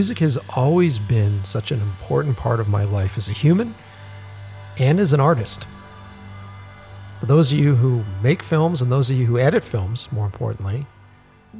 music. 0.00 0.20
Has 0.20 0.38
always 0.56 0.98
been 0.98 1.44
such 1.44 1.70
an 1.70 1.78
important 1.78 2.34
part 2.34 2.58
of 2.58 2.70
my 2.70 2.84
life 2.84 3.18
as 3.18 3.28
a 3.28 3.32
human 3.32 3.74
and 4.78 4.98
as 4.98 5.12
an 5.12 5.20
artist. 5.20 5.66
For 7.18 7.26
those 7.26 7.52
of 7.52 7.58
you 7.58 7.74
who 7.74 8.02
make 8.22 8.42
films 8.42 8.80
and 8.80 8.90
those 8.90 9.10
of 9.10 9.18
you 9.18 9.26
who 9.26 9.38
edit 9.38 9.62
films, 9.62 10.10
more 10.10 10.24
importantly, 10.24 10.86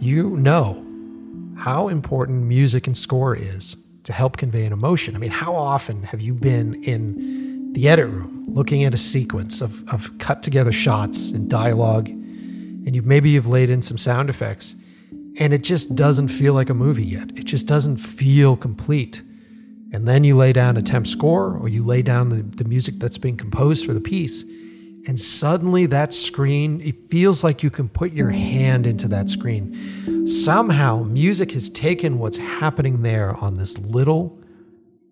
you 0.01 0.39
know 0.39 0.83
how 1.59 1.89
important 1.89 2.45
music 2.45 2.87
and 2.87 2.97
score 2.97 3.37
is 3.37 3.77
to 4.05 4.15
help 4.15 4.39
convey 4.39 4.65
an 4.65 4.72
emotion. 4.72 5.15
I 5.15 5.19
mean, 5.19 5.33
how 5.33 5.55
often 5.55 6.05
have 6.05 6.22
you 6.22 6.33
been 6.33 6.83
in 6.83 7.75
the 7.75 7.91
edit 7.91 8.09
room 8.09 8.47
looking 8.49 8.84
at 8.84 8.95
a 8.95 8.97
sequence 8.97 9.61
of, 9.61 9.87
of 9.93 10.17
cut 10.17 10.43
together 10.43 10.72
shots 10.72 11.31
and 11.31 11.51
dialogue, 11.51 12.09
and 12.09 12.95
you 12.95 13.03
maybe 13.03 13.28
you've 13.28 13.49
laid 13.49 13.69
in 13.69 13.83
some 13.83 13.99
sound 13.99 14.31
effects, 14.31 14.77
and 15.39 15.53
it 15.53 15.62
just 15.62 15.95
doesn't 15.95 16.28
feel 16.28 16.55
like 16.55 16.71
a 16.71 16.75
movie 16.75 17.05
yet. 17.05 17.31
Just 17.50 17.66
doesn't 17.66 17.97
feel 17.97 18.56
complete. 18.56 19.22
And 19.93 20.06
then 20.06 20.22
you 20.22 20.37
lay 20.37 20.53
down 20.53 20.77
a 20.77 20.83
temp 20.83 21.05
score 21.05 21.56
or 21.56 21.69
you 21.69 21.84
lay 21.84 22.00
down 22.00 22.28
the, 22.28 22.43
the 22.43 22.62
music 22.62 23.00
that's 23.00 23.19
being 23.19 23.37
composed 23.37 23.84
for 23.84 23.93
the 23.93 24.00
piece, 24.00 24.44
and 25.09 25.19
suddenly 25.19 25.87
that 25.87 26.15
screen, 26.15 26.81
it 26.81 26.97
feels 26.97 27.43
like 27.43 27.65
you 27.65 27.71
can 27.71 27.89
put 27.89 28.12
your 28.12 28.31
hand 28.31 28.87
into 28.87 29.09
that 29.09 29.28
screen. 29.28 30.28
Somehow, 30.28 31.03
music 31.03 31.50
has 31.50 31.69
taken 31.69 32.21
what's 32.21 32.37
happening 32.37 33.03
there 33.03 33.34
on 33.39 33.56
this 33.56 33.77
little 33.81 34.39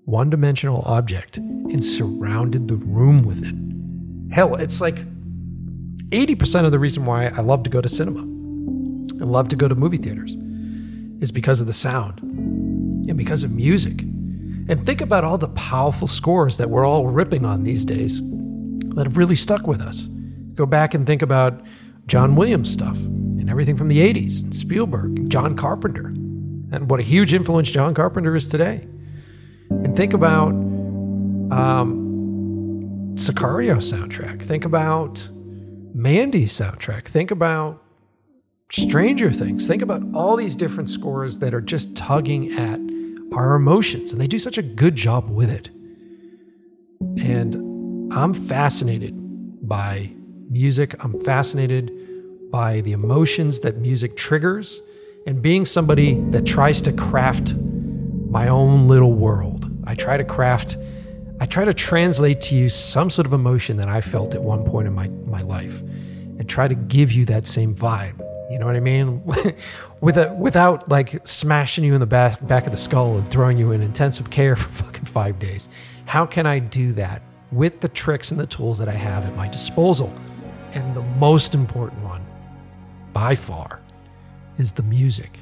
one 0.05 0.31
dimensional 0.31 0.85
object 0.87 1.39
and 1.39 1.85
surrounded 1.85 2.69
the 2.69 2.77
room 2.77 3.25
with 3.25 3.43
it. 3.43 4.33
Hell, 4.33 4.55
it's 4.55 4.81
like 4.81 5.05
80% 6.11 6.67
of 6.67 6.71
the 6.71 6.79
reason 6.79 7.05
why 7.05 7.27
I 7.27 7.41
love 7.41 7.65
to 7.65 7.71
go 7.71 7.81
to 7.81 7.89
cinema 7.89 8.21
and 8.21 9.33
love 9.33 9.49
to 9.49 9.57
go 9.57 9.67
to 9.67 9.75
movie 9.75 9.97
theaters 9.97 10.37
is 11.21 11.33
because 11.33 11.61
of 11.61 11.67
the 11.67 11.73
sound 11.73 12.21
and 12.21 13.17
because 13.17 13.43
of 13.43 13.53
music. 13.53 14.03
And 14.03 14.85
think 14.85 15.01
about 15.01 15.25
all 15.25 15.39
the 15.39 15.49
powerful 15.49 16.09
scores 16.09 16.59
that 16.59 16.71
we're 16.71 16.87
all 16.87 17.07
ripping 17.07 17.45
on 17.45 17.63
these 17.63 17.85
days 17.85 18.21
that 18.95 19.07
have 19.07 19.17
really 19.17 19.37
stuck 19.37 19.67
with 19.67 19.81
us. 19.81 20.03
Go 20.55 20.67
back 20.67 20.95
and 20.95 21.07
think 21.07 21.23
about 21.23 21.63
John 22.07 22.37
Williams 22.37 22.71
stuff 22.73 22.99
and 22.99 23.49
everything 23.49 23.77
from 23.77 23.89
the 23.89 23.99
80s, 23.99 24.43
and 24.43 24.55
Spielberg, 24.55 25.19
and 25.19 25.31
John 25.33 25.57
Carpenter, 25.57 26.09
and 26.09 26.91
what 26.91 27.01
a 27.01 27.03
huge 27.03 27.33
influence 27.33 27.71
John 27.71 27.95
Carpenter 27.95 28.37
is 28.37 28.49
today. 28.49 28.87
And 29.71 29.97
think 29.97 30.13
about 30.13 30.49
um, 31.51 33.15
Sicario 33.15 33.77
soundtrack. 33.77 34.43
Think 34.43 34.65
about 34.65 35.29
Mandy 35.95 36.45
soundtrack. 36.47 37.07
Think 37.07 37.31
about 37.31 37.83
Stranger 38.71 39.33
Things. 39.33 39.67
Think 39.67 39.81
about 39.81 40.03
all 40.13 40.37
these 40.37 40.55
different 40.55 40.91
scores 40.91 41.39
that 41.39 41.55
are 41.55 41.61
just 41.61 41.97
tugging 41.97 42.53
at 42.53 42.79
our 43.35 43.55
emotions, 43.55 44.13
and 44.13 44.21
they 44.21 44.27
do 44.27 44.39
such 44.39 44.59
a 44.59 44.63
good 44.63 44.95
job 44.95 45.31
with 45.31 45.51
it. 45.51 45.71
And 47.01 48.13
I'm 48.13 48.35
fascinated 48.35 49.15
by 49.67 50.13
music. 50.51 51.03
I'm 51.03 51.19
fascinated 51.21 51.93
by 52.51 52.83
the 52.83 52.93
emotions 52.93 53.61
that 53.61 53.79
music 53.79 54.17
triggers, 54.17 54.81
and 55.27 55.41
being 55.43 55.65
somebody 55.65 56.15
that 56.31 56.47
tries 56.47 56.81
to 56.83 56.93
craft 56.93 57.55
my 57.55 58.49
own 58.49 58.87
little 58.87 59.13
world. 59.13 59.71
I 59.85 59.95
try 59.95 60.19
to 60.19 60.25
craft, 60.25 60.77
I 61.41 61.47
try 61.47 61.65
to 61.65 61.75
translate 61.75 62.43
to 62.43 62.55
you 62.55 62.69
some 62.69 63.09
sort 63.09 63.27
of 63.27 63.33
emotion 63.33 63.79
that 63.79 63.89
I 63.89 64.03
felt 64.03 64.35
at 64.35 64.43
one 64.43 64.65
point 64.65 64.87
in 64.87 64.95
my, 64.95 65.09
my 65.09 65.43
life 65.43 65.81
and 65.81 66.49
try 66.49 66.69
to 66.69 66.75
give 66.75 67.13
you 67.13 67.25
that 67.27 67.47
same 67.47 67.75
vibe. 67.75 68.28
You 68.49 68.59
know 68.59 68.65
what 68.65 68.77
I 68.77 68.81
mean? 68.81 69.23
With 70.01 70.17
a, 70.17 70.33
without 70.33 70.89
like 70.89 71.27
smashing 71.27 71.83
you 71.83 71.93
in 71.93 72.01
the 72.01 72.07
back, 72.07 72.47
back 72.47 72.67
of 72.67 72.71
the 72.71 72.79
skull 72.79 73.17
and 73.17 73.29
throwing 73.31 73.59
you 73.59 73.73
in 73.73 73.83
intensive 73.83 74.31
care 74.31 74.55
for 74.57 74.85
fucking 74.85 75.05
five 75.05 75.39
days. 75.39 75.69
How 76.07 76.25
can 76.25 76.47
I 76.47 76.61
do 76.61 76.93
that 76.93 77.21
with 77.51 77.81
the 77.81 77.89
tricks 77.89 78.31
and 78.31 78.39
the 78.39 78.47
tools 78.47 78.79
that 78.79 78.89
I 78.89 78.93
have 78.93 79.25
at 79.25 79.35
my 79.35 79.49
disposal? 79.49 80.15
And 80.73 80.95
the 80.95 81.03
most 81.03 81.53
important 81.53 82.03
one, 82.05 82.25
by 83.13 83.35
far, 83.35 83.81
is 84.57 84.73
the 84.73 84.83
music. 84.85 85.41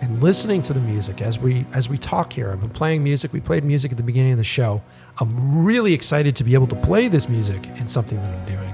And 0.00 0.22
listening 0.22 0.62
to 0.62 0.72
the 0.72 0.80
music 0.80 1.22
as 1.22 1.38
we 1.38 1.66
as 1.72 1.88
we 1.88 1.98
talk 1.98 2.32
here. 2.32 2.52
I've 2.52 2.60
been 2.60 2.70
playing 2.70 3.02
music. 3.02 3.32
We 3.32 3.40
played 3.40 3.64
music 3.64 3.90
at 3.90 3.96
the 3.96 4.04
beginning 4.04 4.32
of 4.32 4.38
the 4.38 4.44
show. 4.44 4.82
I'm 5.18 5.64
really 5.64 5.94
excited 5.94 6.36
to 6.36 6.44
be 6.44 6.54
able 6.54 6.68
to 6.68 6.76
play 6.76 7.08
this 7.08 7.28
music 7.28 7.66
in 7.76 7.88
something 7.88 8.20
that 8.20 8.30
I'm 8.30 8.46
doing. 8.46 8.67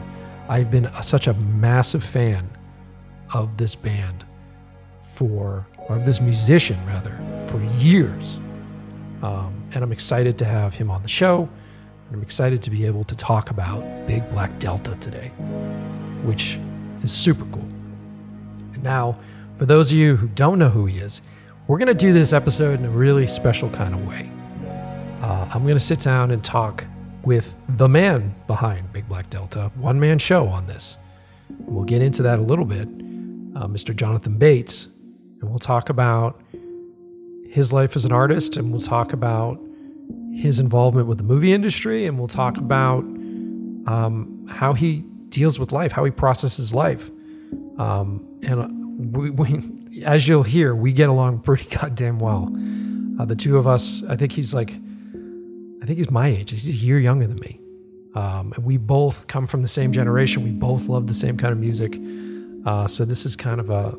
I've 0.49 0.71
been 0.71 0.87
a, 0.87 1.03
such 1.03 1.27
a 1.27 1.35
massive 1.35 2.05
fan 2.05 2.51
of 3.33 3.57
this 3.57 3.75
band 3.75 4.25
for, 5.03 5.67
or 5.89 5.99
this 5.99 6.21
musician 6.21 6.79
rather, 6.87 7.19
for 7.47 7.63
years. 7.79 8.39
Um, 9.23 9.63
and 9.73 9.83
I'm 9.83 9.93
excited 9.93 10.37
to 10.39 10.45
have 10.45 10.75
him 10.75 10.91
on 10.91 11.03
the 11.03 11.09
show. 11.09 11.49
And 12.07 12.17
I'm 12.17 12.23
excited 12.23 12.61
to 12.63 12.71
be 12.71 12.85
able 12.85 13.05
to 13.05 13.17
talk 13.17 13.51
about 13.51 13.83
Big 14.07 14.29
Black 14.31 14.59
Delta 14.59 14.95
today, 14.97 15.29
which 16.25 16.59
is 17.03 17.13
super 17.13 17.45
cool. 17.47 17.69
And 18.75 18.83
now, 18.83 19.19
for 19.57 19.65
those 19.65 19.93
of 19.93 19.97
you 19.97 20.17
who 20.17 20.29
don't 20.29 20.59
know 20.59 20.69
who 20.69 20.85
he 20.85 20.99
is, 20.99 21.23
we're 21.67 21.79
going 21.79 21.89
to 21.89 21.95
do 21.95 22.13
this 22.13 22.35
episode 22.35 22.79
in 22.81 22.85
a 22.85 22.91
really 22.91 23.27
special 23.27 23.71
kind 23.71 23.95
of 23.95 24.07
way. 24.07 24.31
Uh, 25.23 25.49
I'm 25.55 25.63
going 25.63 25.77
to 25.77 25.81
sit 25.81 26.01
down 26.01 26.31
and 26.31 26.45
talk 26.45 26.85
with 27.25 27.55
the 27.69 27.89
man 27.89 28.35
behind 28.47 28.93
Big 28.93 29.09
Black 29.09 29.31
Delta, 29.31 29.71
one 29.77 29.99
man 29.99 30.19
show 30.19 30.47
on 30.47 30.67
this. 30.67 30.99
We'll 31.61 31.85
get 31.85 32.03
into 32.03 32.23
that 32.23 32.39
a 32.39 32.43
little 32.43 32.65
bit, 32.65 32.89
uh, 33.57 33.67
Mr. 33.67 33.95
Jonathan 33.95 34.37
Bates, 34.37 34.89
and 35.41 35.51
we'll 35.51 35.59
talk 35.59 35.89
about 35.89 36.41
his 37.49 37.73
life 37.73 37.97
as 37.97 38.05
an 38.05 38.13
artist, 38.13 38.57
and 38.57 38.71
we'll 38.71 38.81
talk 38.81 39.13
about 39.13 39.61
his 40.35 40.59
involvement 40.59 41.07
with 41.07 41.19
the 41.19 41.25
movie 41.25 41.53
industry, 41.53 42.07
and 42.07 42.19
we'll 42.19 42.29
talk 42.29 42.57
about 42.57 43.05
um, 43.87 44.47
how 44.51 44.73
he 44.73 45.05
deals 45.29 45.59
with 45.59 45.73
life, 45.73 45.93
how 45.93 46.05
he 46.05 46.11
processes 46.11 46.75
life. 46.75 47.11
Um, 47.79 48.27
and 48.43 49.17
we, 49.17 49.31
we, 49.31 50.03
as 50.05 50.27
you'll 50.27 50.43
hear, 50.43 50.75
we 50.75 50.93
get 50.93 51.09
along 51.09 51.41
pretty 51.43 51.69
goddamn 51.75 52.19
well. 52.19 52.53
Uh, 53.21 53.25
the 53.25 53.37
two 53.37 53.57
of 53.57 53.67
us, 53.67 54.03
I 54.05 54.17
think 54.17 54.33
he's 54.33 54.53
like 54.53 54.77
I 55.85 55.87
think 55.87 55.99
he's 55.99 56.11
my 56.11 56.29
age. 56.29 56.51
He's 56.51 56.67
a 56.67 56.73
year 56.73 56.99
younger 56.99 57.27
than 57.27 57.39
me. 57.41 57.61
Um, 58.15 58.55
and 58.57 58.65
we 58.65 58.79
both 58.79 59.27
come 59.27 59.47
from 59.47 59.61
the 59.61 59.69
same 59.69 59.93
generation. 59.93 60.43
We 60.43 60.51
both 60.51 60.89
love 60.89 61.09
the 61.09 61.13
same 61.13 61.37
kind 61.37 61.53
of 61.53 61.59
music. 61.59 62.01
Uh, 62.65 62.87
so 62.87 63.05
this 63.05 63.27
is 63.27 63.37
kind 63.37 63.61
of 63.61 63.69
a 63.69 63.95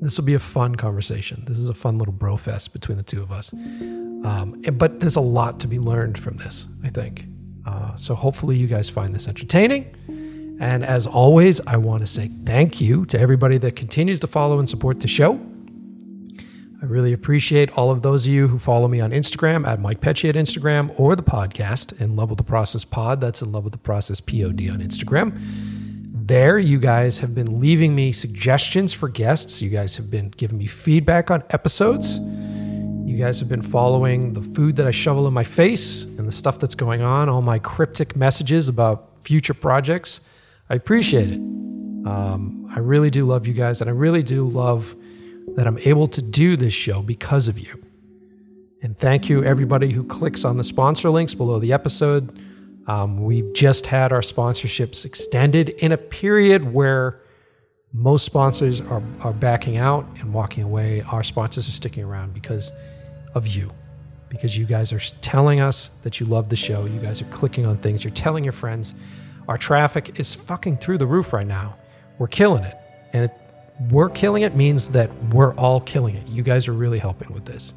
this 0.00 0.16
will 0.18 0.24
be 0.24 0.34
a 0.34 0.38
fun 0.38 0.76
conversation. 0.76 1.42
This 1.48 1.58
is 1.58 1.68
a 1.68 1.74
fun 1.74 1.98
little 1.98 2.12
bro 2.12 2.36
fest 2.36 2.72
between 2.72 2.96
the 2.96 3.02
two 3.02 3.22
of 3.22 3.32
us. 3.32 3.52
Um, 3.52 4.62
and, 4.64 4.78
but 4.78 5.00
there's 5.00 5.16
a 5.16 5.20
lot 5.20 5.58
to 5.60 5.66
be 5.66 5.80
learned 5.80 6.16
from 6.16 6.36
this, 6.36 6.66
I 6.84 6.90
think. 6.90 7.26
Uh, 7.66 7.96
so 7.96 8.14
hopefully 8.14 8.56
you 8.56 8.68
guys 8.68 8.88
find 8.88 9.12
this 9.12 9.26
entertaining. 9.26 10.56
And 10.60 10.84
as 10.84 11.08
always, 11.08 11.60
I 11.66 11.76
want 11.76 12.02
to 12.02 12.06
say 12.06 12.28
thank 12.44 12.80
you 12.80 13.04
to 13.06 13.18
everybody 13.18 13.58
that 13.58 13.74
continues 13.74 14.20
to 14.20 14.28
follow 14.28 14.60
and 14.60 14.68
support 14.68 15.00
the 15.00 15.08
show. 15.08 15.40
I 16.86 16.88
really 16.88 17.12
appreciate 17.12 17.76
all 17.76 17.90
of 17.90 18.02
those 18.02 18.26
of 18.26 18.32
you 18.32 18.46
who 18.46 18.58
follow 18.58 18.86
me 18.86 19.00
on 19.00 19.10
Instagram 19.10 19.66
at 19.66 19.80
Mike 19.80 20.00
Pecci 20.00 20.28
at 20.28 20.36
Instagram 20.36 20.94
or 21.00 21.16
the 21.16 21.22
podcast 21.22 22.00
in 22.00 22.14
Love 22.14 22.30
with 22.30 22.36
the 22.36 22.44
Process 22.44 22.84
Pod. 22.84 23.20
That's 23.20 23.42
in 23.42 23.50
Love 23.50 23.64
with 23.64 23.72
the 23.72 23.78
Process 23.78 24.20
POD 24.20 24.70
on 24.70 24.80
Instagram. 24.80 25.36
There, 26.14 26.60
you 26.60 26.78
guys 26.78 27.18
have 27.18 27.34
been 27.34 27.58
leaving 27.58 27.96
me 27.96 28.12
suggestions 28.12 28.92
for 28.92 29.08
guests. 29.08 29.60
You 29.60 29.68
guys 29.68 29.96
have 29.96 30.12
been 30.12 30.28
giving 30.28 30.58
me 30.58 30.68
feedback 30.68 31.28
on 31.28 31.42
episodes. 31.50 32.18
You 32.18 33.16
guys 33.18 33.40
have 33.40 33.48
been 33.48 33.62
following 33.62 34.34
the 34.34 34.42
food 34.42 34.76
that 34.76 34.86
I 34.86 34.92
shovel 34.92 35.26
in 35.26 35.34
my 35.34 35.42
face 35.42 36.04
and 36.04 36.24
the 36.24 36.30
stuff 36.30 36.60
that's 36.60 36.76
going 36.76 37.02
on, 37.02 37.28
all 37.28 37.42
my 37.42 37.58
cryptic 37.58 38.14
messages 38.14 38.68
about 38.68 39.24
future 39.24 39.54
projects. 39.54 40.20
I 40.70 40.76
appreciate 40.76 41.30
it. 41.30 41.38
Um, 41.38 42.70
I 42.72 42.78
really 42.78 43.10
do 43.10 43.24
love 43.24 43.44
you 43.48 43.54
guys, 43.54 43.80
and 43.80 43.90
I 43.90 43.92
really 43.92 44.22
do 44.22 44.48
love 44.48 44.94
that 45.54 45.66
I'm 45.66 45.78
able 45.78 46.08
to 46.08 46.22
do 46.22 46.56
this 46.56 46.74
show 46.74 47.02
because 47.02 47.48
of 47.48 47.58
you. 47.58 47.82
And 48.82 48.98
thank 48.98 49.28
you, 49.28 49.42
everybody 49.42 49.92
who 49.92 50.04
clicks 50.04 50.44
on 50.44 50.56
the 50.56 50.64
sponsor 50.64 51.10
links 51.10 51.34
below 51.34 51.58
the 51.58 51.72
episode. 51.72 52.38
Um, 52.86 53.24
we've 53.24 53.52
just 53.52 53.86
had 53.86 54.12
our 54.12 54.20
sponsorships 54.20 55.04
extended 55.04 55.70
in 55.70 55.92
a 55.92 55.96
period 55.96 56.72
where 56.72 57.20
most 57.92 58.26
sponsors 58.26 58.80
are, 58.80 59.02
are 59.20 59.32
backing 59.32 59.76
out 59.76 60.06
and 60.20 60.32
walking 60.32 60.62
away. 60.62 61.02
Our 61.02 61.24
sponsors 61.24 61.68
are 61.68 61.72
sticking 61.72 62.04
around 62.04 62.34
because 62.34 62.70
of 63.34 63.46
you, 63.46 63.72
because 64.28 64.56
you 64.56 64.66
guys 64.66 64.92
are 64.92 65.00
telling 65.20 65.60
us 65.60 65.88
that 66.02 66.20
you 66.20 66.26
love 66.26 66.48
the 66.48 66.56
show. 66.56 66.84
You 66.84 67.00
guys 67.00 67.22
are 67.22 67.26
clicking 67.26 67.66
on 67.66 67.78
things, 67.78 68.04
you're 68.04 68.12
telling 68.12 68.44
your 68.44 68.52
friends. 68.52 68.94
Our 69.48 69.58
traffic 69.58 70.20
is 70.20 70.34
fucking 70.34 70.78
through 70.78 70.98
the 70.98 71.06
roof 71.06 71.32
right 71.32 71.46
now. 71.46 71.76
We're 72.18 72.26
killing 72.26 72.64
it. 72.64 72.76
And 73.12 73.24
it, 73.24 73.32
we're 73.90 74.08
killing 74.08 74.42
it 74.42 74.54
means 74.54 74.88
that 74.88 75.10
we're 75.32 75.54
all 75.54 75.80
killing 75.80 76.16
it. 76.16 76.26
You 76.26 76.42
guys 76.42 76.68
are 76.68 76.72
really 76.72 76.98
helping 76.98 77.32
with 77.32 77.44
this. 77.44 77.74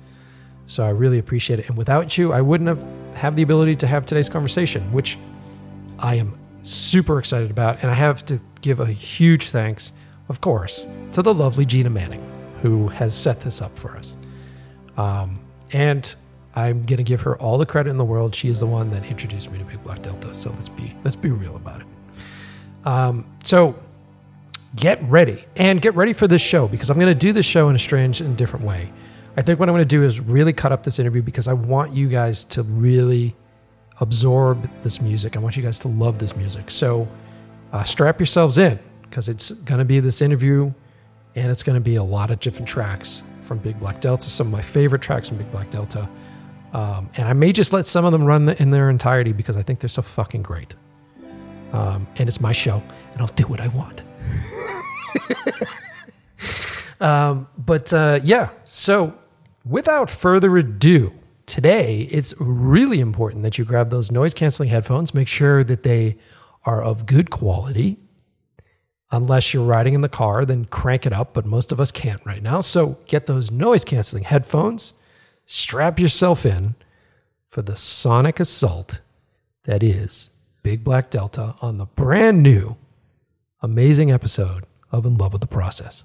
So 0.67 0.85
I 0.85 0.89
really 0.89 1.19
appreciate 1.19 1.59
it. 1.59 1.67
And 1.67 1.77
without 1.77 2.17
you, 2.17 2.31
I 2.31 2.41
wouldn't 2.41 2.67
have 2.67 2.83
have 3.15 3.35
the 3.35 3.41
ability 3.41 3.75
to 3.77 3.87
have 3.87 4.05
today's 4.05 4.29
conversation, 4.29 4.91
which 4.93 5.17
I 5.97 6.15
am 6.15 6.37
super 6.63 7.19
excited 7.19 7.51
about. 7.51 7.79
And 7.81 7.91
I 7.91 7.95
have 7.95 8.23
to 8.27 8.39
give 8.61 8.79
a 8.79 8.85
huge 8.85 9.49
thanks 9.49 9.91
of 10.29 10.39
course, 10.41 10.87
to 11.11 11.21
the 11.23 11.33
lovely 11.33 11.65
Gina 11.65 11.89
Manning, 11.89 12.23
who 12.61 12.87
has 12.87 13.15
set 13.15 13.41
this 13.41 13.61
up 13.61 13.77
for 13.77 13.97
us. 13.97 14.15
Um, 14.95 15.39
and 15.73 16.15
I'm 16.55 16.85
gonna 16.85 17.03
give 17.03 17.21
her 17.21 17.35
all 17.37 17.57
the 17.57 17.65
credit 17.65 17.89
in 17.89 17.97
the 17.97 18.05
world. 18.05 18.33
She 18.35 18.47
is 18.47 18.59
the 18.59 18.67
one 18.67 18.91
that 18.91 19.03
introduced 19.05 19.51
me 19.51 19.57
to 19.57 19.65
Big 19.65 19.83
Black 19.83 20.03
Delta. 20.03 20.33
So 20.33 20.51
let's 20.51 20.69
be 20.69 20.95
let's 21.03 21.15
be 21.15 21.31
real 21.31 21.55
about 21.55 21.81
it. 21.81 21.87
Um, 22.85 23.25
so 23.43 23.75
get 24.75 25.01
ready 25.03 25.45
and 25.55 25.81
get 25.81 25.95
ready 25.95 26.13
for 26.13 26.27
this 26.27 26.41
show 26.41 26.67
because 26.67 26.89
I'm 26.89 26.99
going 26.99 27.13
to 27.13 27.19
do 27.19 27.33
this 27.33 27.45
show 27.45 27.69
in 27.69 27.75
a 27.75 27.79
strange 27.79 28.21
and 28.21 28.37
different 28.37 28.65
way. 28.65 28.91
I 29.35 29.41
think 29.41 29.59
what 29.59 29.69
I'm 29.69 29.73
going 29.73 29.81
to 29.81 29.85
do 29.85 30.03
is 30.03 30.19
really 30.19 30.53
cut 30.53 30.71
up 30.71 30.83
this 30.83 30.99
interview 30.99 31.21
because 31.21 31.47
I 31.47 31.53
want 31.53 31.93
you 31.93 32.07
guys 32.07 32.43
to 32.45 32.63
really 32.63 33.35
absorb 33.99 34.69
this 34.81 35.01
music. 35.01 35.35
I 35.35 35.39
want 35.39 35.57
you 35.57 35.63
guys 35.63 35.79
to 35.79 35.87
love 35.87 36.19
this 36.19 36.35
music. 36.35 36.71
So 36.71 37.07
uh, 37.71 37.83
strap 37.83 38.19
yourselves 38.19 38.57
in 38.57 38.79
because 39.03 39.29
it's 39.29 39.51
going 39.51 39.79
to 39.79 39.85
be 39.85 39.99
this 39.99 40.21
interview 40.21 40.73
and 41.35 41.51
it's 41.51 41.63
going 41.63 41.77
to 41.77 41.83
be 41.83 41.95
a 41.95 42.03
lot 42.03 42.31
of 42.31 42.39
different 42.39 42.67
tracks 42.67 43.23
from 43.43 43.59
Big 43.59 43.79
Black 43.79 44.01
Delta, 44.01 44.29
some 44.29 44.47
of 44.47 44.53
my 44.53 44.61
favorite 44.61 45.01
tracks 45.01 45.29
from 45.29 45.37
Big 45.37 45.51
Black 45.51 45.69
Delta. 45.69 46.07
Um, 46.73 47.09
and 47.15 47.27
I 47.27 47.33
may 47.33 47.51
just 47.51 47.73
let 47.73 47.87
some 47.87 48.05
of 48.05 48.11
them 48.11 48.23
run 48.23 48.49
in 48.49 48.69
their 48.71 48.89
entirety 48.89 49.31
because 49.31 49.55
I 49.55 49.63
think 49.63 49.79
they're 49.79 49.89
so 49.89 50.01
fucking 50.01 50.43
great. 50.43 50.75
Um, 51.71 52.07
and 52.17 52.27
it's 52.27 52.41
my 52.41 52.51
show, 52.51 52.83
and 53.13 53.21
I'll 53.21 53.27
do 53.27 53.45
what 53.45 53.59
I 53.59 53.67
want. 53.69 54.03
um, 56.99 57.47
but 57.57 57.91
uh, 57.93 58.19
yeah, 58.23 58.49
so 58.65 59.13
without 59.65 60.09
further 60.09 60.57
ado, 60.57 61.13
today 61.45 62.07
it's 62.11 62.33
really 62.39 62.99
important 62.99 63.43
that 63.43 63.57
you 63.57 63.65
grab 63.65 63.89
those 63.89 64.11
noise 64.11 64.33
canceling 64.33 64.69
headphones. 64.69 65.13
Make 65.13 65.27
sure 65.27 65.63
that 65.63 65.83
they 65.83 66.17
are 66.65 66.81
of 66.81 67.05
good 67.05 67.29
quality. 67.29 67.97
Unless 69.11 69.53
you're 69.55 69.65
riding 69.65 69.95
in 69.95 70.01
the 70.01 70.09
car, 70.09 70.45
then 70.45 70.65
crank 70.65 71.07
it 71.07 71.13
up, 71.13 71.33
but 71.33 71.43
most 71.43 71.71
of 71.71 71.79
us 71.79 71.91
can't 71.91 72.23
right 72.25 72.43
now. 72.43 72.61
So 72.61 72.99
get 73.07 73.25
those 73.25 73.49
noise 73.49 73.83
canceling 73.83 74.23
headphones, 74.23 74.93
strap 75.47 75.99
yourself 75.99 76.45
in 76.45 76.75
for 77.47 77.63
the 77.63 77.75
sonic 77.75 78.39
assault 78.39 79.01
that 79.63 79.81
is 79.81 80.29
Big 80.61 80.83
Black 80.83 81.09
Delta 81.09 81.55
on 81.61 81.77
the 81.77 81.85
brand 81.85 82.43
new, 82.43 82.77
amazing 83.61 84.09
episode 84.09 84.65
of 84.89 85.05
In 85.05 85.17
Love 85.17 85.33
with 85.33 85.41
the 85.41 85.47
Process. 85.47 86.03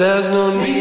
There's 0.00 0.30
no 0.30 0.48
need 0.48 0.79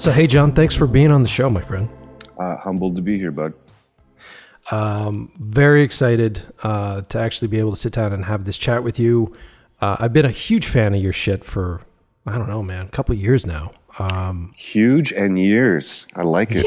So, 0.00 0.10
hey, 0.10 0.26
John, 0.26 0.52
thanks 0.52 0.74
for 0.74 0.86
being 0.86 1.10
on 1.10 1.22
the 1.22 1.28
show, 1.28 1.50
my 1.50 1.60
friend. 1.60 1.86
Uh, 2.38 2.56
humbled 2.56 2.96
to 2.96 3.02
be 3.02 3.18
here, 3.18 3.30
bud. 3.30 3.52
Um, 4.70 5.30
very 5.38 5.82
excited 5.82 6.40
uh, 6.62 7.02
to 7.02 7.18
actually 7.18 7.48
be 7.48 7.58
able 7.58 7.72
to 7.72 7.76
sit 7.76 7.92
down 7.92 8.14
and 8.14 8.24
have 8.24 8.46
this 8.46 8.56
chat 8.56 8.82
with 8.82 8.98
you. 8.98 9.36
Uh, 9.78 9.98
I've 9.98 10.14
been 10.14 10.24
a 10.24 10.30
huge 10.30 10.68
fan 10.68 10.94
of 10.94 11.02
your 11.02 11.12
shit 11.12 11.44
for, 11.44 11.82
I 12.24 12.38
don't 12.38 12.48
know, 12.48 12.62
man, 12.62 12.86
a 12.86 12.88
couple 12.88 13.14
years 13.14 13.44
now. 13.44 13.74
Um, 13.98 14.54
Huge 14.56 15.12
and 15.12 15.38
years. 15.38 16.06
I 16.16 16.22
like 16.22 16.48
it. 16.52 16.64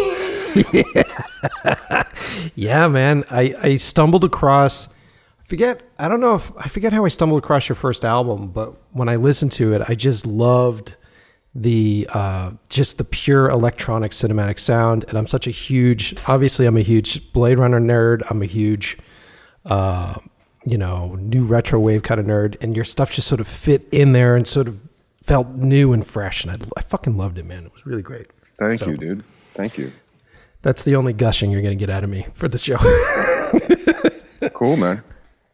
yeah, 2.55 2.87
man. 2.87 3.23
I, 3.31 3.55
I 3.59 3.75
stumbled 3.77 4.23
across, 4.25 4.85
I 4.85 5.45
forget, 5.45 5.81
I 5.97 6.07
don't 6.07 6.19
know 6.19 6.35
if, 6.35 6.51
I 6.55 6.67
forget 6.67 6.93
how 6.93 7.03
I 7.03 7.07
stumbled 7.07 7.43
across 7.43 7.67
your 7.67 7.77
first 7.77 8.05
album, 8.05 8.49
but 8.49 8.75
when 8.91 9.09
I 9.09 9.15
listened 9.15 9.53
to 9.53 9.73
it, 9.73 9.81
I 9.89 9.95
just 9.95 10.27
loved 10.27 10.97
the 11.55 12.07
uh, 12.13 12.51
just 12.69 12.97
the 12.97 13.03
pure 13.03 13.49
electronic 13.49 14.11
cinematic 14.11 14.57
sound. 14.59 15.05
And 15.07 15.17
I'm 15.17 15.27
such 15.27 15.45
a 15.47 15.51
huge, 15.51 16.15
obviously, 16.27 16.65
I'm 16.65 16.77
a 16.77 16.81
huge 16.81 17.31
Blade 17.33 17.59
Runner 17.59 17.79
nerd. 17.79 18.23
I'm 18.29 18.41
a 18.41 18.45
huge, 18.47 18.97
uh, 19.65 20.15
you 20.65 20.77
know, 20.77 21.15
new 21.15 21.45
retro 21.45 21.79
wave 21.79 22.03
kind 22.03 22.19
of 22.19 22.25
nerd. 22.25 22.55
And 22.61 22.75
your 22.75 22.85
stuff 22.85 23.11
just 23.11 23.27
sort 23.27 23.39
of 23.41 23.47
fit 23.47 23.87
in 23.91 24.13
there 24.13 24.35
and 24.35 24.47
sort 24.47 24.67
of 24.67 24.81
felt 25.21 25.49
new 25.49 25.93
and 25.93 26.05
fresh. 26.05 26.43
And 26.43 26.51
I, 26.51 26.57
I 26.77 26.81
fucking 26.81 27.17
loved 27.17 27.37
it, 27.37 27.45
man. 27.45 27.65
It 27.65 27.73
was 27.73 27.85
really 27.85 28.01
great. 28.01 28.27
Thank 28.57 28.79
So- 28.79 28.87
you, 28.89 28.97
dude. 28.97 29.23
Thank 29.53 29.77
you. 29.77 29.91
That's 30.63 30.83
the 30.83 30.95
only 30.95 31.11
gushing 31.13 31.51
you're 31.51 31.61
going 31.61 31.77
to 31.77 31.79
get 31.79 31.89
out 31.89 32.03
of 32.05 32.09
me 32.09 32.25
for 32.33 32.47
this 32.47 32.61
show. 32.63 32.77
Cool, 34.53 34.75
man. 34.75 35.01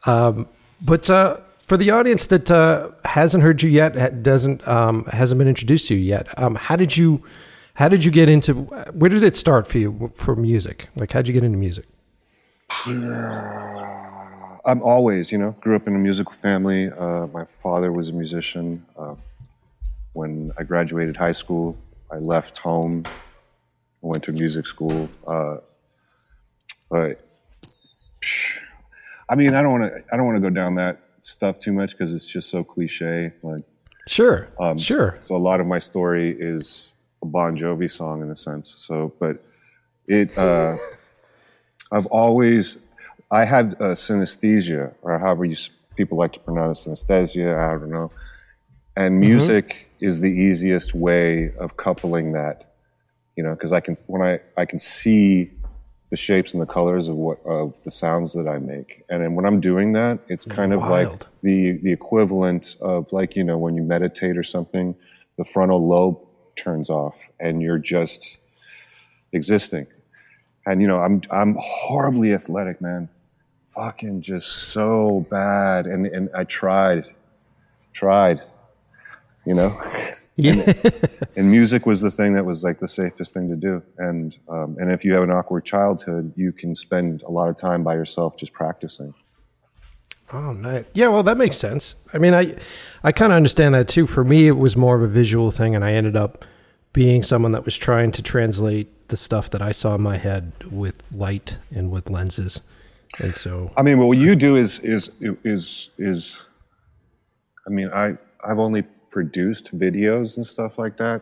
Um, 0.06 0.48
but 0.82 1.08
uh, 1.12 1.38
for 1.70 1.78
the 1.78 1.92
audience 1.92 2.26
that 2.26 2.50
uh, 2.50 2.90
hasn't 3.06 3.44
heard 3.44 3.62
you 3.62 3.70
yet, 3.70 4.24
doesn't 4.24 4.68
um, 4.68 5.06
hasn't 5.06 5.38
been 5.38 5.48
introduced 5.48 5.88
to 5.90 5.94
you 5.94 6.02
yet, 6.02 6.28
um, 6.42 6.56
how 6.56 6.76
did 6.76 6.98
you 6.98 7.24
how 7.76 7.88
did 7.88 8.04
you 8.04 8.10
get 8.10 8.28
into 8.28 8.54
where 8.54 9.10
did 9.10 9.22
it 9.22 9.36
start 9.36 9.68
for 9.68 9.78
you 9.78 10.12
for 10.16 10.36
music? 10.36 10.90
Like 10.96 11.12
how'd 11.12 11.28
you 11.28 11.34
get 11.34 11.44
into 11.44 11.60
music? 11.60 11.86
I'm 14.66 14.82
always, 14.82 15.32
you 15.32 15.38
know, 15.38 15.52
grew 15.62 15.76
up 15.76 15.88
in 15.88 15.96
a 15.96 16.00
musical 16.00 16.34
family. 16.34 16.90
Uh, 16.90 17.28
my 17.28 17.46
father 17.46 17.92
was 17.92 18.10
a 18.10 18.14
musician. 18.14 18.84
Uh, 18.98 19.16
when 20.14 20.52
I 20.58 20.64
graduated 20.64 21.18
high 21.18 21.32
school, 21.34 21.78
I 22.12 22.18
left 22.18 22.58
home, 22.58 23.06
went 24.02 24.24
to 24.24 24.32
music 24.32 24.66
school. 24.66 25.08
Uh, 25.28 25.58
but 26.90 27.24
I 29.30 29.36
mean, 29.36 29.54
I 29.54 29.62
don't 29.62 29.80
want 29.80 29.94
to. 29.94 30.04
I 30.12 30.18
don't 30.18 30.26
want 30.26 30.38
to 30.38 30.42
go 30.42 30.50
down 30.50 30.74
that 30.76 31.00
stuff 31.22 31.60
too 31.60 31.74
much 31.74 31.92
because 31.92 32.14
it's 32.14 32.26
just 32.26 32.50
so 32.50 32.64
cliche. 32.64 33.34
Like, 33.44 33.64
Sure, 34.08 34.48
sure. 34.78 35.18
So 35.22 35.36
a 35.36 35.38
lot 35.38 35.60
of 35.60 35.68
my 35.68 35.78
story 35.78 36.36
is 36.40 36.94
a 37.22 37.28
Bon 37.28 37.56
Jovi 37.56 37.92
song 37.92 38.24
in 38.24 38.32
a 38.32 38.36
sense. 38.36 38.74
So, 38.76 39.14
but 39.20 39.44
it, 40.08 40.36
uh, 40.38 40.78
I've 41.92 42.08
always, 42.08 42.78
I 43.30 43.46
had 43.46 43.74
uh, 43.74 43.94
synesthesia, 43.94 44.94
or 45.04 45.20
however 45.20 45.46
you 45.46 45.56
people 45.96 46.18
like 46.18 46.34
to 46.34 46.40
pronounce 46.40 46.88
synesthesia. 46.88 47.58
I 47.60 47.72
don't 47.74 47.92
know. 47.92 48.12
And 48.96 49.20
music 49.20 49.88
is 50.00 50.22
the 50.22 50.32
easiest 50.32 50.96
way 50.96 51.54
of 51.60 51.78
coupling 51.78 52.32
that, 52.32 52.74
you 53.36 53.44
know, 53.44 53.52
because 53.52 53.72
I 53.72 53.80
can 53.80 53.96
when 54.08 54.22
I 54.22 54.40
I 54.58 54.66
can 54.66 54.80
see 54.80 55.52
the 56.10 56.18
shapes 56.18 56.54
and 56.54 56.62
the 56.62 56.66
colors 56.66 57.08
of 57.08 57.16
what 57.16 57.40
of 57.46 57.82
the 57.84 57.92
sounds 57.92 58.34
that 58.34 58.48
I 58.48 58.58
make, 58.58 59.04
and 59.10 59.22
then 59.22 59.36
when 59.36 59.46
I'm 59.46 59.60
doing 59.60 59.92
that, 59.94 60.20
it's 60.28 60.46
kind 60.46 60.74
of 60.74 60.82
like 60.82 61.26
the 61.44 61.74
the 61.74 61.92
equivalent 61.92 62.76
of 62.82 63.12
like 63.12 63.36
you 63.36 63.44
know 63.44 63.58
when 63.58 63.76
you 63.76 63.84
meditate 63.84 64.38
or 64.38 64.44
something, 64.44 64.96
the 65.38 65.46
frontal 65.46 65.88
lobe 65.88 66.20
turns 66.56 66.90
off 66.90 67.16
and 67.40 67.62
you're 67.62 67.78
just 67.78 68.40
existing. 69.34 69.88
And 70.66 70.82
you 70.82 70.88
know 70.88 71.00
I'm 71.00 71.22
I'm 71.30 71.56
horribly 71.60 72.34
athletic, 72.34 72.82
man. 72.82 73.10
Fucking 73.68 74.22
just 74.22 74.48
so 74.48 75.26
bad, 75.30 75.86
and 75.86 76.08
and 76.08 76.30
I 76.36 76.44
tried, 76.44 77.06
tried, 77.94 78.42
you 79.46 79.54
know. 79.54 79.80
Yeah, 80.42 80.74
And 81.36 81.52
music 81.52 81.86
was 81.86 82.00
the 82.02 82.12
thing 82.12 82.34
that 82.34 82.46
was 82.46 82.64
like 82.64 82.80
the 82.80 82.88
safest 82.88 83.34
thing 83.34 83.50
to 83.50 83.56
do. 83.56 83.84
And 83.98 84.38
um, 84.48 84.78
and 84.80 84.92
if 84.92 85.04
you 85.04 85.14
have 85.14 85.24
an 85.24 85.32
awkward 85.32 85.66
childhood, 85.66 86.34
you 86.36 86.52
can 86.52 86.76
spend 86.76 87.24
a 87.24 87.32
lot 87.32 87.50
of 87.50 87.58
time 87.58 87.84
by 87.84 87.96
yourself 87.96 88.38
just 88.38 88.54
practicing. 88.54 89.14
Oh, 90.32 90.54
nice. 90.54 90.86
Yeah, 90.94 91.08
well, 91.08 91.24
that 91.24 91.38
makes 91.38 91.58
sense. 91.58 91.96
I 92.14 92.20
mean, 92.20 92.34
I, 92.34 92.56
I 93.04 93.12
kind 93.12 93.34
of 93.34 93.38
understand 93.38 93.74
that 93.76 93.88
too. 93.88 94.06
For 94.06 94.24
me, 94.24 94.48
it 94.48 94.58
was 94.58 94.78
more 94.78 94.96
of 94.96 95.02
a 95.02 95.08
visual 95.08 95.52
thing, 95.52 95.76
and 95.76 95.84
I 95.84 95.94
ended 95.94 96.16
up 96.16 96.46
being 96.94 97.24
someone 97.24 97.52
that 97.52 97.66
was 97.66 97.78
trying 97.78 98.12
to 98.14 98.22
translate 98.22 99.10
the 99.10 99.18
stuff 99.18 99.50
that 99.50 99.62
I 99.62 99.72
saw 99.72 99.96
in 99.96 100.02
my 100.02 100.18
head 100.18 100.54
with 100.70 101.02
light 101.12 101.58
and 101.74 101.90
with 101.90 102.10
lenses, 102.10 102.62
and 103.18 103.36
so 103.36 103.72
I 103.76 103.82
mean, 103.82 103.98
what 103.98 104.18
you 104.20 104.36
do 104.36 104.56
is 104.56 104.80
is 104.80 105.16
is 105.44 105.90
is. 105.98 106.46
I 107.66 107.72
mean, 107.72 107.90
I 107.90 108.18
I've 108.46 108.60
only 108.60 108.84
produced 109.12 109.78
videos 109.78 110.38
and 110.38 110.46
stuff 110.46 110.78
like 110.78 110.98
that, 110.98 111.22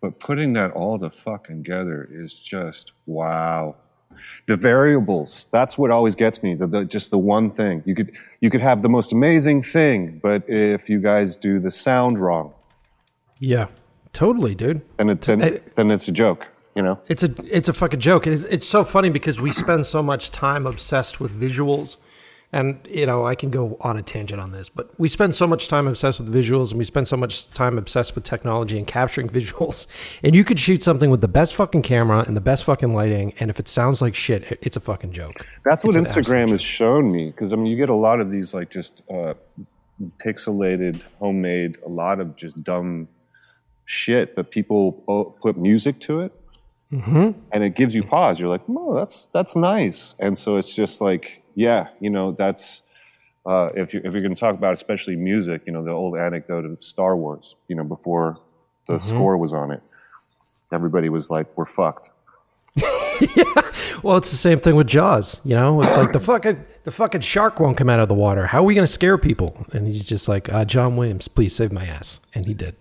but 0.00 0.18
putting 0.18 0.52
that 0.54 0.70
all 0.72 0.98
the 0.98 1.10
fucking 1.10 1.62
together 1.64 2.08
is 2.12 2.34
just 2.34 2.92
wow. 3.06 3.76
The 4.46 4.58
variables, 4.58 5.46
that's 5.50 5.78
what 5.78 5.90
always 5.90 6.14
gets 6.14 6.42
me. 6.42 6.54
The, 6.54 6.66
the, 6.66 6.84
just 6.84 7.10
the 7.10 7.16
one 7.18 7.50
thing. 7.50 7.82
You 7.86 7.94
could 7.94 8.12
you 8.40 8.50
could 8.50 8.60
have 8.60 8.82
the 8.82 8.88
most 8.90 9.10
amazing 9.12 9.62
thing, 9.62 10.20
but 10.22 10.42
if 10.48 10.90
you 10.90 11.00
guys 11.00 11.34
do 11.34 11.58
the 11.58 11.70
sound 11.70 12.18
wrong, 12.18 12.52
yeah, 13.38 13.68
totally, 14.12 14.54
dude. 14.54 14.82
then 14.98 15.08
it 15.08 15.22
then, 15.22 15.42
I- 15.42 15.60
then 15.76 15.90
it's 15.90 16.08
a 16.08 16.12
joke, 16.12 16.46
you 16.76 16.82
know? 16.82 17.00
It's 17.08 17.22
a 17.22 17.30
it's 17.48 17.68
a 17.68 17.72
fucking 17.72 18.00
joke. 18.00 18.26
It's, 18.26 18.44
it's 18.44 18.66
so 18.68 18.84
funny 18.84 19.08
because 19.08 19.40
we 19.40 19.50
spend 19.50 19.86
so 19.86 20.02
much 20.02 20.30
time 20.30 20.66
obsessed 20.66 21.18
with 21.18 21.32
visuals, 21.32 21.96
and 22.52 22.86
you 22.88 23.06
know 23.06 23.26
I 23.26 23.34
can 23.34 23.50
go 23.50 23.76
on 23.80 23.96
a 23.96 24.02
tangent 24.02 24.40
on 24.40 24.52
this, 24.52 24.68
but 24.68 24.90
we 24.98 25.08
spend 25.08 25.34
so 25.34 25.46
much 25.46 25.68
time 25.68 25.86
obsessed 25.86 26.20
with 26.20 26.32
visuals, 26.32 26.70
and 26.70 26.78
we 26.78 26.84
spend 26.84 27.08
so 27.08 27.16
much 27.16 27.50
time 27.50 27.78
obsessed 27.78 28.14
with 28.14 28.24
technology 28.24 28.78
and 28.78 28.86
capturing 28.86 29.28
visuals. 29.40 29.86
And 30.22 30.34
you 30.34 30.44
could 30.44 30.58
shoot 30.58 30.82
something 30.82 31.10
with 31.10 31.20
the 31.20 31.28
best 31.28 31.54
fucking 31.54 31.82
camera 31.82 32.24
and 32.26 32.36
the 32.36 32.40
best 32.40 32.64
fucking 32.64 32.94
lighting, 32.94 33.34
and 33.40 33.50
if 33.50 33.58
it 33.58 33.68
sounds 33.68 34.02
like 34.02 34.14
shit, 34.14 34.58
it's 34.62 34.76
a 34.76 34.80
fucking 34.80 35.12
joke. 35.12 35.46
That's 35.64 35.84
what 35.84 35.96
It's 35.96 36.12
Instagram 36.12 36.50
has 36.50 36.62
shown 36.62 37.10
me. 37.10 37.26
Because 37.26 37.52
I 37.52 37.56
mean, 37.56 37.66
you 37.66 37.76
get 37.76 37.88
a 37.88 37.94
lot 37.94 38.20
of 38.20 38.30
these 38.30 38.52
like 38.54 38.70
just 38.70 39.02
uh, 39.10 39.34
pixelated, 40.18 41.00
homemade, 41.18 41.76
a 41.84 41.88
lot 41.88 42.20
of 42.20 42.36
just 42.36 42.62
dumb 42.62 43.08
shit, 43.84 44.34
but 44.36 44.50
people 44.50 45.02
oh, 45.08 45.24
put 45.24 45.56
music 45.56 46.00
to 46.00 46.20
it, 46.20 46.32
and 47.52 47.64
it 47.64 47.74
gives 47.74 47.94
you 47.94 48.02
pause. 48.02 48.38
You're 48.38 48.48
like, 48.48 48.62
"Oh, 48.68 48.94
that's 48.94 49.26
that's 49.26 49.56
nice." 49.56 50.14
And 50.18 50.36
so 50.36 50.56
it's 50.56 50.74
just 50.74 51.00
like, 51.00 51.41
yeah, 51.54 51.88
you 52.00 52.10
know, 52.10 52.32
that's 52.32 52.82
uh, 53.46 53.70
if 53.74 53.94
you 53.94 54.00
if 54.04 54.12
you're 54.12 54.22
going 54.22 54.34
to 54.34 54.40
talk 54.40 54.54
about 54.54 54.72
especially 54.72 55.16
music, 55.16 55.62
you 55.66 55.72
know, 55.72 55.82
the 55.82 55.90
old 55.90 56.16
anecdote 56.16 56.64
of 56.64 56.82
Star 56.82 57.16
Wars. 57.16 57.56
You 57.68 57.76
know, 57.76 57.84
before 57.84 58.38
the 58.88 58.98
score 58.98 59.36
was 59.36 59.54
on 59.54 59.70
it, 59.70 59.82
everybody 60.72 61.08
was 61.08 61.30
like, 61.30 61.46
"We're 61.56 61.64
fucked." 61.64 62.10
Well, 64.02 64.16
it's 64.16 64.30
the 64.30 64.36
same 64.36 64.58
thing 64.58 64.74
with 64.74 64.88
Jaws. 64.88 65.40
You 65.44 65.54
know, 65.54 65.80
it's 65.82 65.96
like 65.96 66.12
the 66.12 66.20
fucking 66.20 66.64
the 66.84 66.90
fucking 66.90 67.20
shark 67.20 67.60
won't 67.60 67.76
come 67.76 67.88
out 67.88 68.00
of 68.00 68.08
the 68.08 68.14
water. 68.14 68.46
How 68.46 68.58
are 68.58 68.64
we 68.64 68.74
going 68.74 68.86
to 68.86 68.92
scare 68.92 69.16
people? 69.16 69.64
And 69.72 69.86
he's 69.86 70.04
just 70.04 70.28
like, 70.28 70.52
uh, 70.52 70.64
John 70.64 70.96
Williams, 70.96 71.28
please 71.28 71.54
save 71.54 71.72
my 71.72 71.86
ass, 71.86 72.20
and 72.34 72.46
he 72.46 72.54
did. 72.54 72.74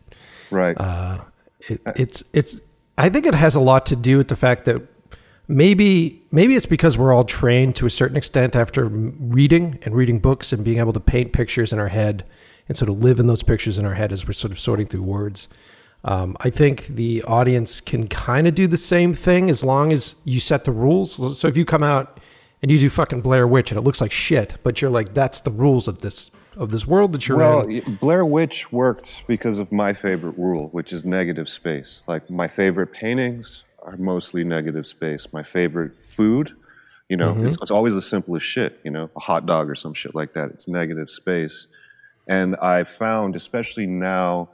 Right. 0.50 0.76
Uh, 0.80 1.24
it, 1.60 1.82
it's 1.96 2.24
it's. 2.34 2.60
I 2.98 3.10
think 3.10 3.26
it 3.26 3.34
has 3.34 3.56
a 3.56 3.60
lot 3.60 3.86
to 3.88 3.96
do 3.96 4.18
with 4.18 4.28
the 4.28 4.36
fact 4.36 4.66
that 4.66 4.82
maybe 5.52 6.22
maybe 6.32 6.56
it's 6.56 6.66
because 6.66 6.98
we're 6.98 7.14
all 7.14 7.24
trained 7.24 7.76
to 7.78 7.86
a 7.86 7.90
certain 7.90 8.18
extent 8.18 8.56
after 8.56 8.86
reading 8.86 9.78
and 9.84 9.96
reading 9.96 10.20
books 10.20 10.52
and 10.54 10.64
being 10.64 10.80
able 10.80 10.94
to 10.94 11.00
paint 11.00 11.34
pictures 11.34 11.72
in 11.74 11.80
our 11.80 11.90
head 11.90 12.26
and 12.68 12.78
sort 12.78 12.90
of 12.90 13.04
live 13.04 13.20
in 13.20 13.28
those 13.28 13.44
pictures 13.44 13.78
in 13.78 13.86
our 13.86 13.96
head 13.96 14.12
as 14.12 14.26
we're 14.26 14.34
sort 14.34 14.52
of 14.52 14.60
sorting 14.60 14.86
through 14.88 15.04
words. 15.04 15.48
Um, 16.04 16.36
I 16.40 16.50
think 16.50 16.88
the 16.88 17.22
audience 17.24 17.80
can 17.82 18.08
kind 18.08 18.48
of 18.48 18.56
do 18.56 18.66
the 18.66 18.78
same 18.78 19.14
thing 19.14 19.50
as 19.50 19.64
long 19.64 19.92
as 19.92 20.16
you 20.24 20.40
set 20.40 20.64
the 20.64 20.72
rules. 20.72 21.38
So 21.38 21.48
if 21.48 21.56
you 21.58 21.66
come 21.66 21.84
out 21.84 22.20
and 22.62 22.72
you 22.72 22.80
do 22.80 22.90
fucking 22.90 23.22
Blair 23.22 23.48
Witch 23.48 23.70
and 23.72 23.78
it 23.78 23.82
looks 23.82 24.02
like 24.02 24.12
shit, 24.12 24.56
but 24.64 24.82
you're 24.82 24.90
like, 24.90 25.14
that's 25.14 25.42
the 25.42 25.52
rules 25.52 25.88
of 25.88 26.00
this 26.02 26.32
of 26.58 26.70
this 26.70 26.86
world 26.86 27.14
that 27.14 27.28
you're 27.30 27.38
Well, 27.38 27.62
in. 27.62 27.76
y- 27.88 27.98
Blair 28.02 28.26
Witch 28.26 28.72
worked 28.74 29.24
because 29.26 29.58
of 29.60 29.72
my 29.72 29.94
favorite 29.94 30.38
rule, 30.38 30.68
which 30.74 30.92
is 30.92 31.06
negative 31.06 31.48
space. 31.48 32.02
Like 32.08 32.30
my 32.30 32.48
favorite 32.50 32.92
paintings 32.92 33.64
are 33.82 33.98
mostly 33.98 34.44
negative 34.44 34.86
space. 34.88 35.32
My 35.34 35.44
favorite 35.44 35.98
food, 35.98 36.56
you 37.10 37.18
know, 37.18 37.36
it's, 37.44 37.62
it's 37.62 37.72
always 37.72 37.96
the 37.96 38.02
simplest 38.02 38.46
shit. 38.46 38.80
You 38.84 38.92
know, 38.92 39.10
a 39.16 39.20
hot 39.20 39.46
dog 39.46 39.70
or 39.70 39.76
some 39.76 39.94
shit 39.94 40.16
like 40.16 40.34
that. 40.34 40.50
It's 40.52 40.68
negative 40.68 41.10
space, 41.10 41.68
and 42.28 42.56
I 42.58 42.84
found, 42.84 43.36
especially 43.36 43.86
now, 43.86 44.50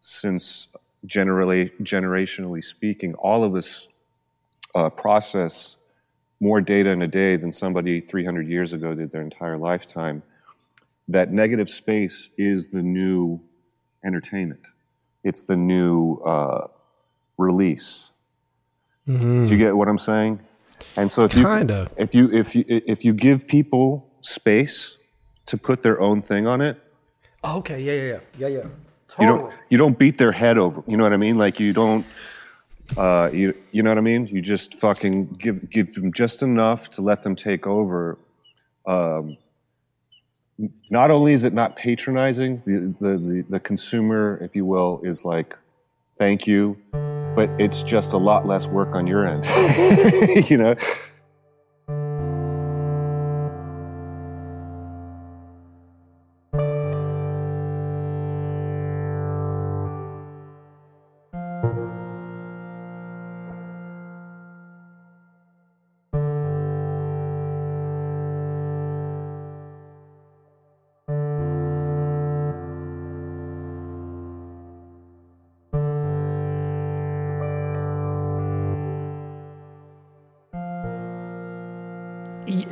since 0.00 0.68
generally 1.06 1.70
generationally 1.82 2.64
speaking, 2.64 3.14
all 3.14 3.44
of 3.44 3.54
us 3.54 3.88
uh, 4.74 4.90
process 4.90 5.76
more 6.40 6.60
data 6.60 6.90
in 6.90 7.02
a 7.02 7.08
day 7.08 7.36
than 7.36 7.52
somebody 7.52 8.00
300 8.00 8.48
years 8.48 8.72
ago 8.72 8.94
did 8.94 9.12
their 9.12 9.22
entire 9.22 9.56
lifetime 9.56 10.22
that 11.08 11.32
negative 11.32 11.68
space 11.68 12.30
is 12.38 12.68
the 12.68 12.82
new 12.82 13.40
entertainment. 14.04 14.62
It's 15.24 15.42
the 15.42 15.56
new 15.56 16.16
uh, 16.24 16.68
release. 17.38 18.10
Do 19.06 19.44
you 19.46 19.56
get 19.56 19.76
what 19.76 19.88
I'm 19.88 19.98
saying? 19.98 20.40
And 20.96 21.10
so 21.10 21.24
if 21.24 21.34
you 21.34 21.44
Kinda. 21.44 21.90
if 21.96 22.14
you 22.14 22.30
if 22.32 22.54
you 22.54 22.64
if 22.68 23.04
you 23.04 23.12
give 23.12 23.46
people 23.46 24.08
space 24.20 24.96
to 25.46 25.56
put 25.56 25.82
their 25.82 26.00
own 26.00 26.22
thing 26.22 26.46
on 26.46 26.60
it, 26.60 26.78
Okay, 27.44 27.80
yeah, 27.80 27.92
yeah, 27.92 28.02
yeah, 28.02 28.18
yeah, 28.38 28.62
yeah. 28.62 29.20
you 29.20 29.26
don't 29.26 29.52
you 29.68 29.78
don't 29.78 29.98
beat 29.98 30.18
their 30.18 30.32
head 30.32 30.58
over. 30.58 30.82
You 30.86 30.96
know 30.96 31.02
what 31.02 31.12
I 31.12 31.16
mean? 31.16 31.36
Like 31.36 31.58
you 31.58 31.72
don't. 31.72 32.06
Uh, 32.96 33.30
you 33.32 33.54
you 33.72 33.82
know 33.82 33.90
what 33.90 33.98
I 33.98 34.02
mean? 34.02 34.26
You 34.26 34.40
just 34.40 34.74
fucking 34.74 35.26
give 35.34 35.68
give 35.70 35.94
them 35.94 36.12
just 36.12 36.42
enough 36.42 36.90
to 36.90 37.02
let 37.02 37.22
them 37.22 37.34
take 37.34 37.66
over. 37.66 38.18
Um, 38.86 39.36
not 40.90 41.10
only 41.10 41.32
is 41.32 41.44
it 41.44 41.52
not 41.52 41.74
patronizing, 41.74 42.62
the, 42.64 42.94
the, 43.00 43.18
the, 43.18 43.44
the 43.48 43.60
consumer, 43.60 44.38
if 44.42 44.54
you 44.54 44.64
will, 44.64 45.00
is 45.02 45.24
like, 45.24 45.56
thank 46.16 46.46
you, 46.46 46.76
but 47.34 47.50
it's 47.58 47.82
just 47.82 48.12
a 48.12 48.18
lot 48.18 48.46
less 48.46 48.66
work 48.66 48.94
on 48.94 49.06
your 49.06 49.26
end. 49.26 49.44
you 50.50 50.56
know? 50.56 50.74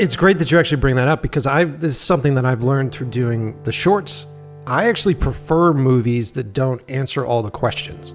It's 0.00 0.16
great 0.16 0.38
that 0.38 0.50
you 0.50 0.58
actually 0.58 0.80
bring 0.80 0.96
that 0.96 1.08
up 1.08 1.20
because 1.20 1.44
I 1.46 1.64
this 1.64 1.92
is 1.92 2.00
something 2.00 2.34
that 2.36 2.46
I've 2.46 2.62
learned 2.62 2.90
through 2.90 3.08
doing 3.08 3.62
the 3.64 3.72
shorts. 3.72 4.24
I 4.66 4.88
actually 4.88 5.14
prefer 5.14 5.74
movies 5.74 6.32
that 6.32 6.54
don't 6.54 6.80
answer 6.88 7.26
all 7.26 7.42
the 7.42 7.50
questions. 7.50 8.14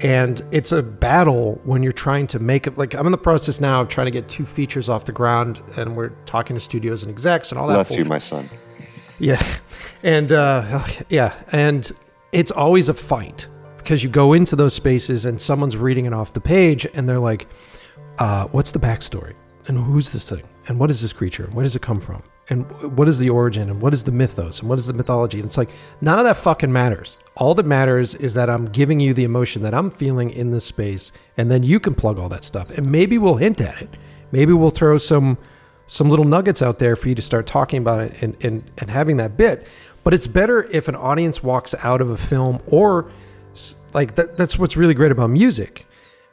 And 0.00 0.42
it's 0.50 0.72
a 0.72 0.82
battle 0.82 1.60
when 1.64 1.82
you're 1.82 1.92
trying 1.92 2.26
to 2.28 2.38
make 2.38 2.66
it 2.66 2.78
like 2.78 2.94
I'm 2.94 3.04
in 3.04 3.12
the 3.12 3.18
process 3.18 3.60
now 3.60 3.82
of 3.82 3.88
trying 3.88 4.06
to 4.06 4.10
get 4.10 4.30
two 4.30 4.46
features 4.46 4.88
off 4.88 5.04
the 5.04 5.12
ground 5.12 5.60
and 5.76 5.94
we're 5.94 6.08
talking 6.24 6.56
to 6.56 6.60
studios 6.60 7.02
and 7.02 7.12
execs 7.12 7.52
and 7.52 7.58
all 7.58 7.66
that. 7.66 7.74
Bless 7.74 7.94
you, 7.94 8.06
my 8.06 8.16
son. 8.16 8.48
Yeah. 9.18 9.44
And 10.02 10.32
uh, 10.32 10.86
yeah, 11.10 11.34
and 11.52 11.92
it's 12.32 12.50
always 12.50 12.88
a 12.88 12.94
fight 12.94 13.46
because 13.76 14.02
you 14.02 14.08
go 14.08 14.32
into 14.32 14.56
those 14.56 14.72
spaces 14.72 15.26
and 15.26 15.38
someone's 15.38 15.76
reading 15.76 16.06
it 16.06 16.14
off 16.14 16.32
the 16.32 16.40
page 16.40 16.86
and 16.94 17.06
they're 17.06 17.18
like, 17.18 17.46
uh, 18.18 18.46
what's 18.46 18.72
the 18.72 18.78
backstory? 18.78 19.34
And 19.66 19.76
who's 19.76 20.08
this 20.08 20.30
thing? 20.30 20.44
And 20.70 20.78
what 20.78 20.88
is 20.88 21.02
this 21.02 21.12
creature? 21.12 21.50
Where 21.52 21.64
does 21.64 21.74
it 21.74 21.82
come 21.82 22.00
from? 22.00 22.22
And 22.48 22.96
what 22.96 23.08
is 23.08 23.18
the 23.18 23.28
origin? 23.28 23.70
And 23.70 23.82
what 23.82 23.92
is 23.92 24.04
the 24.04 24.12
mythos? 24.12 24.60
And 24.60 24.68
what 24.68 24.78
is 24.78 24.86
the 24.86 24.92
mythology? 24.92 25.40
And 25.40 25.44
it's 25.44 25.58
like, 25.58 25.70
none 26.00 26.20
of 26.20 26.24
that 26.24 26.36
fucking 26.36 26.70
matters. 26.70 27.18
All 27.34 27.56
that 27.56 27.66
matters 27.66 28.14
is 28.14 28.34
that 28.34 28.48
I'm 28.48 28.66
giving 28.66 29.00
you 29.00 29.12
the 29.12 29.24
emotion 29.24 29.62
that 29.62 29.74
I'm 29.74 29.90
feeling 29.90 30.30
in 30.30 30.52
this 30.52 30.64
space. 30.64 31.10
And 31.36 31.50
then 31.50 31.64
you 31.64 31.80
can 31.80 31.96
plug 31.96 32.20
all 32.20 32.28
that 32.28 32.44
stuff. 32.44 32.70
And 32.70 32.88
maybe 32.88 33.18
we'll 33.18 33.34
hint 33.34 33.60
at 33.60 33.82
it. 33.82 33.96
Maybe 34.30 34.52
we'll 34.52 34.70
throw 34.70 34.96
some 34.96 35.38
some 35.88 36.08
little 36.08 36.24
nuggets 36.24 36.62
out 36.62 36.78
there 36.78 36.94
for 36.94 37.08
you 37.08 37.16
to 37.16 37.22
start 37.22 37.48
talking 37.48 37.78
about 37.78 38.02
it 38.02 38.22
and, 38.22 38.36
and, 38.44 38.70
and 38.78 38.90
having 38.90 39.16
that 39.16 39.36
bit. 39.36 39.66
But 40.04 40.14
it's 40.14 40.28
better 40.28 40.62
if 40.70 40.86
an 40.86 40.94
audience 40.94 41.42
walks 41.42 41.74
out 41.80 42.00
of 42.00 42.10
a 42.10 42.16
film 42.16 42.62
or 42.68 43.10
like 43.92 44.14
that, 44.14 44.36
that's 44.36 44.56
what's 44.56 44.76
really 44.76 44.94
great 44.94 45.10
about 45.10 45.30
music. 45.30 45.88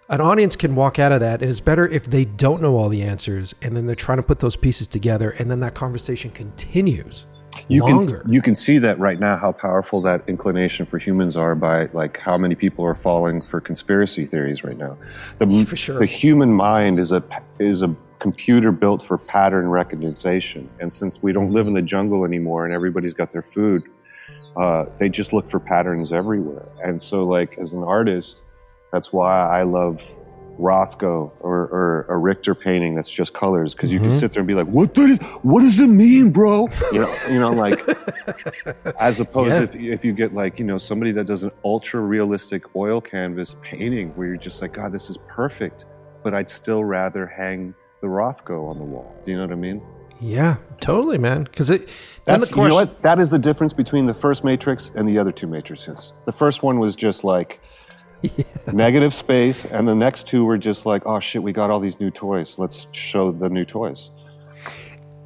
An 0.10 0.22
audience 0.22 0.56
can 0.56 0.74
walk 0.74 1.00
out 1.00 1.12
of 1.12 1.20
that, 1.20 1.42
and 1.42 1.50
it's 1.50 1.60
better 1.60 1.86
if 1.86 2.06
they 2.06 2.24
don't 2.24 2.62
know 2.62 2.78
all 2.78 2.88
the 2.88 3.02
answers, 3.02 3.54
and 3.62 3.76
then 3.76 3.88
they're 3.88 3.96
trying 3.96 4.20
to 4.20 4.24
put 4.24 4.40
those 4.40 4.56
pieces 4.56 4.88
together, 4.88 5.32
and 5.32 5.52
then 5.52 5.60
that 5.60 5.74
conversation 5.74 6.32
continues 6.32 7.26
You 7.68 7.82
longer. 7.84 8.22
can 8.22 8.32
you 8.32 8.42
can 8.42 8.56
see 8.56 8.78
that 8.78 8.98
right 9.00 9.20
now 9.20 9.36
how 9.36 9.52
powerful 9.52 10.02
that 10.04 10.24
inclination 10.28 10.86
for 10.86 10.98
humans 10.98 11.36
are 11.36 11.56
by 11.56 11.88
like 11.92 12.18
how 12.20 12.38
many 12.38 12.56
people 12.56 12.86
are 12.86 12.96
falling 12.96 13.42
for 13.42 13.60
conspiracy 13.60 14.26
theories 14.26 14.64
right 14.64 14.78
now. 14.78 14.98
The 15.40 15.66
For 15.66 15.76
sure. 15.76 16.00
the 16.00 16.06
human 16.06 16.54
mind 16.54 17.00
is 17.00 17.12
a 17.12 17.22
is 17.60 17.82
a 17.82 17.94
computer 18.20 18.72
built 18.72 19.04
for 19.04 19.18
pattern 19.18 19.68
recognition. 19.68 20.70
And 20.80 20.92
since 20.92 21.22
we 21.22 21.34
don't 21.34 21.52
live 21.52 21.68
in 21.68 21.74
the 21.74 21.82
jungle 21.82 22.24
anymore 22.24 22.64
and 22.66 22.74
everybody's 22.74 23.14
got 23.14 23.32
their 23.34 23.44
food, 23.44 23.84
uh, 24.56 24.86
they 25.00 25.10
just 25.10 25.34
look 25.34 25.50
for 25.50 25.60
patterns 25.60 26.14
everywhere. 26.14 26.70
And 26.82 27.02
so, 27.02 27.26
like 27.26 27.58
as 27.58 27.74
an 27.74 27.84
artist, 27.84 28.44
that's 28.98 29.14
why 29.14 29.48
I 29.48 29.62
love 29.62 30.02
Rothko 30.58 31.32
or, 31.40 31.68
or 31.68 32.08
a 32.10 32.18
Richter 32.18 32.56
painting 32.56 32.96
that's 32.96 33.12
just 33.12 33.32
colors 33.32 33.76
because 33.76 33.94
you 33.94 34.00
can 34.00 34.10
mm-hmm. 34.10 34.18
sit 34.18 34.34
there 34.34 34.42
and 34.42 34.48
be 34.48 34.56
like, 34.56 34.66
"What 34.66 34.96
does 34.96 35.20
what 35.44 35.62
does 35.62 35.80
it 35.80 35.86
mean, 35.86 36.32
bro?" 36.32 36.68
You 36.92 37.02
know, 37.02 37.16
you 37.30 37.40
know, 37.40 37.52
like 37.52 37.80
as 39.00 39.20
opposed 39.20 39.52
Yeah. 39.52 39.62
if 39.62 39.76
if 39.76 40.04
you 40.04 40.14
get 40.14 40.34
like 40.34 40.58
you 40.58 40.66
know 40.66 40.80
somebody 40.80 41.12
that 41.12 41.28
does 41.28 41.44
an 41.44 41.52
ultra 41.64 42.02
realistic 42.02 42.76
oil 42.76 43.00
canvas 43.00 43.56
painting 43.62 44.10
where 44.16 44.30
you're 44.30 44.38
just 44.38 44.64
like, 44.64 44.74
"God, 44.74 44.92
this 44.92 45.12
is 45.12 45.20
perfect," 45.28 45.86
but 46.24 46.34
I'd 46.34 46.50
still 46.50 46.84
rather 46.84 47.28
hang 47.28 47.76
the 48.02 48.08
Rothko 48.08 48.68
on 48.68 48.80
the 48.80 48.84
wall. 48.84 49.16
Do 49.24 49.30
you 49.30 49.38
know 49.38 49.44
what 49.44 49.52
I 49.52 49.58
mean? 49.58 49.80
Yeah, 50.20 50.56
totally, 50.80 51.20
man. 51.20 51.44
Because 51.44 51.70
it 51.70 51.88
That's 52.26 52.50
the 52.50 52.56
you 52.56 52.70
know 52.70 52.74
what? 52.74 53.04
That 53.04 53.20
is 53.20 53.30
the 53.30 53.38
difference 53.38 53.74
between 53.74 54.08
the 54.08 54.16
first 54.16 54.44
Matrix 54.44 54.90
and 54.96 55.08
the 55.08 55.20
other 55.20 55.32
two 55.32 55.46
Matrices. 55.46 56.14
The 56.26 56.32
first 56.32 56.64
one 56.64 56.80
was 56.80 56.96
just 56.96 57.24
like 57.24 57.62
negative 58.74 59.14
space, 59.14 59.66
and 59.66 59.88
the 59.88 59.96
next 59.96 60.28
two 60.28 60.46
were 60.46 60.58
just 60.58 60.86
like, 60.86 61.04
oh 61.06 61.20
shit, 61.20 61.44
we 61.44 61.52
got 61.52 61.70
all 61.70 61.80
these 61.80 62.00
new 62.00 62.12
toys. 62.12 62.58
Let's 62.58 62.88
show 62.92 63.32
the 63.32 63.50
new 63.50 63.66
toys. 63.66 64.12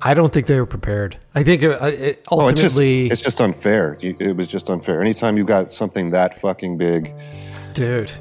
I 0.03 0.13
don't 0.15 0.33
think 0.33 0.47
they 0.47 0.59
were 0.59 0.65
prepared. 0.65 1.17
I 1.35 1.43
think 1.43 1.63
uh, 1.63 1.77
it, 1.83 2.01
it 2.01 2.27
Oh, 2.31 2.47
it's 2.47 2.59
just 2.59 2.75
ultimately, 2.75 3.07
it's 3.11 3.21
just 3.21 3.39
unfair. 3.39 3.97
It 4.01 4.35
was 4.35 4.47
just 4.47 4.69
unfair. 4.69 4.99
Anytime 5.01 5.37
you 5.37 5.45
got 5.45 5.69
something 5.69 6.09
that 6.11 6.39
fucking 6.39 6.77
big, 6.77 7.13
dude, 7.73 8.11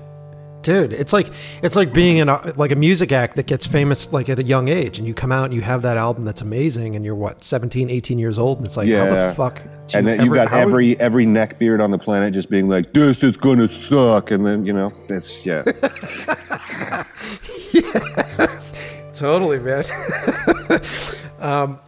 dude, 0.63 0.93
it's 0.93 1.13
like 1.13 1.31
it's 1.63 1.77
like 1.77 1.93
being 1.93 2.19
in 2.19 2.29
a, 2.29 2.53
like 2.57 2.73
a 2.73 2.77
music 2.77 3.13
act 3.13 3.37
that 3.37 3.47
gets 3.47 3.67
famous 3.67 4.13
like 4.13 4.29
at 4.29 4.39
a 4.39 4.43
young 4.43 4.69
age, 4.69 4.99
and 4.99 5.07
you 5.07 5.15
come 5.15 5.33
out 5.33 5.47
and 5.47 5.55
you 5.55 5.61
have 5.63 5.83
that 5.83 5.97
album 5.97 6.25
that's 6.25 6.41
amazing, 6.43 6.97
and 6.97 7.05
you're 7.05 7.15
what 7.15 7.43
17, 7.45 7.91
18 7.91 8.19
years 8.19 8.39
old, 8.39 8.59
and 8.59 8.67
it's 8.67 8.77
like 8.77 8.89
how 8.89 9.05
Yeah. 9.05 9.29
the 9.29 9.35
fuck? 9.35 9.63
and 9.93 10.07
then 10.07 10.25
you 10.25 10.33
got 10.33 10.47
how- 10.49 10.59
every 10.59 10.99
every 11.01 11.27
neckbeard 11.27 11.83
on 11.83 11.91
the 11.91 11.99
planet 11.99 12.33
just 12.33 12.49
being 12.49 12.69
like, 12.69 12.93
"This 12.93 13.25
is 13.25 13.37
gonna 13.37 13.69
suck," 13.69 14.31
and 14.31 14.47
then 14.47 14.65
you 14.65 14.73
know, 14.73 14.93
it's 15.09 15.45
yeah. 15.45 15.63
totally 19.13 19.59
man 19.59 19.85
um 21.41 21.79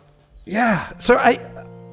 yeah 0.45 0.95
so 0.99 1.17
i 1.19 1.39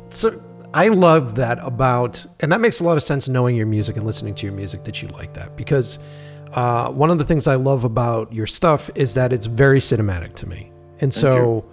so 0.10 0.42
i 0.74 0.88
love 0.88 1.36
that 1.36 1.60
about 1.62 2.26
and 2.40 2.52
that 2.52 2.60
makes 2.60 2.80
a 2.80 2.84
lot 2.84 2.98
of 2.98 3.04
sense 3.04 3.28
knowing 3.28 3.56
your 3.56 3.68
music 3.68 3.96
and 3.96 4.06
listening 4.06 4.34
to 4.34 4.46
your 4.46 4.56
music 4.56 4.84
that 4.84 5.02
you 5.02 5.08
like 5.10 5.34
that 5.34 5.56
because 5.56 6.00
uh, 6.54 6.92
one 6.92 7.10
of 7.10 7.18
the 7.18 7.24
things 7.24 7.48
i 7.48 7.56
love 7.56 7.84
about 7.84 8.34
your 8.34 8.48
stuff 8.48 8.90
is 8.96 9.14
that 9.14 9.32
it's 9.32 9.46
very 9.46 9.80
cinematic 9.80 10.36
to 10.36 10.48
me. 10.48 10.72
And 11.00 11.14
so 11.14 11.66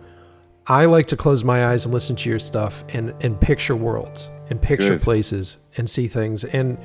i 0.66 0.84
like 0.84 1.06
to 1.06 1.16
close 1.16 1.44
my 1.44 1.66
eyes 1.66 1.84
and 1.84 1.94
listen 1.94 2.16
to 2.16 2.28
your 2.28 2.38
stuff 2.38 2.84
and 2.88 3.14
and 3.20 3.40
picture 3.40 3.76
worlds 3.76 4.30
and 4.50 4.60
picture 4.60 4.90
Good. 4.90 5.02
places 5.02 5.56
and 5.76 5.88
see 5.88 6.08
things. 6.08 6.44
And 6.44 6.78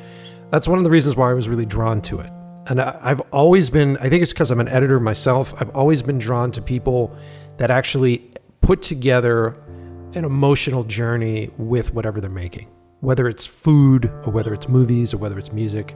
that's 0.52 0.68
one 0.68 0.78
of 0.78 0.84
the 0.84 0.90
reasons 0.90 1.16
why 1.16 1.32
i 1.32 1.34
was 1.34 1.48
really 1.48 1.66
drawn 1.66 2.02
to 2.04 2.20
it. 2.20 2.32
And 2.68 2.80
I, 2.80 2.98
I've 3.02 3.22
always 3.32 3.70
been 3.70 3.98
i 3.98 4.10
think 4.10 4.22
it's 4.22 4.34
because 4.34 4.52
i'm 4.52 4.60
an 4.60 4.68
editor 4.68 5.00
myself 5.00 5.54
i've 5.60 5.76
always 5.76 6.02
been 6.02 6.20
drawn 6.20 6.52
to 6.52 6.62
people 6.62 7.16
that 7.58 7.72
actually 7.72 8.32
put 8.62 8.82
together 8.82 9.56
an 10.14 10.26
emotional 10.26 10.84
journey 10.84 11.50
with 11.58 11.94
whatever 11.94 12.22
they're 12.22 12.30
making 12.30 12.68
whether 13.02 13.28
it's 13.28 13.46
food 13.46 14.06
or 14.26 14.32
whether 14.32 14.54
it's 14.54 14.70
movies 14.70 15.14
or 15.14 15.18
whether 15.18 15.38
it's 15.40 15.52
music 15.52 15.96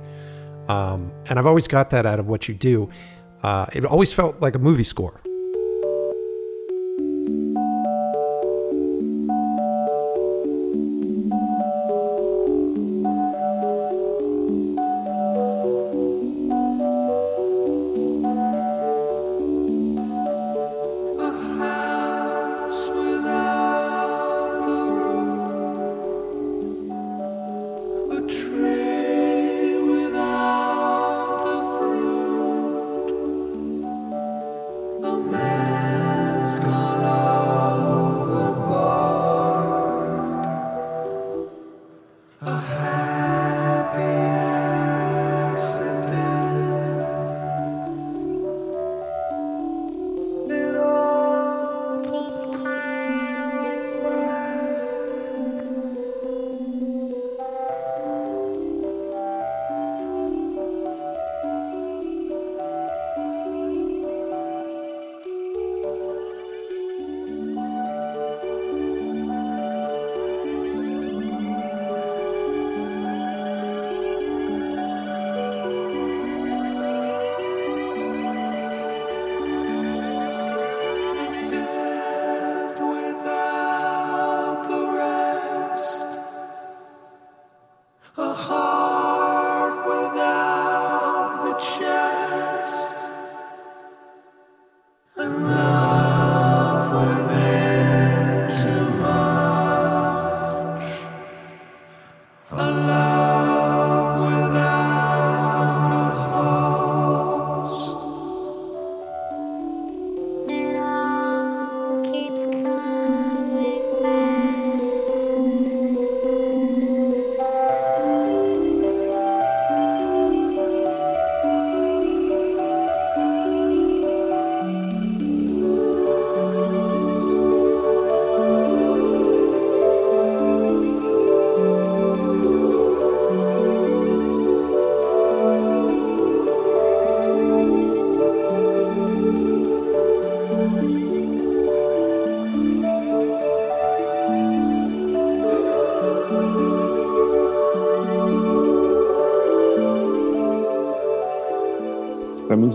um, 0.69 1.11
and 1.27 1.37
i've 1.39 1.45
always 1.45 1.67
got 1.67 1.89
that 1.89 2.05
out 2.05 2.19
of 2.19 2.27
what 2.27 2.47
you 2.47 2.53
do. 2.53 2.89
Uh, 3.43 3.65
it 3.73 3.85
always 3.85 4.11
felt 4.11 4.41
like 4.41 4.55
a 4.55 4.59
movie 4.59 4.83
score 4.83 5.21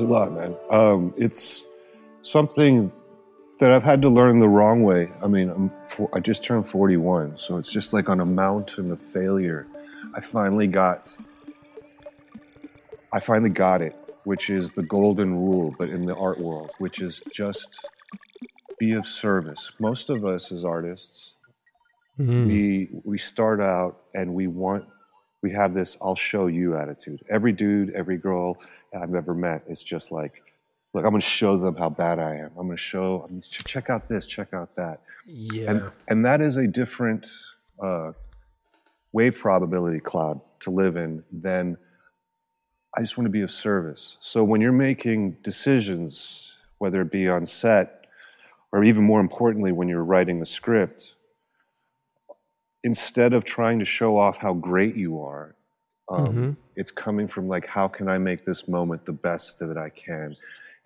means 0.00 0.10
a 0.10 0.12
lot, 0.12 0.32
man. 0.32 0.56
Um, 0.70 1.14
it's 1.16 1.64
something 2.22 2.92
that 3.58 3.72
I've 3.72 3.82
had 3.82 4.02
to 4.02 4.08
learn 4.08 4.38
the 4.38 4.48
wrong 4.48 4.82
way. 4.82 5.10
I 5.22 5.26
mean, 5.26 5.50
I'm 5.50 5.70
for, 5.86 6.08
I 6.14 6.20
just 6.20 6.44
turned 6.44 6.68
41, 6.68 7.38
so 7.38 7.58
it's 7.58 7.72
just 7.72 7.92
like 7.92 8.08
on 8.08 8.20
a 8.20 8.24
mountain 8.24 8.90
of 8.90 9.00
failure. 9.00 9.66
I 10.14 10.20
finally 10.20 10.66
got, 10.66 11.14
I 13.12 13.20
finally 13.20 13.50
got 13.50 13.82
it, 13.82 13.94
which 14.24 14.50
is 14.50 14.72
the 14.72 14.82
golden 14.82 15.34
rule, 15.34 15.74
but 15.78 15.90
in 15.90 16.06
the 16.06 16.16
art 16.16 16.38
world, 16.38 16.70
which 16.78 17.00
is 17.00 17.20
just 17.32 17.86
be 18.78 18.92
of 18.92 19.06
service. 19.06 19.72
Most 19.78 20.08
of 20.08 20.24
us 20.24 20.50
as 20.52 20.64
artists, 20.64 21.34
we 22.18 22.88
we 23.04 23.16
start 23.16 23.60
out 23.60 24.02
and 24.14 24.34
we 24.34 24.46
want 24.46 24.84
we 25.42 25.50
have 25.52 25.72
this 25.72 25.96
I'll 26.02 26.16
show 26.16 26.48
you 26.48 26.76
attitude. 26.76 27.22
Every 27.30 27.52
dude, 27.52 27.90
every 27.90 28.18
girl 28.18 28.58
I've 29.00 29.14
ever 29.14 29.34
met 29.34 29.64
is 29.68 29.82
just 29.82 30.12
like 30.12 30.42
look, 30.92 31.04
I'm 31.04 31.10
going 31.10 31.20
to 31.20 31.26
show 31.26 31.56
them 31.56 31.76
how 31.76 31.88
bad 31.88 32.18
I 32.18 32.36
am. 32.36 32.50
I'm 32.58 32.66
going 32.66 32.70
to 32.70 32.76
show. 32.76 33.22
I'm 33.24 33.30
gonna 33.30 33.42
ch- 33.42 33.64
check 33.64 33.90
out 33.90 34.08
this. 34.08 34.26
Check 34.26 34.52
out 34.52 34.74
that. 34.76 35.00
Yeah. 35.26 35.70
And 35.70 35.90
and 36.08 36.24
that 36.24 36.40
is 36.40 36.56
a 36.56 36.66
different 36.66 37.26
uh, 37.82 38.12
wave 39.12 39.38
probability 39.38 40.00
cloud 40.00 40.40
to 40.60 40.70
live 40.70 40.96
in 40.96 41.22
than 41.32 41.76
I 42.96 43.00
just 43.00 43.16
want 43.16 43.26
to 43.26 43.30
be 43.30 43.42
of 43.42 43.50
service. 43.50 44.16
So 44.20 44.42
when 44.42 44.60
you're 44.60 44.72
making 44.72 45.36
decisions, 45.42 46.56
whether 46.78 47.00
it 47.02 47.10
be 47.10 47.28
on 47.28 47.46
set 47.46 48.06
or 48.72 48.84
even 48.84 49.04
more 49.04 49.20
importantly 49.20 49.72
when 49.72 49.88
you're 49.88 50.04
writing 50.04 50.42
a 50.42 50.46
script, 50.46 51.14
instead 52.82 53.32
of 53.32 53.44
trying 53.44 53.78
to 53.78 53.84
show 53.84 54.16
off 54.18 54.38
how 54.38 54.54
great 54.54 54.96
you 54.96 55.20
are, 55.20 55.54
um, 56.10 56.42
Mhm. 56.50 56.56
it's 56.76 56.90
coming 56.90 57.28
from 57.28 57.48
like 57.48 57.66
how 57.66 57.88
can 57.88 58.08
I 58.08 58.18
make 58.18 58.44
this 58.44 58.68
moment 58.68 59.06
the 59.06 59.12
best 59.12 59.58
that 59.60 59.78
I 59.78 59.90
can. 59.90 60.36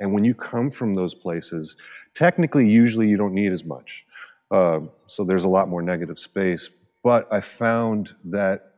And 0.01 0.13
when 0.13 0.25
you 0.25 0.35
come 0.35 0.71
from 0.71 0.95
those 0.95 1.15
places, 1.15 1.77
technically, 2.15 2.69
usually 2.69 3.09
you 3.09 3.17
don't 3.17 3.35
need 3.35 3.53
as 3.53 3.65
much. 3.65 4.07
Um, 4.51 4.91
so 5.07 5.25
there's 5.25 5.45
a 5.45 5.49
lot 5.49 5.69
more 5.69 5.83
negative 5.83 6.19
space. 6.19 6.71
But 7.03 7.27
I 7.33 7.41
found 7.41 8.15
that 8.25 8.75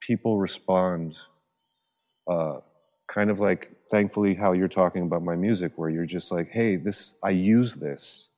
people 0.00 0.38
respond 0.38 1.16
uh, 2.28 2.60
kind 3.06 3.30
of 3.30 3.40
like, 3.40 3.72
thankfully, 3.90 4.34
how 4.34 4.52
you're 4.52 4.68
talking 4.68 5.02
about 5.02 5.22
my 5.22 5.34
music, 5.34 5.72
where 5.76 5.88
you're 5.90 6.06
just 6.06 6.30
like, 6.30 6.50
hey, 6.50 6.76
this, 6.76 7.14
I 7.22 7.30
use 7.30 7.74
this. 7.74 8.28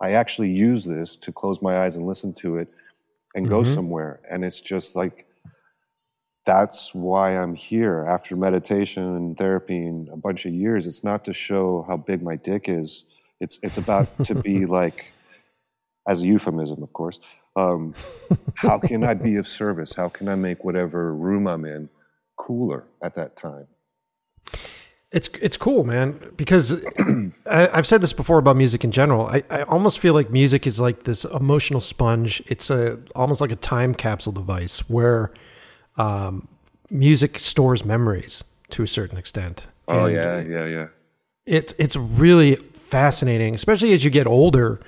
I 0.00 0.12
actually 0.12 0.50
use 0.50 0.84
this 0.84 1.16
to 1.16 1.32
close 1.32 1.60
my 1.62 1.78
eyes 1.84 1.96
and 1.96 2.06
listen 2.06 2.32
to 2.34 2.58
it 2.58 2.68
and 3.34 3.48
go 3.48 3.62
Mhm. 3.62 3.66
somewhere. 3.74 4.20
And 4.30 4.44
it's 4.44 4.60
just 4.60 4.96
like, 4.96 5.26
that's 6.44 6.92
why 6.94 7.36
I'm 7.36 7.54
here 7.54 8.04
after 8.08 8.34
meditation 8.36 9.02
and 9.16 9.36
therapy 9.36 9.86
and 9.86 10.08
a 10.08 10.16
bunch 10.16 10.44
of 10.44 10.52
years. 10.52 10.86
It's 10.86 11.04
not 11.04 11.24
to 11.26 11.32
show 11.32 11.84
how 11.86 11.96
big 11.96 12.22
my 12.22 12.36
dick 12.36 12.68
is. 12.68 13.04
It's 13.40 13.58
it's 13.62 13.78
about 13.78 14.24
to 14.24 14.34
be 14.34 14.66
like, 14.80 15.06
as 16.06 16.22
a 16.22 16.26
euphemism, 16.26 16.82
of 16.82 16.92
course. 16.92 17.20
Um, 17.54 17.94
how 18.54 18.78
can 18.78 19.04
I 19.04 19.14
be 19.14 19.36
of 19.36 19.46
service? 19.46 19.94
How 19.94 20.08
can 20.08 20.28
I 20.28 20.34
make 20.34 20.64
whatever 20.64 21.14
room 21.14 21.46
I'm 21.46 21.64
in 21.64 21.88
cooler 22.36 22.84
at 23.02 23.14
that 23.14 23.36
time? 23.36 23.66
It's 25.12 25.28
it's 25.40 25.56
cool, 25.56 25.84
man. 25.84 26.32
Because 26.36 26.84
I, 27.46 27.68
I've 27.72 27.86
said 27.86 28.00
this 28.00 28.12
before 28.12 28.38
about 28.38 28.56
music 28.56 28.82
in 28.82 28.90
general. 28.90 29.26
I, 29.26 29.44
I 29.50 29.62
almost 29.62 30.00
feel 30.00 30.14
like 30.14 30.30
music 30.30 30.66
is 30.66 30.80
like 30.80 31.04
this 31.04 31.24
emotional 31.24 31.80
sponge. 31.80 32.42
It's 32.46 32.68
a 32.70 32.98
almost 33.14 33.40
like 33.40 33.52
a 33.52 33.56
time 33.56 33.94
capsule 33.94 34.32
device 34.32 34.88
where 34.88 35.30
um, 35.96 36.48
music 36.90 37.38
stores 37.38 37.84
memories 37.84 38.44
to 38.70 38.82
a 38.82 38.86
certain 38.86 39.18
extent. 39.18 39.68
Oh 39.88 40.06
And 40.06 40.14
yeah, 40.14 40.40
yeah, 40.40 40.66
yeah. 40.66 40.86
it's 41.46 41.74
it's 41.78 41.96
really 41.96 42.56
fascinating, 42.56 43.54
especially 43.54 43.92
as 43.92 44.04
you 44.04 44.10
get 44.10 44.26
older. 44.26 44.80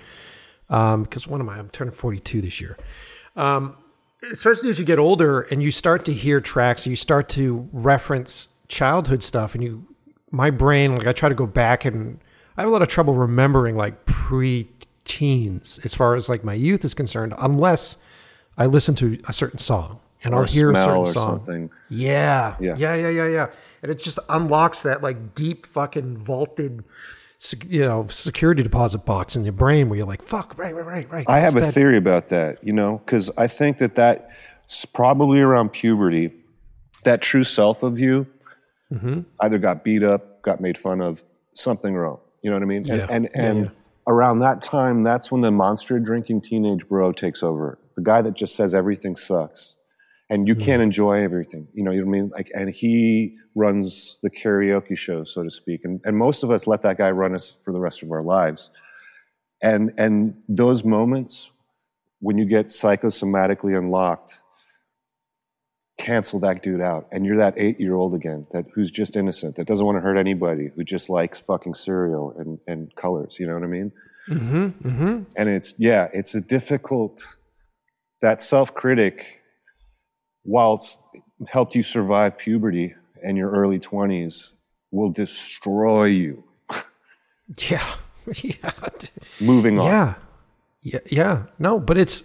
Because 0.69 1.27
one 1.27 1.40
of 1.40 1.47
my 1.47 1.59
I'm 1.59 1.69
turning 1.71 1.93
42 1.95 2.40
this 2.40 2.61
year. 2.61 2.77
Um, 3.37 3.77
especially 4.31 4.71
as 4.71 4.79
you 4.79 4.85
get 4.85 4.99
older 4.99 5.43
and 5.43 5.62
you 5.62 5.71
start 5.71 6.05
to 6.07 6.12
hear 6.12 6.40
tracks, 6.40 6.87
you 6.87 6.97
start 6.97 7.29
to 7.31 7.69
reference 7.73 8.49
childhood 8.69 9.23
stuff, 9.23 9.55
and 9.55 9.62
you, 9.62 9.87
my 10.31 10.51
brain, 10.51 10.97
like 10.97 11.07
I 11.07 11.12
try 11.12 11.29
to 11.29 11.35
go 11.35 11.47
back 11.47 11.85
and 11.85 12.19
I 12.57 12.62
have 12.62 12.71
a 12.71 12.73
lot 12.73 12.83
of 12.83 12.88
trouble 12.88 13.14
remembering 13.14 13.77
like 13.77 14.07
pre-teens 14.07 15.81
as 15.85 15.95
far 15.95 16.14
as 16.14 16.29
like 16.29 16.45
my 16.45 16.55
youth 16.55 16.85
is 16.85 16.95
concerned, 16.95 17.35
unless 17.38 17.99
I 18.57 18.67
listen 18.67 18.95
to 18.97 19.21
a 19.29 19.33
certain 19.33 19.59
song 19.59 20.01
and 20.25 20.35
I'll 20.35 20.43
Or 20.43 20.47
hear 20.47 20.71
a 20.71 20.77
certain 20.77 21.05
song. 21.07 21.13
something. 21.45 21.71
Yeah. 21.89 22.57
Yeah. 22.61 22.75
Yeah. 22.77 22.95
Yeah. 22.95 23.09
Yeah. 23.09 23.29
Yeah. 23.29 23.47
And 23.83 23.91
it 23.91 23.99
just 23.99 24.19
unlocks 24.29 24.83
that 24.83 25.03
like 25.03 25.35
deep 25.35 25.67
fucking 25.67 26.19
vaulted, 26.19 26.85
you 27.69 27.81
know, 27.85 28.07
security 28.09 28.63
deposit 28.63 29.05
box 29.05 29.37
in 29.37 29.45
your 29.45 29.53
brain 29.53 29.89
where 29.89 29.99
you're 29.99 30.07
like, 30.07 30.23
fuck, 30.23 30.57
right, 30.57 30.75
right, 30.75 30.87
right, 30.87 31.11
right. 31.11 31.27
I 31.29 31.41
have 31.41 31.57
a 31.57 31.61
that- 31.61 31.75
theory 31.75 31.97
about 31.99 32.29
that, 32.29 32.63
you 32.65 32.73
know, 32.73 32.99
because 33.05 33.31
I 33.37 33.47
think 33.47 33.79
that 33.79 33.95
that's 33.95 34.85
probably 34.87 35.41
around 35.41 35.71
puberty, 35.73 36.33
that 37.05 37.21
true 37.21 37.45
self 37.45 37.83
of 37.83 37.99
you 37.99 38.27
Mm-hmm. 38.93 39.21
either 39.41 39.59
got 39.59 39.83
beat 39.83 40.05
up, 40.05 40.43
got 40.43 40.61
made 40.61 40.79
fun 40.79 41.01
of, 41.01 41.25
something 41.55 41.95
wrong. 41.95 42.19
You 42.43 42.51
know 42.51 42.57
what 42.57 42.63
I 42.63 42.67
mean? 42.67 42.79
And 42.91 42.99
Yeah. 43.01 43.07
and, 43.11 43.29
Yeah, 43.35 43.53
yeah. 43.53 43.69
around 44.07 44.39
that 44.41 44.61
time, 44.63 45.03
that's 45.03 45.33
when 45.33 45.41
the 45.41 45.51
monster 45.51 45.99
drinking 45.99 46.43
teenage 46.43 46.87
bro 46.89 47.11
takes 47.13 47.43
over. 47.43 47.79
The 47.97 48.03
guy 48.03 48.23
that 48.23 48.35
just 48.35 48.55
says 48.55 48.75
everything 48.75 49.17
sucks. 49.17 49.75
And 50.31 50.49
you 50.49 50.55
Mm. 50.55 50.61
can't 50.65 50.83
enjoy 50.83 51.23
everything. 51.23 51.69
You 51.75 51.85
know, 51.85 51.91
you 51.91 52.01
know 52.01 52.07
what 52.07 52.17
I 52.17 52.21
mean? 52.21 52.31
Like 52.31 52.51
and 52.55 52.71
he 52.71 53.37
runs 53.55 54.19
the 54.23 54.31
karaoke 54.31 54.97
show, 54.97 55.25
so 55.25 55.43
to 55.43 55.51
speak. 55.51 55.85
And 55.85 56.01
and 56.05 56.17
most 56.17 56.43
of 56.43 56.51
us 56.51 56.67
let 56.67 56.83
that 56.83 56.97
guy 56.99 57.11
run 57.11 57.35
us 57.35 57.51
for 57.63 57.73
the 57.73 57.81
rest 57.81 58.03
of 58.03 58.11
our 58.11 58.23
lives. 58.23 58.71
And 59.63 59.93
and 59.99 60.43
those 60.49 60.85
moments 60.85 61.51
when 62.21 62.39
you 62.39 62.47
get 62.47 62.69
psychosomatically 62.69 63.77
unlocked, 63.77 64.41
cancel 65.99 66.41
that 66.41 66.63
dude 66.63 66.81
out. 66.81 67.07
And 67.13 67.27
you're 67.27 67.37
that 67.37 67.55
eight 67.59 67.79
year 67.79 67.95
old 67.95 68.15
again, 68.15 68.47
that 68.53 68.65
who's 68.75 68.91
just 68.91 69.15
innocent, 69.17 69.57
that 69.57 69.67
doesn't 69.67 69.85
want 69.85 69.97
to 69.97 70.01
hurt 70.01 70.17
anybody, 70.17 70.71
who 70.75 70.85
just 70.85 71.11
likes 71.11 71.39
fucking 71.39 71.75
cereal 71.75 72.35
and, 72.39 72.59
and 72.67 72.95
colors. 72.97 73.37
You 73.39 73.47
know 73.47 73.55
what 73.55 73.63
I 73.63 73.67
mean? 73.67 73.93
Mm-hmm. 74.29 74.89
Mm-hmm. 74.89 75.23
And 75.37 75.49
it's 75.51 75.75
yeah, 75.79 76.09
it's 76.15 76.35
a 76.35 76.41
difficult 76.41 77.23
that 78.23 78.41
self 78.41 78.75
critic, 78.75 79.43
while 80.44 80.74
it's 80.74 80.98
helped 81.48 81.74
you 81.74 81.83
survive 81.83 82.38
puberty 82.38 82.94
and 83.22 83.37
your 83.37 83.50
early 83.50 83.78
twenties, 83.78 84.52
will 84.90 85.11
destroy 85.11 86.04
you. 86.04 86.44
Yeah. 87.68 87.94
Yeah. 88.42 88.70
Moving 89.38 89.78
on. 89.78 89.87
Yeah. 89.87 90.14
Yeah. 90.83 90.98
Yeah. 91.11 91.42
No, 91.59 91.78
but 91.78 91.98
it's 91.98 92.22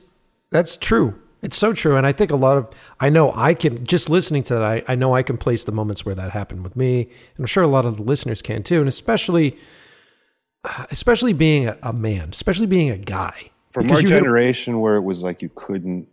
that's 0.49 0.77
true. 0.77 1.19
It's 1.41 1.57
so 1.57 1.73
true. 1.73 1.97
And 1.97 2.07
I 2.07 2.13
think 2.13 2.31
a 2.31 2.37
lot 2.37 2.57
of 2.57 2.69
I 3.01 3.09
know 3.09 3.33
I 3.35 3.53
can 3.53 3.85
just 3.85 4.09
listening 4.09 4.43
to 4.43 4.53
that, 4.53 4.63
I, 4.63 4.83
I 4.87 4.95
know 4.95 5.13
I 5.13 5.23
can 5.23 5.37
place 5.37 5.65
the 5.65 5.73
moments 5.73 6.05
where 6.05 6.15
that 6.15 6.31
happened 6.31 6.63
with 6.63 6.77
me. 6.77 7.01
And 7.01 7.39
I'm 7.39 7.45
sure 7.47 7.63
a 7.63 7.67
lot 7.67 7.85
of 7.85 7.97
the 7.97 8.03
listeners 8.03 8.41
can 8.41 8.63
too. 8.63 8.79
And 8.79 8.87
especially 8.87 9.57
especially 10.89 11.33
being 11.33 11.67
a, 11.67 11.77
a 11.83 11.91
man, 11.91 12.29
especially 12.31 12.67
being 12.67 12.89
a 12.89 12.97
guy. 12.97 13.51
From 13.71 13.91
our 13.91 14.01
generation 14.01 14.79
where 14.79 14.95
it 14.95 15.03
was 15.03 15.21
like 15.21 15.41
you 15.41 15.49
couldn't 15.53 16.07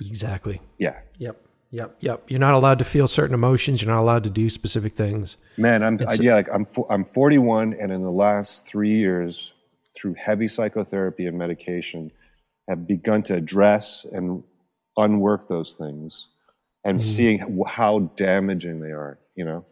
Exactly. 0.00 0.60
yeah. 0.78 1.00
Yep. 1.18 1.45
Yep. 1.70 1.96
Yep. 2.00 2.30
You're 2.30 2.40
not 2.40 2.54
allowed 2.54 2.78
to 2.78 2.84
feel 2.84 3.06
certain 3.08 3.34
emotions. 3.34 3.82
You're 3.82 3.90
not 3.90 4.00
allowed 4.00 4.24
to 4.24 4.30
do 4.30 4.48
specific 4.48 4.94
things. 4.94 5.36
Man, 5.56 5.82
I'm 5.82 6.00
I, 6.08 6.14
yeah, 6.14 6.34
like 6.34 6.48
I'm 6.52 6.66
I'm 6.88 7.04
41, 7.04 7.74
and 7.80 7.92
in 7.92 8.02
the 8.02 8.10
last 8.10 8.66
three 8.66 8.94
years, 8.94 9.52
through 9.96 10.14
heavy 10.14 10.48
psychotherapy 10.48 11.26
and 11.26 11.36
medication, 11.36 12.12
have 12.68 12.86
begun 12.86 13.22
to 13.24 13.34
address 13.34 14.06
and 14.10 14.42
unwork 14.96 15.48
those 15.48 15.72
things, 15.72 16.28
and 16.84 17.00
mm. 17.00 17.02
seeing 17.02 17.62
how 17.66 18.10
damaging 18.16 18.80
they 18.80 18.92
are. 18.92 19.18
You 19.34 19.44
know, 19.44 19.64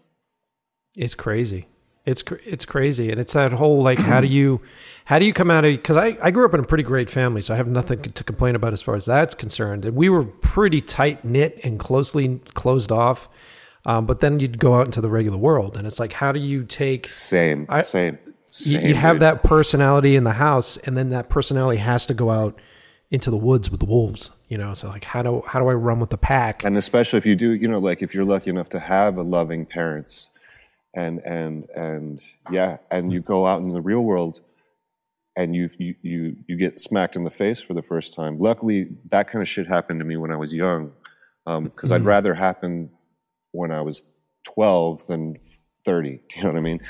It's 0.97 1.15
crazy. 1.15 1.69
It's 2.07 2.23
cr- 2.23 2.37
it's 2.45 2.67
crazy, 2.67 3.11
and 3.11 3.19
it's 3.19 3.33
that 3.33 3.53
whole 3.53 3.83
like, 3.83 3.99
how 3.99 4.21
do 4.21 4.27
you, 4.27 4.61
how 5.07 5.19
do 5.19 5.25
you 5.25 5.33
come 5.33 5.51
out 5.51 5.65
of? 5.65 5.73
Because 5.73 5.97
I 5.97 6.19
I 6.23 6.31
grew 6.31 6.45
up 6.45 6.53
in 6.53 6.61
a 6.61 6.65
pretty 6.65 6.85
great 6.85 7.09
family, 7.09 7.41
so 7.41 7.55
I 7.55 7.57
have 7.57 7.69
nothing 7.69 8.03
to 8.03 8.25
complain 8.25 8.55
about 8.55 8.73
as 8.75 8.83
far 8.83 8.95
as 8.95 9.07
that's 9.07 9.35
concerned. 9.35 9.85
And 9.87 9.97
we 9.97 10.09
were 10.11 10.25
pretty 10.25 10.81
tight 10.83 11.25
knit 11.25 11.61
and 11.65 11.79
closely 11.79 12.41
closed 12.55 12.93
off. 12.93 13.29
Um, 13.87 14.07
but 14.07 14.21
then 14.21 14.41
you'd 14.41 14.59
go 14.59 14.75
out 14.77 14.87
into 14.87 15.01
the 15.03 15.11
regular 15.11 15.37
world, 15.37 15.77
and 15.77 15.87
it's 15.87 16.01
like, 16.01 16.13
how 16.15 16.33
do 16.33 16.41
you 16.41 16.65
take? 16.65 17.07
same, 17.09 17.67
I- 17.69 17.83
same. 17.83 18.19
You, 18.27 18.33
same 18.79 18.87
you 18.87 18.95
have 18.95 19.19
that 19.21 19.43
personality 19.43 20.15
in 20.15 20.25
the 20.25 20.35
house, 20.35 20.77
and 20.77 20.97
then 20.97 21.11
that 21.11 21.29
personality 21.29 21.81
has 21.81 22.07
to 22.07 22.15
go 22.15 22.31
out 22.31 22.59
into 23.11 23.31
the 23.31 23.37
woods 23.37 23.71
with 23.71 23.81
the 23.81 23.87
wolves. 23.87 24.31
You 24.49 24.59
know, 24.59 24.75
so 24.75 24.89
like, 24.89 25.05
how 25.05 25.23
do 25.23 25.43
how 25.47 25.59
do 25.59 25.69
I 25.69 25.73
run 25.75 26.01
with 26.01 26.11
the 26.11 26.19
pack? 26.19 26.65
and 26.65 26.77
especially 26.77 27.17
if 27.19 27.27
you 27.27 27.35
do, 27.35 27.51
you 27.53 27.67
know, 27.67 27.79
like 27.79 28.03
if 28.03 28.15
you're 28.15 28.25
lucky 28.25 28.51
enough 28.51 28.69
to 28.71 28.79
have 28.79 29.17
a 29.17 29.23
loving 29.23 29.67
parents, 29.67 30.29
and 30.95 31.21
and 31.21 31.69
and 31.71 32.23
yeah, 32.51 32.79
and 32.91 33.13
you 33.13 33.21
go 33.21 33.47
out 33.47 33.63
in 33.63 33.73
the 33.73 33.81
real 33.81 34.01
world, 34.01 34.41
and 35.37 35.55
you 35.55 35.69
you 35.79 35.95
you 36.03 36.37
you 36.47 36.57
get 36.57 36.81
smacked 36.81 37.17
in 37.17 37.25
the 37.25 37.31
face 37.31 37.61
for 37.61 37.75
the 37.75 37.83
first 37.83 38.15
time. 38.15 38.39
Luckily, 38.39 38.89
that 39.11 39.31
kind 39.31 39.43
of 39.43 39.49
shit 39.49 39.67
happened 39.67 40.01
to 40.01 40.05
me 40.05 40.17
when 40.17 40.31
I 40.31 40.37
was 40.37 40.55
young, 40.55 40.93
um, 41.47 41.65
because 41.65 41.91
I'd 41.91 41.99
mm-hmm. 41.99 42.09
rather 42.09 42.35
happen 42.35 42.91
when 43.53 43.71
I 43.71 43.81
was 43.81 44.03
12 44.45 45.07
than 45.07 45.39
30. 45.85 46.11
Do 46.11 46.19
you 46.37 46.43
know 46.43 46.49
what 46.51 46.59
I 46.59 46.61
mean? 46.61 46.81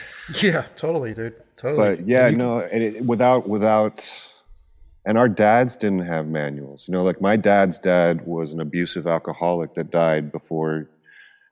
Yeah, 0.43 0.67
totally, 0.77 1.14
dude. 1.14 1.35
Totally. 1.57 1.97
But 1.97 2.09
yeah, 2.09 2.31
no, 2.31 2.61
and 2.61 2.83
it, 2.83 3.05
without 3.05 3.49
without, 3.49 4.07
and 5.07 5.17
our 5.17 5.29
dads 5.29 5.77
didn't 5.77 6.07
have 6.07 6.27
manuals. 6.27 6.88
You 6.88 6.93
know, 6.93 7.05
like 7.05 7.21
my 7.21 7.37
dad's 7.37 7.79
dad 7.79 8.27
was 8.27 8.53
an 8.53 8.61
abusive 8.61 9.07
alcoholic 9.07 9.75
that 9.75 9.90
died 9.90 10.33
before. 10.33 10.88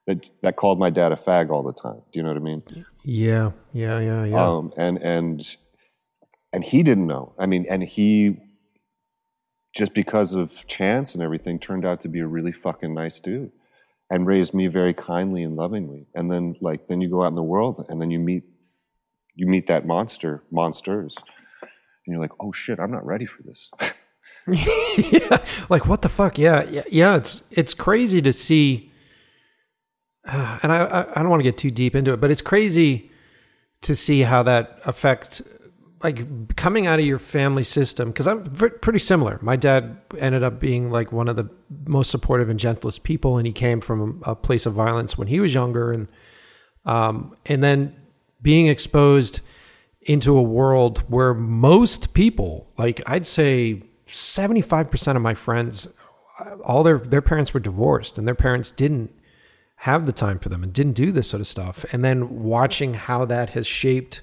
That, 0.06 0.28
that 0.42 0.56
called 0.56 0.80
my 0.80 0.90
dad 0.90 1.12
a 1.12 1.16
fag 1.16 1.50
all 1.50 1.62
the 1.62 1.72
time. 1.72 2.02
Do 2.12 2.18
you 2.18 2.24
know 2.24 2.30
what 2.30 2.36
I 2.36 2.40
mean? 2.40 2.62
Yeah, 3.04 3.52
yeah, 3.72 4.00
yeah, 4.00 4.24
yeah. 4.24 4.46
Um, 4.48 4.72
and 4.76 4.98
and 4.98 5.56
and 6.52 6.64
he 6.64 6.82
didn't 6.82 7.06
know. 7.06 7.34
I 7.38 7.46
mean, 7.46 7.66
and 7.70 7.84
he 7.84 8.36
just 9.74 9.94
because 9.94 10.34
of 10.34 10.66
chance 10.66 11.14
and 11.14 11.22
everything 11.22 11.58
turned 11.58 11.84
out 11.84 12.00
to 12.00 12.08
be 12.08 12.18
a 12.18 12.26
really 12.26 12.52
fucking 12.52 12.92
nice 12.92 13.18
dude 13.18 13.52
and 14.10 14.26
raised 14.26 14.52
me 14.52 14.66
very 14.66 14.92
kindly 14.92 15.42
and 15.42 15.56
lovingly. 15.56 16.06
And 16.14 16.30
then 16.30 16.56
like 16.60 16.88
then 16.88 17.00
you 17.00 17.08
go 17.08 17.22
out 17.22 17.28
in 17.28 17.34
the 17.34 17.42
world 17.42 17.86
and 17.88 18.00
then 18.00 18.10
you 18.10 18.18
meet 18.18 18.44
you 19.34 19.46
meet 19.46 19.66
that 19.68 19.86
monster, 19.86 20.42
monsters, 20.50 21.16
and 21.62 22.12
you're 22.12 22.20
like, 22.20 22.32
oh 22.40 22.52
shit, 22.52 22.78
I'm 22.78 22.90
not 22.90 23.06
ready 23.06 23.24
for 23.24 23.42
this. 23.42 23.70
yeah, 24.46 25.44
like 25.68 25.86
what 25.86 26.02
the 26.02 26.08
fuck? 26.08 26.36
Yeah, 26.36 26.64
yeah, 26.68 26.82
yeah. 26.88 27.16
It's 27.16 27.44
it's 27.52 27.74
crazy 27.74 28.20
to 28.22 28.32
see, 28.32 28.91
and 30.32 30.72
I 30.72 31.06
I, 31.14 31.20
don't 31.20 31.30
want 31.30 31.40
to 31.40 31.44
get 31.44 31.58
too 31.58 31.70
deep 31.70 31.94
into 31.94 32.12
it, 32.12 32.20
but 32.20 32.30
it's 32.30 32.42
crazy 32.42 33.10
to 33.82 33.94
see 33.96 34.20
how 34.20 34.42
that 34.44 34.78
affects 34.86 35.42
like 36.02 36.56
coming 36.56 36.86
out 36.86 36.98
of 36.98 37.04
your 37.04 37.18
family 37.18 37.62
system 37.62 38.08
because 38.10 38.26
i'm 38.26 38.44
pretty 38.44 38.98
similar. 38.98 39.38
My 39.42 39.56
dad 39.56 39.98
ended 40.18 40.42
up 40.42 40.58
being 40.58 40.90
like 40.90 41.12
one 41.12 41.28
of 41.28 41.36
the 41.36 41.48
most 41.86 42.10
supportive 42.10 42.48
and 42.48 42.58
gentlest 42.58 43.02
people 43.04 43.38
and 43.38 43.46
he 43.46 43.52
came 43.52 43.80
from 43.80 44.22
a 44.24 44.34
place 44.34 44.66
of 44.66 44.74
violence 44.74 45.16
when 45.16 45.28
he 45.28 45.40
was 45.40 45.54
younger 45.54 45.92
and 45.92 46.08
um, 46.84 47.36
and 47.46 47.62
then 47.62 47.94
being 48.40 48.66
exposed 48.66 49.40
into 50.00 50.36
a 50.36 50.42
world 50.42 50.98
where 51.08 51.32
most 51.32 52.12
people 52.12 52.68
like 52.76 53.00
i'd 53.06 53.26
say 53.26 53.80
75% 54.06 55.16
of 55.16 55.22
my 55.22 55.34
friends 55.34 55.86
all 56.64 56.82
their 56.82 56.98
their 56.98 57.22
parents 57.22 57.54
were 57.54 57.60
divorced 57.60 58.18
and 58.18 58.26
their 58.26 58.34
parents 58.34 58.72
didn't 58.72 59.14
have 59.82 60.06
the 60.06 60.12
time 60.12 60.38
for 60.38 60.48
them 60.48 60.62
and 60.62 60.72
didn't 60.72 60.92
do 60.92 61.10
this 61.10 61.28
sort 61.28 61.40
of 61.40 61.46
stuff 61.48 61.84
and 61.90 62.04
then 62.04 62.40
watching 62.44 62.94
how 62.94 63.24
that 63.24 63.50
has 63.50 63.66
shaped 63.66 64.20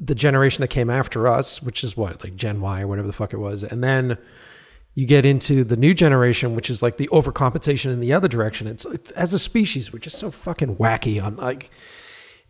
the 0.00 0.16
generation 0.16 0.62
that 0.62 0.68
came 0.68 0.90
after 0.90 1.28
us, 1.28 1.62
which 1.62 1.84
is 1.84 1.96
what, 1.96 2.24
like 2.24 2.34
Gen 2.34 2.60
Y 2.60 2.80
or 2.80 2.88
whatever 2.88 3.06
the 3.06 3.12
fuck 3.12 3.32
it 3.32 3.36
was. 3.36 3.62
And 3.62 3.84
then 3.84 4.18
you 4.96 5.06
get 5.06 5.24
into 5.24 5.62
the 5.62 5.76
new 5.76 5.94
generation, 5.94 6.56
which 6.56 6.70
is 6.70 6.82
like 6.82 6.96
the 6.96 7.06
overcompensation 7.12 7.92
in 7.92 8.00
the 8.00 8.12
other 8.12 8.26
direction. 8.26 8.66
It's, 8.66 8.84
it's 8.84 9.12
as 9.12 9.32
a 9.32 9.38
species, 9.38 9.92
we're 9.92 10.00
just 10.00 10.18
so 10.18 10.32
fucking 10.32 10.74
wacky 10.74 11.22
on 11.22 11.36
like, 11.36 11.70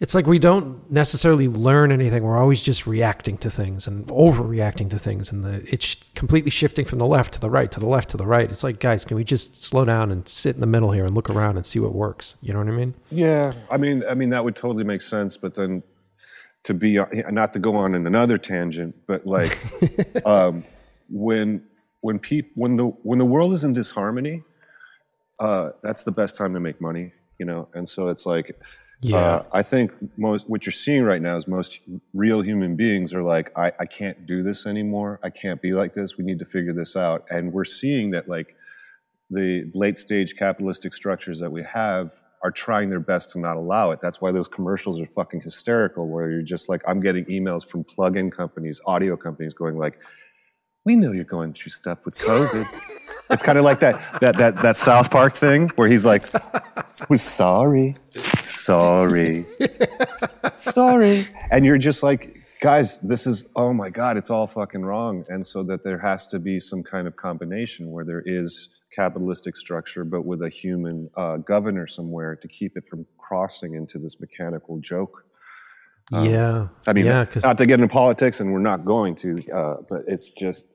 it's 0.01 0.15
like 0.15 0.27
we 0.27 0.39
don't 0.41 0.91
necessarily 0.91 1.47
learn 1.47 1.93
anything. 1.93 2.25
We're 2.25 2.39
always 2.39 2.63
just 2.63 2.87
reacting 2.87 3.39
to 3.39 3.51
things 3.51 3.87
and 3.87 4.07
overreacting 4.09 4.91
to 4.91 4.99
things. 4.99 5.31
And 5.31 5.45
the, 5.45 5.65
it's 5.73 5.97
completely 6.15 6.51
shifting 6.51 6.85
from 6.85 6.99
the 6.99 7.07
left 7.07 7.35
to 7.35 7.41
the 7.41 7.49
right, 7.49 7.71
to 7.71 7.79
the 7.79 7.87
left 7.87 8.11
to 8.11 8.17
the 8.17 8.27
right. 8.27 8.51
It's 8.51 8.65
like, 8.65 8.81
guys, 8.81 9.05
can 9.05 9.17
we 9.17 9.23
just 9.23 9.63
slow 9.63 9.85
down 9.85 10.11
and 10.11 10.29
sit 10.29 10.57
in 10.57 10.61
the 10.61 10.67
middle 10.67 10.91
here 10.91 11.05
and 11.05 11.15
look 11.15 11.31
around 11.31 11.57
and 11.57 11.65
see 11.65 11.79
what 11.79 11.95
works? 11.95 12.35
You 12.43 12.53
know 12.53 12.59
what 12.59 12.69
I 12.69 12.73
mean? 12.73 12.95
Yeah, 13.11 13.53
I 13.71 13.77
mean, 13.77 14.03
I 14.09 14.15
mean 14.15 14.31
that 14.31 14.45
would 14.45 14.57
totally 14.57 14.85
make 14.85 15.01
sense. 15.01 15.37
But 15.37 15.55
then, 15.55 15.83
to 16.65 16.75
be 16.75 16.99
not 17.31 17.53
to 17.53 17.59
go 17.59 17.77
on 17.77 17.95
in 17.95 18.07
another 18.07 18.39
tangent, 18.39 18.97
but 19.07 19.27
like 19.27 19.59
um, 20.27 20.65
when 21.09 21.63
when 22.01 22.19
peop, 22.19 22.51
when 22.55 22.77
the 22.77 22.87
when 22.87 23.19
the 23.19 23.25
world 23.25 23.53
is 23.53 23.63
in 23.63 23.73
disharmony, 23.73 24.43
uh, 25.39 25.71
that's 25.83 26.05
the 26.05 26.13
best 26.13 26.37
time 26.37 26.53
to 26.55 26.61
make 26.61 26.81
money, 26.81 27.13
you 27.39 27.47
know. 27.47 27.69
And 27.75 27.89
so 27.89 28.09
it's 28.09 28.27
like, 28.27 28.59
Yeah. 29.05 29.17
uh, 29.19 29.43
I 29.53 29.63
think 29.63 29.93
most 30.17 30.49
what 30.49 30.65
you're 30.65 30.73
seeing 30.73 31.03
right 31.03 31.21
now 31.21 31.37
is 31.37 31.47
most 31.47 31.81
real 32.15 32.41
human 32.41 32.75
beings 32.75 33.13
are 33.13 33.23
like, 33.23 33.53
I, 33.57 33.73
I 33.79 33.85
can't 33.85 34.25
do 34.25 34.43
this 34.43 34.67
anymore. 34.67 35.21
I 35.23 35.31
can't 35.31 35.61
be 35.61 35.73
like 35.73 35.95
this. 35.95 36.17
We 36.17 36.25
need 36.25 36.39
to 36.39 36.45
figure 36.45 36.73
this 36.73 36.97
out. 36.97 37.27
And 37.31 37.53
we're 37.53 37.67
seeing 37.67 38.13
that 38.13 38.29
like 38.29 38.57
the 39.31 39.71
late 39.75 39.99
stage 39.99 40.37
capitalistic 40.37 40.95
structures 40.95 41.39
that 41.41 41.53
we 41.53 41.63
have 41.63 42.13
are 42.43 42.51
trying 42.51 42.91
their 42.91 43.01
best 43.01 43.31
to 43.33 43.39
not 43.39 43.57
allow 43.57 43.91
it. 43.91 44.01
That's 44.01 44.21
why 44.21 44.33
those 44.33 44.49
commercials 44.49 45.01
are 45.01 45.07
fucking 45.07 45.41
hysterical, 45.43 46.09
where 46.09 46.31
you're 46.31 46.43
just 46.43 46.69
like, 46.69 46.83
I'm 46.87 47.01
getting 47.01 47.25
emails 47.27 47.65
from 47.67 47.85
plug-in 47.85 48.31
companies, 48.31 48.81
audio 48.87 49.17
companies 49.17 49.55
going 49.55 49.79
like, 49.79 49.99
we 50.85 50.97
know 50.97 51.13
you're 51.13 51.25
going 51.25 51.53
through 51.53 51.71
stuff 51.71 52.05
with 52.05 52.17
COVID. 52.17 52.67
it's 53.31 53.43
kind 53.43 53.59
of 53.59 53.65
like 53.65 53.81
that, 53.81 54.21
that, 54.21 54.37
that, 54.37 54.57
that 54.57 54.77
South 54.77 55.11
Park 55.11 55.33
thing 55.35 55.69
where 55.77 55.89
he's 55.89 56.05
like, 56.05 56.23
we're 57.09 57.17
sorry, 57.17 57.97
sorry, 58.01 59.47
sorry. 60.57 61.27
And 61.51 61.65
you're 61.65 61.79
just 61.79 62.03
like, 62.03 62.37
guys, 62.61 62.99
this 63.01 63.27
is, 63.27 63.47
oh 63.57 63.73
my 63.73 63.89
God, 63.89 64.17
it's 64.17 64.31
all 64.31 64.47
fucking 64.47 64.83
wrong. 64.83 65.25
And 65.29 65.47
so 65.47 65.63
that 65.65 65.85
there 65.85 65.99
has 65.99 66.27
to 66.29 66.39
be 66.39 66.61
some 66.61 66.83
kind 66.83 67.07
of 67.07 67.17
combination 67.17 67.91
where 67.91 68.05
there 68.05 68.23
is 68.25 68.69
capitalistic 68.95 69.57
structure, 69.57 70.05
but 70.05 70.25
with 70.25 70.43
a 70.43 70.49
human 70.49 71.11
uh, 71.17 71.39
governor 71.39 71.87
somewhere 71.87 72.37
to 72.37 72.47
keep 72.49 72.77
it 72.77 72.87
from 72.87 73.07
crossing 73.19 73.75
into 73.75 73.99
this 73.99 74.21
mechanical 74.21 74.79
joke. 74.81 75.25
yeah. 76.13 76.69
I 76.87 76.93
mean, 76.93 77.07
yeah, 77.07 77.25
not 77.43 77.59
to 77.59 77.67
get 77.67 77.81
into 77.81 77.89
politics, 77.89 78.41
and 78.41 78.53
we're 78.53 78.61
not 78.61 78.85
going 78.85 79.15
to, 79.17 79.39
uh, 79.51 79.77
but 79.89 80.03
it's 80.07 80.29
just, 80.31 80.67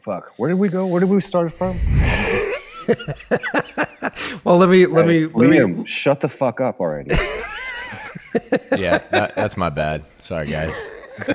fuck. 0.00 0.32
Where 0.36 0.48
did 0.48 0.58
we 0.58 0.68
go? 0.68 0.86
Where 0.86 1.00
did 1.00 1.08
we 1.08 1.20
start 1.20 1.52
from? 1.52 1.78
well, 4.44 4.56
let 4.56 4.68
me 4.68 4.86
let 4.86 5.06
me 5.06 5.26
let 5.26 5.50
me 5.50 5.58
Liam, 5.58 5.86
shut 5.86 6.20
the 6.20 6.28
fuck 6.28 6.60
up 6.60 6.80
already. 6.80 7.14
Yeah, 8.76 8.98
that, 9.10 9.34
that's 9.34 9.56
my 9.56 9.70
bad. 9.70 10.04
Sorry, 10.20 10.48
guys. 10.48 10.72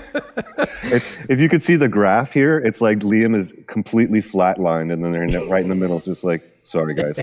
if, 0.84 1.30
if 1.30 1.40
you 1.40 1.50
could 1.50 1.62
see 1.62 1.76
the 1.76 1.90
graph 1.90 2.32
here, 2.32 2.58
it's 2.60 2.80
like 2.80 3.00
Liam 3.00 3.36
is 3.36 3.54
completely 3.68 4.22
flatlined, 4.22 4.94
and 4.94 5.04
then 5.04 5.12
they're 5.12 5.24
in- 5.24 5.50
right 5.50 5.64
in 5.64 5.70
the 5.70 5.76
middle. 5.76 5.98
It's 5.98 6.06
just 6.06 6.24
like, 6.24 6.42
sorry, 6.62 6.94
guys. 6.94 7.20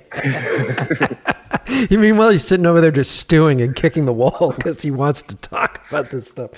You 1.89 1.99
meanwhile 1.99 2.31
he's 2.31 2.45
sitting 2.45 2.67
over 2.67 2.81
there 2.81 2.91
just 2.91 3.17
stewing 3.17 3.61
and 3.63 3.75
kicking 3.75 4.05
the 4.05 4.13
wall 4.13 4.53
because 4.57 4.83
he 4.83 4.91
wants 4.91 5.23
to 5.23 5.37
talk 5.37 5.81
about 5.89 6.11
this 6.11 6.29
stuff. 6.29 6.51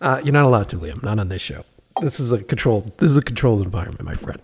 Uh, 0.00 0.20
you're 0.22 0.32
not 0.32 0.44
allowed 0.44 0.68
to, 0.70 0.78
Liam. 0.78 1.02
Not 1.02 1.18
on 1.18 1.28
this 1.28 1.40
show. 1.40 1.64
This 2.00 2.20
is 2.20 2.32
a 2.32 2.42
controlled. 2.42 2.96
This 2.98 3.10
is 3.10 3.16
a 3.16 3.22
controlled 3.22 3.62
environment, 3.62 4.04
my 4.04 4.14
friend. 4.14 4.40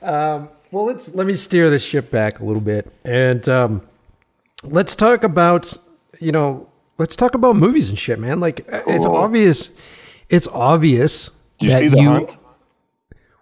well, 0.00 0.84
let's 0.86 1.14
let 1.14 1.26
me 1.26 1.34
steer 1.34 1.70
the 1.70 1.78
ship 1.78 2.10
back 2.10 2.40
a 2.40 2.44
little 2.44 2.60
bit, 2.62 2.92
and 3.04 3.48
um, 3.48 3.82
let's 4.62 4.94
talk 4.94 5.22
about 5.22 5.74
you 6.20 6.32
know 6.32 6.68
let's 6.98 7.16
talk 7.16 7.34
about 7.34 7.56
movies 7.56 7.88
and 7.88 7.98
shit, 7.98 8.18
man. 8.18 8.40
Like 8.40 8.60
uh, 8.72 8.82
it's 8.86 9.04
Cool. 9.04 9.16
obvious. 9.16 9.70
It's 10.28 10.48
obvious. 10.48 11.30
Did 11.58 11.70
you 11.70 11.78
see 11.78 11.88
the 11.88 12.02
hunt? 12.02 12.36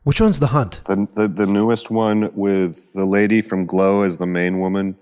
Which 0.05 0.21
one's 0.21 0.41
the 0.41 0.49
hunt? 0.49 0.81
The, 0.87 1.07
the 1.15 1.29
the 1.29 1.47
newest 1.47 1.91
one 1.91 2.31
with 2.35 2.93
the 2.93 3.05
lady 3.05 3.41
from 3.41 3.67
Glow 3.67 4.03
as 4.03 4.17
the 4.17 4.27
main 4.27 4.59
woman, 4.59 4.97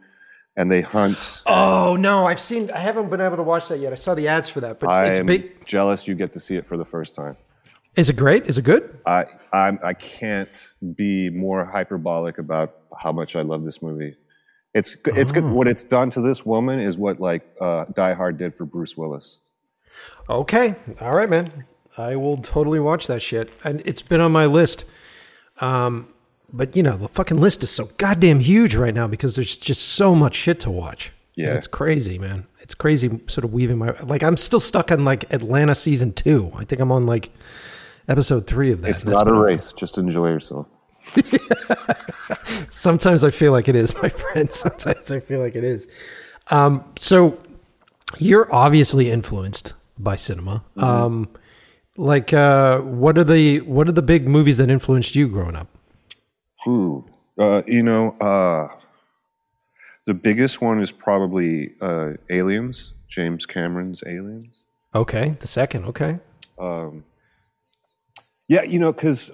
and 0.56 0.70
they 0.70 0.80
hunt. 0.80 1.42
Oh 1.46 1.96
no, 1.98 2.26
I've 2.26 2.40
seen. 2.40 2.70
I 2.70 2.78
haven't 2.78 3.10
been 3.10 3.20
able 3.20 3.36
to 3.36 3.42
watch 3.42 3.68
that 3.68 3.78
yet. 3.78 3.92
I 3.92 3.96
saw 3.96 4.14
the 4.14 4.28
ads 4.28 4.48
for 4.48 4.60
that, 4.60 4.80
but 4.80 5.08
it's 5.08 5.20
I'm 5.20 5.26
big. 5.26 5.66
jealous 5.66 6.06
you 6.08 6.14
get 6.14 6.32
to 6.34 6.40
see 6.40 6.56
it 6.56 6.66
for 6.66 6.76
the 6.76 6.84
first 6.84 7.14
time. 7.14 7.36
Is 7.96 8.08
it 8.08 8.16
great? 8.16 8.46
Is 8.46 8.58
it 8.58 8.62
good? 8.62 8.98
I 9.06 9.26
I'm, 9.52 9.78
I 9.82 9.94
can't 9.94 10.68
be 10.94 11.30
more 11.30 11.64
hyperbolic 11.64 12.38
about 12.38 12.76
how 12.96 13.12
much 13.12 13.36
I 13.36 13.42
love 13.42 13.64
this 13.64 13.82
movie. 13.82 14.16
It's 14.74 14.96
it's 15.06 15.32
good. 15.32 15.44
What 15.44 15.66
it's 15.66 15.82
done 15.82 16.10
to 16.10 16.20
this 16.20 16.46
woman 16.46 16.78
is 16.78 16.96
what 16.96 17.20
like 17.20 17.42
uh, 17.60 17.86
Die 17.92 18.14
Hard 18.14 18.38
did 18.38 18.54
for 18.54 18.64
Bruce 18.64 18.96
Willis. 18.96 19.38
Okay, 20.28 20.76
all 21.00 21.14
right, 21.14 21.28
man. 21.28 21.64
I 21.96 22.14
will 22.16 22.36
totally 22.36 22.78
watch 22.78 23.08
that 23.08 23.20
shit, 23.20 23.50
and 23.64 23.82
it's 23.84 24.02
been 24.02 24.20
on 24.20 24.30
my 24.30 24.46
list. 24.46 24.84
Um, 25.60 26.08
but 26.52 26.76
you 26.76 26.82
know, 26.82 26.96
the 26.96 27.08
fucking 27.08 27.40
list 27.40 27.62
is 27.62 27.70
so 27.70 27.90
goddamn 27.96 28.40
huge 28.40 28.74
right 28.74 28.94
now 28.94 29.06
because 29.06 29.36
there's 29.36 29.56
just 29.56 29.82
so 29.82 30.14
much 30.14 30.34
shit 30.34 30.60
to 30.60 30.70
watch. 30.70 31.12
Yeah. 31.36 31.54
it's 31.54 31.66
crazy, 31.66 32.18
man. 32.18 32.46
It's 32.60 32.74
crazy, 32.74 33.08
sort 33.28 33.44
of 33.44 33.52
weaving 33.52 33.78
my 33.78 33.92
like. 34.02 34.22
I'm 34.22 34.36
still 34.36 34.60
stuck 34.60 34.92
on 34.92 35.04
like 35.04 35.32
Atlanta 35.32 35.74
season 35.74 36.12
two. 36.12 36.52
I 36.54 36.64
think 36.64 36.80
I'm 36.80 36.92
on 36.92 37.06
like 37.06 37.30
episode 38.08 38.46
three 38.46 38.70
of 38.72 38.82
that. 38.82 38.90
It's 38.90 39.04
not 39.04 39.26
a 39.26 39.32
race. 39.32 39.72
Just 39.72 39.98
enjoy 39.98 40.28
yourself. 40.28 40.66
Sometimes 42.70 43.24
I 43.24 43.30
feel 43.30 43.52
like 43.52 43.68
it 43.68 43.74
is, 43.74 43.94
my 44.02 44.08
friend. 44.08 44.50
Sometimes 44.52 45.10
I 45.10 45.20
feel 45.20 45.40
like 45.40 45.56
it 45.56 45.64
is. 45.64 45.88
Um, 46.48 46.84
so 46.96 47.40
you're 48.18 48.52
obviously 48.54 49.10
influenced 49.10 49.74
by 49.98 50.16
cinema. 50.16 50.64
Um, 50.76 51.28
like, 51.96 52.32
uh, 52.32 52.80
what 52.80 53.18
are 53.18 53.24
the 53.24 53.60
what 53.60 53.88
are 53.88 53.92
the 53.92 54.02
big 54.02 54.28
movies 54.28 54.56
that 54.58 54.70
influenced 54.70 55.14
you 55.14 55.28
growing 55.28 55.56
up? 55.56 55.68
Ooh, 56.66 57.04
uh, 57.38 57.62
you 57.66 57.82
know, 57.82 58.16
uh, 58.20 58.68
the 60.04 60.14
biggest 60.14 60.60
one 60.60 60.80
is 60.80 60.92
probably 60.92 61.74
uh, 61.80 62.12
Aliens. 62.28 62.94
James 63.08 63.44
Cameron's 63.44 64.02
Aliens. 64.06 64.62
Okay, 64.94 65.36
the 65.40 65.46
second. 65.46 65.84
Okay, 65.86 66.18
Yeah, 68.46 68.62
you 68.62 68.78
know, 68.78 68.92
because 68.92 69.32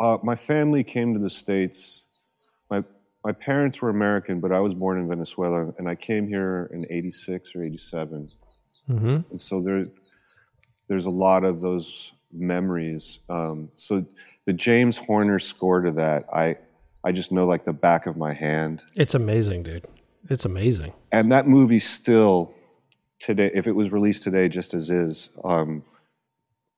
uh, 0.00 0.18
my 0.22 0.34
family 0.34 0.82
came 0.82 1.14
to 1.14 1.20
the 1.20 1.30
states. 1.30 2.02
My 2.70 2.82
my 3.24 3.32
parents 3.32 3.82
were 3.82 3.90
American, 3.90 4.40
but 4.40 4.52
I 4.52 4.60
was 4.60 4.74
born 4.74 4.98
in 4.98 5.08
Venezuela, 5.08 5.72
and 5.78 5.88
I 5.88 5.94
came 5.94 6.26
here 6.26 6.70
in 6.72 6.86
'86 6.88 7.54
or 7.54 7.62
'87. 7.62 8.30
Mhm. 8.88 9.24
And 9.30 9.40
so 9.40 9.60
there, 9.60 9.86
there's 10.88 11.06
a 11.06 11.10
lot 11.10 11.44
of 11.44 11.60
those 11.60 12.12
memories. 12.32 13.18
Um, 13.28 13.70
so 13.74 14.06
the 14.46 14.52
James 14.52 14.96
Horner 14.96 15.38
score 15.38 15.82
to 15.82 15.90
that, 15.92 16.24
I 16.32 16.56
I 17.04 17.12
just 17.12 17.30
know 17.32 17.46
like 17.46 17.64
the 17.64 17.72
back 17.72 18.06
of 18.06 18.16
my 18.16 18.32
hand. 18.34 18.84
it's 18.96 19.14
amazing, 19.14 19.62
dude. 19.62 19.86
It's 20.30 20.44
amazing. 20.44 20.92
and 21.12 21.30
that 21.32 21.46
movie 21.48 21.78
still 21.78 22.52
today 23.20 23.50
if 23.54 23.66
it 23.66 23.72
was 23.72 23.90
released 23.92 24.22
today 24.22 24.48
just 24.48 24.74
as 24.74 24.90
is 24.90 25.30
um, 25.44 25.82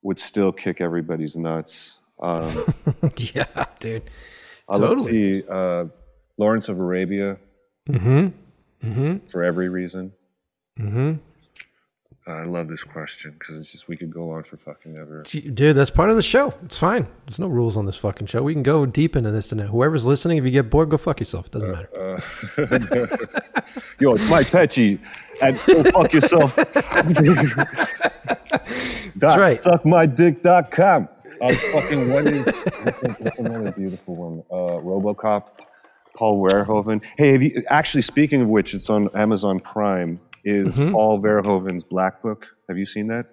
would 0.02 0.18
still 0.18 0.52
kick 0.52 0.80
everybody's 0.80 1.36
nuts 1.36 1.98
um, 2.22 2.72
yeah, 3.16 3.64
dude. 3.80 4.02
I 4.68 4.76
love 4.76 4.98
Totally. 4.98 5.40
see 5.40 5.48
uh, 5.50 5.84
Lawrence 6.38 6.68
of 6.68 6.78
Arabia 6.78 7.38
Mm-hmm. 7.88 8.86
Mm-hmm. 8.88 9.26
for 9.28 9.42
every 9.42 9.68
reason 9.68 10.12
Mm-hmm. 10.78 11.14
I 12.30 12.44
love 12.44 12.68
this 12.68 12.84
question 12.84 13.34
because 13.38 13.56
it's 13.56 13.72
just 13.72 13.88
we 13.88 13.96
could 13.96 14.10
go 14.10 14.30
on 14.30 14.44
for 14.44 14.56
fucking 14.56 14.96
ever. 14.96 15.22
Dude, 15.22 15.76
that's 15.76 15.90
part 15.90 16.10
of 16.10 16.16
the 16.16 16.22
show. 16.22 16.54
It's 16.64 16.78
fine. 16.78 17.06
There's 17.26 17.38
no 17.38 17.48
rules 17.48 17.76
on 17.76 17.86
this 17.86 17.96
fucking 17.96 18.26
show. 18.26 18.42
We 18.42 18.54
can 18.54 18.62
go 18.62 18.86
deep 18.86 19.16
into 19.16 19.30
this 19.30 19.52
and 19.52 19.60
whoever's 19.60 20.06
listening, 20.06 20.38
if 20.38 20.44
you 20.44 20.50
get 20.50 20.70
bored, 20.70 20.90
go 20.90 20.96
fuck 20.96 21.20
yourself. 21.20 21.46
It 21.46 21.52
doesn't 21.52 21.70
matter. 21.70 22.22
Yo, 24.00 24.14
it's 24.14 24.28
Mike 24.30 24.46
Pecci, 24.48 24.98
and 25.42 25.58
go 25.66 25.82
fuck 25.90 26.12
yourself. 26.12 26.56
That's 29.16 29.36
right. 29.36 29.60
Suckmydick.com. 29.60 31.08
Uh, 31.40 31.52
fucking 31.54 32.12
what 32.12 32.26
is 32.26 32.64
what's, 32.82 33.02
what's 33.02 33.38
another 33.38 33.72
beautiful 33.72 34.14
one? 34.14 34.42
Uh, 34.50 34.78
RoboCop, 34.80 35.44
Paul 36.14 36.46
Verhoeven. 36.46 37.02
Hey, 37.16 37.32
have 37.32 37.42
you 37.42 37.62
actually? 37.68 38.02
Speaking 38.02 38.42
of 38.42 38.48
which, 38.48 38.74
it's 38.74 38.90
on 38.90 39.08
Amazon 39.14 39.60
Prime. 39.60 40.20
Is 40.44 40.78
Mm-hmm. 40.78 40.92
Paul 40.92 41.20
Verhoeven's 41.20 41.84
Black 41.84 42.22
Book? 42.22 42.46
Have 42.68 42.78
you 42.78 42.86
seen 42.86 43.08
that? 43.08 43.26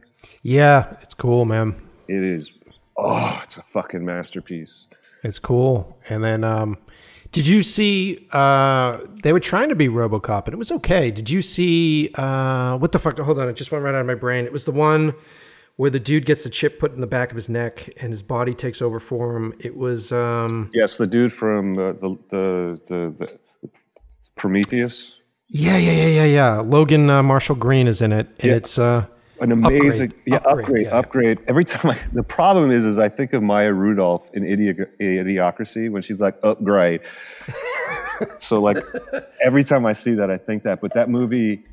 Yeah, 0.43 0.95
it's 1.01 1.13
cool, 1.13 1.45
man. 1.45 1.75
It 2.07 2.23
is. 2.23 2.51
Oh, 2.97 3.39
it's 3.43 3.57
a 3.57 3.61
fucking 3.61 4.03
masterpiece. 4.03 4.87
It's 5.23 5.39
cool. 5.39 5.97
And 6.09 6.23
then, 6.23 6.43
um, 6.43 6.77
did 7.31 7.45
you 7.47 7.61
see? 7.63 8.27
Uh, 8.31 8.99
they 9.23 9.33
were 9.33 9.39
trying 9.39 9.69
to 9.69 9.75
be 9.75 9.87
RoboCop, 9.87 10.45
and 10.45 10.53
it 10.53 10.57
was 10.57 10.71
okay. 10.71 11.11
Did 11.11 11.29
you 11.29 11.41
see? 11.41 12.09
Uh, 12.15 12.77
what 12.77 12.91
the 12.91 12.99
fuck? 12.99 13.19
Hold 13.19 13.39
on, 13.39 13.47
it 13.49 13.55
just 13.55 13.71
went 13.71 13.83
right 13.83 13.93
out 13.93 14.01
of 14.01 14.07
my 14.07 14.15
brain. 14.15 14.45
It 14.45 14.51
was 14.53 14.65
the 14.65 14.71
one 14.71 15.13
where 15.75 15.89
the 15.91 15.99
dude 15.99 16.25
gets 16.25 16.43
the 16.43 16.49
chip 16.49 16.79
put 16.79 16.93
in 16.93 17.01
the 17.01 17.07
back 17.07 17.29
of 17.29 17.35
his 17.35 17.47
neck, 17.49 17.89
and 17.97 18.11
his 18.11 18.23
body 18.23 18.53
takes 18.55 18.81
over 18.81 18.99
for 18.99 19.35
him. 19.35 19.53
It 19.59 19.75
was. 19.77 20.11
Um, 20.11 20.71
Yes, 20.73 20.97
the 20.97 21.05
dude 21.07 21.33
from 21.33 21.77
uh, 21.77 21.91
the, 21.93 22.17
the 22.29 22.81
the 22.87 23.15
the 23.17 23.39
Prometheus. 24.35 25.16
Yeah, 25.49 25.77
yeah, 25.77 25.91
yeah, 25.91 26.07
yeah, 26.07 26.25
yeah. 26.25 26.59
Logan 26.59 27.09
uh, 27.09 27.23
Marshall 27.23 27.55
Green 27.55 27.87
is 27.87 28.01
in 28.01 28.11
it, 28.11 28.27
and 28.39 28.49
Yeah. 28.51 28.55
it's. 28.55 28.77
Uh, 28.77 29.05
An 29.39 29.51
amazing, 29.51 30.09
Upgrade. 30.09 30.23
yeah, 30.25 30.35
Upgrade, 30.37 30.87
upgrade, 30.87 31.37
yeah, 31.37 31.43
yeah. 31.43 31.49
Every 31.49 31.63
time 31.65 31.91
I, 31.91 31.97
the 32.11 32.23
problem 32.23 32.71
is, 32.71 32.83
is 32.85 32.97
I 32.97 33.07
think 33.09 33.33
of 33.33 33.43
Maya 33.43 33.71
Rudolph 33.71 34.31
in 34.33 34.43
Idi- 34.43 34.87
Idiocracy 34.99 35.91
when 35.91 36.01
she's 36.01 36.19
like, 36.19 36.37
upgrade. 36.43 37.01
so 38.39 38.59
like, 38.61 38.77
every 39.43 39.63
time 39.63 39.85
I 39.85 39.93
see 39.93 40.15
that, 40.15 40.31
I 40.31 40.37
think 40.37 40.63
that. 40.63 40.81
But 40.81 40.93
that 40.95 41.07
movie, 41.09 41.65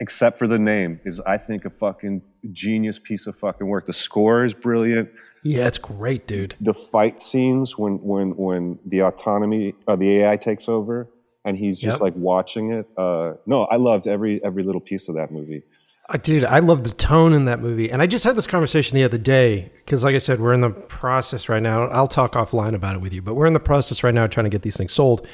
except 0.00 0.38
for 0.38 0.46
the 0.46 0.58
name, 0.58 1.00
is 1.04 1.18
I 1.20 1.38
think 1.38 1.64
a 1.64 1.70
fucking 1.70 2.20
genius 2.52 2.98
piece 2.98 3.26
of 3.26 3.36
fucking 3.38 3.66
work. 3.66 3.86
The 3.86 3.92
score 3.94 4.44
is 4.44 4.52
brilliant. 4.52 5.08
yeah, 5.42 5.66
it's 5.66 5.78
great, 5.78 6.26
dude. 6.26 6.56
The 6.60 6.74
fight 6.74 7.20
scenes 7.22 7.78
when 7.78 7.94
when 8.02 8.36
when 8.36 8.78
the 8.84 9.00
autonomy, 9.00 9.74
uh, 9.88 9.96
the 9.96 10.18
AI 10.18 10.36
takes 10.36 10.68
over, 10.68 11.08
and 11.46 11.56
he's 11.56 11.78
just 11.80 11.96
Yep. 11.96 12.00
like 12.02 12.14
watching 12.16 12.72
it. 12.72 12.86
Uh, 12.98 13.34
no, 13.46 13.62
I 13.64 13.76
loved 13.76 14.06
every 14.06 14.44
every 14.44 14.62
little 14.62 14.80
piece 14.82 15.08
of 15.08 15.14
that 15.14 15.30
movie. 15.32 15.62
Uh, 16.08 16.18
Dude, 16.18 16.44
I 16.44 16.58
love 16.60 16.84
the 16.84 16.90
tone 16.90 17.32
in 17.32 17.46
that 17.46 17.60
movie. 17.60 17.90
And 17.90 18.00
I 18.02 18.06
just 18.06 18.22
had 18.24 18.36
this 18.36 18.46
conversation 18.46 18.94
the 18.96 19.02
other 19.02 19.18
day 19.18 19.72
because, 19.84 20.04
like 20.04 20.14
I 20.14 20.18
said, 20.18 20.38
we're 20.40 20.52
in 20.52 20.60
the 20.60 20.70
process 20.70 21.48
right 21.48 21.62
now. 21.62 21.88
I'll 21.88 22.06
talk 22.06 22.34
offline 22.34 22.74
about 22.74 22.94
it 22.94 23.00
with 23.00 23.12
you, 23.12 23.22
but 23.22 23.34
we're 23.34 23.46
in 23.46 23.54
the 23.54 23.60
process 23.60 24.04
right 24.04 24.14
now 24.14 24.26
trying 24.28 24.44
to 24.44 24.50
get 24.50 24.62
these 24.62 24.76
things 24.76 24.92
sold. 24.92 25.26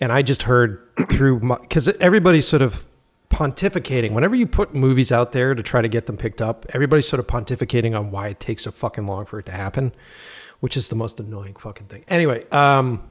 And 0.00 0.10
I 0.12 0.22
just 0.22 0.42
heard 0.44 0.80
through 1.10 1.38
because 1.60 1.88
everybody's 2.00 2.48
sort 2.48 2.62
of 2.62 2.86
pontificating. 3.30 4.12
Whenever 4.12 4.34
you 4.34 4.46
put 4.46 4.74
movies 4.74 5.12
out 5.12 5.30
there 5.32 5.54
to 5.54 5.62
try 5.62 5.80
to 5.80 5.88
get 5.88 6.06
them 6.06 6.16
picked 6.16 6.42
up, 6.42 6.66
everybody's 6.74 7.06
sort 7.08 7.20
of 7.20 7.26
pontificating 7.28 7.96
on 7.96 8.10
why 8.10 8.28
it 8.28 8.40
takes 8.40 8.64
so 8.64 8.70
fucking 8.72 9.06
long 9.06 9.26
for 9.26 9.38
it 9.38 9.46
to 9.46 9.52
happen, 9.52 9.92
which 10.58 10.76
is 10.76 10.88
the 10.88 10.96
most 10.96 11.20
annoying 11.20 11.54
fucking 11.54 11.86
thing. 11.86 12.04
Anyway, 12.08 12.44
um, 12.50 13.08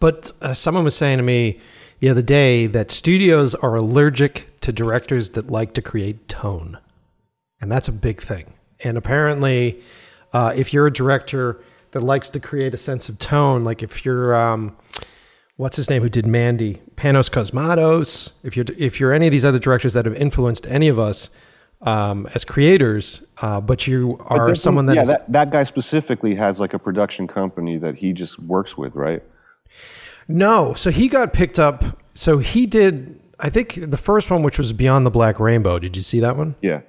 but 0.00 0.32
uh, 0.40 0.54
someone 0.54 0.84
was 0.84 0.96
saying 0.96 1.18
to 1.18 1.22
me 1.24 1.60
the 2.00 2.08
other 2.08 2.22
day 2.22 2.66
that 2.66 2.90
studios 2.90 3.54
are 3.54 3.74
allergic 3.74 4.60
to 4.60 4.72
directors 4.72 5.30
that 5.30 5.50
like 5.50 5.74
to 5.74 5.82
create 5.82 6.28
tone. 6.28 6.78
And 7.60 7.70
that's 7.70 7.88
a 7.88 7.92
big 7.92 8.22
thing. 8.22 8.54
And 8.84 8.96
apparently, 8.96 9.82
uh, 10.32 10.52
if 10.54 10.72
you're 10.72 10.86
a 10.86 10.92
director 10.92 11.60
that 11.90 12.00
likes 12.00 12.28
to 12.30 12.40
create 12.40 12.74
a 12.74 12.76
sense 12.76 13.08
of 13.08 13.18
tone, 13.18 13.64
like 13.64 13.82
if 13.82 14.04
you're, 14.04 14.34
um, 14.34 14.76
what's 15.56 15.76
his 15.76 15.90
name 15.90 16.02
who 16.02 16.08
did 16.08 16.26
Mandy, 16.26 16.80
Panos 16.96 17.30
Cosmatos, 17.30 18.32
if 18.44 18.56
you're, 18.56 18.66
if 18.76 19.00
you're 19.00 19.12
any 19.12 19.26
of 19.26 19.32
these 19.32 19.44
other 19.44 19.58
directors 19.58 19.94
that 19.94 20.04
have 20.04 20.14
influenced 20.14 20.66
any 20.68 20.86
of 20.86 20.98
us 20.98 21.30
um, 21.82 22.28
as 22.34 22.44
creators, 22.44 23.24
uh, 23.38 23.60
but 23.60 23.86
you 23.86 24.18
are 24.26 24.46
There's 24.46 24.62
someone 24.62 24.86
that 24.86 24.96
yeah, 24.96 25.02
is- 25.02 25.08
that, 25.08 25.32
that 25.32 25.50
guy 25.50 25.62
specifically 25.64 26.34
has 26.34 26.60
like 26.60 26.74
a 26.74 26.78
production 26.78 27.26
company 27.26 27.78
that 27.78 27.96
he 27.96 28.12
just 28.12 28.38
works 28.38 28.76
with, 28.76 28.94
right? 28.94 29.22
No, 30.28 30.74
so 30.74 30.90
he 30.90 31.08
got 31.08 31.32
picked 31.32 31.58
up. 31.58 32.02
So 32.14 32.38
he 32.38 32.66
did, 32.66 33.18
I 33.40 33.48
think 33.48 33.90
the 33.90 33.96
first 33.96 34.30
one, 34.30 34.42
which 34.42 34.58
was 34.58 34.72
Beyond 34.72 35.06
the 35.06 35.10
Black 35.10 35.40
Rainbow. 35.40 35.78
Did 35.78 35.96
you 35.96 36.02
see 36.02 36.20
that 36.20 36.36
one? 36.36 36.54
Yeah. 36.60 36.82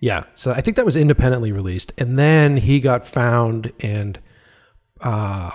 Yeah. 0.00 0.24
So 0.34 0.52
I 0.52 0.60
think 0.60 0.76
that 0.76 0.84
was 0.84 0.96
independently 0.96 1.52
released. 1.52 1.92
And 1.96 2.18
then 2.18 2.58
he 2.58 2.80
got 2.80 3.06
found 3.06 3.72
and 3.80 4.18
uh, 5.00 5.50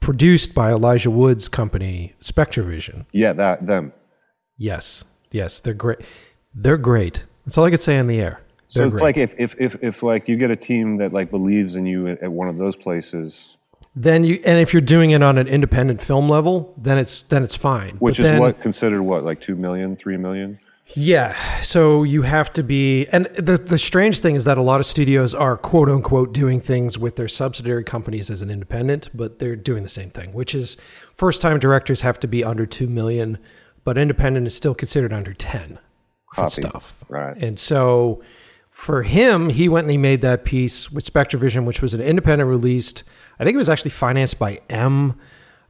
produced 0.00 0.54
by 0.54 0.70
Elijah 0.70 1.10
Wood's 1.10 1.48
company, 1.48 2.14
SpectreVision. 2.20 3.06
Yeah, 3.12 3.32
that 3.32 3.66
them. 3.66 3.92
Yes. 4.58 5.02
Yes. 5.32 5.60
They're 5.60 5.74
great. 5.74 5.98
They're 6.54 6.76
great. 6.76 7.24
That's 7.44 7.58
all 7.58 7.64
I 7.64 7.70
could 7.70 7.80
say 7.80 7.98
on 7.98 8.06
the 8.06 8.20
air. 8.20 8.42
So 8.68 8.80
They're 8.80 8.86
it's 8.86 8.94
great. 8.94 9.02
like 9.02 9.16
if, 9.16 9.34
if 9.38 9.54
if 9.58 9.82
if 9.82 10.02
like 10.02 10.28
you 10.28 10.36
get 10.36 10.50
a 10.50 10.56
team 10.56 10.98
that 10.98 11.12
like 11.12 11.30
believes 11.30 11.76
in 11.76 11.86
you 11.86 12.08
at, 12.08 12.22
at 12.22 12.32
one 12.32 12.48
of 12.48 12.58
those 12.58 12.76
places, 12.76 13.55
then 13.98 14.24
you, 14.24 14.40
and 14.44 14.60
if 14.60 14.72
you're 14.74 14.82
doing 14.82 15.10
it 15.10 15.22
on 15.22 15.38
an 15.38 15.48
independent 15.48 16.02
film 16.02 16.28
level, 16.28 16.74
then 16.76 16.98
it's, 16.98 17.22
then 17.22 17.42
it's 17.42 17.54
fine. 17.56 17.96
which 17.96 18.18
But 18.18 18.26
is 18.26 18.30
then- 18.32 18.40
what 18.40 18.60
considered 18.60 19.02
what 19.02 19.24
like 19.24 19.40
two 19.40 19.56
million, 19.56 19.96
three 19.96 20.18
million. 20.18 20.58
Yeah. 20.94 21.34
So 21.62 22.04
you 22.04 22.22
have 22.22 22.52
to 22.52 22.62
be, 22.62 23.06
and 23.08 23.26
the 23.36 23.56
the 23.58 23.76
strange 23.76 24.20
thing 24.20 24.36
is 24.36 24.44
that 24.44 24.56
a 24.56 24.62
lot 24.62 24.78
of 24.78 24.86
studios 24.86 25.34
are 25.34 25.56
quote 25.56 25.88
unquote 25.88 26.32
doing 26.32 26.60
things 26.60 26.96
with 26.96 27.16
their 27.16 27.26
subsidiary 27.26 27.82
companies 27.82 28.30
as 28.30 28.40
an 28.40 28.50
independent, 28.50 29.08
but 29.12 29.40
they're 29.40 29.56
doing 29.56 29.82
the 29.82 29.88
same 29.88 30.10
thing, 30.10 30.32
which 30.32 30.54
is 30.54 30.76
first 31.16 31.42
time 31.42 31.58
directors 31.58 32.02
have 32.02 32.20
to 32.20 32.28
be 32.28 32.44
under 32.44 32.66
two 32.66 32.86
million, 32.86 33.38
but 33.82 33.98
independent 33.98 34.46
is 34.46 34.54
still 34.54 34.76
considered 34.76 35.12
under 35.12 35.32
ten 35.34 35.80
for 36.34 36.42
Copy. 36.42 36.62
stuff. 36.62 37.02
Right. 37.08 37.36
And 37.36 37.58
so 37.58 38.22
for 38.70 39.02
him, 39.02 39.50
he 39.50 39.68
went 39.68 39.86
and 39.86 39.90
he 39.90 39.98
made 39.98 40.20
that 40.20 40.44
piece 40.44 40.92
with 40.92 41.12
SpectreVision, 41.12 41.64
which 41.64 41.82
was 41.82 41.94
an 41.94 42.00
independent 42.00 42.48
released. 42.48 43.02
I 43.38 43.44
think 43.44 43.54
it 43.54 43.58
was 43.58 43.68
actually 43.68 43.90
financed 43.92 44.38
by 44.38 44.60
M. 44.70 45.14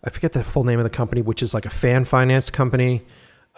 I 0.04 0.10
forget 0.10 0.32
the 0.32 0.44
full 0.44 0.64
name 0.64 0.78
of 0.78 0.84
the 0.84 0.90
company, 0.90 1.20
which 1.22 1.42
is 1.42 1.52
like 1.52 1.66
a 1.66 1.70
fan 1.70 2.04
finance 2.04 2.48
company. 2.50 3.04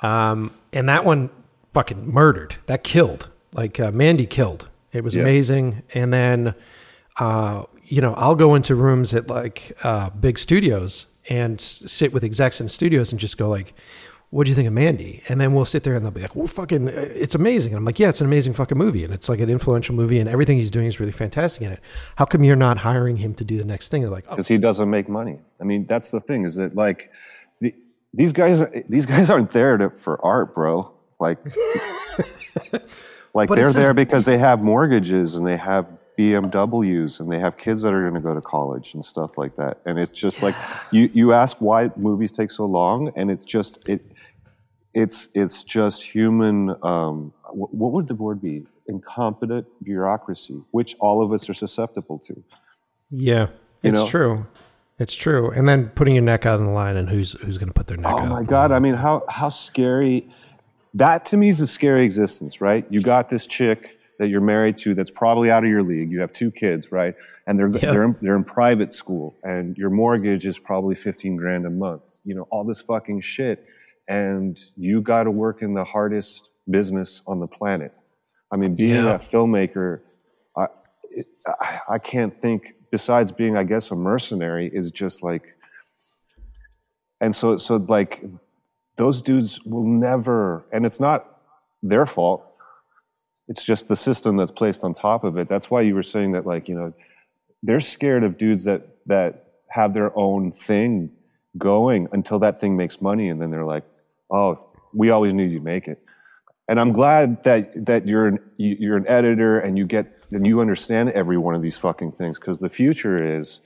Um, 0.03 0.53
and 0.73 0.89
that 0.89 1.05
one 1.05 1.31
fucking 1.75 2.11
murdered. 2.13 2.57
That 2.67 2.85
killed. 2.85 3.29
Like 3.53 3.79
uh, 3.81 3.91
Mandy 3.93 4.27
killed. 4.27 4.69
It 4.93 5.05
was 5.05 5.15
Yeah. 5.15 5.23
amazing. 5.23 5.83
And 5.95 6.13
then, 6.13 6.55
uh, 7.19 7.65
you 7.85 8.01
know, 8.01 8.15
I'll 8.15 8.35
go 8.35 8.55
into 8.55 8.75
rooms 8.75 9.13
at 9.13 9.29
like 9.29 9.77
uh, 9.83 10.11
big 10.11 10.39
studios 10.39 11.07
and 11.29 11.61
s- 11.61 11.83
sit 11.87 12.13
with 12.13 12.25
execs 12.25 12.61
in 12.61 12.69
studios 12.69 13.11
and 13.13 13.21
just 13.21 13.37
go 13.37 13.49
like, 13.49 13.75
"What 14.31 14.45
do 14.45 14.51
you 14.51 14.55
think 14.55 14.67
of 14.69 14.75
Mandy?" 14.75 15.23
And 15.29 15.41
then 15.41 15.55
we'll 15.55 15.65
sit 15.65 15.83
there 15.85 15.95
and 15.95 16.05
they'll 16.05 16.11
be 16.11 16.23
like, 16.23 16.37
"Well, 16.37 16.47
fucking, 16.47 16.89
uh, 16.89 16.93
it's 16.93 17.35
amazing." 17.35 17.73
And 17.73 17.79
I'm 17.79 17.85
like, 17.85 17.99
"Yeah, 17.99 18.09
it's 18.09 18.21
an 18.21 18.27
amazing 18.27 18.55
fucking 18.55 18.79
movie, 18.79 19.05
and 19.05 19.13
it's 19.13 19.29
like 19.29 19.41
an 19.41 19.51
influential 19.51 19.95
movie, 19.95 20.19
and 20.19 20.29
everything 20.29 20.59
he's 20.59 20.71
doing 20.71 20.87
is 20.87 21.01
really 21.01 21.13
fantastic 21.13 21.63
in 21.63 21.73
it. 21.73 21.81
How 22.17 22.25
come 22.25 22.45
you're 22.45 22.57
not 22.57 22.79
hiring 22.79 23.19
him 23.19 23.35
to 23.35 23.45
do 23.45 23.59
the 23.59 23.65
next 23.65 23.89
thing?" 23.89 24.03
They're 24.03 24.11
like, 24.11 24.27
"Oh, 24.29 24.33
because 24.33 24.49
he 24.49 24.59
doesn't 24.59 24.91
make 24.91 25.09
money. 25.09 25.39
I 25.61 25.65
mean, 25.65 25.87
that's 25.87 26.11
the 26.11 26.21
thing 26.21 26.45
is 26.45 26.57
that 26.57 26.75
like 26.75 27.11
the, 27.61 27.75
these 28.15 28.33
guys 28.33 28.63
these 28.89 29.07
guys 29.07 29.31
aren't 29.31 29.51
there 29.51 29.77
to, 29.77 29.91
for 29.91 30.25
art, 30.25 30.55
bro. 30.55 30.93
Like 31.21 31.39
like 33.35 33.49
But 33.49 33.57
they're 33.57 33.73
there 33.73 33.95
because 33.95 34.25
they 34.25 34.39
have 34.39 34.63
mortgages 34.63 35.35
and 35.35 35.47
they 35.47 35.57
have 35.57 35.93
BMWs 36.19 37.21
and 37.21 37.31
they 37.31 37.39
have 37.39 37.57
kids 37.57 37.83
that 37.83 37.93
are 37.93 38.03
going 38.03 38.15
to 38.15 38.21
go 38.21 38.35
to 38.35 38.41
college 38.41 38.95
and 38.95 39.05
stuff 39.05 39.39
like 39.39 39.55
that. 39.57 39.79
And 39.87 39.99
it's 39.99 40.13
just 40.13 40.43
like 40.43 40.57
you 40.91 41.09
you 41.15 41.33
ask 41.33 41.59
why 41.61 41.91
movies 41.97 42.33
take 42.33 42.51
so 42.51 42.65
long, 42.65 43.13
and 43.15 43.31
it's 43.31 43.45
just 43.45 43.79
it 43.87 44.05
it's 44.99 45.29
it's 45.33 45.63
just 45.63 46.03
human. 46.03 46.71
Um, 46.83 47.33
what 47.53 47.93
would 47.93 48.09
the 48.09 48.17
word 48.17 48.43
be? 48.43 48.67
Incompetent 48.89 49.67
bureaucracy, 49.85 50.61
which 50.73 50.97
all 50.99 51.23
of 51.23 51.33
us 51.33 51.49
are 51.49 51.55
susceptible 51.55 52.19
to. 52.21 52.43
Yeah, 53.11 53.49
it's 53.83 53.95
know? 53.95 54.09
true. 54.09 54.47
It's 54.99 55.15
true. 55.15 55.51
And 55.53 55.69
then 55.69 55.91
putting 55.91 56.15
your 56.15 56.25
neck 56.25 56.45
out 56.47 56.59
on 56.59 56.67
the 56.67 56.73
line 56.73 56.97
and 56.97 57.09
who's 57.09 57.33
who's 57.33 57.59
going 57.59 57.69
to 57.69 57.75
put 57.75 57.87
their 57.87 57.97
neck 57.97 58.11
out. 58.11 58.19
Oh 58.19 58.23
out. 58.25 58.29
my 58.29 58.43
god! 58.43 58.73
I 58.73 58.81
mean, 58.81 58.95
how 58.95 59.23
how 59.29 59.51
scary! 59.51 60.29
That 60.95 61.25
to 61.27 61.37
me 61.37 61.49
is 61.49 61.61
a 61.61 61.67
scary 61.69 62.05
existence, 62.05 62.61
right? 62.61 62.85
You 62.91 63.01
got 63.01 63.31
this 63.31 63.47
chick 63.47 64.01
that 64.19 64.27
you're 64.27 64.41
married 64.41 64.77
to 64.79 64.95
that's 64.95 65.13
probably 65.13 65.49
out 65.49 65.63
of 65.63 65.71
your 65.71 65.85
league. 65.85 66.11
You 66.11 66.21
have 66.23 66.33
two 66.33 66.51
kids, 66.51 66.91
right? 66.91 67.15
And 67.47 67.57
they're 67.57 67.71
they're 67.71 68.05
in, 68.05 68.17
they're 68.21 68.37
in 68.37 68.43
private 68.43 68.93
school, 68.93 69.37
and 69.45 69.79
your 69.79 69.91
mortgage 69.91 70.45
is 70.45 70.59
probably 70.59 70.97
fifteen 70.97 71.37
grand 71.37 71.67
a 71.67 71.71
month. 71.71 72.17
You 72.25 72.35
know 72.35 72.49
all 72.51 72.65
this 72.65 72.81
fucking 72.81 73.21
shit, 73.21 73.65
and 74.09 74.59
you 74.77 75.01
got 75.01 75.25
to 75.25 75.31
work 75.31 75.63
in 75.63 75.75
the 75.75 75.85
hardest 75.85 76.49
business 76.71 77.23
on 77.27 77.41
the 77.41 77.47
planet. 77.47 77.93
I 78.51 78.57
mean, 78.57 78.75
being 78.75 79.05
Yeah. 79.05 79.15
a 79.17 79.19
filmmaker, 79.19 80.01
I, 80.57 80.67
it, 81.11 81.27
I 81.47 81.81
I 81.91 81.99
can't 81.99 82.41
think. 82.41 82.75
Besides 82.91 83.33
being, 83.33 83.55
I 83.55 83.65
guess, 83.65 83.91
a 83.91 83.95
mercenary, 83.97 84.71
is 84.73 84.91
just 84.91 85.23
like 85.23 85.45
and 87.21 87.35
so 87.35 87.59
so 87.59 87.77
like 87.77 88.25
those 88.97 89.21
dudes 89.21 89.63
will 89.65 89.85
never 89.87 90.65
and 90.73 90.87
it's 90.87 90.99
not 90.99 91.41
their 91.83 92.07
fault. 92.07 92.45
It's 93.47 93.63
just 93.65 93.89
the 93.89 93.97
system 93.97 94.37
that's 94.39 94.51
placed 94.51 94.85
on 94.85 94.95
top 94.95 95.23
of 95.25 95.37
it. 95.37 95.49
That's 95.49 95.71
why 95.71 95.83
you 95.83 95.95
were 95.95 96.03
saying 96.03 96.33
that, 96.33 96.45
like, 96.47 96.69
you 96.69 96.75
know, 96.75 96.93
they're 97.63 97.81
scared 97.81 98.25
of 98.25 98.39
dudes 98.39 98.65
that 98.65 98.83
that 99.07 99.45
have 99.69 99.93
their 99.95 100.17
own 100.19 100.51
thing 100.51 101.11
going 101.59 102.09
until 102.13 102.39
that 102.39 102.59
thing 102.61 102.75
makes 102.77 103.01
money, 103.03 103.29
and 103.29 103.41
then 103.41 103.51
they're 103.51 103.65
like, 103.65 103.85
"Oh, 104.31 104.67
we 104.93 105.11
always 105.11 105.35
knew 105.35 105.45
you'd 105.45 105.65
make 105.65 105.89
it." 105.89 106.01
And 106.69 106.79
I'm 106.79 106.93
glad 106.93 107.43
that 107.45 107.87
that 107.87 108.07
you're 108.07 108.27
an 108.27 108.39
you- 108.57 108.77
you're 108.79 108.97
an 108.97 109.07
editor 109.09 109.59
and 109.59 109.79
you 109.79 109.87
get 109.87 110.27
and 110.31 110.47
you 110.47 110.61
understand 110.61 111.11
every 111.11 111.39
one 111.39 111.55
of 111.55 111.63
these 111.63 111.79
fucking 111.79 112.13
things 112.13 112.39
because 112.39 112.59
the 112.61 112.69
future 112.69 113.23
is 113.23 113.61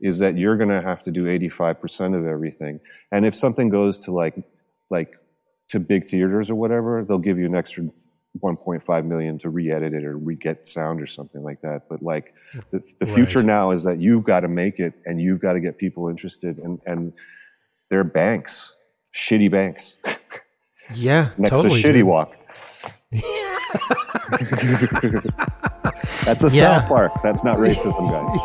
is 0.00 0.18
that 0.18 0.36
you're 0.36 0.56
going 0.56 0.68
to 0.68 0.82
have 0.82 1.02
to 1.02 1.10
do 1.10 1.26
85% 1.28 2.14
of 2.14 2.26
everything. 2.26 2.80
And 3.12 3.24
if 3.24 3.34
something 3.34 3.68
goes 3.70 3.98
to 4.00 4.12
like 4.12 4.36
like 4.90 5.16
to 5.68 5.80
big 5.80 6.04
theaters 6.04 6.50
or 6.50 6.54
whatever, 6.56 7.04
they'll 7.04 7.18
give 7.18 7.38
you 7.38 7.46
an 7.46 7.54
extra 7.54 7.84
1.5 8.42 9.06
million 9.06 9.38
to 9.38 9.48
re-edit 9.48 9.94
it 9.94 10.04
or 10.04 10.18
re-get 10.18 10.66
sound 10.66 11.00
or 11.00 11.06
something 11.06 11.42
like 11.42 11.60
that. 11.62 11.88
But 11.88 12.02
like 12.02 12.34
the, 12.70 12.82
the 12.98 13.06
future 13.06 13.38
Right. 13.38 13.46
now 13.46 13.70
is 13.70 13.84
that 13.84 13.98
you've 14.00 14.24
got 14.24 14.40
to 14.40 14.48
make 14.48 14.78
it 14.80 14.92
and 15.06 15.20
you've 15.22 15.40
got 15.40 15.54
to 15.54 15.60
get 15.60 15.78
people 15.78 16.08
interested 16.08 16.58
and 16.58 16.80
and 16.86 17.12
they're 17.90 18.04
banks, 18.04 18.73
shitty 19.14 19.50
banks 19.50 19.96
Yeah, 20.94 21.30
next 21.38 21.50
totally. 21.52 21.80
to 21.82 21.88
Shitty 21.88 21.94
dude. 21.94 22.06
Walk. 22.06 22.36
That's 26.24 26.42
a 26.44 26.48
Yeah. 26.50 26.80
South 26.80 26.88
Park. 26.88 27.12
That's 27.22 27.44
not 27.44 27.58
racism, 27.58 28.10
guys. 28.10 28.40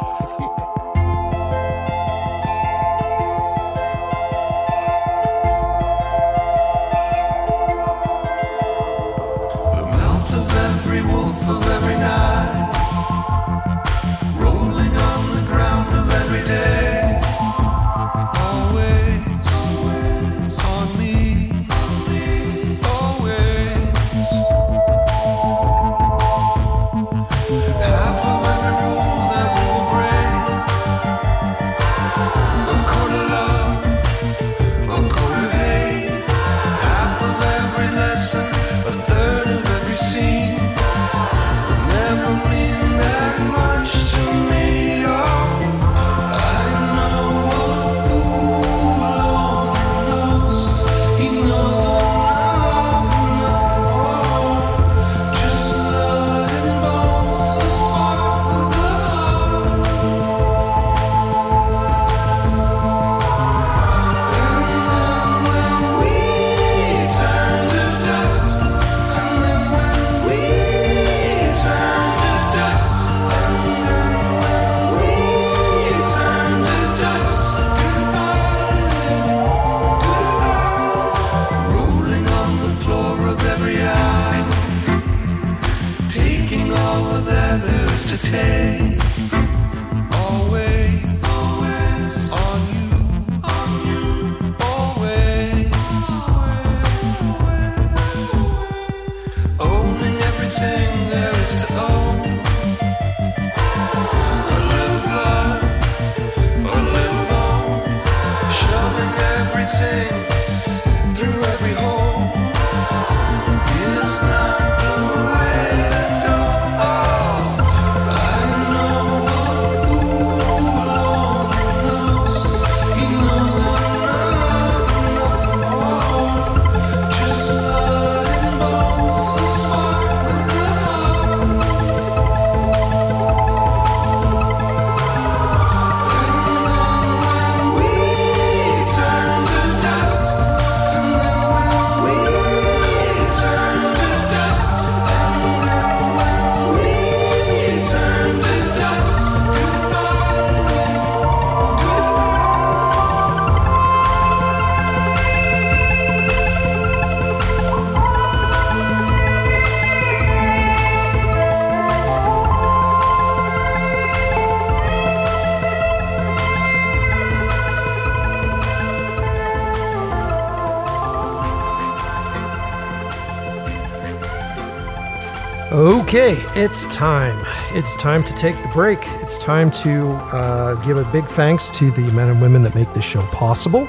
It's 176.59 176.93
time. 176.93 177.41
It's 177.73 177.95
time 177.95 178.21
to 178.25 178.33
take 178.33 178.61
the 178.61 178.67
break. 178.67 178.99
It's 179.21 179.37
time 179.37 179.71
to 179.71 180.09
uh, 180.11 180.75
give 180.85 180.97
a 180.97 181.05
big 181.05 181.25
thanks 181.25 181.69
to 181.69 181.89
the 181.89 182.01
men 182.11 182.27
and 182.27 182.41
women 182.41 182.63
that 182.63 182.75
make 182.75 182.91
this 182.91 183.05
show 183.05 183.21
possible. 183.27 183.87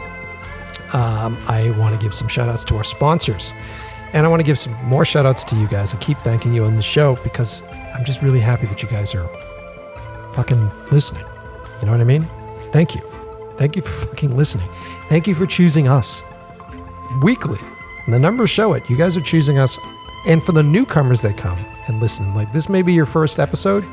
Um, 0.92 1.36
I 1.48 1.74
want 1.76 1.98
to 1.98 2.00
give 2.00 2.14
some 2.14 2.28
shout 2.28 2.48
outs 2.48 2.64
to 2.66 2.76
our 2.76 2.84
sponsors. 2.84 3.52
And 4.12 4.24
I 4.24 4.28
want 4.28 4.38
to 4.38 4.44
give 4.44 4.56
some 4.56 4.72
more 4.84 5.04
shout 5.04 5.26
outs 5.26 5.42
to 5.44 5.56
you 5.56 5.66
guys. 5.66 5.92
I 5.92 5.96
keep 5.96 6.18
thanking 6.18 6.54
you 6.54 6.64
on 6.64 6.76
the 6.76 6.82
show 6.82 7.16
because 7.24 7.60
I'm 7.92 8.04
just 8.04 8.22
really 8.22 8.38
happy 8.38 8.66
that 8.66 8.80
you 8.84 8.88
guys 8.88 9.16
are 9.16 9.28
fucking 10.34 10.70
listening. 10.92 11.24
You 11.80 11.86
know 11.86 11.92
what 11.92 12.00
I 12.00 12.04
mean? 12.04 12.24
Thank 12.70 12.94
you. 12.94 13.00
Thank 13.56 13.74
you 13.74 13.82
for 13.82 14.06
fucking 14.06 14.36
listening. 14.36 14.68
Thank 15.08 15.26
you 15.26 15.34
for 15.34 15.44
choosing 15.44 15.88
us 15.88 16.22
weekly. 17.20 17.58
And 18.04 18.14
the 18.14 18.20
numbers 18.20 18.50
show 18.50 18.74
it. 18.74 18.88
You 18.88 18.94
guys 18.94 19.16
are 19.16 19.22
choosing 19.22 19.58
us. 19.58 19.76
And 20.24 20.40
for 20.40 20.52
the 20.52 20.62
newcomers 20.62 21.20
that 21.22 21.36
come 21.36 21.58
listen, 22.00 22.34
like 22.34 22.52
this 22.52 22.68
may 22.68 22.82
be 22.82 22.92
your 22.92 23.06
first 23.06 23.38
episode, 23.38 23.84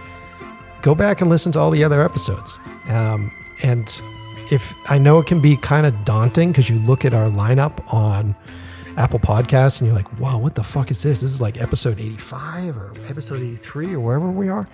go 0.82 0.95
back 0.95 1.22
and 1.22 1.30
listen 1.30 1.51
to 1.53 1.60
all 1.60 1.72
the 1.72 1.84
other 1.84 2.03
episodes. 2.03 2.58
Um, 2.88 3.32
and 3.64 4.01
if 4.51 4.74
I 4.89 4.97
know 4.97 5.20
it 5.20 5.28
can 5.28 5.41
be 5.41 5.58
kind 5.58 5.86
of 5.86 6.05
daunting 6.05 6.51
because 6.51 6.70
you 6.70 6.80
look 6.80 7.05
at 7.05 7.14
our 7.14 7.30
lineup 7.30 7.93
on 7.93 8.36
Apple 8.97 9.20
Podcasts 9.20 9.80
and 9.80 9.88
you're 9.88 9.95
like, 9.95 10.20
wow, 10.20 10.38
what 10.39 10.55
the 10.55 10.64
fuck 10.64 10.89
is 10.89 11.03
this? 11.03 11.22
This 11.22 11.32
is 11.32 11.39
like 11.39 11.62
episode 11.62 11.99
85 11.99 12.78
or 12.78 12.93
episode 13.08 13.41
83 13.41 13.93
or 13.93 13.99
wherever 13.99 14.32
we 14.32 14.49
are. 14.49 14.68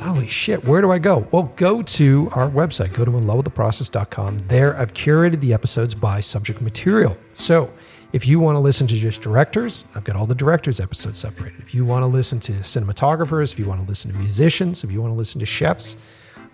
Holy 0.00 0.26
shit, 0.26 0.64
where 0.64 0.80
do 0.80 0.90
I 0.90 0.98
go? 0.98 1.28
Well, 1.30 1.52
go 1.54 1.80
to 1.82 2.28
our 2.32 2.50
website, 2.50 2.92
go 2.94 3.04
to 3.04 3.10
inlovewiththeprocess.com. 3.12 4.38
There, 4.48 4.76
I've 4.76 4.92
curated 4.92 5.40
the 5.40 5.54
episodes 5.54 5.94
by 5.94 6.20
subject 6.20 6.60
material. 6.60 7.16
So 7.34 7.72
if 8.14 8.28
you 8.28 8.38
want 8.38 8.54
to 8.54 8.60
listen 8.60 8.86
to 8.86 8.94
just 8.94 9.22
directors, 9.22 9.82
I've 9.96 10.04
got 10.04 10.14
all 10.14 10.24
the 10.24 10.36
directors 10.36 10.78
episodes 10.78 11.18
separated. 11.18 11.58
If 11.58 11.74
you 11.74 11.84
want 11.84 12.04
to 12.04 12.06
listen 12.06 12.38
to 12.40 12.52
cinematographers, 12.52 13.50
if 13.50 13.58
you 13.58 13.66
want 13.66 13.82
to 13.82 13.88
listen 13.88 14.12
to 14.12 14.16
musicians, 14.16 14.84
if 14.84 14.92
you 14.92 15.02
want 15.02 15.12
to 15.12 15.16
listen 15.16 15.40
to 15.40 15.46
chefs, 15.46 15.96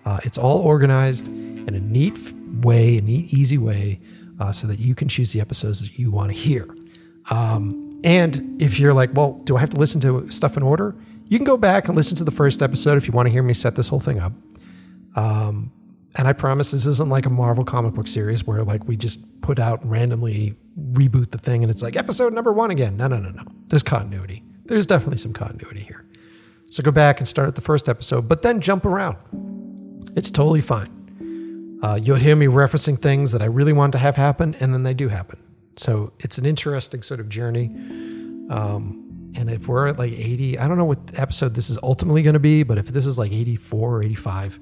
uh, 0.03 0.19
it's 0.23 0.39
all 0.39 0.57
organized 0.57 1.27
in 1.27 1.75
a 1.75 1.79
neat 1.79 2.17
way, 2.63 2.97
a 2.97 3.01
neat, 3.01 3.31
easy 3.31 3.59
way, 3.59 3.99
uh, 4.39 4.51
so 4.51 4.65
that 4.65 4.79
you 4.79 4.95
can 4.95 5.07
choose 5.07 5.33
the 5.33 5.39
episodes 5.39 5.81
that 5.81 5.99
you 5.99 6.09
want 6.09 6.31
to 6.31 6.35
hear. 6.35 6.67
Um, 7.29 8.01
and 8.03 8.59
if 8.59 8.79
you're 8.79 8.95
like, 8.95 9.11
well, 9.13 9.33
do 9.43 9.55
I 9.55 9.59
have 9.59 9.69
to 9.69 9.77
listen 9.77 10.01
to 10.01 10.31
stuff 10.31 10.57
in 10.57 10.63
order? 10.63 10.95
You 11.27 11.37
can 11.37 11.45
go 11.45 11.57
back 11.57 11.87
and 11.87 11.95
listen 11.95 12.17
to 12.17 12.23
the 12.23 12.31
first 12.31 12.63
episode 12.63 12.97
if 12.97 13.07
you 13.07 13.13
want 13.13 13.27
to 13.27 13.31
hear 13.31 13.43
me 13.43 13.53
set 13.53 13.75
this 13.75 13.87
whole 13.87 13.99
thing 13.99 14.19
up. 14.19 14.33
Um, 15.15 15.71
and 16.15 16.27
I 16.27 16.33
promise 16.33 16.71
this 16.71 16.85
isn't 16.85 17.09
like 17.09 17.25
a 17.25 17.29
Marvel 17.29 17.63
comic 17.63 17.93
book 17.93 18.07
series 18.07 18.45
where 18.45 18.63
like 18.63 18.87
we 18.87 18.97
just 18.97 19.41
put 19.41 19.59
out 19.59 19.85
randomly 19.87 20.55
reboot 20.91 21.31
the 21.31 21.37
thing 21.37 21.63
and 21.63 21.71
it's 21.71 21.81
like 21.81 21.95
episode 21.95 22.33
number 22.33 22.51
one 22.51 22.71
again. 22.71 22.97
No, 22.97 23.07
no, 23.07 23.19
no, 23.19 23.29
no. 23.29 23.43
There's 23.67 23.83
continuity. 23.83 24.43
There's 24.65 24.85
definitely 24.85 25.17
some 25.17 25.33
continuity 25.33 25.81
here. 25.81 26.05
So 26.69 26.83
go 26.83 26.91
back 26.91 27.19
and 27.19 27.27
start 27.27 27.47
at 27.47 27.55
the 27.55 27.61
first 27.61 27.89
episode, 27.89 28.29
but 28.29 28.41
then 28.41 28.61
jump 28.61 28.85
around. 28.85 29.17
It's 30.15 30.31
totally 30.31 30.61
fine. 30.61 31.79
Uh, 31.83 31.95
you'll 32.01 32.17
hear 32.17 32.35
me 32.35 32.45
referencing 32.45 32.97
things 32.97 33.31
that 33.31 33.41
I 33.41 33.45
really 33.45 33.73
want 33.73 33.91
to 33.93 33.97
have 33.97 34.15
happen, 34.15 34.55
and 34.59 34.73
then 34.73 34.83
they 34.83 34.93
do 34.93 35.09
happen. 35.09 35.39
So 35.75 36.13
it's 36.19 36.37
an 36.37 36.45
interesting 36.45 37.01
sort 37.01 37.19
of 37.19 37.27
journey. 37.27 37.65
Um, 38.49 39.33
and 39.35 39.49
if 39.49 39.67
we're 39.67 39.87
at 39.87 39.97
like 39.97 40.11
80, 40.11 40.59
I 40.59 40.67
don't 40.67 40.77
know 40.77 40.85
what 40.85 40.99
episode 41.15 41.55
this 41.55 41.69
is 41.69 41.77
ultimately 41.81 42.21
going 42.21 42.33
to 42.33 42.39
be, 42.39 42.63
but 42.63 42.77
if 42.77 42.87
this 42.87 43.05
is 43.05 43.17
like 43.17 43.31
84 43.31 43.95
or 43.97 44.03
85, 44.03 44.59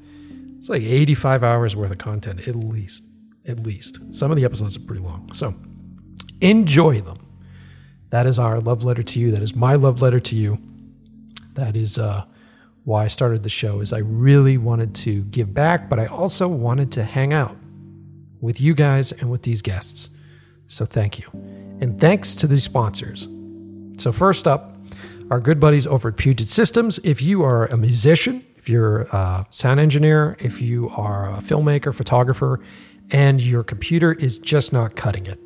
it's 0.60 0.70
like 0.70 0.84
85 0.84 1.44
hours 1.44 1.76
worth 1.76 1.92
of 1.92 1.98
content 1.98 2.48
at 2.48 2.56
least. 2.56 3.04
At 3.48 3.62
least. 3.62 4.14
Some 4.14 4.30
of 4.30 4.38
the 4.38 4.46
episodes 4.46 4.78
are 4.78 4.82
pretty 4.82 5.02
long. 5.02 5.32
So 5.34 5.56
enjoy 6.42 7.02
them. 7.02 7.18
That 8.10 8.28
is 8.28 8.38
our 8.38 8.60
love 8.60 8.84
letter 8.84 9.02
to 9.02 9.20
you. 9.20 9.32
That 9.32 9.42
is 9.42 9.56
my 9.56 9.76
love 9.76 10.02
letter 10.02 10.20
to 10.20 10.36
you. 10.36 10.60
That 11.54 11.76
is 11.76 11.98
uh, 11.98 12.26
why 12.84 13.06
I 13.06 13.08
started 13.08 13.44
the 13.44 13.50
show 13.50 13.80
is 13.80 13.94
I 13.94 14.00
really 14.00 14.58
wanted 14.58 14.94
to 14.96 15.24
give 15.24 15.54
back, 15.54 15.90
but 15.90 16.00
I 16.00 16.08
also 16.08 16.48
wanted 16.48 16.92
to 16.94 17.04
hang 17.04 17.34
out 17.34 17.56
with 18.42 18.60
you 18.60 18.74
guys 18.74 19.12
and 19.12 19.32
with 19.32 19.44
these 19.44 19.62
guests. 19.62 20.10
So 20.68 20.86
thank 20.86 21.20
you. 21.20 21.30
And 21.82 22.00
thanks 22.00 22.36
to 22.38 22.48
the 22.48 22.58
sponsors. 22.60 23.28
So 23.98 24.12
first 24.12 24.48
up, 24.48 24.76
our 25.32 25.40
good 25.40 25.60
buddies 25.60 25.86
over 25.88 26.10
at 26.10 26.18
Puget 26.18 26.50
Systems. 26.50 27.00
If 27.00 27.22
you 27.22 27.44
are 27.44 27.68
a 27.68 27.78
musician, 27.78 28.44
if 28.60 28.68
you're 28.68 29.04
a 29.04 29.48
sound 29.52 29.80
engineer, 29.80 30.36
if 30.40 30.62
you 30.62 30.90
are 30.90 31.30
a 31.30 31.38
filmmaker, 31.38 31.96
photographer, 31.96 32.60
and 33.10 33.42
your 33.42 33.64
computer 33.64 34.12
is 34.12 34.38
just 34.38 34.74
not 34.74 34.98
cutting 34.98 35.26
it, 35.26 35.40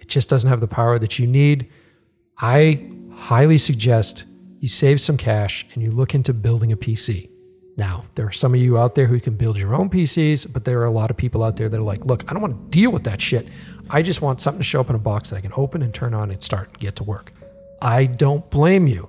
it 0.00 0.08
just 0.08 0.28
doesn't 0.28 0.50
have 0.50 0.60
the 0.60 0.66
power 0.66 0.98
that 0.98 1.18
you 1.18 1.28
need, 1.28 1.70
I 2.36 2.90
highly 3.14 3.56
suggest 3.56 4.24
you 4.58 4.66
save 4.66 5.00
some 5.00 5.16
cash 5.16 5.64
and 5.72 5.82
you 5.82 5.92
look 5.92 6.12
into 6.14 6.34
building 6.34 6.72
a 6.72 6.76
PC. 6.76 7.30
Now, 7.76 8.04
there 8.16 8.26
are 8.26 8.32
some 8.32 8.52
of 8.52 8.60
you 8.60 8.76
out 8.76 8.96
there 8.96 9.06
who 9.06 9.20
can 9.20 9.36
build 9.36 9.56
your 9.56 9.74
own 9.74 9.88
PCs, 9.88 10.52
but 10.52 10.64
there 10.64 10.80
are 10.80 10.86
a 10.86 10.90
lot 10.90 11.10
of 11.10 11.16
people 11.16 11.44
out 11.44 11.56
there 11.56 11.68
that 11.68 11.78
are 11.78 11.84
like, 11.84 12.04
look, 12.04 12.28
I 12.28 12.32
don't 12.32 12.42
want 12.42 12.72
to 12.72 12.78
deal 12.78 12.90
with 12.90 13.04
that 13.04 13.20
shit. 13.20 13.48
I 13.88 14.02
just 14.02 14.20
want 14.20 14.40
something 14.40 14.58
to 14.60 14.64
show 14.64 14.80
up 14.80 14.90
in 14.90 14.96
a 14.96 14.98
box 14.98 15.30
that 15.30 15.36
I 15.36 15.40
can 15.40 15.52
open 15.56 15.82
and 15.82 15.94
turn 15.94 16.14
on 16.14 16.32
and 16.32 16.42
start 16.42 16.70
and 16.70 16.78
get 16.80 16.96
to 16.96 17.04
work. 17.04 17.32
I 17.80 18.06
don't 18.06 18.50
blame 18.50 18.88
you. 18.88 19.08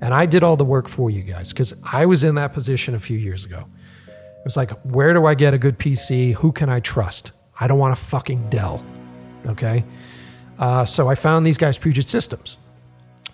And 0.00 0.12
I 0.12 0.26
did 0.26 0.42
all 0.42 0.56
the 0.56 0.64
work 0.64 0.88
for 0.88 1.10
you 1.10 1.22
guys 1.22 1.52
because 1.52 1.72
I 1.82 2.06
was 2.06 2.24
in 2.24 2.34
that 2.34 2.52
position 2.52 2.94
a 2.94 3.00
few 3.00 3.16
years 3.16 3.44
ago. 3.44 3.66
It 4.06 4.44
was 4.44 4.56
like, 4.56 4.70
where 4.82 5.14
do 5.14 5.24
I 5.26 5.34
get 5.34 5.54
a 5.54 5.58
good 5.58 5.78
PC? 5.78 6.34
Who 6.34 6.52
can 6.52 6.68
I 6.68 6.80
trust? 6.80 7.32
I 7.58 7.66
don't 7.66 7.78
want 7.78 7.92
a 7.92 7.96
fucking 7.96 8.50
Dell. 8.50 8.84
Okay. 9.46 9.84
Uh, 10.58 10.84
so 10.84 11.08
I 11.08 11.14
found 11.14 11.46
these 11.46 11.58
guys, 11.58 11.78
Puget 11.78 12.06
Systems. 12.06 12.58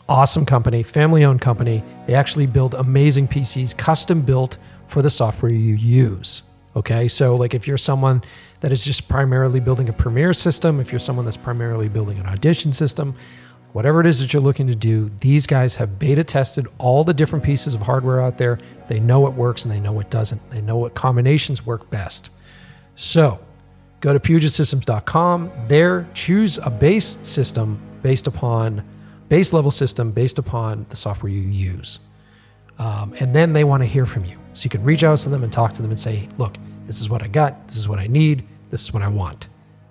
Awesome 0.08 0.44
company, 0.44 0.82
family 0.82 1.24
owned 1.24 1.40
company. 1.40 1.84
They 2.06 2.14
actually 2.14 2.46
build 2.46 2.74
amazing 2.74 3.28
PCs, 3.28 3.76
custom 3.76 4.22
built 4.22 4.56
for 4.86 5.02
the 5.02 5.10
software 5.10 5.52
you 5.52 5.74
use. 5.74 6.42
Okay. 6.76 7.08
So, 7.08 7.36
like, 7.36 7.54
if 7.54 7.66
you're 7.66 7.78
someone 7.78 8.22
that 8.60 8.72
is 8.72 8.84
just 8.84 9.08
primarily 9.08 9.60
building 9.60 9.88
a 9.88 9.92
Premiere 9.92 10.32
system, 10.32 10.80
if 10.80 10.92
you're 10.92 10.98
someone 10.98 11.24
that's 11.24 11.36
primarily 11.36 11.88
building 11.88 12.18
an 12.18 12.26
Audition 12.26 12.72
system, 12.72 13.14
whatever 13.72 14.00
it 14.00 14.06
is 14.06 14.20
that 14.20 14.32
you're 14.32 14.42
looking 14.42 14.66
to 14.66 14.74
do, 14.74 15.10
these 15.20 15.46
guys 15.46 15.76
have 15.76 15.98
beta 15.98 16.24
tested 16.24 16.66
all 16.78 17.04
the 17.04 17.14
different 17.14 17.44
pieces 17.44 17.74
of 17.74 17.82
hardware 17.82 18.20
out 18.20 18.38
there. 18.38 18.58
They 18.88 19.00
know 19.00 19.20
what 19.20 19.34
works 19.34 19.64
and 19.64 19.72
they 19.72 19.80
know 19.80 19.92
what 19.92 20.10
doesn't. 20.10 20.50
They 20.50 20.60
know 20.60 20.76
what 20.76 20.94
combinations 20.94 21.64
work 21.64 21.90
best. 21.90 22.30
So 22.96 23.40
go 24.00 24.12
to 24.12 24.20
pugetsystems.com. 24.20 25.52
There, 25.68 26.08
choose 26.14 26.58
a 26.58 26.70
base 26.70 27.18
system 27.22 27.80
based 28.02 28.26
upon 28.26 28.84
base 29.28 29.52
level 29.52 29.70
system 29.70 30.10
based 30.10 30.38
upon 30.38 30.86
the 30.88 30.96
software 30.96 31.30
you 31.30 31.42
use. 31.42 32.00
Um, 32.78 33.14
and 33.20 33.34
then 33.34 33.52
they 33.52 33.62
want 33.62 33.82
to 33.82 33.86
hear 33.86 34.06
from 34.06 34.24
you. 34.24 34.38
So 34.54 34.64
you 34.64 34.70
can 34.70 34.82
reach 34.82 35.04
out 35.04 35.18
to 35.18 35.28
them 35.28 35.44
and 35.44 35.52
talk 35.52 35.72
to 35.74 35.82
them 35.82 35.90
and 35.90 36.00
say, 36.00 36.28
look, 36.38 36.56
this 36.86 37.00
is 37.00 37.08
what 37.08 37.22
I 37.22 37.28
got. 37.28 37.68
This 37.68 37.76
is 37.76 37.88
what 37.88 37.98
I 37.98 38.08
need. 38.08 38.46
This 38.70 38.82
is 38.82 38.92
what 38.92 39.02
I 39.02 39.08
want. 39.08 39.49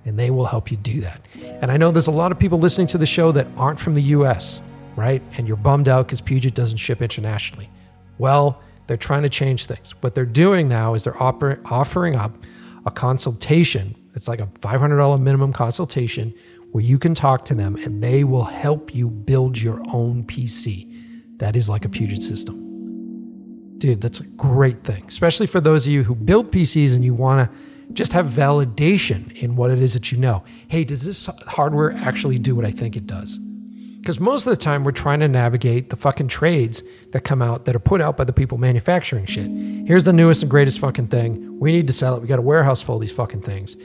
And 0.10 0.18
they 0.18 0.32
will 0.32 0.48
help 0.48 0.72
you 0.72 0.78
do 0.78 1.02
that. 1.02 1.24
And 1.62 1.72
I 1.72 1.78
know 1.78 1.92
there's 1.92 2.08
a 2.08 2.12
lot 2.12 2.32
of 2.32 2.40
people 2.40 2.58
listening 2.58 2.88
to 2.88 2.98
the 2.98 3.06
show 3.06 3.32
that 3.32 3.46
aren't 3.56 3.80
from 3.80 3.94
the 3.94 4.02
US, 4.02 4.64
right? 4.96 5.22
And 5.38 5.48
you're 5.48 5.56
bummed 5.56 5.88
out 5.88 6.08
because 6.08 6.20
Puget 6.20 6.56
doesn't 6.56 6.80
ship 6.80 7.00
internationally. 7.04 7.70
Well, 8.18 8.60
they're 8.88 8.98
trying 8.98 9.22
to 9.22 9.30
change 9.30 9.68
things. 9.68 9.92
What 10.02 10.16
they're 10.16 10.26
doing 10.26 10.68
now 10.68 10.96
is 10.96 11.04
they're 11.04 11.22
offering 11.22 12.16
up 12.16 12.44
a 12.88 12.90
consultation. 12.90 13.94
It's 14.16 14.28
like 14.28 14.40
a 14.40 14.48
$500 14.48 15.22
minimum 15.22 15.54
consultation 15.54 16.34
where 16.72 16.84
you 16.84 16.98
can 16.98 17.14
talk 17.14 17.46
to 17.46 17.54
them 17.54 17.76
and 17.76 18.04
they 18.04 18.24
will 18.24 18.46
help 18.46 18.96
you 18.96 19.12
build 19.12 19.62
your 19.62 19.80
own 19.94 20.24
PC. 20.24 21.38
That 21.38 21.56
is 21.56 21.70
like 21.70 21.86
a 21.86 21.90
Puget 21.90 22.24
system. 22.24 23.78
Dude, 23.78 24.02
that's 24.02 24.22
a 24.22 24.28
great 24.30 24.84
thing, 24.84 25.04
especially 25.08 25.46
for 25.46 25.62
those 25.62 25.86
of 25.86 25.94
you 25.94 26.02
who 26.04 26.16
build 26.16 26.52
PCs 26.52 26.96
and 26.96 27.06
you 27.06 27.14
want 27.14 27.48
to 27.48 27.58
just 27.94 28.14
have 28.14 28.28
validation 28.28 29.32
in 29.42 29.56
what 29.56 29.72
it 29.72 29.80
is 29.80 29.94
that 29.94 30.12
you 30.12 30.18
know. 30.18 30.44
Hey, 30.68 30.84
does 30.84 31.06
this 31.06 31.26
hardware 31.48 31.92
actually 31.94 32.38
do 32.38 32.56
what 32.56 32.66
I 32.66 32.72
think 32.72 32.96
it 32.96 33.08
does? 33.08 33.38
Because 33.38 34.20
most 34.20 34.46
of 34.48 34.52
the 34.52 34.58
time 34.58 34.84
we're 34.84 34.92
trying 34.92 35.20
to 35.20 35.28
navigate 35.28 35.90
the 35.90 35.96
fucking 35.96 36.30
trades 36.30 36.82
that 37.12 37.22
come 37.22 37.42
out 37.42 37.66
that 37.66 37.76
are 37.76 37.80
put 37.80 38.00
out 38.00 38.16
by 38.16 38.24
the 38.24 38.32
people 38.32 38.58
manufacturing 38.58 39.26
shit. 39.26 39.50
Here's 39.88 40.06
the 40.06 40.14
newest 40.14 40.42
and 40.42 40.50
greatest 40.50 40.80
fucking 40.80 41.08
thing. 41.08 41.60
We 41.60 41.72
need 41.72 41.88
to 41.88 41.94
sell 41.94 42.16
it. 42.16 42.22
We 42.22 42.28
got 42.28 42.40
a 42.40 42.44
warehouse 42.44 42.82
full 42.82 42.96
of 42.96 43.02
these 43.02 43.12
fucking 43.12 43.42
things. 43.42 43.76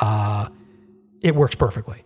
Uh, 0.00 0.48
it 1.22 1.34
works 1.34 1.54
perfectly. 1.54 2.04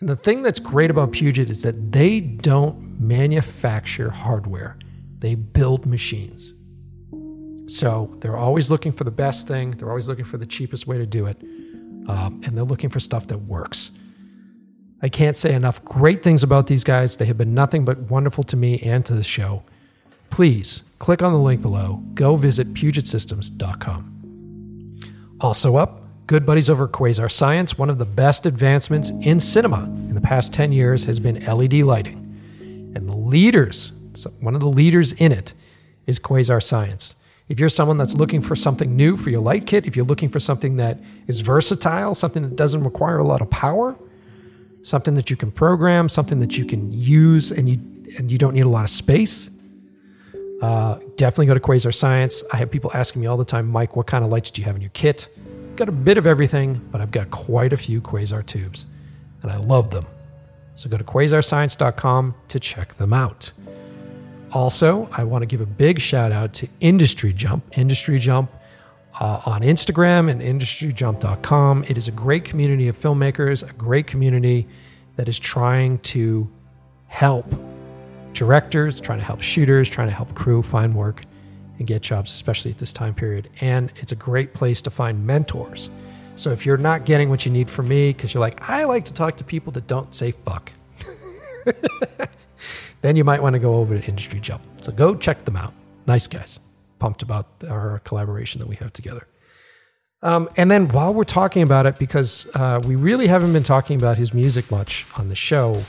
And 0.00 0.08
the 0.08 0.16
thing 0.16 0.42
that's 0.42 0.60
great 0.60 0.90
about 0.90 1.12
Puget 1.12 1.50
is 1.50 1.62
that 1.62 1.92
they 1.92 2.20
don't 2.20 3.00
manufacture 3.00 4.10
hardware, 4.10 4.76
they 5.18 5.34
build 5.34 5.86
machines. 5.86 6.54
So 7.68 8.10
they're 8.20 8.36
always 8.36 8.70
looking 8.70 8.92
for 8.92 9.04
the 9.04 9.10
best 9.10 9.46
thing, 9.46 9.72
they're 9.72 9.90
always 9.90 10.08
looking 10.08 10.24
for 10.24 10.38
the 10.38 10.46
cheapest 10.46 10.86
way 10.86 10.96
to 10.96 11.04
do 11.04 11.26
it, 11.26 11.36
um, 12.08 12.40
and 12.44 12.56
they're 12.56 12.64
looking 12.64 12.88
for 12.88 12.98
stuff 12.98 13.26
that 13.26 13.42
works. 13.42 13.90
I 15.02 15.10
can't 15.10 15.36
say 15.36 15.54
enough 15.54 15.84
great 15.84 16.22
things 16.22 16.42
about 16.42 16.66
these 16.66 16.82
guys. 16.82 17.18
They 17.18 17.26
have 17.26 17.36
been 17.38 17.52
nothing 17.54 17.84
but 17.84 17.98
wonderful 17.98 18.42
to 18.44 18.56
me 18.56 18.80
and 18.80 19.04
to 19.04 19.12
the 19.14 19.22
show. 19.22 19.62
Please 20.30 20.82
click 20.98 21.22
on 21.22 21.32
the 21.32 21.38
link 21.38 21.62
below. 21.62 22.02
Go 22.14 22.36
visit 22.36 22.72
PugetSystems.com. 22.74 24.14
Also 25.40 25.76
up, 25.76 26.02
good 26.26 26.44
buddies 26.44 26.68
over 26.68 26.88
Quasar 26.88 27.30
Science. 27.30 27.78
One 27.78 27.90
of 27.90 27.98
the 27.98 28.06
best 28.06 28.44
advancements 28.44 29.10
in 29.10 29.38
cinema 29.40 29.84
in 29.84 30.14
the 30.14 30.20
past 30.20 30.52
10 30.52 30.72
years 30.72 31.04
has 31.04 31.20
been 31.20 31.44
LED 31.44 31.74
lighting. 31.74 32.24
And 32.96 33.08
the 33.08 33.14
leaders, 33.14 33.92
one 34.40 34.54
of 34.54 34.60
the 34.60 34.68
leaders 34.68 35.12
in 35.12 35.30
it, 35.30 35.52
is 36.06 36.18
Quasar 36.18 36.60
Science. 36.62 37.14
If 37.48 37.58
you're 37.58 37.70
someone 37.70 37.96
that's 37.96 38.14
looking 38.14 38.42
for 38.42 38.54
something 38.54 38.94
new 38.94 39.16
for 39.16 39.30
your 39.30 39.40
light 39.40 39.66
kit, 39.66 39.86
if 39.86 39.96
you're 39.96 40.04
looking 40.04 40.28
for 40.28 40.38
something 40.38 40.76
that 40.76 40.98
is 41.26 41.40
versatile, 41.40 42.14
something 42.14 42.42
that 42.42 42.56
doesn't 42.56 42.84
require 42.84 43.18
a 43.18 43.24
lot 43.24 43.40
of 43.40 43.48
power, 43.48 43.96
something 44.82 45.14
that 45.14 45.30
you 45.30 45.36
can 45.36 45.50
program, 45.50 46.08
something 46.08 46.40
that 46.40 46.58
you 46.58 46.64
can 46.64 46.92
use 46.92 47.50
and 47.50 47.68
you 47.68 47.80
and 48.18 48.30
you 48.30 48.38
don't 48.38 48.54
need 48.54 48.64
a 48.64 48.68
lot 48.68 48.84
of 48.84 48.90
space, 48.90 49.50
uh, 50.62 50.98
definitely 51.16 51.46
go 51.46 51.54
to 51.54 51.60
Quasar 51.60 51.94
Science. 51.94 52.42
I 52.52 52.56
have 52.56 52.70
people 52.70 52.90
asking 52.94 53.20
me 53.20 53.28
all 53.28 53.36
the 53.36 53.44
time, 53.44 53.68
Mike, 53.68 53.96
what 53.96 54.06
kind 54.06 54.24
of 54.24 54.30
lights 54.30 54.50
do 54.50 54.60
you 54.60 54.66
have 54.66 54.76
in 54.76 54.80
your 54.80 54.90
kit? 54.90 55.28
Got 55.76 55.88
a 55.88 55.92
bit 55.92 56.18
of 56.18 56.26
everything, 56.26 56.80
but 56.90 57.00
I've 57.00 57.10
got 57.10 57.30
quite 57.30 57.72
a 57.72 57.76
few 57.76 58.00
Quasar 58.00 58.44
tubes, 58.44 58.86
and 59.42 59.50
I 59.50 59.56
love 59.56 59.90
them. 59.90 60.06
So 60.74 60.88
go 60.88 60.96
to 60.96 61.04
quasarscience.com 61.04 62.34
to 62.48 62.60
check 62.60 62.94
them 62.94 63.12
out. 63.12 63.52
Also, 64.52 65.08
I 65.12 65.24
want 65.24 65.42
to 65.42 65.46
give 65.46 65.60
a 65.60 65.66
big 65.66 66.00
shout 66.00 66.32
out 66.32 66.52
to 66.54 66.68
Industry 66.80 67.32
Jump. 67.32 67.64
Industry 67.76 68.18
Jump 68.18 68.50
uh, 69.20 69.42
on 69.44 69.62
Instagram 69.62 70.30
and 70.30 70.40
industryjump.com. 70.40 71.84
It 71.84 71.98
is 71.98 72.08
a 72.08 72.12
great 72.12 72.44
community 72.44 72.88
of 72.88 72.98
filmmakers, 72.98 73.68
a 73.68 73.72
great 73.74 74.06
community 74.06 74.66
that 75.16 75.28
is 75.28 75.38
trying 75.38 75.98
to 75.98 76.48
help 77.08 77.52
directors, 78.32 79.00
trying 79.00 79.18
to 79.18 79.24
help 79.24 79.42
shooters, 79.42 79.88
trying 79.88 80.08
to 80.08 80.14
help 80.14 80.34
crew 80.34 80.62
find 80.62 80.94
work 80.94 81.24
and 81.78 81.86
get 81.86 82.02
jobs, 82.02 82.32
especially 82.32 82.70
at 82.70 82.78
this 82.78 82.92
time 82.92 83.14
period. 83.14 83.50
And 83.60 83.92
it's 83.96 84.12
a 84.12 84.16
great 84.16 84.54
place 84.54 84.80
to 84.82 84.90
find 84.90 85.26
mentors. 85.26 85.90
So 86.36 86.50
if 86.50 86.64
you're 86.64 86.76
not 86.76 87.04
getting 87.04 87.30
what 87.30 87.44
you 87.44 87.50
need 87.50 87.68
from 87.68 87.88
me, 87.88 88.12
because 88.12 88.32
you're 88.32 88.40
like, 88.40 88.68
I 88.68 88.84
like 88.84 89.04
to 89.06 89.14
talk 89.14 89.36
to 89.36 89.44
people 89.44 89.72
that 89.72 89.88
don't 89.88 90.14
say 90.14 90.30
fuck, 90.30 90.72
then 93.00 93.16
you 93.16 93.24
might 93.24 93.42
want 93.42 93.54
to 93.54 93.58
go 93.58 93.76
over 93.76 93.98
to 93.98 94.04
Industry 94.06 94.40
Jump. 94.40 94.62
So 94.82 94.92
go 94.92 95.14
check 95.14 95.44
them 95.44 95.56
out. 95.56 95.72
Nice 96.06 96.26
guys. 96.26 96.58
Pumped 96.98 97.22
about 97.22 97.46
our 97.68 98.00
collaboration 98.00 98.58
that 98.60 98.66
we 98.66 98.76
have 98.76 98.92
together. 98.92 99.26
Um, 100.22 100.48
and 100.56 100.70
then 100.70 100.88
while 100.88 101.14
we're 101.14 101.24
talking 101.24 101.62
about 101.62 101.86
it, 101.86 101.98
because 101.98 102.50
uh, 102.54 102.80
we 102.84 102.96
really 102.96 103.28
haven't 103.28 103.52
been 103.52 103.62
talking 103.62 103.96
about 103.96 104.16
his 104.16 104.34
music 104.34 104.68
much 104.70 105.06
on 105.16 105.28
the 105.28 105.36
show, 105.36 105.82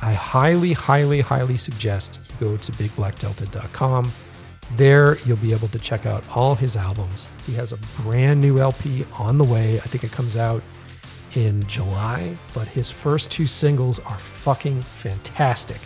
I 0.00 0.12
highly, 0.12 0.72
highly, 0.72 1.20
highly 1.20 1.56
suggest 1.56 2.20
you 2.28 2.46
go 2.48 2.56
to 2.56 2.72
bigblackdelta.com. 2.72 4.12
There, 4.76 5.18
you'll 5.26 5.36
be 5.38 5.52
able 5.52 5.68
to 5.68 5.78
check 5.78 6.06
out 6.06 6.24
all 6.34 6.54
his 6.54 6.76
albums. 6.76 7.26
He 7.46 7.54
has 7.54 7.72
a 7.72 7.76
brand 8.02 8.40
new 8.40 8.58
LP 8.58 9.04
on 9.18 9.36
the 9.36 9.44
way. 9.44 9.76
I 9.76 9.84
think 9.84 10.04
it 10.04 10.12
comes 10.12 10.36
out 10.36 10.62
in 11.34 11.66
July, 11.66 12.36
but 12.54 12.68
his 12.68 12.90
first 12.90 13.30
two 13.30 13.46
singles 13.46 13.98
are 14.00 14.18
fucking 14.18 14.80
fantastic. 14.82 15.78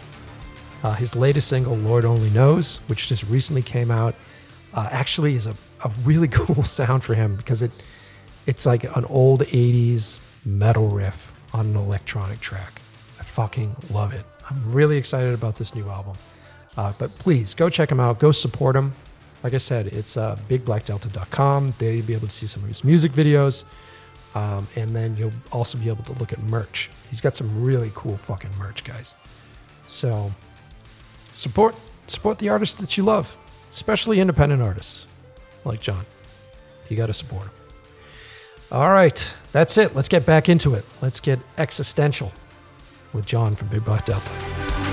Uh, 0.82 0.94
his 0.94 1.16
latest 1.16 1.48
single, 1.48 1.76
Lord 1.76 2.04
Only 2.04 2.30
Knows, 2.30 2.78
which 2.86 3.08
just 3.08 3.24
recently 3.24 3.62
came 3.62 3.90
out, 3.90 4.14
uh, 4.74 4.88
actually 4.90 5.34
is 5.34 5.46
a, 5.46 5.56
a 5.84 5.90
really 6.04 6.28
cool 6.30 6.64
sound 6.64 7.02
for 7.02 7.14
him 7.14 7.36
because 7.36 7.62
it 7.62 7.70
it's 8.46 8.64
like 8.64 8.84
an 8.96 9.04
old 9.06 9.42
80s 9.42 10.20
metal 10.44 10.88
riff 10.88 11.32
on 11.52 11.66
an 11.66 11.76
electronic 11.76 12.40
track. 12.40 12.80
I 13.18 13.24
fucking 13.24 13.74
love 13.90 14.12
it. 14.12 14.24
I'm 14.48 14.72
really 14.72 14.96
excited 14.96 15.34
about 15.34 15.56
this 15.56 15.74
new 15.74 15.88
album. 15.88 16.16
Uh, 16.76 16.92
but 16.98 17.10
please 17.18 17.54
go 17.54 17.68
check 17.68 17.90
him 17.90 17.98
out. 17.98 18.20
Go 18.20 18.30
support 18.30 18.76
him. 18.76 18.94
Like 19.42 19.54
I 19.54 19.58
said, 19.58 19.88
it's 19.88 20.16
uh, 20.16 20.38
bigblackdelta.com. 20.48 21.74
There 21.78 21.92
you'll 21.92 22.06
be 22.06 22.14
able 22.14 22.28
to 22.28 22.32
see 22.32 22.46
some 22.46 22.62
of 22.62 22.68
his 22.68 22.84
music 22.84 23.12
videos. 23.12 23.64
Um, 24.34 24.68
and 24.76 24.94
then 24.94 25.16
you'll 25.16 25.32
also 25.50 25.78
be 25.78 25.88
able 25.88 26.04
to 26.04 26.12
look 26.12 26.32
at 26.32 26.38
merch. 26.40 26.90
He's 27.08 27.20
got 27.20 27.34
some 27.36 27.64
really 27.64 27.90
cool 27.94 28.16
fucking 28.18 28.50
merch, 28.58 28.84
guys. 28.84 29.14
So 29.86 30.32
support 31.36 31.74
support 32.06 32.38
the 32.38 32.48
artists 32.48 32.80
that 32.80 32.96
you 32.96 33.04
love, 33.04 33.36
especially 33.70 34.20
independent 34.20 34.62
artists 34.62 35.06
like 35.64 35.80
John. 35.80 36.06
You 36.88 36.96
got 36.96 37.06
to 37.06 37.14
support 37.14 37.44
them. 37.44 37.52
All 38.72 38.90
right, 38.90 39.34
that's 39.52 39.76
it. 39.76 39.94
Let's 39.94 40.08
get 40.08 40.24
back 40.24 40.48
into 40.48 40.74
it. 40.74 40.84
Let's 41.02 41.20
get 41.20 41.38
existential 41.58 42.32
with 43.12 43.26
John 43.26 43.54
from 43.54 43.68
Big 43.68 43.84
Black 43.84 44.06
Delta. 44.06 44.85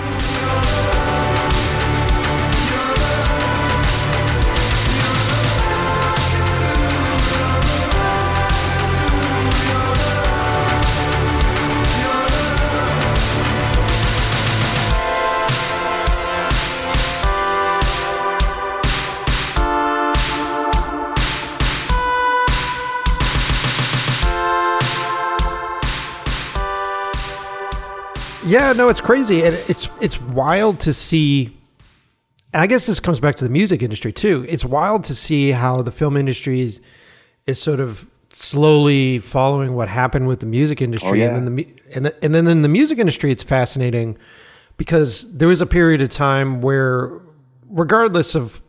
Yeah, 28.53 28.71
no, 28.73 28.87
it's 28.87 29.01
crazy. 29.01 29.43
And 29.43 29.55
it's 29.67 29.89
it's 29.99 30.21
wild 30.21 30.79
to 30.81 30.93
see. 30.93 31.57
And 32.53 32.61
I 32.61 32.67
guess 32.67 32.85
this 32.85 32.99
comes 32.99 33.19
back 33.19 33.33
to 33.35 33.43
the 33.43 33.49
music 33.49 33.81
industry 33.81 34.13
too. 34.13 34.45
It's 34.47 34.63
wild 34.63 35.05
to 35.05 35.15
see 35.15 35.49
how 35.49 35.81
the 35.81 35.91
film 35.91 36.15
industry 36.15 36.61
is, 36.61 36.79
is 37.47 37.59
sort 37.59 37.79
of 37.79 38.11
slowly 38.29 39.17
following 39.17 39.73
what 39.73 39.89
happened 39.89 40.27
with 40.27 40.39
the 40.39 40.45
music 40.45 40.83
industry, 40.83 41.23
oh, 41.23 41.25
yeah. 41.25 41.35
and 41.35 41.47
then 41.47 41.55
the 41.55 41.67
and, 41.95 42.05
the, 42.05 42.23
and 42.23 42.35
then 42.35 42.47
in 42.47 42.61
the 42.61 42.69
music 42.69 42.99
industry, 42.99 43.31
it's 43.31 43.41
fascinating 43.41 44.19
because 44.77 45.35
there 45.35 45.47
was 45.47 45.61
a 45.61 45.65
period 45.65 46.03
of 46.03 46.09
time 46.09 46.61
where, 46.61 47.21
regardless 47.69 48.35
of 48.35 48.61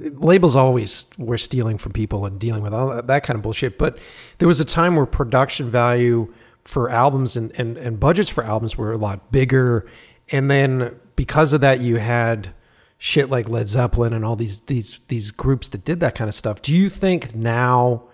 labels 0.00 0.56
always 0.56 1.06
were 1.18 1.38
stealing 1.38 1.76
from 1.76 1.92
people 1.92 2.24
and 2.24 2.40
dealing 2.40 2.62
with 2.62 2.72
all 2.72 2.88
that, 2.88 3.06
that 3.08 3.24
kind 3.24 3.36
of 3.36 3.42
bullshit. 3.42 3.76
But 3.76 3.98
there 4.38 4.48
was 4.48 4.58
a 4.58 4.64
time 4.64 4.96
where 4.96 5.04
production 5.04 5.70
value 5.70 6.32
for 6.64 6.88
albums 6.90 7.36
and, 7.36 7.50
and, 7.58 7.76
and 7.76 7.98
budgets 7.98 8.30
for 8.30 8.44
albums 8.44 8.76
were 8.76 8.92
a 8.92 8.96
lot 8.98 9.32
bigger. 9.32 9.86
And 10.30 10.50
then 10.50 10.96
because 11.16 11.52
of 11.52 11.60
that, 11.62 11.80
you 11.80 11.96
had 11.96 12.54
shit 12.98 13.28
like 13.30 13.48
Led 13.48 13.66
Zeppelin 13.68 14.12
and 14.12 14.24
all 14.24 14.36
these 14.36 14.60
these 14.60 15.00
these 15.08 15.30
groups 15.30 15.68
that 15.68 15.84
did 15.84 16.00
that 16.00 16.14
kind 16.14 16.28
of 16.28 16.34
stuff. 16.34 16.62
Do 16.62 16.74
you 16.74 16.88
think 16.88 17.34
now? 17.34 18.04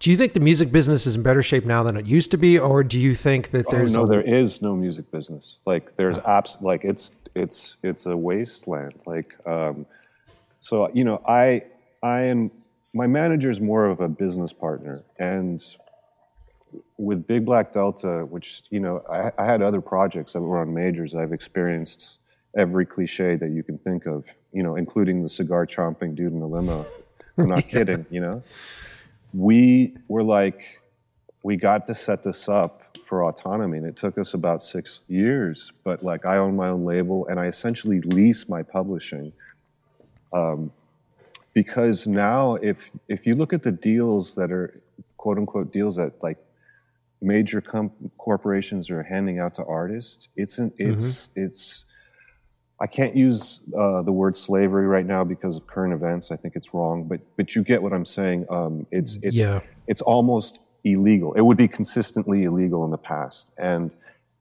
Do 0.00 0.10
you 0.10 0.16
think 0.16 0.32
the 0.32 0.40
music 0.40 0.72
business 0.72 1.06
is 1.06 1.14
in 1.14 1.22
better 1.22 1.42
shape 1.44 1.64
now 1.64 1.84
than 1.84 1.96
it 1.96 2.06
used 2.06 2.32
to 2.32 2.36
be, 2.36 2.58
or 2.58 2.82
do 2.82 2.98
you 2.98 3.14
think 3.14 3.52
that 3.52 3.66
Oh, 3.68 3.70
there's 3.70 3.94
no, 3.94 4.02
a- 4.02 4.08
there 4.08 4.20
is 4.20 4.60
no 4.60 4.74
music 4.74 5.10
business. 5.12 5.58
Like 5.64 5.94
there's 5.96 6.16
apps. 6.18 6.60
Like 6.60 6.84
it's 6.84 7.12
it's 7.36 7.76
it's 7.84 8.04
a 8.06 8.16
wasteland. 8.16 8.94
Like 9.06 9.34
um, 9.46 9.86
so 10.58 10.90
you 10.92 11.04
know 11.04 11.22
I 11.26 11.62
I 12.02 12.22
am 12.22 12.50
my 12.92 13.06
manager 13.06 13.48
is 13.48 13.60
more 13.60 13.86
of 13.86 14.00
a 14.00 14.08
business 14.08 14.52
partner, 14.52 15.02
and 15.20 15.64
with 17.02 17.26
Big 17.26 17.44
Black 17.44 17.72
Delta, 17.72 18.24
which 18.24 18.62
you 18.70 18.80
know 18.80 19.02
I, 19.10 19.32
I 19.36 19.44
had 19.44 19.62
other 19.62 19.80
projects 19.80 20.32
that 20.32 20.40
were 20.40 20.58
on 20.58 20.72
majors. 20.72 21.14
I've 21.14 21.32
experienced 21.32 22.18
every 22.56 22.86
cliche 22.86 23.36
that 23.36 23.50
you 23.50 23.62
can 23.62 23.78
think 23.78 24.06
of. 24.06 24.24
You 24.52 24.62
know, 24.62 24.76
including 24.76 25.22
the 25.22 25.28
cigar 25.28 25.66
chomping 25.66 26.14
dude 26.14 26.32
in 26.32 26.40
the 26.40 26.46
limo. 26.46 26.86
I'm 27.38 27.48
not 27.48 27.68
kidding. 27.68 28.06
You 28.10 28.20
know, 28.20 28.42
we 29.34 29.96
were 30.08 30.22
like 30.22 30.80
we 31.42 31.56
got 31.56 31.86
to 31.88 31.94
set 31.94 32.22
this 32.22 32.48
up 32.48 32.96
for 33.04 33.24
autonomy 33.24 33.76
and 33.78 33.86
it 33.86 33.96
took 33.96 34.16
us 34.16 34.32
about 34.32 34.62
six 34.62 35.00
years 35.08 35.72
but 35.84 36.02
like 36.02 36.24
i 36.24 36.36
own 36.36 36.56
my 36.56 36.68
own 36.68 36.84
label 36.84 37.26
and 37.26 37.38
i 37.38 37.46
essentially 37.46 38.00
lease 38.02 38.48
my 38.48 38.62
publishing 38.62 39.32
um, 40.32 40.72
because 41.52 42.06
now 42.06 42.54
if 42.56 42.90
if 43.08 43.26
you 43.26 43.34
look 43.34 43.52
at 43.52 43.62
the 43.62 43.72
deals 43.72 44.34
that 44.34 44.50
are 44.50 44.80
quote 45.18 45.36
unquote 45.36 45.72
deals 45.72 45.96
that 45.96 46.12
like 46.22 46.38
major 47.22 47.60
com- 47.60 47.92
corporations 48.18 48.90
are 48.90 49.02
handing 49.02 49.38
out 49.38 49.54
to 49.54 49.64
artists 49.64 50.28
it's 50.36 50.58
an, 50.58 50.72
it's 50.78 51.30
it's 51.36 51.84
I 52.80 52.88
can't 52.88 53.14
use 53.14 53.60
uh, 53.78 54.02
the 54.02 54.10
word 54.10 54.36
slavery 54.36 54.88
right 54.88 55.06
now 55.06 55.22
because 55.22 55.56
of 55.56 55.68
current 55.68 55.94
events. 55.94 56.32
I 56.32 56.36
think 56.36 56.56
it's 56.56 56.74
wrong, 56.74 57.04
but 57.04 57.20
but 57.36 57.54
you 57.54 57.62
get 57.62 57.80
what 57.80 57.92
I'm 57.92 58.04
saying. 58.04 58.44
Um, 58.50 58.88
it's 58.90 59.18
it's 59.22 59.36
Yeah. 59.36 59.60
it's 59.86 60.02
almost 60.02 60.58
illegal. 60.82 61.32
It 61.34 61.42
would 61.42 61.56
be 61.56 61.68
consistently 61.68 62.42
illegal 62.42 62.84
in 62.84 62.90
the 62.90 62.98
past, 62.98 63.50
and 63.56 63.92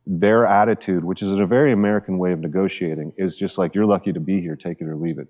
their 0.07 0.47
attitude, 0.47 1.03
which 1.03 1.21
is 1.21 1.31
a 1.33 1.45
very 1.45 1.71
American 1.71 2.17
way 2.17 2.31
of 2.31 2.39
negotiating, 2.39 3.13
is 3.15 3.35
just 3.35 3.59
like 3.59 3.75
you're 3.75 3.85
lucky 3.85 4.11
to 4.11 4.19
be 4.19 4.41
here, 4.41 4.55
take 4.55 4.81
it 4.81 4.87
or 4.87 4.95
leave 4.95 5.19
it. 5.19 5.27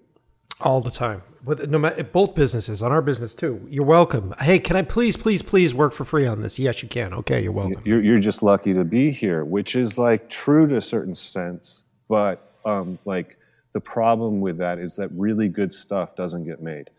All 0.62 0.82
the 0.82 0.92
time 0.92 1.24
with 1.44 1.68
no 1.70 1.78
matter 1.78 2.04
both 2.04 2.36
businesses 2.36 2.84
on 2.84 2.92
our 2.92 3.02
business 3.02 3.34
too. 3.34 3.66
You're 3.70 3.86
welcome. 3.86 4.34
Hey, 4.40 4.60
can 4.60 4.76
I 4.76 4.84
please, 4.84 5.18
please, 5.18 5.42
please 5.42 5.74
work 5.74 5.94
for 5.94 6.06
free 6.06 6.28
on 6.28 6.42
this? 6.42 6.60
Yes, 6.60 6.84
you 6.84 6.90
can. 6.90 7.14
Okay, 7.14 7.42
you're 7.42 7.52
welcome. 7.52 7.82
You're 7.86 8.02
you're 8.02 8.20
just 8.20 8.44
lucky 8.44 8.74
to 8.74 8.84
be 8.84 9.12
here, 9.12 9.44
which 9.44 9.76
is 9.76 9.98
like 9.98 10.30
true 10.30 10.68
to 10.68 10.78
a 10.78 10.82
certain 10.82 11.16
sense, 11.16 11.84
but 12.08 12.54
um, 12.66 13.00
like 13.06 13.38
the 13.74 13.80
problem 13.80 14.42
with 14.42 14.58
that 14.58 14.80
is 14.80 14.96
that 14.98 15.10
really 15.12 15.48
good 15.48 15.74
stuff 15.74 16.16
doesn't 16.16 16.44
get 16.44 16.62
made. 16.62 16.90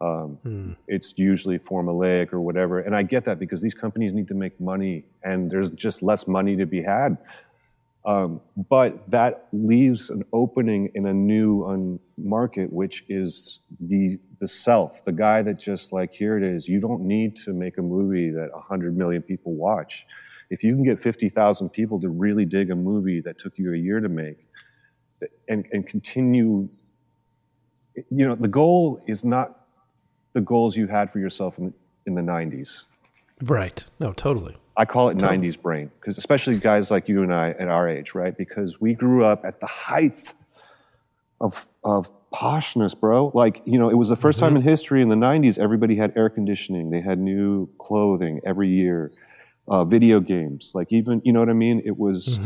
Um, 0.00 0.76
It's 0.88 1.18
usually 1.18 1.58
formulaic 1.58 2.32
or 2.32 2.40
whatever, 2.40 2.80
and 2.80 2.96
I 2.96 3.02
get 3.02 3.24
that 3.26 3.38
because 3.38 3.60
these 3.60 3.74
companies 3.74 4.14
need 4.14 4.28
to 4.28 4.34
make 4.34 4.58
money, 4.60 5.04
and 5.24 5.50
there's 5.50 5.72
just 5.72 6.02
less 6.02 6.26
money 6.26 6.56
to 6.56 6.64
be 6.66 6.82
had. 6.82 7.18
Um, 8.04 8.40
but 8.68 9.10
that 9.10 9.48
leaves 9.52 10.08
an 10.08 10.24
opening 10.32 10.90
in 10.94 11.06
a 11.06 11.12
new 11.12 11.64
um, 11.64 12.00
market, 12.16 12.72
which 12.72 13.04
is 13.08 13.60
the 13.78 14.18
the 14.40 14.48
self, 14.48 15.04
the 15.04 15.12
guy 15.12 15.42
that 15.42 15.58
just 15.58 15.92
like 15.92 16.12
here 16.14 16.38
it 16.38 16.42
is. 16.42 16.66
You 16.66 16.80
don't 16.80 17.02
need 17.02 17.36
to 17.44 17.52
make 17.52 17.76
a 17.76 17.82
movie 17.82 18.30
that 18.30 18.50
hundred 18.54 18.96
million 18.96 19.20
people 19.20 19.52
watch. 19.54 20.06
If 20.48 20.64
you 20.64 20.74
can 20.74 20.82
get 20.82 20.98
fifty 20.98 21.28
thousand 21.28 21.70
people 21.70 22.00
to 22.00 22.08
really 22.08 22.46
dig 22.46 22.70
a 22.70 22.74
movie 22.74 23.20
that 23.20 23.38
took 23.38 23.58
you 23.58 23.74
a 23.74 23.76
year 23.76 24.00
to 24.00 24.08
make, 24.08 24.46
and 25.48 25.66
and 25.70 25.86
continue, 25.86 26.70
you 27.94 28.26
know, 28.26 28.34
the 28.34 28.48
goal 28.48 29.02
is 29.06 29.24
not 29.24 29.66
the 30.32 30.40
goals 30.40 30.74
you 30.74 30.86
had 30.86 31.12
for 31.12 31.18
yourself 31.18 31.58
in 31.58 31.74
in 32.06 32.14
the 32.14 32.22
'90s. 32.22 32.84
Right. 33.42 33.84
No, 33.98 34.12
totally. 34.12 34.56
I 34.80 34.86
call 34.86 35.10
it 35.10 35.18
90s 35.18 35.60
brain, 35.60 35.90
because 36.00 36.16
especially 36.16 36.56
guys 36.58 36.90
like 36.90 37.06
you 37.06 37.22
and 37.22 37.34
I 37.34 37.50
at 37.50 37.68
our 37.68 37.86
age, 37.86 38.14
right? 38.14 38.34
Because 38.34 38.80
we 38.80 38.94
grew 38.94 39.26
up 39.26 39.44
at 39.44 39.60
the 39.60 39.66
height 39.66 40.32
of, 41.38 41.66
of 41.84 42.10
poshness, 42.32 42.98
bro. 42.98 43.30
Like, 43.34 43.60
you 43.66 43.78
know, 43.78 43.90
it 43.90 43.94
was 43.96 44.08
the 44.08 44.16
1st 44.16 44.38
time 44.40 44.56
in 44.56 44.62
history 44.62 45.02
in 45.02 45.08
the 45.08 45.16
90s, 45.16 45.58
everybody 45.58 45.96
had 45.96 46.16
air 46.16 46.30
conditioning, 46.30 46.88
they 46.88 47.02
had 47.02 47.18
new 47.18 47.68
clothing 47.78 48.40
every 48.46 48.70
year, 48.70 49.12
uh, 49.68 49.84
video 49.84 50.18
games, 50.18 50.72
like 50.74 50.90
even, 50.92 51.20
you 51.26 51.32
know 51.34 51.40
what 51.40 51.50
I 51.50 51.52
mean? 51.52 51.82
It 51.84 51.98
was, 51.98 52.38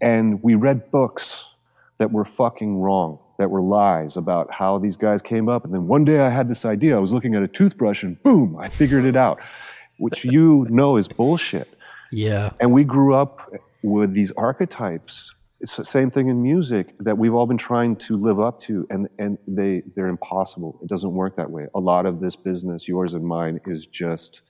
and 0.00 0.40
we 0.40 0.54
read 0.54 0.92
books 0.92 1.46
that 1.98 2.12
were 2.12 2.24
fucking 2.24 2.80
wrong, 2.80 3.18
that 3.38 3.50
were 3.50 3.60
lies 3.60 4.16
about 4.16 4.52
how 4.52 4.78
these 4.78 4.96
guys 4.96 5.20
came 5.20 5.48
up. 5.48 5.64
And 5.64 5.74
then 5.74 5.88
one 5.88 6.04
day 6.04 6.20
I 6.20 6.30
had 6.30 6.46
this 6.46 6.64
idea. 6.64 6.96
I 6.96 7.00
was 7.00 7.12
looking 7.12 7.34
at 7.34 7.42
a 7.42 7.48
toothbrush 7.48 8.04
and 8.04 8.22
boom, 8.22 8.56
I 8.56 8.68
figured 8.68 9.04
it 9.04 9.16
out, 9.16 9.40
which 10.00 10.24
you 10.24 10.66
know 10.70 10.96
is 10.96 11.06
bullshit. 11.08 11.68
Yeah. 12.10 12.50
And 12.60 12.72
we 12.72 12.84
grew 12.84 13.14
up 13.14 13.32
with 13.82 14.12
these 14.14 14.32
archetypes. 14.32 15.32
It's 15.60 15.76
the 15.76 15.84
same 15.84 16.10
thing 16.10 16.28
in 16.28 16.42
music 16.42 16.86
that 17.00 17.18
we've 17.18 17.34
all 17.34 17.46
been 17.46 17.58
trying 17.70 17.96
to 18.06 18.16
live 18.16 18.40
up 18.40 18.58
to, 18.60 18.86
and, 18.90 19.08
and 19.18 19.38
they, 19.46 19.82
they're 19.94 20.08
impossible. 20.08 20.78
It 20.82 20.88
doesn't 20.88 21.12
work 21.12 21.36
that 21.36 21.50
way. 21.50 21.66
A 21.74 21.80
lot 21.80 22.06
of 22.06 22.18
this 22.20 22.34
business, 22.34 22.88
yours 22.88 23.12
and 23.14 23.24
mine, 23.24 23.60
is 23.66 23.84
just 23.86 24.40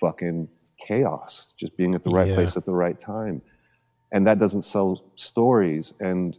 fucking 0.00 0.48
chaos. 0.78 1.40
It's 1.44 1.52
just 1.52 1.76
being 1.76 1.94
at 1.94 2.02
the 2.04 2.10
right 2.10 2.28
Yeah. 2.28 2.34
place 2.36 2.56
at 2.56 2.64
the 2.66 2.74
right 2.74 2.98
time. 2.98 3.42
and 4.12 4.26
that 4.26 4.38
doesn't 4.38 4.62
sell 4.62 5.02
stories. 5.16 5.92
And 6.00 6.38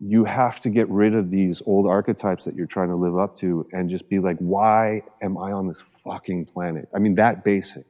you 0.00 0.24
have 0.24 0.60
to 0.60 0.70
get 0.70 0.88
rid 0.88 1.14
of 1.14 1.30
these 1.30 1.62
old 1.66 1.86
archetypes 1.86 2.44
that 2.44 2.54
you're 2.54 2.66
trying 2.66 2.88
to 2.88 2.96
live 2.96 3.16
up 3.16 3.36
to 3.36 3.66
and 3.72 3.88
just 3.88 4.08
be 4.08 4.18
like, 4.18 4.36
why 4.38 5.02
am 5.22 5.38
I 5.38 5.52
on 5.52 5.68
this 5.68 5.80
fucking 5.80 6.46
planet? 6.46 6.88
I 6.94 6.98
mean, 6.98 7.14
that 7.14 7.44
basic. 7.44 7.86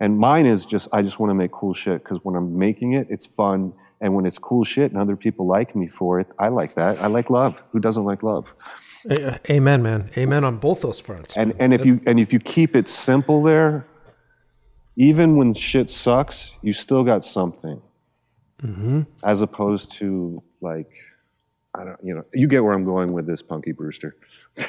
And 0.00 0.18
mine 0.18 0.44
is 0.44 0.66
just, 0.66 0.88
I 0.92 1.02
just 1.02 1.18
want 1.20 1.30
to 1.30 1.34
make 1.34 1.52
cool 1.52 1.72
shit 1.72 2.02
because 2.02 2.18
when 2.24 2.34
I'm 2.34 2.58
making 2.58 2.94
it, 2.94 3.06
it's 3.10 3.26
fun. 3.26 3.72
And 4.00 4.14
when 4.14 4.26
it's 4.26 4.38
cool 4.38 4.64
shit 4.64 4.90
and 4.90 5.00
other 5.00 5.16
people 5.16 5.46
like 5.46 5.74
me 5.74 5.86
for 5.86 6.20
it, 6.20 6.26
I 6.38 6.48
like 6.48 6.74
that. 6.74 7.00
I 7.00 7.06
like 7.06 7.30
love. 7.30 7.62
Who 7.70 7.78
doesn't 7.78 8.04
like 8.04 8.22
love? 8.22 8.54
Amen, 9.48 9.82
man. 9.82 10.10
Amen 10.16 10.44
on 10.44 10.58
both 10.58 10.82
those 10.82 11.00
fronts. 11.00 11.36
And 11.36 11.54
and 11.58 11.72
if 11.72 11.86
you 11.86 12.00
and 12.06 12.18
if 12.20 12.32
you 12.32 12.38
keep 12.38 12.74
it 12.76 12.88
simple 12.88 13.42
there, 13.42 13.86
even 14.96 15.36
when 15.36 15.54
shit 15.54 15.88
sucks, 15.88 16.54
you 16.60 16.72
still 16.72 17.04
got 17.04 17.24
something. 17.24 17.80
Mm-hmm. 18.64 19.02
As 19.22 19.42
opposed 19.42 19.92
to 19.92 20.42
like, 20.60 20.90
I 21.74 21.84
don't, 21.84 21.98
you 22.02 22.14
know, 22.14 22.24
you 22.32 22.48
get 22.48 22.64
where 22.64 22.72
I'm 22.72 22.84
going 22.84 23.12
with 23.12 23.26
this, 23.26 23.42
Punky 23.42 23.72
Brewster. 23.72 24.16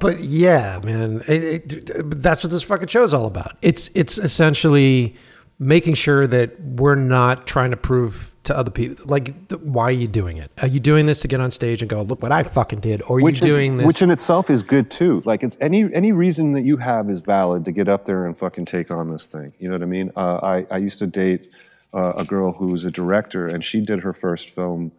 But 0.00 0.20
yeah, 0.20 0.78
man, 0.84 1.22
it, 1.26 1.72
it, 1.72 2.20
that's 2.20 2.44
what 2.44 2.50
this 2.50 2.62
fucking 2.62 2.88
show 2.88 3.02
is 3.02 3.14
all 3.14 3.26
about. 3.26 3.56
It's 3.62 3.88
it's 3.94 4.18
essentially 4.18 5.16
making 5.58 5.94
sure 5.94 6.26
that 6.26 6.60
we're 6.60 6.96
not 6.96 7.46
trying 7.46 7.70
to 7.70 7.76
prove 7.78 8.34
to 8.46 8.56
other 8.56 8.70
people 8.70 9.04
like 9.08 9.48
th- 9.48 9.60
why 9.62 9.84
are 9.84 9.90
you 9.90 10.08
doing 10.08 10.38
it? 10.38 10.50
Are 10.62 10.68
you 10.68 10.80
doing 10.80 11.06
this 11.06 11.20
to 11.20 11.28
get 11.28 11.40
on 11.40 11.50
stage 11.50 11.82
and 11.82 11.88
go 11.88 12.02
look 12.02 12.22
what 12.22 12.32
I 12.32 12.42
fucking 12.42 12.80
did, 12.80 13.02
or 13.02 13.18
are 13.18 13.20
Which 13.22 13.40
you 13.40 13.48
is, 13.48 13.52
doing 13.54 13.76
this? 13.76 13.86
which 13.86 14.02
in 14.02 14.10
itself 14.10 14.50
is 14.50 14.62
good 14.62 14.90
too. 14.90 15.22
Like 15.24 15.42
it's 15.42 15.56
any 15.60 15.92
any 15.92 16.12
reason 16.12 16.52
that 16.52 16.62
you 16.62 16.76
have 16.78 17.10
is 17.10 17.20
valid 17.20 17.64
to 17.66 17.72
get 17.72 17.88
up 17.88 18.04
there 18.04 18.24
and 18.26 18.36
fucking 18.36 18.64
take 18.64 18.90
on 18.90 19.10
this 19.10 19.26
thing. 19.26 19.52
You 19.58 19.68
know 19.68 19.74
what 19.74 19.82
I 19.82 19.86
mean? 19.86 20.12
Uh, 20.16 20.38
I 20.42 20.66
I 20.70 20.76
used 20.78 20.98
to 21.00 21.06
date 21.06 21.48
uh, 21.92 22.12
a 22.16 22.24
girl 22.24 22.52
who 22.52 22.66
was 22.66 22.84
a 22.84 22.90
director, 22.90 23.46
and 23.46 23.64
she 23.64 23.80
did 23.80 24.00
her 24.00 24.12
first 24.12 24.50
film, 24.50 24.92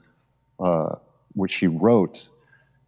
uh, 0.60 0.96
which 1.34 1.52
she 1.52 1.68
wrote, 1.68 2.28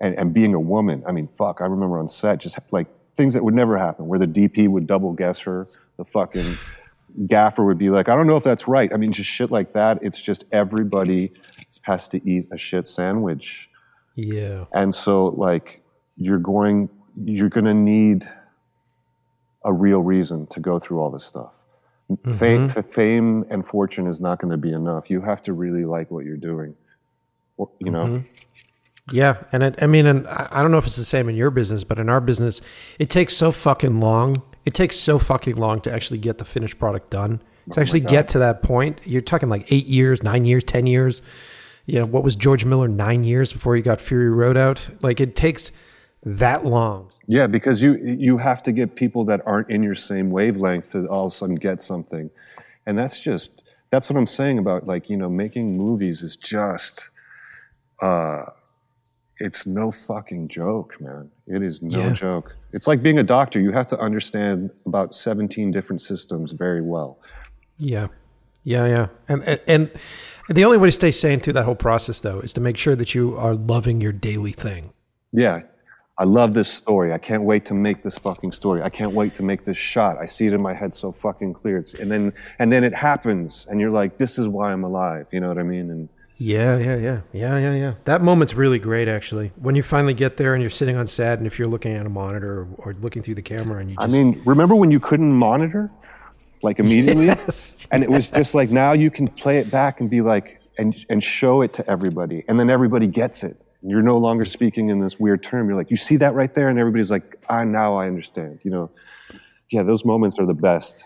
and 0.01 0.13
and 0.19 0.33
being 0.33 0.53
a 0.53 0.59
woman, 0.59 1.03
I 1.07 1.11
mean, 1.13 1.27
fuck. 1.27 1.61
I 1.61 1.65
remember 1.65 1.99
on 1.99 2.07
set 2.07 2.39
just 2.39 2.57
like 2.71 2.87
things 3.15 3.33
that 3.33 3.43
would 3.43 3.53
never 3.53 3.77
happen, 3.77 4.07
where 4.07 4.19
the 4.19 4.27
DP 4.27 4.67
would 4.67 4.87
double 4.87 5.13
guess 5.13 5.39
her, 5.39 5.67
the 5.97 6.05
fucking 6.05 6.57
gaffer 7.27 7.65
would 7.65 7.77
be 7.77 7.89
like, 7.89 8.09
I 8.09 8.15
don't 8.15 8.27
know 8.27 8.37
if 8.37 8.43
that's 8.43 8.67
right. 8.67 8.91
I 8.93 8.97
mean, 8.97 9.11
just 9.11 9.29
shit 9.29 9.51
like 9.51 9.73
that. 9.73 9.99
It's 10.01 10.21
just 10.21 10.43
everybody 10.51 11.31
has 11.83 12.07
to 12.09 12.29
eat 12.29 12.47
a 12.51 12.57
shit 12.57 12.87
sandwich. 12.87 13.69
yeah, 14.15 14.65
And 14.73 14.93
so, 14.93 15.27
like, 15.27 15.81
you're 16.17 16.39
going, 16.39 16.89
you're 17.23 17.49
going 17.49 17.65
to 17.65 17.73
need 17.73 18.29
a 19.63 19.73
real 19.73 19.99
reason 19.99 20.47
to 20.47 20.59
go 20.59 20.79
through 20.79 20.99
all 20.99 21.09
this 21.09 21.25
stuff. 21.25 21.51
Mm-hmm. 22.09 22.37
Fame, 22.37 22.73
f- 22.75 22.85
fame 22.87 23.45
and 23.49 23.65
fortune 23.65 24.07
is 24.07 24.19
not 24.19 24.39
going 24.41 24.51
to 24.51 24.57
be 24.57 24.71
enough. 24.71 25.09
You 25.09 25.21
have 25.21 25.41
to 25.43 25.53
really 25.53 25.85
like 25.85 26.09
what 26.11 26.25
you're 26.25 26.37
doing. 26.37 26.75
Or, 27.57 27.69
you 27.79 27.91
know, 27.91 28.05
mm-hmm. 28.05 29.15
yeah, 29.15 29.43
and 29.51 29.63
it, 29.63 29.75
I 29.81 29.87
mean, 29.87 30.05
and 30.05 30.27
I 30.27 30.61
don't 30.61 30.71
know 30.71 30.77
if 30.77 30.85
it's 30.85 30.95
the 30.95 31.05
same 31.05 31.29
in 31.29 31.35
your 31.35 31.51
business, 31.51 31.83
but 31.83 31.99
in 31.99 32.09
our 32.09 32.21
business, 32.21 32.61
it 32.99 33.09
takes 33.09 33.35
so 33.35 33.51
fucking 33.51 33.99
long. 33.99 34.41
It 34.65 34.73
takes 34.73 34.95
so 34.95 35.19
fucking 35.19 35.55
long 35.55 35.81
to 35.81 35.91
actually 35.91 36.19
get 36.19 36.37
the 36.37 36.45
finished 36.45 36.77
product 36.79 37.09
done. 37.09 37.41
To 37.73 37.79
actually 37.79 37.99
get 37.99 38.27
to 38.29 38.39
that 38.39 38.63
point, 38.63 38.99
you're 39.05 39.21
talking 39.21 39.47
like 39.47 39.71
eight 39.71 39.85
years, 39.85 40.23
nine 40.23 40.43
years, 40.45 40.63
ten 40.63 40.87
years. 40.87 41.21
You 41.85 41.99
know, 41.99 42.05
what 42.05 42.23
was 42.23 42.35
George 42.35 42.65
Miller 42.65 42.87
nine 42.87 43.23
years 43.23 43.53
before 43.53 43.75
he 43.75 43.81
got 43.83 44.01
Fury 44.01 44.29
Road 44.29 44.57
out? 44.57 44.89
Like 45.01 45.19
it 45.19 45.35
takes 45.35 45.71
that 46.23 46.65
long. 46.65 47.11
yeah, 47.27 47.45
because 47.47 47.81
you 47.83 47.93
you 47.95 48.37
have 48.39 48.61
to 48.63 48.71
get 48.71 48.95
people 48.95 49.23
that 49.25 49.41
aren't 49.45 49.69
in 49.69 49.83
your 49.83 49.95
same 49.95 50.31
wavelength 50.31 50.91
to 50.91 51.07
all 51.07 51.27
of 51.27 51.31
a 51.31 51.35
sudden 51.35 51.55
get 51.55 51.81
something, 51.81 52.29
and 52.85 52.97
that's 52.97 53.19
just 53.19 53.61
that's 53.91 54.09
what 54.09 54.17
I'm 54.17 54.27
saying 54.27 54.57
about 54.59 54.85
like 54.87 55.09
you 55.09 55.15
know 55.17 55.29
making 55.29 55.77
movies 55.77 56.21
is 56.23 56.35
just, 56.35 57.09
uh, 58.01 58.45
it's 59.37 59.65
no 59.65 59.91
fucking 59.91 60.47
joke, 60.47 60.99
man. 60.99 61.31
It 61.47 61.61
is 61.63 61.81
no 61.81 61.99
Yeah. 62.07 62.13
joke. 62.13 62.55
It's 62.71 62.87
like 62.87 63.01
being 63.01 63.19
a 63.19 63.23
doctor. 63.23 63.59
You 63.59 63.71
have 63.71 63.87
to 63.87 63.99
understand 63.99 64.69
about 64.85 65.13
17 65.13 65.71
different 65.71 66.01
systems 66.01 66.51
very 66.51 66.81
well. 66.81 67.19
Yeah, 67.77 68.07
yeah, 68.63 68.85
yeah. 68.85 69.07
And 69.27 69.43
and, 69.43 69.91
and 70.47 70.57
the 70.57 70.65
only 70.65 70.77
way 70.77 70.87
to 70.87 70.91
stay 70.91 71.11
sane 71.11 71.39
through 71.39 71.53
that 71.53 71.65
whole 71.65 71.75
process, 71.75 72.19
though, 72.21 72.39
is 72.39 72.53
to 72.53 72.61
make 72.61 72.77
sure 72.77 72.95
that 72.95 73.15
you 73.15 73.37
are 73.37 73.55
loving 73.55 74.01
your 74.01 74.11
daily 74.11 74.51
thing. 74.51 74.93
Yeah. 75.31 75.61
I 76.19 76.25
love 76.25 76.53
this 76.53 76.67
story. 76.67 77.13
I 77.13 77.17
can't 77.17 77.43
wait 77.43 77.63
to 77.67 77.73
make 77.73 78.03
this 78.03 78.17
fucking 78.17 78.51
story. 78.51 78.81
I 78.81 78.89
can't 78.89 79.13
wait 79.13 79.33
to 79.35 79.43
make 79.43 79.63
this 79.63 79.77
shot. 79.77 80.17
I 80.17 80.25
see 80.25 80.47
it 80.47 80.53
in 80.53 80.61
my 80.61 80.73
head 80.73 80.93
so 80.93 81.13
fucking 81.13 81.53
clear. 81.53 81.77
It's, 81.77 81.93
and 81.93 82.11
then 82.11 82.33
and 82.59 82.69
then 82.69 82.83
it 82.83 82.93
happens 82.93 83.65
and 83.69 83.79
you're 83.79 83.89
like, 83.89 84.17
this 84.17 84.37
is 84.37 84.45
why 84.45 84.73
I'm 84.73 84.83
alive. 84.83 85.27
You 85.31 85.39
know 85.39 85.47
what 85.47 85.57
I 85.57 85.63
mean? 85.63 85.89
And 85.89 86.09
Yeah, 86.41 86.77
yeah, 86.77 86.95
yeah, 86.95 87.21
yeah, 87.33 87.57
yeah, 87.57 87.73
yeah. 87.75 87.93
That 88.05 88.21
moment's 88.21 88.53
really 88.53 88.79
great, 88.79 89.09
actually. 89.09 89.51
When 89.57 89.75
you 89.75 89.83
finally 89.83 90.13
get 90.13 90.37
there 90.37 90.53
and 90.53 90.63
you're 90.63 90.69
sitting 90.69 90.95
on 90.95 91.05
set, 91.05 91.37
and 91.37 91.45
if 91.45 91.59
you're 91.59 91.67
looking 91.67 91.91
at 91.93 92.05
a 92.05 92.09
monitor 92.09 92.61
or, 92.61 92.67
or 92.77 92.93
looking 92.93 93.21
through 93.21 93.35
the 93.35 93.41
camera, 93.41 93.81
and 93.81 93.89
you 93.89 93.97
just 93.97 94.07
I 94.07 94.09
mean, 94.09 94.41
remember 94.45 94.73
when 94.73 94.89
you 94.89 95.01
couldn't 95.01 95.33
monitor? 95.33 95.91
Like 96.63 96.79
immediately? 96.85 97.25
Yes, 97.25 97.85
And 97.91 98.03
it 98.03 98.09
was 98.09 98.27
just 98.27 98.55
like 98.55 98.69
now 98.69 98.93
you 98.93 99.11
can 99.11 99.27
play 99.27 99.57
it 99.59 99.69
back 99.69 99.99
and 99.99 100.09
be 100.09 100.21
like 100.21 100.61
and 100.77 100.95
and 101.09 101.21
show 101.21 101.61
it 101.61 101.73
to 101.73 101.89
everybody. 101.89 102.45
And 102.47 102.57
then 102.57 102.69
everybody 102.69 103.07
gets 103.07 103.43
it. 103.43 103.61
You're 103.81 104.01
no 104.01 104.17
longer 104.17 104.45
speaking 104.45 104.89
in 104.89 104.99
this 104.99 105.19
weird 105.19 105.43
term. 105.43 105.67
You're 105.67 105.77
like, 105.77 105.91
you 105.91 105.97
see 105.97 106.15
that 106.17 106.33
right 106.33 106.53
there? 106.53 106.69
And 106.69 106.79
everybody's 106.79 107.11
like, 107.11 107.43
ah, 107.49 107.63
now 107.65 107.95
I 107.97 108.07
understand. 108.07 108.59
You 108.63 108.71
know. 108.71 108.91
Yeah, 109.71 109.83
those 109.83 110.03
moments 110.03 110.39
are 110.39 110.45
the 110.47 110.55
best. 110.55 111.03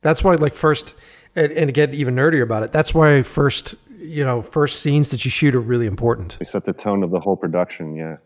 that's 0.00 0.24
why, 0.24 0.36
like, 0.36 0.54
first, 0.54 0.94
and, 1.34 1.52
and 1.52 1.68
to 1.68 1.72
get 1.72 1.92
even 1.92 2.14
nerdier 2.16 2.42
about 2.42 2.62
it, 2.62 2.72
that's 2.72 2.94
why 2.94 3.20
first, 3.22 3.74
you 3.98 4.24
know, 4.24 4.42
first 4.42 4.80
scenes 4.80 5.10
that 5.10 5.24
you 5.24 5.30
shoot 5.30 5.54
are 5.54 5.60
really 5.60 5.86
important. 5.86 6.36
They 6.38 6.44
set 6.44 6.64
the 6.64 6.72
tone 6.72 7.02
of 7.02 7.10
the 7.10 7.20
whole 7.20 7.36
production, 7.36 7.96
yeah. 7.96 8.16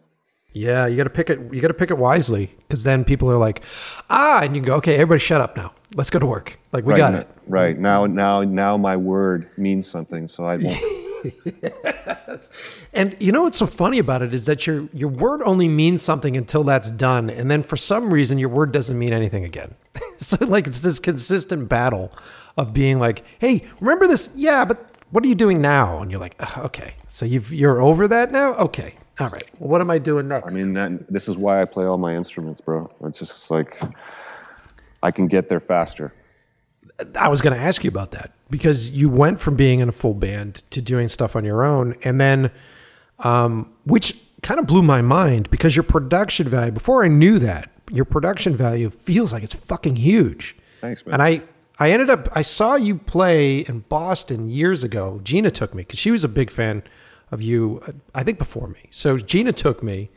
Yeah, 0.53 0.87
you 0.87 0.97
got 0.97 1.05
to 1.05 1.11
pick 1.11 1.31
it. 1.31 1.39
You 1.53 1.61
got 1.61 1.69
to 1.69 1.75
pick 1.75 1.91
it 1.91 1.99
wisely 1.99 2.53
because 2.67 2.83
then 2.83 3.05
people 3.05 3.31
are 3.31 3.37
like, 3.37 3.63
ah, 4.09 4.43
and 4.43 4.57
you 4.57 4.63
go, 4.63 4.75
okay, 4.77 4.95
everybody, 4.95 5.21
shut 5.21 5.41
up 5.41 5.57
now. 5.57 5.73
Let's 5.95 6.11
go 6.11 6.19
to 6.19 6.27
work. 6.27 6.59
Like 6.73 6.85
we 6.85 6.93
right, 6.93 6.99
got 6.99 7.15
it. 7.15 7.29
Right. 7.47 7.79
Now 7.79 8.07
now 8.07 8.43
now 8.43 8.77
my 8.77 8.97
word 8.97 9.49
means 9.57 9.89
something, 9.89 10.27
so 10.27 10.45
I 10.45 10.57
won't 10.57 10.81
And 12.93 13.17
you 13.21 13.33
know 13.33 13.43
what's 13.43 13.59
so 13.59 13.67
funny 13.67 13.99
about 13.99 14.23
it 14.23 14.33
is 14.33 14.47
that 14.47 14.67
your 14.67 14.89
your 14.93 15.09
word 15.09 15.43
only 15.43 15.69
means 15.69 16.03
something 16.03 16.37
until 16.37 16.65
that's 16.65 16.91
done, 16.91 17.31
and 17.31 17.51
then 17.51 17.63
for 17.63 17.77
some 17.77 18.13
reason 18.13 18.39
your 18.39 18.49
word 18.49 18.73
doesn't 18.73 18.99
mean 18.99 19.13
anything 19.13 19.45
again. 19.45 19.75
so 20.19 20.45
like 20.47 20.67
it's 20.67 20.81
this 20.81 20.99
consistent 20.99 21.69
battle 21.69 22.13
of 22.57 22.73
being 22.73 22.99
like, 22.99 23.25
hey, 23.39 23.65
remember 23.81 24.07
this? 24.07 24.31
Yeah, 24.35 24.65
but 24.65 24.90
what 25.11 25.25
are 25.25 25.27
you 25.27 25.35
doing 25.35 25.61
now? 25.61 26.01
And 26.01 26.11
you're 26.11 26.21
like, 26.21 26.37
"Ugh, 26.41 26.65
okay, 26.67 26.95
so 27.07 27.25
you've 27.25 27.53
you're 27.53 27.81
over 27.81 28.09
that 28.09 28.33
now. 28.33 28.55
Okay, 28.55 28.95
all 29.19 29.29
right. 29.29 29.49
Well, 29.59 29.69
what 29.69 29.81
am 29.81 29.91
I 29.91 29.99
doing 29.99 30.29
next? 30.29 30.53
I 30.53 30.57
mean 30.57 30.73
that 30.75 31.13
this 31.13 31.29
is 31.29 31.37
why 31.37 31.61
I 31.61 31.65
play 31.65 31.85
all 31.85 31.99
my 31.99 32.15
instruments, 32.15 32.61
bro. 32.61 32.91
It's 33.05 33.19
just 33.19 33.51
like 33.51 33.81
I 35.03 35.11
can 35.11 35.27
get 35.27 35.49
there 35.49 35.61
faster. 35.61 36.13
I 37.15 37.29
was 37.29 37.41
going 37.41 37.57
to 37.57 37.63
ask 37.63 37.83
you 37.83 37.89
about 37.89 38.11
that 38.11 38.33
because 38.51 38.91
you 38.91 39.09
went 39.09 39.41
from 39.41 39.57
being 39.57 39.81
in 39.81 39.89
a 39.89 39.93
full 39.93 40.13
band 40.13 40.57
to 40.71 40.83
doing 40.83 41.09
stuff 41.09 41.35
on 41.35 41.45
your 41.45 41.65
own, 41.65 41.97
and 42.03 42.21
then, 42.21 42.51
um, 43.21 43.73
which 43.85 44.21
kind 44.43 44.61
of 44.61 44.67
blew 44.67 44.83
my 44.83 45.03
mind 45.03 45.49
because 45.51 45.77
your 45.77 45.83
production 45.83 46.49
value. 46.49 46.73
Before 46.73 47.05
I 47.05 47.09
knew 47.09 47.39
that, 47.39 47.71
your 47.91 48.05
production 48.05 48.57
value 48.57 48.91
feels 48.91 49.33
like 49.33 49.43
it's 49.43 49.55
fucking 49.55 49.97
huge. 49.97 50.57
Thanks, 50.81 51.05
man. 51.05 51.15
And 51.15 51.23
I, 51.23 51.43
I 51.81 51.93
ended 51.93 52.11
up, 52.11 52.29
I 52.33 52.43
saw 52.43 52.75
you 52.75 52.97
play 52.97 53.61
in 53.61 53.81
Boston 53.89 54.51
years 54.51 54.85
ago. 54.85 55.19
Gina 55.25 55.51
took 55.51 55.75
me 55.75 55.83
because 55.83 55.99
she 55.99 56.11
was 56.11 56.23
a 56.23 56.29
big 56.29 56.51
fan 56.51 56.83
of 57.31 57.41
you. 57.41 57.81
uh, 57.87 57.93
I 58.15 58.23
think 58.23 58.37
before 58.37 58.69
me. 58.69 58.81
So 58.91 59.17
Gina 59.17 59.55
took 59.55 59.83
me, 59.83 60.11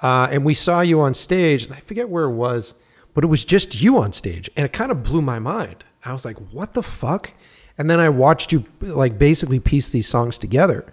uh, 0.00 0.28
and 0.30 0.44
we 0.44 0.54
saw 0.54 0.80
you 0.80 1.00
on 1.00 1.14
stage, 1.14 1.64
and 1.64 1.74
I 1.74 1.80
forget 1.80 2.08
where 2.08 2.24
it 2.24 2.34
was, 2.34 2.74
but 3.14 3.24
it 3.24 3.26
was 3.26 3.44
just 3.44 3.82
you 3.82 3.98
on 3.98 4.12
stage, 4.12 4.48
and 4.56 4.64
it 4.64 4.72
kind 4.72 4.92
of 4.92 5.02
blew 5.02 5.22
my 5.22 5.40
mind. 5.40 5.84
I 6.04 6.12
was 6.12 6.24
like, 6.24 6.38
"What 6.52 6.74
the 6.74 6.82
fuck?" 6.82 7.32
And 7.76 7.90
then 7.90 7.98
I 7.98 8.08
watched 8.08 8.52
you 8.52 8.64
like 8.80 9.18
basically 9.18 9.58
piece 9.58 9.88
these 9.88 10.08
songs 10.08 10.38
together 10.38 10.86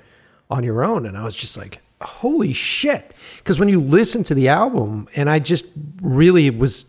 on 0.49 0.63
your 0.63 0.83
own, 0.83 1.05
and 1.05 1.17
I 1.17 1.23
was 1.23 1.35
just 1.35 1.55
like, 1.55 1.81
"Holy 2.01 2.53
shit!" 2.53 3.13
Because 3.37 3.59
when 3.59 3.69
you 3.69 3.79
listen 3.79 4.23
to 4.25 4.33
the 4.33 4.47
album, 4.47 5.07
and 5.15 5.29
I 5.29 5.39
just 5.39 5.65
really 6.01 6.49
was 6.49 6.85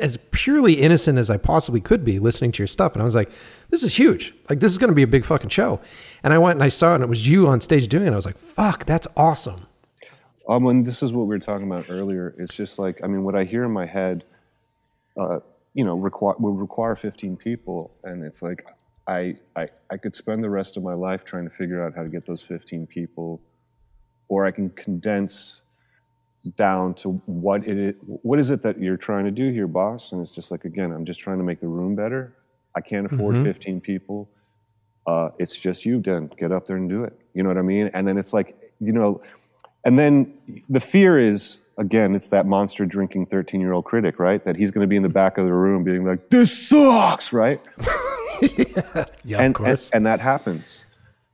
as 0.00 0.16
purely 0.30 0.74
innocent 0.74 1.18
as 1.18 1.30
I 1.30 1.36
possibly 1.36 1.80
could 1.80 2.04
be 2.04 2.18
listening 2.18 2.52
to 2.52 2.58
your 2.62 2.66
stuff, 2.66 2.92
and 2.92 3.02
I 3.02 3.04
was 3.04 3.14
like, 3.14 3.30
"This 3.70 3.82
is 3.82 3.98
huge! 3.98 4.34
Like 4.48 4.60
this 4.60 4.72
is 4.72 4.78
going 4.78 4.90
to 4.90 4.94
be 4.94 5.02
a 5.02 5.06
big 5.06 5.24
fucking 5.24 5.50
show." 5.50 5.80
And 6.22 6.32
I 6.32 6.38
went 6.38 6.56
and 6.56 6.64
I 6.64 6.68
saw 6.68 6.92
it, 6.92 6.96
and 6.96 7.04
it 7.04 7.08
was 7.08 7.28
you 7.28 7.46
on 7.48 7.60
stage 7.60 7.88
doing 7.88 8.06
it. 8.06 8.12
I 8.12 8.16
was 8.16 8.26
like, 8.26 8.38
"Fuck, 8.38 8.84
that's 8.84 9.06
awesome!" 9.16 9.66
Um, 10.48 10.66
and 10.66 10.86
this 10.86 11.02
is 11.02 11.12
what 11.12 11.26
we 11.26 11.34
were 11.34 11.40
talking 11.40 11.66
about 11.66 11.86
earlier. 11.88 12.34
It's 12.38 12.54
just 12.54 12.78
like 12.78 13.02
I 13.02 13.06
mean, 13.06 13.24
what 13.24 13.34
I 13.34 13.44
hear 13.44 13.64
in 13.64 13.72
my 13.72 13.86
head, 13.86 14.24
uh, 15.18 15.40
you 15.74 15.84
know, 15.84 15.96
require 15.96 16.36
would 16.38 16.58
require 16.58 16.94
15 16.96 17.36
people, 17.36 17.90
and 18.04 18.24
it's 18.24 18.42
like 18.42 18.64
I, 19.06 19.36
I 19.56 19.68
I 19.90 19.96
could 19.96 20.14
spend 20.14 20.44
the 20.44 20.50
rest 20.50 20.76
of 20.76 20.82
my 20.82 20.94
life 20.94 21.24
trying 21.24 21.48
to 21.48 21.54
figure 21.54 21.84
out 21.84 21.94
how 21.96 22.02
to 22.02 22.08
get 22.08 22.26
those 22.26 22.42
15 22.42 22.86
people, 22.86 23.40
or 24.28 24.46
I 24.46 24.50
can 24.50 24.70
condense 24.70 25.62
down 26.56 26.94
to 26.94 27.10
what 27.26 27.66
it 27.66 27.76
is, 27.76 27.94
what 28.02 28.38
is 28.38 28.50
it 28.50 28.62
that 28.62 28.80
you're 28.80 28.96
trying 28.96 29.24
to 29.24 29.30
do 29.30 29.50
here, 29.50 29.66
boss? 29.66 30.12
And 30.12 30.22
it's 30.22 30.30
just 30.30 30.50
like 30.50 30.64
again, 30.64 30.92
I'm 30.92 31.04
just 31.04 31.20
trying 31.20 31.38
to 31.38 31.44
make 31.44 31.60
the 31.60 31.68
room 31.68 31.94
better. 31.94 32.34
I 32.74 32.80
can't 32.80 33.06
afford 33.10 33.36
15 33.42 33.80
people. 33.80 34.28
Uh, 35.06 35.30
it's 35.38 35.56
just 35.56 35.86
you, 35.86 36.00
then 36.00 36.30
get 36.36 36.52
up 36.52 36.66
there 36.66 36.76
and 36.76 36.88
do 36.88 37.04
it. 37.04 37.18
You 37.32 37.42
know 37.42 37.48
what 37.48 37.58
I 37.58 37.62
mean? 37.62 37.90
And 37.94 38.06
then 38.06 38.18
it's 38.18 38.32
like, 38.32 38.56
you 38.80 38.92
know, 38.92 39.22
and 39.84 39.98
then 39.98 40.36
the 40.68 40.80
fear 40.80 41.18
is, 41.18 41.60
again, 41.78 42.14
it's 42.14 42.28
that 42.28 42.44
monster 42.44 42.84
drinking 42.84 43.26
13 43.26 43.60
year 43.60 43.72
old 43.72 43.84
critic, 43.84 44.18
right? 44.18 44.44
That 44.44 44.56
he's 44.56 44.72
going 44.72 44.82
to 44.82 44.88
be 44.88 44.96
in 44.96 45.02
the 45.02 45.08
back 45.08 45.38
of 45.38 45.46
the 45.46 45.52
room 45.52 45.84
being 45.84 46.04
like, 46.04 46.28
this 46.28 46.68
sucks, 46.68 47.32
right? 47.32 47.60
Yeah, 49.24 49.38
and, 49.38 49.46
of 49.46 49.54
course. 49.54 49.90
And, 49.90 49.96
and 49.96 50.06
that 50.06 50.20
happens. 50.20 50.84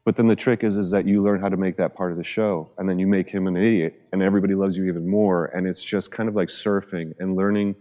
But 0.04 0.16
then 0.16 0.26
the 0.26 0.36
trick 0.36 0.64
is, 0.64 0.76
is 0.76 0.90
that 0.90 1.06
you 1.06 1.22
learn 1.22 1.40
how 1.40 1.48
to 1.48 1.56
make 1.56 1.76
that 1.76 1.94
part 1.94 2.10
of 2.10 2.18
the 2.18 2.24
show, 2.24 2.70
and 2.76 2.88
then 2.88 2.98
you 2.98 3.06
make 3.06 3.30
him 3.30 3.46
an 3.46 3.56
idiot, 3.56 4.02
and 4.12 4.20
everybody 4.20 4.54
loves 4.54 4.76
you 4.76 4.86
even 4.86 5.08
more. 5.08 5.46
And 5.46 5.66
it's 5.66 5.84
just 5.84 6.10
kind 6.10 6.28
of 6.28 6.34
like 6.34 6.48
surfing 6.48 7.14
and 7.20 7.36
learning 7.36 7.76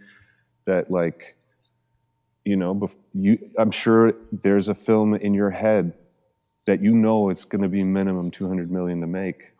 that, 0.65 0.91
like, 0.91 1.35
you 2.45 2.55
know, 2.55 2.89
you. 3.13 3.39
I'm 3.57 3.71
sure 3.71 4.13
there's 4.31 4.67
a 4.67 4.75
film 4.75 5.15
in 5.15 5.33
your 5.33 5.49
head 5.49 5.93
that 6.67 6.81
you 6.83 6.95
know 6.95 7.29
is 7.29 7.43
going 7.43 7.63
to 7.63 7.69
be 7.69 7.83
minimum 7.83 8.29
200 8.29 8.71
million 8.71 9.01
to 9.01 9.07
make. 9.07 9.53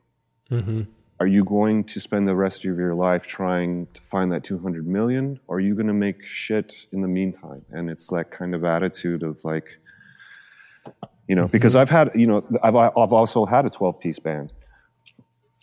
Mm-hmm. 0.52 0.84
Are 1.20 1.28
you 1.28 1.44
going 1.44 1.84
to 1.86 2.00
spend 2.00 2.28
the 2.28 2.36
rest 2.36 2.66
of 2.66 2.78
your 2.78 2.96
life 2.96 3.28
trying 3.28 3.88
to 3.94 4.02
find 4.02 4.32
that 4.32 4.44
200 4.44 4.88
million, 4.88 5.40
or 5.48 5.58
are 5.58 5.60
you 5.60 5.76
going 5.76 5.88
to 5.88 5.94
make 5.94 6.26
shit 6.26 6.88
in 6.92 7.02
the 7.02 7.08
meantime? 7.08 7.64
And 7.70 7.90
it's 7.90 8.08
that 8.08 8.32
kind 8.32 8.56
of 8.56 8.64
attitude 8.66 9.22
of 9.22 9.44
like, 9.44 9.78
you 11.32 11.36
know, 11.36 11.48
because 11.48 11.78
I've 11.78 11.90
had, 11.90 12.12
you 12.14 12.28
know, 12.28 12.44
I've, 12.62 12.76
I've 12.76 13.14
also 13.14 13.46
had 13.46 13.66
a 13.66 13.70
12 13.70 14.02
piece 14.02 14.20
band 14.20 14.52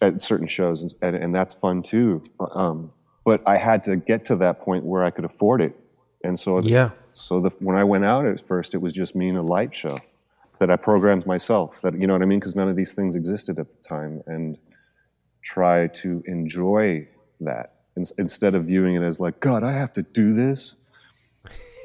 at 0.01 0.23
certain 0.23 0.47
shows, 0.47 0.95
and, 1.03 1.14
and, 1.14 1.35
that's 1.35 1.53
fun 1.53 1.83
too. 1.83 2.25
Um, 2.55 2.91
but 3.23 3.43
I 3.47 3.59
had 3.59 3.83
to 3.83 3.97
get 3.97 4.25
to 4.27 4.37
that 4.37 4.62
point 4.62 4.87
where 4.87 5.05
I 5.05 5.11
could 5.11 5.27
afford 5.27 5.61
it. 5.61 5.79
And 6.25 6.41
so, 6.41 6.59
Yeah. 6.62 6.93
so 7.12 7.39
the, 7.43 7.51
when 7.61 7.77
I 7.77 7.85
went 7.85 8.07
out 8.07 8.25
at 8.25 8.41
first, 8.41 8.75
it 8.75 8.79
was 8.79 8.95
just 8.95 9.14
me 9.14 9.29
and 9.29 9.37
a 9.37 9.43
light 9.43 9.75
show 9.75 9.99
that 10.59 10.71
I 10.71 10.77
programmed 10.77 11.27
myself. 11.27 11.83
That 11.83 12.01
you 12.01 12.07
know 12.07 12.14
what 12.14 12.23
I 12.23 12.25
mean? 12.25 12.39
Because 12.41 12.57
none 12.57 12.71
of 12.71 12.77
these 12.77 12.95
things 12.95 13.14
existed 13.14 13.59
at 13.59 13.69
the 13.69 13.83
time, 13.87 14.23
and 14.27 14.57
try 15.43 15.89
to 15.89 16.23
enjoy 16.25 17.07
that 17.41 17.75
ins- 17.95 18.14
instead 18.16 18.55
of 18.55 18.64
viewing 18.64 18.95
it 18.95 19.03
as 19.03 19.21
like, 19.21 19.39
God, 19.39 19.62
I 19.62 19.73
have 19.73 19.93
to 19.93 20.03
do 20.03 20.33
this. 20.33 20.77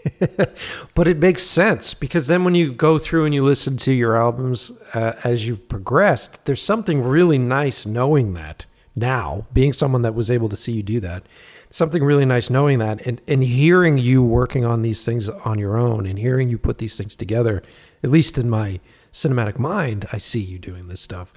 But 0.96 1.08
it 1.08 1.18
makes 1.18 1.44
sense 1.44 1.94
because 1.94 2.28
then 2.28 2.44
when 2.44 2.56
you 2.56 2.74
go 2.74 2.98
through 2.98 3.26
and 3.26 3.34
you 3.34 3.44
listen 3.44 3.78
to 3.78 3.92
your 3.92 4.16
albums 4.16 4.72
uh, 4.94 5.14
as 5.24 5.48
you 5.48 5.56
progressed, 5.56 6.46
there's 6.46 6.62
something 6.62 7.02
really 7.02 7.38
nice 7.38 7.86
knowing 7.86 8.34
that 8.34 8.66
now, 8.96 9.48
being 9.52 9.74
someone 9.74 10.04
that 10.04 10.14
was 10.14 10.30
able 10.30 10.50
to 10.50 10.56
see 10.56 10.72
you 10.74 10.84
do 10.84 11.00
that. 11.00 11.24
Something 11.70 12.04
really 12.04 12.26
nice 12.26 12.50
knowing 12.50 12.78
that 12.80 13.06
and, 13.08 13.20
and 13.28 13.44
hearing 13.44 13.98
you 13.98 14.22
working 14.22 14.64
on 14.64 14.84
these 14.84 15.04
things 15.04 15.28
on 15.28 15.58
your 15.58 15.76
own 15.78 16.06
and 16.06 16.20
hearing 16.20 16.50
you 16.50 16.60
put 16.60 16.78
these 16.78 16.96
things 16.96 17.16
together, 17.16 17.64
at 18.04 18.12
least 18.12 18.38
in 18.38 18.50
my 18.50 18.80
cinematic 19.12 19.58
mind, 19.58 20.08
I 20.12 20.18
see 20.20 20.40
you 20.40 20.60
doing 20.60 20.88
this 20.88 21.02
stuff. 21.02 21.34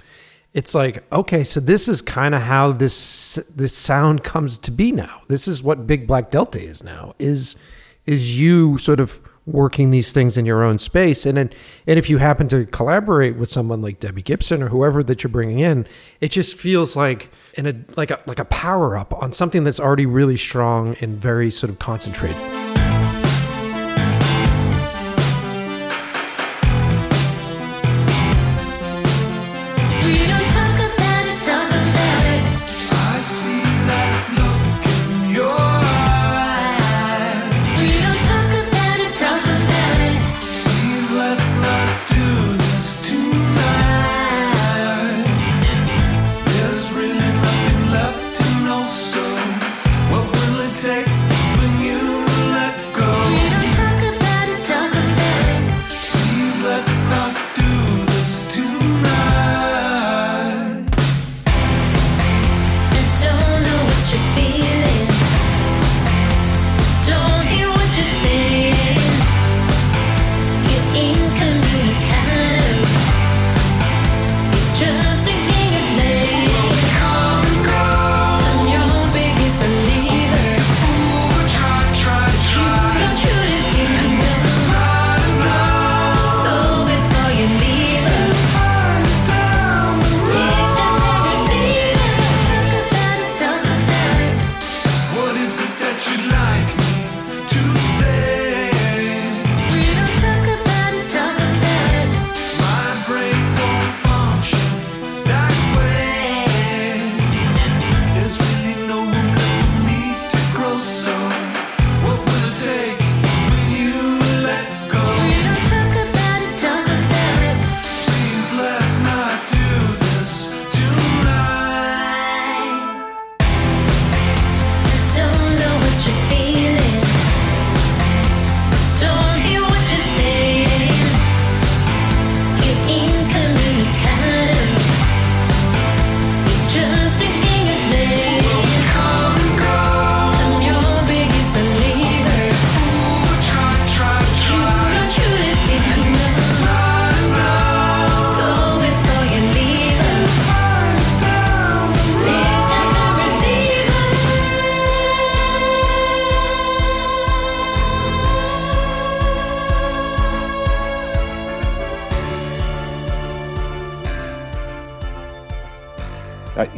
It's 0.53 0.75
like, 0.75 1.03
okay, 1.11 1.43
so 1.43 1.59
this 1.59 1.87
is 1.87 2.01
kind 2.01 2.33
of 2.35 2.41
how 2.41 2.71
this 2.71 3.35
this 3.53 3.75
sound 3.75 4.23
comes 4.23 4.57
to 4.59 4.71
be 4.71 4.91
now. 4.91 5.21
This 5.27 5.47
is 5.47 5.61
what 5.61 5.87
Big 5.87 6.07
Black 6.07 6.31
Delta 6.31 6.63
is 6.63 6.83
now. 6.83 7.15
Is 7.19 7.55
is 8.07 8.39
you 8.39 8.77
sort 8.79 8.99
of 8.99 9.21
working 9.47 9.91
these 9.91 10.11
things 10.11 10.37
in 10.37 10.45
your 10.45 10.61
own 10.63 10.77
space. 10.77 11.25
And 11.25 11.37
then 11.37 11.49
and 11.87 11.97
if 11.97 12.09
you 12.09 12.17
happen 12.17 12.47
to 12.49 12.65
collaborate 12.65 13.37
with 13.37 13.49
someone 13.49 13.81
like 13.81 13.99
Debbie 13.99 14.21
Gibson 14.21 14.61
or 14.61 14.69
whoever 14.69 15.01
that 15.03 15.23
you're 15.23 15.31
bringing 15.31 15.59
in 15.59 15.87
it 16.19 16.31
just 16.31 16.55
feels 16.55 16.95
like 16.95 17.31
in 17.53 17.65
a 17.65 17.73
like 17.95 18.11
a 18.11 18.19
like 18.25 18.39
a 18.39 18.45
power 18.45 18.97
up 18.97 19.13
on 19.13 19.31
something 19.31 19.63
that's 19.63 19.79
already 19.79 20.05
really 20.05 20.37
strong 20.37 20.95
and 20.99 21.17
very 21.17 21.49
sort 21.49 21.69
of 21.69 21.79
concentrated 21.79 22.35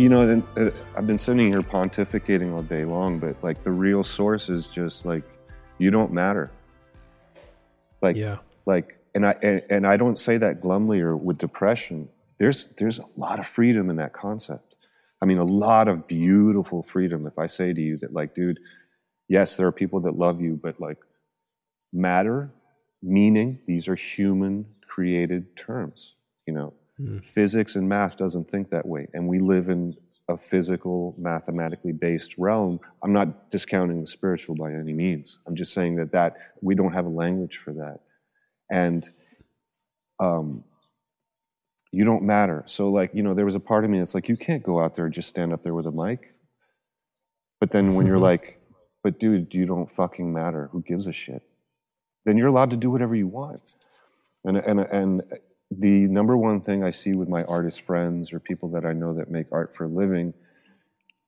you 0.10 0.16
know, 0.16 0.44
uh, 0.58 0.72
I've 0.98 1.06
been 1.06 1.20
sitting 1.20 1.50
here 1.50 1.62
pontificating 1.62 2.52
all 2.52 2.64
day 2.64 2.84
long, 2.84 3.20
but 3.20 3.36
like 3.44 3.64
the 3.64 3.70
real 3.70 4.02
source 4.02 4.50
is 4.50 4.68
just 4.68 5.06
like 5.06 5.22
you 5.78 5.92
don't 5.92 6.12
matter. 6.12 6.50
Like, 8.02 8.16
Yeah. 8.16 8.38
like, 8.66 8.98
and 9.14 9.24
I 9.24 9.36
and, 9.44 9.62
and 9.70 9.86
I 9.86 9.98
don't 9.98 10.18
say 10.18 10.38
that 10.38 10.62
glumly 10.62 11.00
or 11.00 11.16
with 11.16 11.38
depression. 11.38 12.10
There's 12.40 12.66
there's 12.78 12.98
a 12.98 13.06
lot 13.18 13.38
of 13.38 13.46
freedom 13.46 13.92
in 13.92 13.98
that 13.98 14.14
concept. 14.14 14.78
I 15.22 15.28
mean, 15.28 15.38
a 15.38 15.44
lot 15.44 15.88
of 15.88 16.08
beautiful 16.08 16.82
freedom. 16.82 17.28
If 17.28 17.38
I 17.38 17.46
say 17.46 17.72
to 17.72 17.82
you 17.82 17.98
that, 17.98 18.12
like, 18.12 18.34
dude, 18.34 18.60
yes, 19.28 19.58
there 19.58 19.68
are 19.68 19.72
people 19.72 20.00
that 20.02 20.18
love 20.18 20.42
you, 20.42 20.60
but 20.62 20.82
like, 20.82 20.98
matter, 21.94 22.50
meaning, 23.04 23.60
these 23.68 23.88
are 23.88 23.96
human 23.96 24.66
created 24.88 25.56
terms. 25.56 26.16
You 26.48 26.54
know, 26.56 26.74
physics 27.22 27.76
and 27.76 27.88
math 27.88 28.18
doesn't 28.18 28.50
think 28.50 28.70
that 28.70 28.86
way 28.86 29.08
and 29.14 29.28
we 29.28 29.40
live 29.40 29.70
in 29.70 29.96
a 30.28 30.38
physical 30.38 31.16
mathematically 31.18 31.92
based 31.92 32.38
realm 32.38 32.80
i'm 33.04 33.14
not 33.14 33.50
discounting 33.50 34.02
the 34.02 34.08
spiritual 34.08 34.56
by 34.56 34.72
any 34.72 34.94
means 34.94 35.40
i'm 35.48 35.56
just 35.56 35.74
saying 35.74 35.96
that 35.96 36.12
that 36.12 36.36
we 36.62 36.76
don't 36.76 36.94
have 36.94 37.06
a 37.06 37.10
language 37.10 37.58
for 37.58 37.74
that 37.74 38.00
and 38.70 39.10
um, 40.20 40.64
you 41.92 42.04
don't 42.04 42.24
matter. 42.24 42.64
So, 42.66 42.90
like, 42.92 43.12
you 43.14 43.24
know, 43.24 43.34
there 43.34 43.46
was 43.46 43.56
a 43.56 43.60
part 43.60 43.84
of 43.84 43.90
me 43.90 43.98
that's 43.98 44.14
like, 44.14 44.30
you 44.30 44.38
can't 44.38 44.64
go 44.64 44.82
out 44.82 44.96
there 44.96 45.06
and 45.06 45.14
just 45.14 45.30
stand 45.30 45.54
up 45.54 45.64
there 45.64 45.74
with 45.74 45.88
a 45.88 45.92
mic. 45.92 46.34
But 47.60 47.72
then 47.72 47.96
when 47.96 48.06
you're 48.06 48.20
like, 48.32 48.62
but 49.04 49.20
dude, 49.20 49.54
you 49.54 49.66
don't 49.66 49.90
fucking 49.90 50.32
matter. 50.32 50.70
Who 50.72 50.82
gives 50.82 51.08
a 51.08 51.14
shit? 51.14 51.42
Then 52.26 52.38
you're 52.38 52.48
allowed 52.48 52.70
to 52.72 52.78
do 52.78 52.92
whatever 52.92 53.16
you 53.16 53.28
want. 53.28 53.62
And 54.44 54.58
and 54.58 54.80
and 54.80 55.22
the 55.72 56.08
number 56.08 56.36
one 56.36 56.62
thing 56.62 56.84
I 56.84 56.90
see 56.90 57.14
with 57.14 57.30
my 57.30 57.44
artist 57.44 57.82
friends 57.82 58.34
or 58.34 58.40
people 58.40 58.70
that 58.70 58.86
I 58.86 58.94
know 58.94 59.14
that 59.14 59.30
make 59.30 59.48
art 59.52 59.76
for 59.76 59.86
a 59.86 59.88
living 59.88 60.34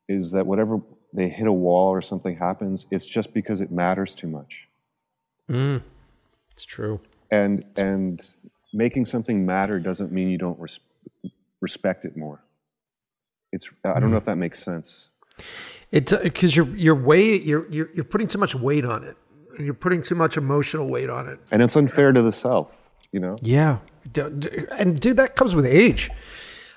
is 0.10 0.32
that 0.32 0.48
whatever 0.48 0.82
they 1.14 1.30
hit 1.30 1.48
a 1.48 1.54
wall 1.54 1.90
or 1.90 2.02
something 2.02 2.38
happens, 2.38 2.86
it's 2.90 3.06
just 3.06 3.34
because 3.34 3.62
it 3.62 3.72
matters 3.72 4.16
too 4.16 4.28
much. 4.28 4.68
Mm. 5.50 5.84
It's 6.54 6.66
true. 6.66 7.02
And 7.30 7.66
and 7.76 8.22
making 8.74 9.06
something 9.06 9.46
matter 9.46 9.80
doesn't 9.80 10.12
mean 10.12 10.30
you 10.30 10.38
don't 10.38 10.60
res- 10.60 10.80
respect 11.60 12.06
it 12.06 12.18
more. 12.18 12.44
It's 13.52 13.70
I 13.84 14.00
don't 14.00 14.12
know 14.12 14.18
if 14.18 14.26
that 14.26 14.38
makes 14.38 14.64
sense. 14.64 15.10
It 15.92 16.10
because 16.24 16.56
you're 16.56 16.76
you're 16.76 16.96
weight 16.96 17.44
you're, 17.44 17.70
you're 17.70 17.90
you're 17.94 18.06
putting 18.06 18.28
too 18.28 18.38
much 18.38 18.56
weight 18.56 18.86
on 18.86 19.04
it. 19.04 19.18
And 19.58 19.66
you're 19.66 19.74
putting 19.74 20.02
too 20.02 20.16
much 20.16 20.38
emotional 20.38 20.88
weight 20.88 21.10
on 21.10 21.28
it. 21.28 21.40
And 21.52 21.62
it's 21.62 21.76
unfair 21.76 22.14
to 22.14 22.22
the 22.22 22.32
self, 22.32 22.72
you 23.12 23.20
know. 23.20 23.36
Yeah, 23.42 23.80
and 24.16 25.00
dude, 25.00 25.18
that 25.18 25.36
comes 25.36 25.56
with 25.56 25.66
age. 25.66 26.10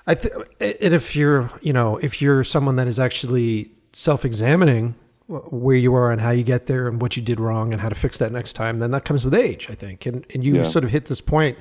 I 0.07 0.15
th- 0.15 0.33
and 0.59 0.93
if 0.93 1.15
you're 1.15 1.51
you 1.61 1.73
know 1.73 1.97
if 1.97 2.21
you're 2.21 2.43
someone 2.43 2.75
that 2.77 2.87
is 2.87 2.99
actually 2.99 3.71
self-examining 3.93 4.95
where 5.27 5.75
you 5.75 5.95
are 5.95 6.11
and 6.11 6.21
how 6.21 6.29
you 6.29 6.43
get 6.43 6.67
there 6.67 6.87
and 6.87 7.01
what 7.01 7.17
you 7.17 7.23
did 7.23 7.39
wrong 7.39 7.71
and 7.73 7.81
how 7.81 7.89
to 7.89 7.95
fix 7.95 8.17
that 8.19 8.31
next 8.31 8.53
time, 8.53 8.77
then 8.77 8.91
that 8.91 9.03
comes 9.05 9.25
with 9.25 9.33
age, 9.33 9.67
I 9.69 9.75
think. 9.75 10.05
And 10.05 10.25
and 10.33 10.43
you 10.43 10.55
Yeah. 10.57 10.63
sort 10.63 10.83
of 10.85 10.91
hit 10.91 11.05
this 11.05 11.21
point 11.21 11.57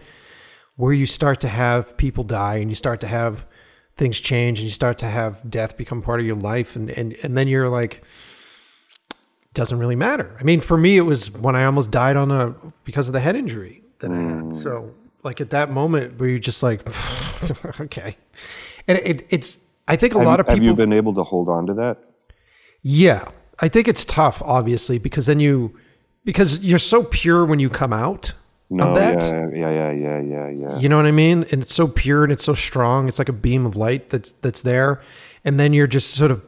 where 0.76 0.92
you 0.92 1.06
start 1.06 1.40
to 1.40 1.48
have 1.48 1.96
people 1.96 2.24
die 2.24 2.56
and 2.56 2.70
you 2.70 2.74
start 2.74 3.00
to 3.00 3.06
have 3.06 3.46
things 3.96 4.20
change 4.20 4.58
and 4.58 4.66
you 4.66 4.72
start 4.74 4.98
to 4.98 5.06
have 5.06 5.48
death 5.48 5.76
become 5.76 6.02
part 6.02 6.20
of 6.20 6.26
your 6.26 6.36
life 6.36 6.76
and 6.76 6.90
and 6.90 7.16
and 7.22 7.38
then 7.38 7.48
you're 7.48 7.68
like 7.70 8.02
doesn't 9.54 9.78
really 9.78 9.96
matter. 9.96 10.36
I 10.40 10.42
mean, 10.42 10.60
for 10.60 10.76
me, 10.76 10.96
it 10.96 11.02
was 11.02 11.30
when 11.30 11.54
I 11.54 11.64
almost 11.64 11.90
died 11.92 12.16
on 12.16 12.30
a 12.30 12.54
because 12.84 13.06
of 13.06 13.12
the 13.14 13.20
head 13.20 13.36
injury 13.36 13.82
that 14.00 14.10
I 14.10 14.16
had. 14.16 14.22
Mm. 14.46 14.54
So, 14.54 14.90
like 15.24 15.40
at 15.40 15.50
that 15.50 15.70
moment, 15.70 16.18
where 16.20 16.28
you're 16.28 16.38
just 16.38 16.62
like, 16.62 16.82
okay, 17.80 18.16
and 18.86 18.98
it, 18.98 19.26
it's. 19.30 19.58
I 19.86 19.96
think 19.96 20.14
a 20.14 20.18
Have, 20.18 20.26
lot 20.26 20.40
of 20.40 20.46
people. 20.46 20.54
have 20.56 20.64
you 20.64 20.74
been 20.74 20.92
able 20.94 21.12
to 21.14 21.22
hold 21.24 21.48
on 21.48 21.66
to 21.66 21.74
that? 21.74 21.98
yeah, 22.82 23.28
I 23.60 23.68
think 23.68 23.86
it's 23.88 24.04
tough, 24.04 24.40
obviously, 24.42 24.98
because 24.98 25.26
then 25.26 25.40
you, 25.40 25.76
because 26.24 26.64
you're 26.64 26.78
so 26.78 27.02
pure 27.04 27.44
when 27.44 27.58
you 27.60 27.68
come 27.70 27.92
out 27.92 28.32
No, 28.70 28.88
of 28.88 28.94
that. 28.96 29.22
yeah, 29.22 29.48
yeah, 29.54 29.70
yeah, 29.70 29.92
yeah, 29.92 30.20
yeah, 30.20 30.48
yeah. 30.48 30.78
You 30.78 30.88
know 30.88 30.96
what 30.96 31.06
I 31.06 31.10
mean? 31.12 31.44
And 31.52 31.62
it's 31.62 31.74
so 31.74 31.86
pure 31.88 32.24
and 32.24 32.32
it's 32.32 32.44
so 32.44 32.54
strong. 32.54 33.08
It's 33.08 33.18
like 33.18 33.28
a 33.28 33.32
beam 33.34 33.66
of 33.66 33.76
light 33.76 34.10
that's 34.10 34.30
that's 34.42 34.62
there, 34.62 35.02
and 35.44 35.60
then 35.60 35.72
you're 35.74 35.86
just 35.86 36.10
sort 36.12 36.30
of 36.30 36.42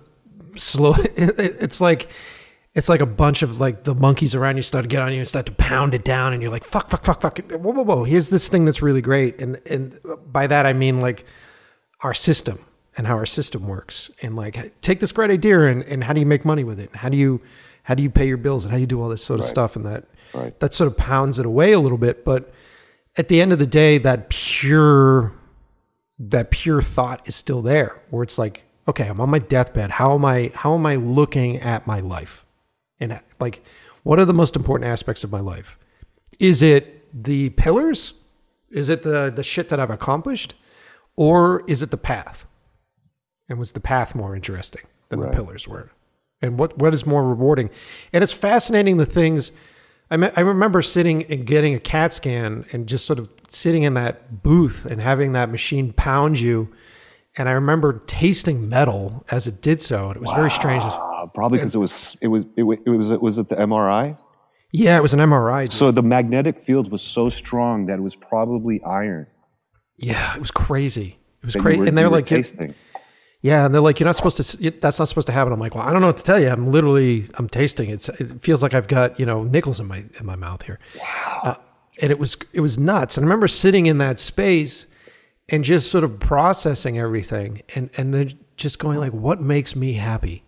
slow. 0.57 0.95
It's 1.17 1.81
like 1.81 2.09
it's 2.77 2.89
like 2.89 3.01
a 3.01 3.07
bunch 3.07 3.43
of 3.43 3.59
like 3.61 3.83
the 3.85 3.95
monkeys 3.95 4.35
around 4.35 4.57
you 4.57 4.63
start 4.63 4.85
to 4.85 4.89
get 4.89 5.01
on 5.03 5.13
you 5.13 5.19
and 5.19 5.27
start 5.27 5.47
to 5.47 5.53
pound 5.53 5.95
it 5.95 6.05
down, 6.05 6.33
and 6.33 6.41
you're 6.43 6.53
like, 6.53 6.63
fuck, 6.65 6.89
fuck, 6.91 7.05
fuck, 7.05 7.21
fuck. 7.21 7.39
Whoa, 7.39 7.73
whoa, 7.73 7.83
whoa. 7.83 8.05
Here's 8.05 8.29
this 8.31 8.47
thing 8.49 8.65
that's 8.67 8.83
really 8.83 9.01
great, 9.03 9.41
and 9.41 9.61
and 9.67 9.99
by 10.31 10.47
that 10.47 10.67
I 10.67 10.73
mean 10.73 11.01
like 11.01 11.25
our 12.03 12.15
system 12.15 12.59
and 12.97 13.07
how 13.07 13.15
our 13.17 13.27
system 13.27 13.67
works, 13.67 14.11
and 14.23 14.37
like 14.37 14.81
take 14.81 15.01
this 15.01 15.11
great 15.11 15.31
idea 15.31 15.67
and 15.67 15.83
and 15.85 16.05
how 16.05 16.13
do 16.13 16.21
you 16.21 16.27
make 16.27 16.45
money 16.45 16.63
with 16.65 16.79
it? 16.79 16.91
And 16.93 17.01
how 17.01 17.09
do 17.09 17.17
you 17.17 17.41
how 17.83 17.95
do 17.95 18.03
you 18.03 18.11
pay 18.11 18.27
your 18.29 18.37
bills 18.37 18.65
and 18.65 18.73
how 18.73 18.77
do 18.77 18.83
you 18.83 18.87
do 18.87 19.01
all 19.03 19.09
this 19.09 19.25
sort 19.25 19.41
of 19.41 19.47
stuff 19.47 19.75
and 19.77 19.85
that 19.87 20.05
Right. 20.35 20.59
that 20.61 20.75
sort 20.75 20.89
of 20.89 20.97
pounds 20.99 21.39
it 21.39 21.47
away 21.47 21.73
a 21.73 21.79
little 21.81 21.97
bit, 21.99 22.25
but 22.25 22.53
at 23.17 23.29
the 23.29 23.41
end 23.41 23.53
of 23.53 23.59
the 23.59 23.67
day, 23.67 23.97
that 23.97 24.29
pure 24.29 25.33
that 26.19 26.51
pure 26.51 26.83
thought 26.83 27.27
is 27.27 27.35
still 27.35 27.63
there, 27.63 28.01
where 28.11 28.23
it's 28.23 28.37
like, 28.39 28.65
okay, 28.89 29.07
I'm 29.07 29.21
on 29.21 29.31
my 29.31 29.39
deathbed. 29.39 29.93
How 29.93 30.15
am 30.15 30.25
I? 30.25 30.51
How 30.55 30.75
am 30.75 30.85
I 30.85 30.97
looking 30.97 31.59
at 31.59 31.87
my 31.87 32.01
life? 32.01 32.45
And 33.01 33.21
like, 33.41 33.63
what 34.03 34.19
are 34.19 34.25
the 34.25 34.35
most 34.35 34.57
important 34.57 34.91
aspects 34.91 35.25
of 35.25 35.31
my 35.33 35.41
life? 35.41 35.79
Is 36.39 36.63
it 36.63 37.09
the 37.25 37.51
pillars? 37.51 38.15
Is 38.71 38.89
it 38.89 39.03
the 39.03 39.31
the 39.35 39.43
shit 39.43 39.69
that 39.69 39.79
I've 39.81 39.91
accomplished, 39.91 40.55
or 41.17 41.63
is 41.67 41.83
it 41.83 41.91
the 41.91 41.97
path? 41.97 42.47
And 43.49 43.59
was 43.59 43.73
the 43.73 43.81
path 43.81 44.15
more 44.15 44.35
interesting 44.35 44.83
than 45.09 45.21
Right. 45.21 45.31
the 45.31 45.37
pillars 45.37 45.69
were? 45.69 45.91
And 46.43 46.59
what 46.59 46.77
what 46.79 46.93
is 46.93 47.07
more 47.07 47.27
rewarding? 47.27 47.71
And 48.13 48.23
it's 48.25 48.33
fascinating 48.33 48.97
the 48.97 49.07
things. 49.07 49.53
I 50.11 50.17
me- 50.17 50.31
I 50.37 50.41
remember 50.41 50.83
sitting 50.83 51.25
and 51.25 51.47
getting 51.47 51.75
a 51.75 51.81
CAT 51.81 52.13
scan 52.13 52.65
and 52.73 52.87
just 52.87 53.07
sort 53.07 53.19
of 53.19 53.29
sitting 53.49 53.83
in 53.83 53.95
that 53.95 54.43
booth 54.43 54.85
and 54.87 55.01
having 55.01 55.33
that 55.33 55.51
machine 55.51 55.93
pound 55.93 56.39
you. 56.39 56.69
And 57.37 57.49
I 57.49 57.53
remember 57.53 58.03
tasting 58.07 58.69
metal 58.69 59.25
as 59.31 59.47
it 59.47 59.61
did 59.61 59.81
so, 59.81 60.09
and 60.09 60.17
it 60.17 60.23
was 60.23 60.31
very 60.33 60.51
strange. 60.51 60.83
Uh, 61.27 61.31
probably 61.35 61.59
because 61.59 61.75
it 61.75 61.79
was 61.79 62.17
it 62.21 62.29
was 62.29 62.45
it, 62.57 62.63
wa- 62.63 62.77
it 62.85 62.91
was 62.91 63.11
it 63.11 63.21
was 63.21 63.39
it 63.39 63.49
the 63.49 63.57
MRI? 63.57 64.19
Yeah, 64.73 64.97
it 64.99 65.03
was 65.03 65.15
an 65.15 65.21
MRI. 65.21 65.71
So 65.71 65.91
the 65.91 66.03
magnetic 66.03 66.59
field 66.59 66.91
was 66.91 67.03
so 67.03 67.29
strong 67.29 67.87
that 67.87 67.99
it 67.99 68.03
was 68.03 68.17
probably 68.17 68.83
iron. 68.83 69.27
yeah, 69.97 70.35
it 70.35 70.41
was 70.41 70.51
crazy. 70.51 71.19
It 71.43 71.47
was 71.47 71.57
crazy. 71.57 71.87
And 71.89 71.97
they're 71.97 72.09
like, 72.09 72.27
tasting. 72.27 72.75
Yeah, 73.43 73.65
and 73.67 73.73
they're 73.75 73.81
like, 73.81 74.01
you're 74.01 74.07
not 74.07 74.17
supposed 74.17 74.39
to. 74.43 74.71
That's 74.73 74.99
not 74.99 75.07
supposed 75.09 75.29
to 75.29 75.33
happen. 75.33 75.53
I'm 75.53 75.61
like, 75.61 75.75
well, 75.77 75.87
I 75.87 75.93
don't 75.93 76.01
know 76.01 76.09
what 76.09 76.17
to 76.17 76.25
tell 76.25 76.41
you. 76.41 76.49
I'm 76.49 76.73
literally, 76.73 77.29
I'm 77.35 77.49
tasting. 77.49 77.91
It's, 77.91 78.09
it 78.09 78.41
feels 78.41 78.63
like 78.63 78.75
I've 78.75 78.89
got 78.89 79.21
you 79.21 79.27
know 79.27 79.45
nickels 79.45 79.79
in 79.79 79.87
my 79.87 79.99
in 80.19 80.27
my 80.27 80.35
mouth 80.37 80.63
here. 80.63 80.81
Wow. 80.99 81.41
Uh, 81.45 81.55
and 82.03 82.11
it 82.11 82.19
was 82.19 82.37
it 82.53 82.61
was 82.61 82.77
nuts. 82.79 83.17
And 83.17 83.25
I 83.25 83.27
remember 83.27 83.47
sitting 83.49 83.87
in 83.87 83.99
that 83.99 84.19
space 84.19 84.87
and 85.49 85.63
just 85.63 85.91
sort 85.91 86.03
of 86.03 86.19
processing 86.19 86.99
everything, 86.99 87.63
and 87.77 87.89
and 87.97 88.13
then 88.13 88.39
just 88.57 88.79
going 88.81 88.99
like, 88.99 89.13
what 89.13 89.41
makes 89.41 89.77
me 89.77 89.93
happy? 89.93 90.43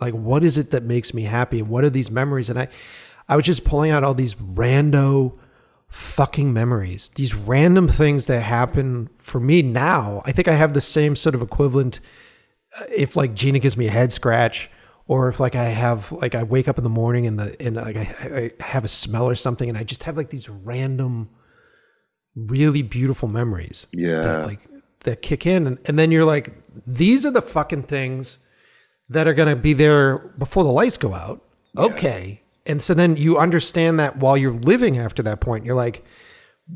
Like, 0.00 0.14
what 0.14 0.44
is 0.44 0.58
it 0.58 0.70
that 0.72 0.82
makes 0.82 1.14
me 1.14 1.22
happy? 1.22 1.60
And 1.60 1.68
what 1.68 1.84
are 1.84 1.90
these 1.90 2.10
memories? 2.10 2.50
And 2.50 2.58
I, 2.58 2.68
I 3.28 3.36
was 3.36 3.46
just 3.46 3.64
pulling 3.64 3.90
out 3.90 4.04
all 4.04 4.14
these 4.14 4.34
rando 4.34 5.38
fucking 5.88 6.52
memories, 6.52 7.08
these 7.10 7.34
random 7.34 7.88
things 7.88 8.26
that 8.26 8.42
happen 8.42 9.08
for 9.18 9.40
me 9.40 9.62
now. 9.62 10.22
I 10.26 10.32
think 10.32 10.48
I 10.48 10.52
have 10.54 10.74
the 10.74 10.80
same 10.80 11.16
sort 11.16 11.34
of 11.34 11.42
equivalent 11.42 12.00
uh, 12.78 12.84
if 12.94 13.16
like 13.16 13.34
Gina 13.34 13.58
gives 13.58 13.76
me 13.76 13.86
a 13.86 13.90
head 13.90 14.12
scratch 14.12 14.68
or 15.06 15.28
if 15.28 15.38
like 15.40 15.54
I 15.54 15.64
have 15.64 16.10
like 16.12 16.34
I 16.34 16.42
wake 16.42 16.68
up 16.68 16.76
in 16.76 16.84
the 16.84 16.90
morning 16.90 17.26
and 17.26 17.38
the 17.38 17.56
and 17.62 17.76
like 17.76 17.96
I, 17.96 18.50
I 18.60 18.62
have 18.64 18.84
a 18.84 18.88
smell 18.88 19.26
or 19.26 19.36
something 19.36 19.68
and 19.68 19.78
I 19.78 19.84
just 19.84 20.02
have 20.02 20.16
like 20.16 20.30
these 20.30 20.48
random 20.48 21.30
really 22.34 22.82
beautiful 22.82 23.28
memories 23.28 23.86
Yeah. 23.92 24.20
that 24.22 24.46
like 24.46 24.60
that 25.04 25.22
kick 25.22 25.46
in 25.46 25.66
and, 25.66 25.78
and 25.86 25.98
then 25.98 26.10
you're 26.10 26.24
like 26.24 26.52
these 26.86 27.24
are 27.24 27.30
the 27.30 27.40
fucking 27.40 27.84
things 27.84 28.38
that 29.08 29.28
are 29.28 29.34
going 29.34 29.48
to 29.48 29.56
be 29.56 29.72
there 29.72 30.18
before 30.18 30.64
the 30.64 30.72
lights 30.72 30.96
go 30.96 31.14
out. 31.14 31.42
Okay. 31.76 32.40
And 32.64 32.82
so 32.82 32.94
then 32.94 33.16
you 33.16 33.38
understand 33.38 34.00
that 34.00 34.16
while 34.16 34.36
you're 34.36 34.52
living 34.52 34.98
after 34.98 35.22
that 35.22 35.40
point 35.40 35.64
you're 35.64 35.76
like 35.76 36.04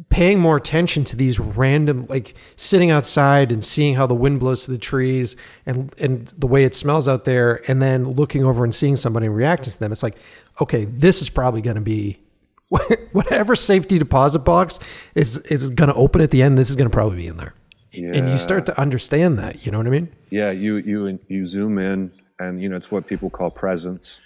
paying 0.09 0.39
more 0.39 0.57
attention 0.57 1.03
to 1.03 1.17
these 1.17 1.41
random 1.41 2.07
like 2.09 2.35
sitting 2.55 2.93
outside 2.93 3.51
and 3.51 3.65
seeing 3.65 3.97
how 3.97 4.07
the 4.07 4.15
wind 4.15 4.39
blows 4.39 4.65
to 4.65 4.71
the 4.71 4.79
trees 4.79 5.35
and 5.67 5.93
and 5.99 6.29
the 6.39 6.47
way 6.47 6.65
it 6.65 6.77
smells 6.77 7.09
out 7.09 7.25
there 7.25 7.69
and 7.69 7.83
then 7.83 8.13
looking 8.13 8.45
over 8.45 8.63
and 8.63 8.73
seeing 8.73 8.95
somebody 8.97 9.29
reacting 9.29 9.73
to 9.73 9.79
them. 9.81 9.91
It's 9.91 10.03
like 10.03 10.17
okay 10.61 10.85
this 10.85 11.21
is 11.21 11.29
probably 11.29 11.61
going 11.61 11.75
to 11.75 11.81
be 11.81 12.21
whatever 13.13 13.57
safety 13.57 13.99
deposit 13.99 14.41
box 14.41 14.79
is 15.17 15.39
is 15.39 15.71
going 15.71 15.89
to 15.89 15.95
open 15.95 16.21
at 16.21 16.31
the 16.31 16.41
end 16.41 16.57
this 16.57 16.71
is 16.71 16.77
going 16.77 16.89
to 16.89 16.95
probably 16.95 17.17
be 17.17 17.27
in 17.27 17.37
there. 17.37 17.55
And 17.93 18.29
you 18.29 18.39
start 18.39 18.67
to 18.67 18.81
understand 18.81 19.41
that 19.41 19.67
you 19.67 19.73
know 19.73 19.79
what 19.79 19.89
i 19.89 19.91
mean? 19.91 20.13
Yeah, 20.31 20.53
you 20.53 20.77
you 20.77 21.19
you 21.27 21.45
zoom 21.45 21.79
in, 21.79 22.13
and 22.41 22.61
you 22.61 22.69
know 22.69 22.77
it's 22.77 22.91
what 22.91 23.07
people 23.07 23.31
call 23.31 23.51
presence. 23.51 24.21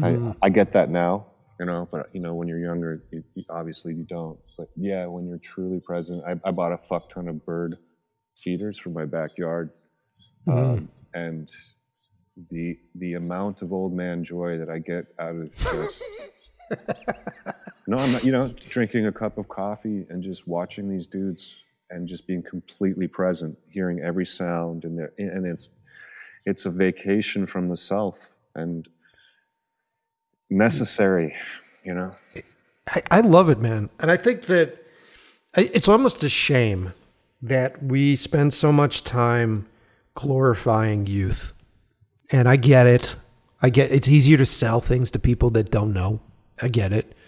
Mm-hmm. 0.00 0.32
I 0.42 0.46
I 0.46 0.48
get 0.48 0.72
that 0.72 0.90
now, 0.90 1.26
you 1.60 1.66
know, 1.66 1.88
but 1.92 2.08
you 2.12 2.20
know 2.20 2.34
when 2.34 2.48
you're 2.48 2.58
younger, 2.58 3.04
you, 3.12 3.22
you, 3.34 3.44
obviously 3.50 3.94
you 3.94 4.04
don't. 4.08 4.38
But 4.58 4.68
yeah, 4.76 5.06
when 5.06 5.28
you're 5.28 5.38
truly 5.38 5.78
present, 5.80 6.24
I, 6.26 6.32
I 6.48 6.50
bought 6.50 6.72
a 6.72 6.78
fuck 6.78 7.10
ton 7.10 7.28
of 7.28 7.44
bird 7.46 7.76
feeders 8.36 8.76
for 8.78 8.90
my 8.90 9.04
backyard, 9.04 9.70
Mm-hmm. 10.48 10.58
um, 10.58 10.88
and 11.14 11.50
the 12.50 12.76
the 12.96 13.14
amount 13.14 13.62
of 13.62 13.72
old 13.72 13.94
man 13.94 14.24
joy 14.24 14.58
that 14.58 14.68
I 14.68 14.78
get 14.78 15.06
out 15.18 15.36
of 15.36 15.56
just. 15.56 16.02
no, 17.86 17.96
I'm 17.96 18.12
not. 18.12 18.24
You 18.24 18.32
know, 18.32 18.48
drinking 18.68 19.06
a 19.06 19.12
cup 19.12 19.38
of 19.38 19.48
coffee 19.48 20.04
and 20.10 20.22
just 20.22 20.46
watching 20.46 20.88
these 20.90 21.06
dudes 21.06 21.54
and 21.90 22.08
just 22.08 22.26
being 22.26 22.42
completely 22.42 23.06
present, 23.06 23.56
hearing 23.70 24.00
every 24.00 24.26
sound, 24.26 24.84
and 24.84 24.98
and 25.18 25.46
it's 25.46 25.68
it's 26.46 26.66
a 26.66 26.70
vacation 26.70 27.46
from 27.46 27.68
the 27.68 27.76
self 27.76 28.16
and 28.54 28.88
necessary. 30.50 31.34
You 31.84 31.94
know, 31.94 32.16
I, 32.88 33.02
I 33.10 33.20
love 33.20 33.48
it, 33.48 33.58
man. 33.58 33.90
And 33.98 34.10
I 34.10 34.16
think 34.16 34.42
that 34.42 34.84
it's 35.56 35.88
almost 35.88 36.22
a 36.24 36.28
shame 36.28 36.92
that 37.42 37.82
we 37.82 38.16
spend 38.16 38.54
so 38.54 38.72
much 38.72 39.04
time 39.04 39.66
glorifying 40.14 41.06
youth. 41.06 41.52
And 42.30 42.48
I 42.48 42.56
get 42.56 42.86
it. 42.86 43.16
I 43.60 43.70
get 43.70 43.92
it's 43.92 44.08
easier 44.08 44.36
to 44.38 44.46
sell 44.46 44.80
things 44.80 45.10
to 45.12 45.18
people 45.18 45.50
that 45.50 45.70
don't 45.70 45.92
know. 45.92 46.20
I 46.60 46.68
get 46.68 46.92
it. 46.92 47.08
But 47.08 47.24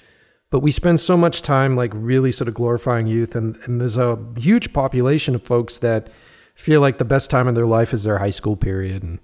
but 0.51 0.61
we 0.61 0.71
spend 0.71 1.01
so 1.01 1.17
much 1.17 1.43
time 1.43 1.77
like 1.77 1.93
really 1.95 2.33
sort 2.33 2.49
of 2.49 2.55
glorifying 2.55 3.07
youth, 3.07 3.35
and 3.35 3.57
and 3.65 3.79
there's 3.79 3.99
a 3.99 4.19
huge 4.39 4.73
population 4.73 5.35
of 5.35 5.43
folks 5.43 5.77
that 5.79 6.09
feel 6.57 6.81
like 6.81 6.99
the 6.99 7.05
best 7.05 7.31
time 7.31 7.49
in 7.49 7.55
their 7.55 7.67
life 7.67 7.95
is 7.95 8.05
their 8.05 8.19
high 8.19 8.31
school 8.31 8.57
period 8.57 9.03
and 9.03 9.21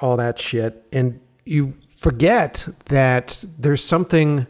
all 0.00 0.16
that 0.16 0.38
shit, 0.38 0.86
and 0.92 1.20
you 1.44 1.74
forget 1.96 2.68
that 2.86 3.44
there's 3.58 3.82
something 3.82 4.46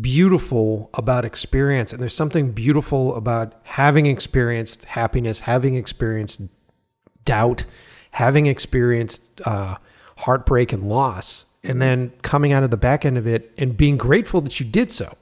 beautiful 0.00 0.90
about 0.94 1.24
experience 1.24 1.92
and 1.92 2.02
there's 2.02 2.14
something 2.14 2.50
beautiful 2.50 3.14
about 3.14 3.54
having 3.62 4.04
experienced 4.06 4.84
happiness 4.84 5.38
having 5.40 5.76
experienced 5.76 6.40
doubt 7.24 7.64
having 8.10 8.46
experienced 8.46 9.40
uh, 9.44 9.76
heartbreak 10.16 10.72
and 10.72 10.88
loss 10.88 11.44
and 11.62 11.82
then 11.82 12.10
coming 12.22 12.52
out 12.52 12.62
of 12.62 12.70
the 12.70 12.76
back 12.76 13.04
end 13.04 13.18
of 13.18 13.26
it 13.26 13.52
and 13.58 13.76
being 13.76 13.96
grateful 13.96 14.40
that 14.40 14.58
you 14.58 14.66
did 14.66 14.90
so. 14.90 15.14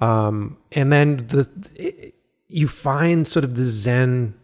Um, 0.00 0.58
and 0.72 0.92
then 0.92 1.26
the 1.28 1.48
it, 1.74 2.14
you 2.48 2.68
find 2.68 3.26
sort 3.26 3.44
of 3.44 3.56
the 3.56 3.64
zen 3.64 4.34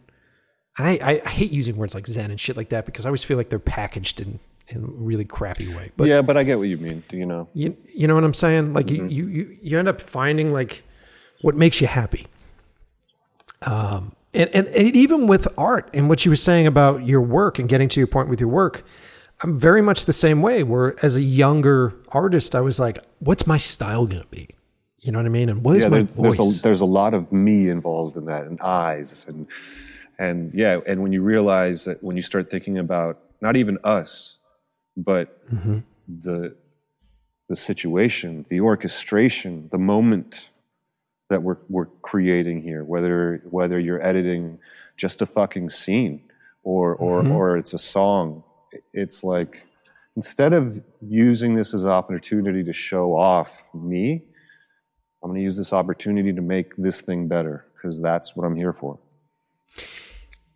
and 0.77 0.87
I, 0.87 1.21
I, 1.23 1.29
hate 1.29 1.51
using 1.51 1.75
words 1.75 1.93
like 1.93 2.07
zen 2.07 2.31
and 2.31 2.39
shit 2.39 2.57
like 2.57 2.69
that 2.69 2.85
because 2.85 3.05
i 3.05 3.09
always 3.09 3.23
feel 3.23 3.37
like 3.37 3.49
they're 3.49 3.59
packaged 3.59 4.19
in 4.19 4.39
in 4.69 4.83
a 4.83 4.87
really 4.87 5.25
crappy 5.25 5.73
way 5.73 5.91
but 5.97 6.07
yeah, 6.07 6.21
but 6.21 6.37
I 6.37 6.43
get 6.43 6.57
what 6.57 6.67
you 6.67 6.77
mean. 6.77 7.03
Do 7.09 7.17
You 7.17 7.25
know, 7.25 7.47
you, 7.53 7.75
you 7.93 8.07
know 8.07 8.15
what 8.15 8.23
I'm 8.23 8.33
saying? 8.33 8.73
Like 8.73 8.87
Mm-hmm. 8.87 9.09
you, 9.09 9.27
you, 9.27 9.57
you, 9.61 9.79
end 9.79 9.87
up 9.87 10.01
finding 10.01 10.53
like 10.53 10.83
what 11.41 11.55
makes 11.55 11.81
you 11.81 11.87
happy. 11.87 12.27
Um, 13.61 14.13
and, 14.33 14.49
and, 14.53 14.67
and 14.67 14.95
even 14.95 15.27
with 15.27 15.47
art 15.57 15.89
and 15.93 16.09
what 16.09 16.25
you 16.25 16.31
were 16.31 16.37
saying 16.37 16.67
about 16.67 17.05
your 17.05 17.21
work 17.21 17.59
and 17.59 17.69
getting 17.69 17.89
to 17.89 17.99
your 17.99 18.07
point 18.07 18.29
with 18.29 18.39
your 18.39 18.49
work, 18.49 18.85
I'm 19.41 19.59
very 19.59 19.81
much 19.81 20.05
the 20.05 20.13
same 20.13 20.41
way. 20.41 20.63
Where 20.63 20.95
as 21.05 21.15
a 21.15 21.21
younger 21.21 21.93
artist, 22.09 22.55
I 22.55 22.61
was 22.61 22.79
like, 22.79 22.97
what's 23.19 23.45
my 23.45 23.57
style 23.57 24.05
going 24.05 24.21
to 24.21 24.27
be? 24.29 24.49
You 25.01 25.11
know 25.11 25.19
what 25.19 25.25
I 25.25 25.29
mean? 25.29 25.49
And 25.49 25.63
what 25.63 25.75
is 25.75 25.83
yeah, 25.83 25.89
my 25.89 26.01
voice? 26.01 26.37
there's 26.37 26.57
a 26.57 26.61
there's 26.61 26.81
a 26.81 26.85
lot 26.85 27.13
of 27.13 27.31
me 27.31 27.69
involved 27.69 28.15
in 28.15 28.25
that, 28.25 28.45
and 28.45 28.59
eyes, 28.61 29.25
and 29.27 29.47
and 30.19 30.53
yeah, 30.53 30.79
and 30.87 31.01
when 31.01 31.11
you 31.13 31.21
realize 31.21 31.85
that 31.85 32.03
when 32.03 32.15
you 32.15 32.21
start 32.21 32.49
thinking 32.49 32.77
about 32.77 33.19
not 33.41 33.55
even 33.55 33.77
us, 33.83 34.37
but 34.97 35.39
Mm-hmm. 35.53 35.79
the 36.07 36.55
the 37.49 37.55
situation, 37.55 38.45
the 38.49 38.61
orchestration, 38.61 39.69
the 39.71 39.77
moment 39.77 40.49
that 41.29 41.43
we're 41.43 41.57
we're 41.69 41.87
creating 42.01 42.61
here, 42.61 42.83
whether 42.83 43.41
whether 43.49 43.79
you're 43.79 44.03
editing 44.05 44.59
just 44.97 45.21
a 45.21 45.25
fucking 45.25 45.69
scene 45.69 46.21
or 46.63 46.95
or 46.95 47.23
Mm-hmm. 47.23 47.31
or 47.31 47.57
it's 47.57 47.73
a 47.73 47.79
song, 47.79 48.43
it's 48.93 49.23
like 49.23 49.65
instead 50.15 50.53
of 50.53 50.81
using 51.01 51.55
this 51.55 51.73
as 51.73 51.83
an 51.85 51.89
opportunity 51.91 52.63
to 52.63 52.73
show 52.73 53.15
off 53.15 53.63
me, 53.73 54.23
I'm 55.23 55.29
going 55.29 55.39
to 55.39 55.43
use 55.43 55.57
this 55.57 55.73
opportunity 55.73 56.31
to 56.33 56.41
make 56.41 56.75
this 56.77 57.01
thing 57.01 57.27
better 57.27 57.65
because 57.75 57.99
that's 58.01 58.35
what 58.35 58.45
I'm 58.45 58.55
here 58.55 58.73
for. 58.73 58.99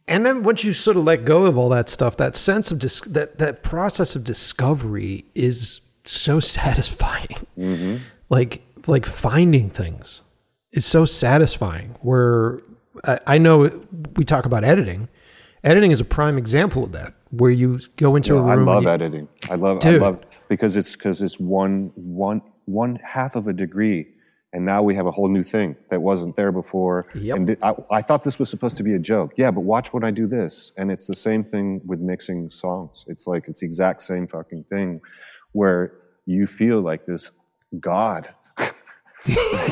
And 0.08 0.26
then 0.26 0.44
once 0.44 0.64
you 0.64 0.72
sort 0.74 0.96
of 0.98 1.04
let 1.04 1.26
go 1.26 1.46
of 1.46 1.58
all 1.58 1.70
that 1.70 1.90
stuff, 1.90 2.16
that 2.18 2.36
sense 2.36 2.72
of 2.72 2.80
dis- 2.80 3.02
that 3.02 3.40
that 3.40 3.62
process 3.64 4.16
of 4.16 4.24
discovery 4.24 5.26
is 5.36 5.82
so 6.06 6.40
satisfying. 6.58 7.46
Mm-hmm. 7.58 7.98
Like 8.30 8.64
like 8.88 9.06
finding 9.06 9.70
things 9.70 10.22
is 10.72 10.86
so 10.86 11.06
satisfying. 11.06 11.96
Where 12.02 12.62
I, 13.04 13.20
I 13.28 13.38
know 13.38 13.70
we 14.16 14.24
talk 14.26 14.46
about 14.46 14.64
editing. 14.64 15.10
Editing 15.64 15.92
is 15.92 16.00
a 16.00 16.06
prime 16.06 16.38
example 16.38 16.84
of 16.86 16.92
that, 16.94 17.14
where 17.32 17.52
you 17.52 17.80
go 17.98 18.16
into 18.16 18.38
a 18.38 18.42
room. 18.42 18.70
I 18.70 18.74
love 18.74 18.84
you- 18.84 18.90
editing. 18.90 19.28
I 19.50 19.56
love 19.56 19.80
Dude. 19.80 20.02
I 20.02 20.06
love 20.06 20.24
because 20.48 20.78
it's 20.78 20.96
because 20.96 21.22
it's 21.22 21.40
one 21.40 21.92
one 21.96 22.42
one 22.66 22.98
half 23.04 23.36
of 23.36 23.48
a 23.48 23.54
degree, 23.54 24.08
and 24.54 24.66
now 24.66 24.82
we 24.82 24.96
have 24.96 25.06
a 25.06 25.12
whole 25.12 25.28
new 25.28 25.44
thing 25.44 25.76
that 25.90 26.02
wasn't 26.02 26.36
there 26.36 26.52
before. 26.52 27.08
Yep. 27.14 27.36
And 27.38 27.58
I, 27.62 27.74
I 27.92 28.02
thought 28.02 28.24
this 28.24 28.40
was 28.40 28.50
supposed 28.50 28.78
to 28.78 28.84
be 28.84 28.94
a 28.94 29.00
joke. 29.00 29.34
Yeah, 29.38 29.52
but 29.52 29.62
watch 29.62 29.94
when 29.94 30.04
I 30.04 30.12
do 30.12 30.26
this, 30.28 30.72
and 30.78 30.90
it's 30.92 31.06
the 31.08 31.16
same 31.16 31.44
thing 31.44 31.82
with 31.86 32.00
mixing 32.00 32.50
songs. 32.50 33.04
It's 33.08 33.28
like 33.28 33.48
it's 33.48 33.60
the 33.60 33.66
exact 33.66 34.02
same 34.02 34.28
fucking 34.28 34.66
thing, 34.70 35.02
where 35.52 35.94
you 36.26 36.48
feel 36.48 36.82
like 36.82 37.06
this 37.06 37.30
god. 37.80 38.30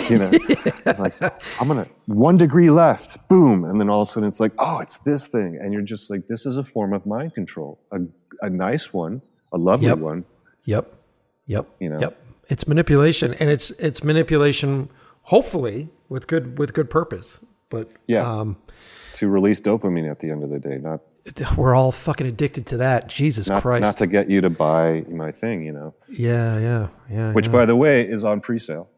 you 0.10 0.18
know, 0.20 0.32
like 1.00 1.14
I'm 1.62 1.68
gonna 1.70 1.88
one 2.08 2.36
degree 2.38 2.70
left, 2.70 3.30
boom, 3.30 3.64
and 3.64 3.80
then 3.80 3.90
all 3.90 4.02
of 4.02 4.08
a 4.10 4.12
sudden 4.12 4.28
it's 4.28 4.40
like, 4.42 4.52
oh, 4.60 4.80
it's 4.80 4.98
this 4.98 5.28
thing, 5.28 5.58
and 5.62 5.72
you're 5.72 5.82
just 5.82 6.10
like, 6.10 6.28
this 6.28 6.46
is 6.46 6.58
a 6.58 6.64
form 6.64 6.94
of 6.94 7.06
mind 7.06 7.34
control, 7.34 7.80
a, 7.92 8.00
a 8.42 8.50
nice 8.50 8.92
one, 8.94 9.22
a 9.54 9.58
lovely 9.58 9.88
Yep. 9.88 9.98
one. 10.00 10.26
Yep. 10.66 10.94
Yep. 11.48 11.68
You 11.80 11.90
know? 11.90 12.00
Yep. 12.00 12.25
It's 12.48 12.68
manipulation, 12.68 13.34
and 13.36 13.50
it's 13.50 13.72
it's 13.72 14.04
manipulation. 14.04 14.90
Hopefully, 15.24 15.90
with 16.10 16.28
good 16.28 16.60
with 16.60 16.74
good 16.74 16.90
purpose. 16.90 17.40
But 17.70 17.90
Yeah. 18.08 18.30
um, 18.30 18.58
to 19.14 19.28
release 19.28 19.60
dopamine 19.60 20.10
at 20.10 20.20
the 20.20 20.30
end 20.30 20.44
of 20.44 20.50
the 20.50 20.60
day, 20.60 20.78
not 20.78 21.02
we're 21.58 21.74
all 21.74 21.92
fucking 21.92 22.28
addicted 22.28 22.68
to 22.68 22.78
that. 22.78 23.10
Jesus 23.10 23.48
not, 23.48 23.64
Christ. 23.64 23.84
not 23.84 23.98
to 23.98 24.08
get 24.08 24.30
you 24.30 24.42
to 24.42 24.50
buy 24.50 25.04
my 25.10 25.32
thing, 25.32 25.64
you 25.64 25.72
know. 25.72 25.96
yeah, 26.08 26.60
yeah, 26.60 26.88
yeah. 27.10 27.32
Which, 27.34 27.48
yeah. 27.48 27.52
by 27.52 27.66
the 27.66 27.76
way, 27.76 28.08
is 28.08 28.24
on 28.24 28.42
pre-sale. 28.42 28.90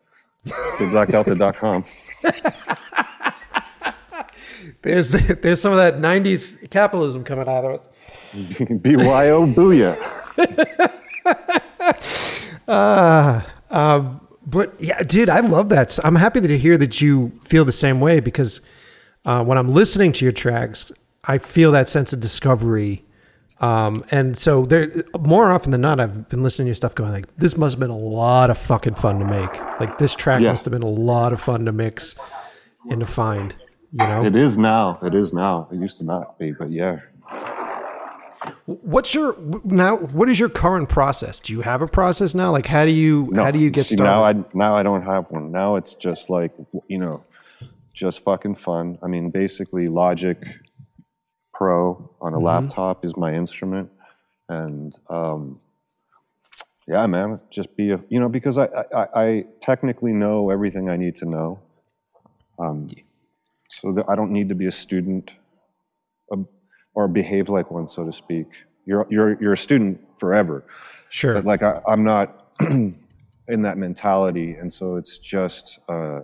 BigBlackDelta.com. 0.46 1.86
there's 4.82 5.12
there's 5.12 5.62
some 5.62 5.72
of 5.72 5.78
that 5.78 6.00
'90s 6.00 6.70
capitalism 6.70 7.24
coming 7.24 7.48
out 7.48 7.66
of 7.66 7.72
it. 7.76 7.88
BYO 8.84 9.46
Booyah. 9.48 9.96
But 14.50 14.80
yeah, 14.80 15.04
dude, 15.04 15.30
I 15.30 15.40
love 15.42 15.70
that. 15.70 15.98
I'm 16.04 16.16
happy 16.16 16.40
to 16.42 16.58
hear 16.58 16.78
that 16.78 17.02
you 17.02 17.34
feel 17.44 17.66
the 17.66 17.72
same 17.72 18.00
way 18.00 18.20
because 18.20 18.62
uh, 19.26 19.44
when 19.44 19.58
I'm 19.58 19.74
listening 19.74 20.12
to 20.14 20.26
your 20.26 20.32
tracks, 20.32 20.92
I 21.26 21.38
feel 21.38 21.72
that 21.74 21.90
sense 21.90 22.14
of 22.14 22.20
discovery. 22.22 23.04
Um, 23.60 24.06
and 24.12 24.38
so 24.38 24.66
there, 24.66 24.90
more 25.20 25.52
often 25.52 25.72
than 25.72 25.82
not, 25.82 26.00
I've 26.00 26.30
been 26.30 26.44
listening 26.44 26.68
to 26.68 26.70
your 26.70 26.76
stuff 26.76 26.96
going 26.96 27.12
like, 27.12 27.36
this 27.38 27.58
must 27.58 27.74
have 27.74 27.80
been 27.80 27.90
a 27.90 27.98
lot 27.98 28.50
of 28.50 28.58
fucking 28.58 28.96
fun 28.96 29.20
to 29.20 29.26
make. 29.26 29.54
Like 29.82 29.98
this 29.98 30.14
track 30.16 30.42
Yeah. 30.42 30.52
must 30.52 30.64
have 30.66 30.72
been 30.72 30.84
a 30.84 30.88
lot 30.90 31.34
of 31.34 31.42
fun 31.42 31.66
to 31.66 31.72
mix 31.72 32.16
and 32.90 33.00
to 33.02 33.06
find, 33.08 33.54
you 33.92 33.98
know? 34.08 34.24
It 34.24 34.36
is 34.36 34.58
now. 34.58 35.00
It 35.04 35.14
is 35.16 35.34
now. 35.34 35.68
It 35.72 35.78
used 35.80 35.98
to 35.98 36.06
not 36.06 36.38
be, 36.40 36.52
but 36.54 36.70
yeah. 36.72 37.00
What's 38.66 39.14
your, 39.14 39.36
now, 39.64 39.96
what 39.98 40.30
is 40.30 40.40
your 40.40 40.50
current 40.50 40.90
process? 40.90 41.40
Do 41.40 41.54
you 41.54 41.62
have 41.62 41.82
a 41.82 41.88
process 41.88 42.34
now? 42.36 42.52
Like 42.52 42.66
how 42.68 42.86
do 42.86 42.92
you, 42.92 43.30
No, 43.32 43.44
how 43.44 43.52
do 43.52 43.60
you 43.60 43.70
get 43.70 43.86
see, 43.86 43.96
started? 43.96 44.10
Now 44.10 44.24
I 44.24 44.34
now 44.54 44.76
I 44.76 44.84
don't 44.84 45.04
have 45.04 45.30
one. 45.32 45.52
Now 45.52 45.76
it's 45.78 45.96
just 45.96 46.30
like 46.30 46.52
you 46.88 46.98
know, 46.98 47.24
just 47.94 48.22
fucking 48.24 48.56
fun. 48.56 48.98
I 49.02 49.08
mean, 49.08 49.30
basically, 49.32 49.88
Logic 49.88 50.38
Pro 51.54 52.12
on 52.22 52.34
Mm-hmm. 52.34 52.42
a 52.42 52.46
laptop 52.46 53.06
is 53.06 53.16
my 53.18 53.34
instrument, 53.34 53.90
and 54.50 54.96
um, 55.10 55.60
yeah, 56.88 57.06
man, 57.08 57.40
just 57.50 57.76
be 57.76 57.92
a 57.92 58.00
you 58.10 58.20
know 58.20 58.30
because 58.30 58.58
I, 58.58 58.66
I 58.94 59.08
I 59.16 59.46
technically 59.62 60.14
know 60.14 60.50
everything 60.52 60.90
I 60.90 60.98
need 60.98 61.16
to 61.18 61.26
know, 61.26 61.60
um, 62.60 62.90
so 63.70 64.04
I 64.08 64.16
don't 64.16 64.32
need 64.32 64.50
to 64.50 64.56
be 64.56 64.68
a 64.68 64.72
student, 64.72 65.34
um, 66.32 66.48
or 66.98 67.08
behave 67.08 67.48
like 67.48 67.70
one, 67.70 67.88
so 67.88 68.04
to 68.04 68.12
speak. 68.12 68.48
You're 68.88 69.06
you're 69.08 69.40
you're 69.40 69.54
a 69.54 69.58
student 69.58 70.02
forever 70.18 70.66
sure. 71.10 71.36
but 71.36 71.46
like 71.46 71.62
I, 71.62 71.80
I'm 71.88 72.04
not 72.04 72.54
in 72.60 72.96
that 73.48 73.78
mentality, 73.78 74.54
and 74.54 74.74
so 74.74 74.96
it's 74.96 75.20
just 75.20 75.78
uh, 75.88 76.22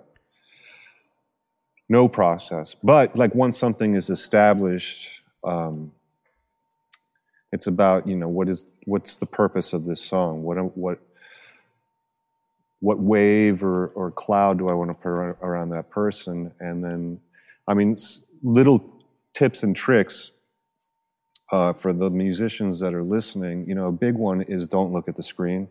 no 1.90 2.08
process. 2.08 2.76
But 2.84 3.16
like 3.16 3.36
once 3.36 3.56
something 3.56 3.94
is 3.94 4.10
established, 4.10 5.10
um, 5.44 5.91
it's 7.52 7.68
about 7.68 8.08
you 8.08 8.16
know 8.16 8.28
what 8.28 8.50
is 8.50 8.66
what's 8.86 9.18
the 9.18 9.28
purpose 9.28 9.74
of 9.74 9.86
this 9.86 10.02
song? 10.02 10.41
What 10.41 10.58
what 10.76 10.98
what 12.80 13.00
wave 13.00 13.64
or, 13.64 13.90
or 13.90 14.10
cloud 14.10 14.58
do 14.58 14.70
I 14.70 14.74
want 14.74 14.90
to 14.90 14.95
put 14.95 15.12
around 15.12 15.70
that 15.70 15.91
person? 15.91 16.52
And 16.60 16.84
then, 16.84 17.22
I 17.66 17.76
mean, 17.76 17.95
little 18.41 18.84
tips 19.34 19.64
and 19.64 19.74
tricks 19.74 20.32
uh, 21.54 21.74
for 21.74 21.94
the 21.94 22.10
musicians 22.10 22.80
that 22.80 22.96
are 22.96 23.04
listening, 23.04 23.66
you 23.70 23.76
know, 23.76 23.88
a 23.88 23.92
big 23.92 24.16
one 24.16 24.42
is 24.42 24.68
don't 24.68 24.92
look 24.92 25.08
at 25.08 25.16
the 25.16 25.24
screen 25.24 25.70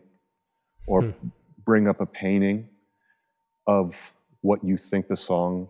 or 0.87 1.01
bring 1.65 1.87
up 1.89 2.01
a 2.01 2.05
painting 2.05 2.69
of 3.67 3.95
what 4.41 4.63
you 4.63 4.77
think 4.77 5.07
the 5.09 5.17
song 5.17 5.69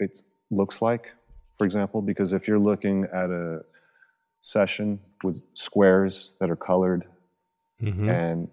it 0.00 0.22
looks 0.50 0.82
like, 0.82 1.12
for 1.56 1.64
example, 1.64 2.02
because 2.02 2.32
if 2.32 2.48
you're 2.48 2.58
looking 2.58 3.04
at 3.12 3.30
a 3.30 3.60
session 4.40 5.00
with 5.24 5.40
squares 5.54 6.34
that 6.40 6.50
are 6.50 6.56
colored 6.56 7.04
and 8.10 8.48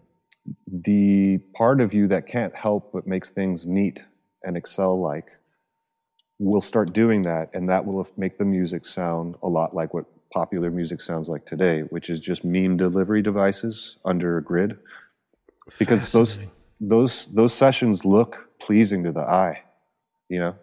the 0.68 1.40
part 1.56 1.82
of 1.82 1.94
you 1.94 2.08
that 2.08 2.28
can't 2.28 2.56
help 2.56 2.92
but 2.94 3.08
makes 3.08 3.30
things 3.30 3.66
neat 3.68 4.04
and 4.44 4.58
excel 4.58 5.00
like 5.00 5.28
will 6.40 6.62
start 6.62 6.94
doing 6.94 7.22
that 7.24 7.50
and 7.54 7.70
that 7.70 7.86
will 7.86 8.08
make 8.18 8.38
the 8.38 8.46
music 8.46 8.86
sound 8.86 9.36
a 9.44 9.48
lot 9.48 9.76
like 9.76 9.94
what 9.94 10.06
popular 10.34 10.72
music 10.72 11.00
sounds 11.00 11.30
like 11.30 11.46
today 11.46 11.82
which 11.82 12.10
is 12.10 12.20
just 12.20 12.44
meme 12.44 12.76
delivery 12.76 13.22
devices 13.22 13.98
under 14.04 14.38
a 14.38 14.44
grid 14.44 14.78
because 15.80 16.12
those 16.12 16.40
those 16.80 17.28
those 17.34 17.54
sessions 17.54 18.06
look 18.06 18.50
pleasing 18.60 19.04
to 19.04 19.12
the 19.12 19.22
eye. 19.22 19.64
You 20.30 20.40
know, 20.40 20.56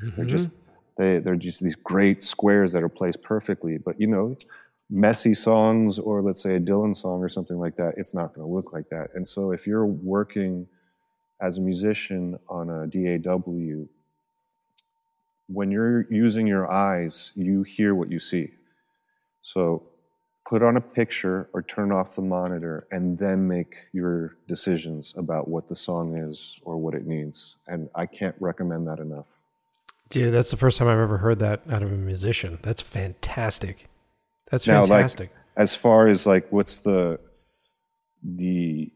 they're 0.00 0.10
mm-hmm. 0.10 0.26
just 0.26 0.56
they 0.96 1.18
they're 1.18 1.36
just 1.36 1.62
these 1.62 1.76
great 1.76 2.22
squares 2.22 2.72
that 2.72 2.82
are 2.82 2.88
placed 2.88 3.22
perfectly. 3.22 3.78
But 3.78 4.00
you 4.00 4.06
know, 4.06 4.36
messy 4.90 5.34
songs 5.34 5.98
or 5.98 6.22
let's 6.22 6.42
say 6.42 6.56
a 6.56 6.60
Dylan 6.60 6.94
song 6.94 7.22
or 7.22 7.28
something 7.28 7.58
like 7.58 7.76
that, 7.76 7.94
it's 7.96 8.14
not 8.14 8.34
going 8.34 8.46
to 8.46 8.52
look 8.52 8.72
like 8.72 8.88
that. 8.90 9.10
And 9.14 9.26
so 9.26 9.52
if 9.52 9.66
you're 9.66 9.86
working 9.86 10.66
as 11.40 11.58
a 11.58 11.60
musician 11.60 12.38
on 12.48 12.68
a 12.68 12.86
DAW, 12.86 13.86
when 15.46 15.70
you're 15.70 16.06
using 16.10 16.46
your 16.46 16.70
eyes, 16.70 17.32
you 17.36 17.62
hear 17.62 17.94
what 17.94 18.10
you 18.10 18.18
see. 18.18 18.50
So 19.40 19.82
put 20.46 20.62
on 20.62 20.76
a 20.76 20.80
picture 20.80 21.48
or 21.52 21.62
turn 21.62 21.92
off 21.92 22.16
the 22.16 22.22
monitor 22.22 22.86
and 22.90 23.18
then 23.18 23.46
make 23.46 23.76
your 23.92 24.36
decisions 24.46 25.12
about 25.16 25.48
what 25.48 25.68
the 25.68 25.74
song 25.74 26.16
is 26.16 26.58
or 26.62 26.76
what 26.78 26.94
it 26.94 27.06
needs. 27.06 27.56
And 27.66 27.88
I 27.94 28.06
can't 28.06 28.34
recommend 28.40 28.86
that 28.86 28.98
enough. 28.98 29.26
Dude, 30.08 30.32
that's 30.32 30.50
the 30.50 30.56
first 30.56 30.78
time 30.78 30.88
I've 30.88 30.98
ever 30.98 31.18
heard 31.18 31.38
that 31.40 31.62
out 31.70 31.82
of 31.82 31.92
a 31.92 31.96
musician. 31.96 32.58
That's 32.62 32.80
fantastic. 32.80 33.88
That's 34.50 34.66
Now, 34.66 34.80
like, 34.80 34.88
fantastic. 34.88 35.30
as 35.56 35.74
far 35.76 36.06
as 36.08 36.26
like 36.26 36.50
what's 36.50 36.78
the 36.78 37.20
the 38.22 38.90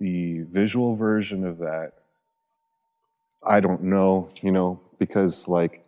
the 0.00 0.40
visual 0.50 0.96
version 0.96 1.44
of 1.44 1.58
that 1.58 1.92
i 3.42 3.60
don't 3.60 3.82
know 3.82 4.28
you 4.42 4.50
know 4.50 4.80
because 4.98 5.46
like 5.48 5.85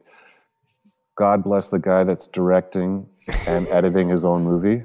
god 1.19 1.43
bless 1.45 1.69
the 1.69 1.79
guy 1.79 2.05
that's 2.05 2.27
directing 2.29 3.07
and 3.47 3.67
editing 3.79 4.09
his 4.09 4.25
own 4.25 4.43
movie 4.45 4.83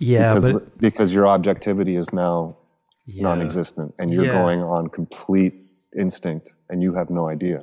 yeah, 0.00 0.34
because 0.34 0.52
but 0.52 0.78
because 0.78 1.12
your 1.12 1.26
objectivity 1.26 1.96
is 1.96 2.12
now 2.12 2.56
yeah. 3.06 3.22
non-existent 3.24 3.94
and 3.98 4.12
you're 4.12 4.24
Yeah. 4.26 4.32
going 4.42 4.62
on 4.62 4.88
complete 4.88 5.54
instinct 5.98 6.50
and 6.70 6.82
you 6.82 6.94
have 6.94 7.10
no 7.10 7.28
idea 7.28 7.62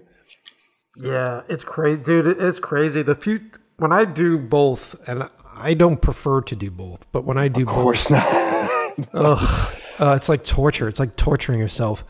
Yeah, 0.95 1.41
it's 1.49 1.63
crazy, 1.63 2.01
dude. 2.03 2.27
It's 2.39 2.59
crazy. 2.59 3.01
The 3.01 3.15
few 3.15 3.39
when 3.77 3.91
I 3.91 4.05
do 4.05 4.37
both, 4.37 4.95
and 5.07 5.27
I 5.55 5.73
don't 5.73 5.99
prefer 6.01 6.41
to 6.41 6.55
do 6.55 6.69
both, 6.69 7.05
but 7.11 7.23
when 7.25 7.37
I 7.37 7.47
do 7.47 7.61
of 7.63 7.67
course 7.67 8.09
not 8.11 8.23
both, 8.29 9.09
ugh, 9.13 9.73
uh, 9.99 10.13
it's 10.15 10.29
like 10.29 10.43
torture. 10.43 10.87
It's 10.87 10.99
like 10.99 11.15
torturing 11.15 11.59
yourself 11.59 12.03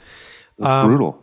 it's 0.60 0.72
Um, 0.72 0.88
brutal 0.88 1.23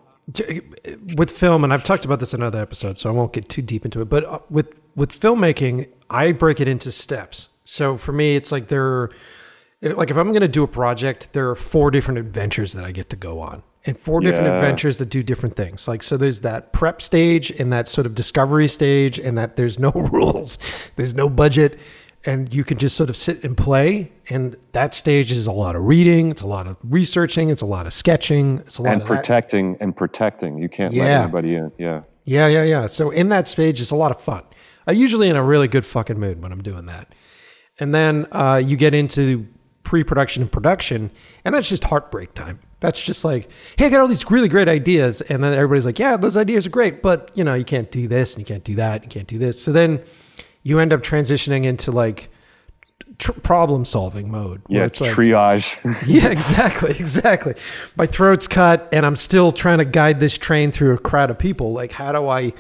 with 1.17 1.31
film. 1.31 1.65
And 1.65 1.73
I've 1.73 1.85
talked 1.85 2.05
about 2.05 2.21
this 2.21 2.35
in 2.35 2.43
other 2.43 2.61
episodes, 2.61 3.01
so 3.01 3.11
I 3.11 3.13
won't 3.13 3.33
get 3.33 3.49
too 3.49 3.63
deep 3.63 3.85
into 3.85 4.01
it. 4.01 4.07
But 4.09 4.25
uh, 4.25 4.39
with 4.49 4.69
with 4.97 5.19
filmmaking, 5.19 5.89
I 6.09 6.33
break 6.33 6.61
it 6.61 6.69
into 6.69 6.91
steps. 6.93 7.49
So 7.65 7.97
for 7.97 8.13
me, 8.13 8.35
it's 8.37 8.51
like 8.51 8.67
there, 8.69 8.85
are, 8.85 9.11
like 9.83 10.11
if 10.11 10.17
I'm 10.17 10.29
going 10.29 10.41
to 10.41 10.49
do 10.49 10.63
a 10.65 10.69
project, 10.69 11.33
there 11.33 11.49
are 11.49 11.55
four 11.55 11.91
different 11.91 12.19
adventures 12.19 12.73
that 12.73 12.85
I 12.85 12.91
get 12.93 13.09
to 13.11 13.17
go 13.17 13.41
on. 13.41 13.63
And 13.87 13.99
four 13.99 14.21
different 14.21 14.47
Yeah. 14.47 14.57
adventures 14.57 14.99
that 14.99 15.07
do 15.09 15.23
different 15.23 15.57
things. 15.57 15.89
Like 15.89 16.03
so, 16.03 16.17
there's 16.19 16.43
that 16.43 16.73
prep 16.73 17.01
stage 17.01 17.51
and 17.53 17.73
that 17.73 17.89
sort 17.89 18.07
of 18.07 18.15
discovery 18.15 18.69
stage, 18.69 19.19
and 19.19 19.39
that 19.39 19.57
there's 19.57 19.79
no 19.79 19.91
rules, 20.13 20.59
there's 20.97 21.15
no 21.15 21.29
budget, 21.31 21.79
and 22.25 22.53
you 22.53 22.65
can 22.65 22.77
just 22.79 22.97
sort 22.97 23.09
of 23.09 23.17
sit 23.17 23.43
and 23.45 23.57
play. 23.57 24.13
And 24.29 24.57
that 24.73 24.95
stage 24.95 25.33
is 25.33 25.47
a 25.47 25.53
lot 25.53 25.75
of 25.77 25.83
reading, 25.83 26.31
it's 26.31 26.43
a 26.43 26.47
lot 26.47 26.67
of 26.67 26.77
researching, 26.83 27.51
it's 27.51 27.63
a 27.63 27.67
lot 27.67 27.87
of 27.87 27.93
sketching, 27.93 28.59
it's 28.59 28.79
a 28.79 28.83
lot 28.83 28.93
and 28.93 29.03
of 29.03 29.09
that. 29.09 29.17
protecting 29.17 29.77
and 29.81 29.97
protecting 29.97 30.59
you 30.59 30.69
can't 30.69 30.95
let 30.95 31.07
anybody 31.23 31.55
in 31.55 31.73
yeah 31.79 32.03
Yeah, 32.25 32.47
yeah, 32.47 32.63
yeah. 32.63 32.87
So 32.87 33.11
in 33.11 33.29
that 33.31 33.49
stage, 33.49 33.81
it's 33.81 33.91
a 33.91 33.97
lot 33.97 34.11
of 34.11 34.21
fun. 34.21 34.45
I'm 34.87 34.97
usually 34.97 35.29
in 35.29 35.37
a 35.37 35.43
really 35.43 35.69
good 35.69 35.87
fucking 35.87 36.19
mood 36.19 36.43
when 36.43 36.53
I'm 36.53 36.63
doing 36.63 36.87
that. 36.87 37.15
And 37.79 37.95
then 37.95 38.27
uh, 38.33 38.61
you 38.65 38.77
get 38.77 38.95
into 38.95 39.49
pre-production 39.83 40.43
and 40.43 40.53
production, 40.53 41.11
and 41.45 41.55
that's 41.55 41.69
just 41.69 41.85
heartbreak 41.85 42.35
time. 42.35 42.61
That's 42.81 43.03
just 43.03 43.25
like, 43.25 43.51
hey, 43.77 43.87
I 43.87 43.89
got 43.89 44.01
all 44.01 44.09
these 44.09 44.31
really 44.31 44.49
great 44.49 44.69
ideas, 44.69 45.21
and 45.23 45.43
then 45.43 45.53
everybody's 45.55 45.85
like, 45.87 45.99
yeah, 45.99 46.17
those 46.17 46.37
ideas 46.37 46.67
are 46.67 46.71
great, 46.71 47.03
but 47.03 47.31
you 47.35 47.45
know, 47.45 47.55
you 47.55 47.65
can't 47.65 47.91
do 47.91 48.07
this, 48.07 48.35
and 48.35 48.41
you 48.41 48.47
can't 48.47 48.65
do 48.65 48.75
that, 48.77 49.03
and 49.03 49.05
you 49.05 49.09
can't 49.11 49.29
do 49.29 49.39
this. 49.39 49.61
So 49.61 49.73
then 49.73 50.03
you 50.63 50.79
end 50.79 50.93
up 50.93 51.03
transitioning 51.03 51.65
into 51.65 51.91
like 51.91 52.31
tr- 53.19 53.33
problem 53.33 53.85
solving 53.85 54.31
mode. 54.31 54.63
where 54.67 54.81
yeah 54.81 54.87
it's 54.87 55.01
like, 55.01 55.13
triage 55.13 55.77
yeah, 56.07 56.29
exactly, 56.29 56.91
exactly. 56.99 57.55
My 57.97 58.07
throat's 58.07 58.49
cut, 58.49 58.89
and 58.93 59.07
I'm 59.07 59.17
still 59.17 59.53
trying 59.53 59.79
to 59.79 59.85
guide 59.85 60.21
this 60.21 60.37
train 60.37 60.73
through 60.73 60.95
a 60.95 60.99
crowd 60.99 61.31
of 61.31 61.39
people. 61.39 61.73
Like, 61.73 61.93
how 61.93 62.13
do 62.13 62.29
I? 62.29 62.53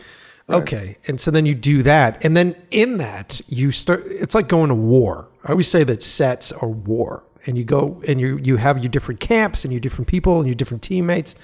Okay, 0.48 0.96
and 1.06 1.20
so 1.20 1.30
then 1.30 1.46
you 1.46 1.54
do 1.54 1.84
that, 1.84 2.24
and 2.24 2.36
then 2.36 2.56
in 2.72 2.96
that 2.96 3.40
you 3.46 3.70
start. 3.70 4.02
It's 4.06 4.34
like 4.34 4.48
going 4.48 4.68
to 4.68 4.74
war. 4.74 5.28
I 5.44 5.50
always 5.50 5.68
say 5.68 5.84
that 5.84 6.02
sets 6.02 6.50
are 6.50 6.68
war, 6.68 7.22
and 7.46 7.56
you 7.56 7.64
go 7.64 8.02
and 8.06 8.20
you 8.20 8.38
you 8.42 8.56
have 8.56 8.78
your 8.78 8.88
different 8.88 9.20
camps 9.20 9.64
and 9.64 9.72
your 9.72 9.80
different 9.80 10.08
people 10.08 10.38
and 10.38 10.48
your 10.48 10.56
different 10.56 10.82
teammates, 10.82 11.36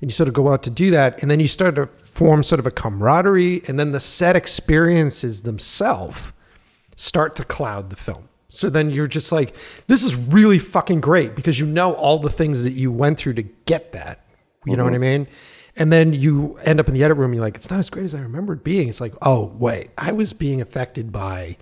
and 0.00 0.10
you 0.10 0.12
sort 0.12 0.28
of 0.28 0.34
go 0.34 0.52
out 0.52 0.62
to 0.64 0.70
do 0.70 0.90
that, 0.90 1.20
and 1.22 1.30
then 1.30 1.40
you 1.40 1.48
start 1.48 1.76
to 1.76 1.86
form 1.86 2.42
sort 2.42 2.58
of 2.58 2.66
a 2.66 2.70
camaraderie, 2.70 3.62
and 3.66 3.78
then 3.78 3.92
the 3.92 4.00
set 4.00 4.36
experiences 4.36 5.42
themselves 5.42 6.32
start 6.96 7.34
to 7.36 7.44
cloud 7.44 7.90
the 7.90 7.96
film. 7.96 8.28
So 8.48 8.70
then 8.70 8.90
you're 8.90 9.08
just 9.08 9.32
like, 9.32 9.54
this 9.88 10.04
is 10.04 10.14
really 10.14 10.58
fucking 10.58 11.00
great 11.00 11.34
because 11.34 11.58
you 11.58 11.66
know 11.66 11.94
all 11.94 12.18
the 12.18 12.30
things 12.30 12.62
that 12.62 12.72
you 12.72 12.92
went 12.92 13.18
through 13.18 13.34
to 13.34 13.42
get 13.42 13.92
that. 13.92 14.20
You 14.64 14.76
know 14.76 14.84
what 14.84 14.94
I 14.94 14.96
mm-hmm. 14.96 15.02
mean? 15.02 15.28
And 15.76 15.92
then 15.92 16.14
you 16.14 16.56
end 16.62 16.78
up 16.78 16.88
in 16.88 16.94
the 16.94 17.02
edit 17.02 17.16
room, 17.16 17.34
you're 17.34 17.42
like, 17.42 17.56
it's 17.56 17.68
not 17.68 17.80
as 17.80 17.90
great 17.90 18.04
as 18.04 18.14
I 18.14 18.20
remembered 18.20 18.62
being. 18.62 18.88
It's 18.88 19.00
like, 19.00 19.14
oh, 19.22 19.52
wait, 19.58 19.90
I 19.98 20.12
was 20.12 20.32
being 20.32 20.60
affected 20.60 21.10
by 21.10 21.56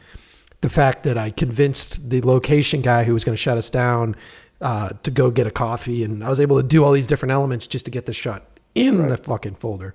the 0.60 0.68
fact 0.68 1.02
that 1.04 1.16
I 1.16 1.30
convinced 1.30 2.10
the 2.10 2.20
location 2.20 2.82
guy 2.82 3.04
who 3.04 3.14
was 3.14 3.24
going 3.24 3.34
to 3.34 3.40
shut 3.40 3.58
us 3.58 3.70
down 3.70 4.14
uh, 4.62 4.90
to 5.02 5.10
go 5.10 5.30
get 5.30 5.46
a 5.46 5.50
coffee. 5.50 6.02
And 6.04 6.24
I 6.24 6.28
was 6.28 6.40
able 6.40 6.56
to 6.56 6.62
do 6.62 6.84
all 6.84 6.92
these 6.92 7.06
different 7.06 7.32
elements 7.32 7.66
just 7.66 7.84
to 7.84 7.90
get 7.90 8.06
the 8.06 8.12
shot 8.12 8.44
in 8.74 9.08
the 9.08 9.16
fucking 9.18 9.56
folder. 9.56 9.94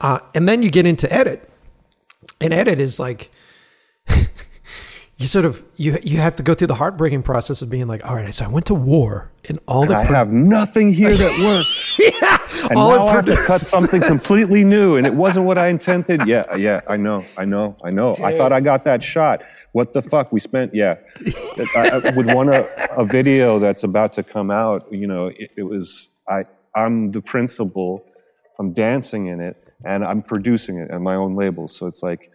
Uh, 0.00 0.18
and 0.34 0.46
then 0.48 0.62
you 0.62 0.70
get 0.70 0.84
into 0.84 1.10
edit. 1.12 1.48
And 2.40 2.52
edit 2.52 2.80
is 2.80 2.98
like, 2.98 3.30
you 5.16 5.26
sort 5.26 5.44
of 5.44 5.62
you 5.76 5.98
you 6.02 6.18
have 6.18 6.34
to 6.36 6.42
go 6.42 6.54
through 6.54 6.66
the 6.66 6.74
heartbreaking 6.74 7.22
process 7.22 7.62
of 7.62 7.70
being 7.70 7.86
like, 7.86 8.04
all 8.04 8.14
right, 8.16 8.34
so 8.34 8.44
I 8.44 8.48
went 8.48 8.66
to 8.66 8.74
war 8.74 9.30
and 9.48 9.58
all 9.68 9.86
the 9.86 9.96
I 9.96 10.06
pro- 10.06 10.16
have 10.16 10.32
nothing 10.32 10.92
here 10.92 11.14
that 11.16 11.38
works. 11.44 11.98
yeah, 12.00 12.68
And 12.68 12.78
all 12.78 12.96
now 12.96 13.06
I 13.06 13.12
have 13.12 13.26
to 13.26 13.36
cut 13.36 13.60
something 13.60 14.00
completely 14.14 14.64
new, 14.64 14.96
and 14.96 15.06
it 15.06 15.14
wasn't 15.14 15.46
what 15.46 15.56
I 15.58 15.68
intended. 15.68 16.26
Yeah, 16.26 16.56
yeah, 16.56 16.80
I 16.88 16.96
know, 16.96 17.24
I 17.38 17.44
know, 17.44 17.76
I 17.84 17.90
know. 17.90 18.14
I 18.22 18.36
thought 18.36 18.52
I 18.52 18.60
got 18.60 18.84
that 18.84 19.02
shot. 19.02 19.42
What 19.74 19.92
the 19.92 20.02
fuck? 20.02 20.30
We 20.32 20.38
spent, 20.38 20.72
yeah, 20.72 20.94
I, 21.74 22.00
I- 22.04 22.10
with 22.16 22.30
one 22.32 22.48
a, 22.48 22.60
a 22.96 23.04
video 23.04 23.58
that's 23.58 23.82
about 23.82 24.12
to 24.14 24.22
come 24.22 24.50
out. 24.50 24.86
You 24.92 25.08
know, 25.08 25.26
it, 25.26 25.50
it 25.56 25.62
was 25.64 26.10
I. 26.28 26.46
I'm 26.76 27.10
the 27.10 27.20
principal. 27.20 28.04
I'm 28.60 28.72
dancing 28.72 29.26
in 29.26 29.40
it, 29.40 29.56
and 29.84 30.04
I'm 30.04 30.22
producing 30.22 30.78
it 30.78 30.92
on 30.92 31.02
my 31.02 31.16
own 31.16 31.34
label. 31.36 31.68
So 31.68 31.86
it's 31.86 32.02
like. 32.02 32.30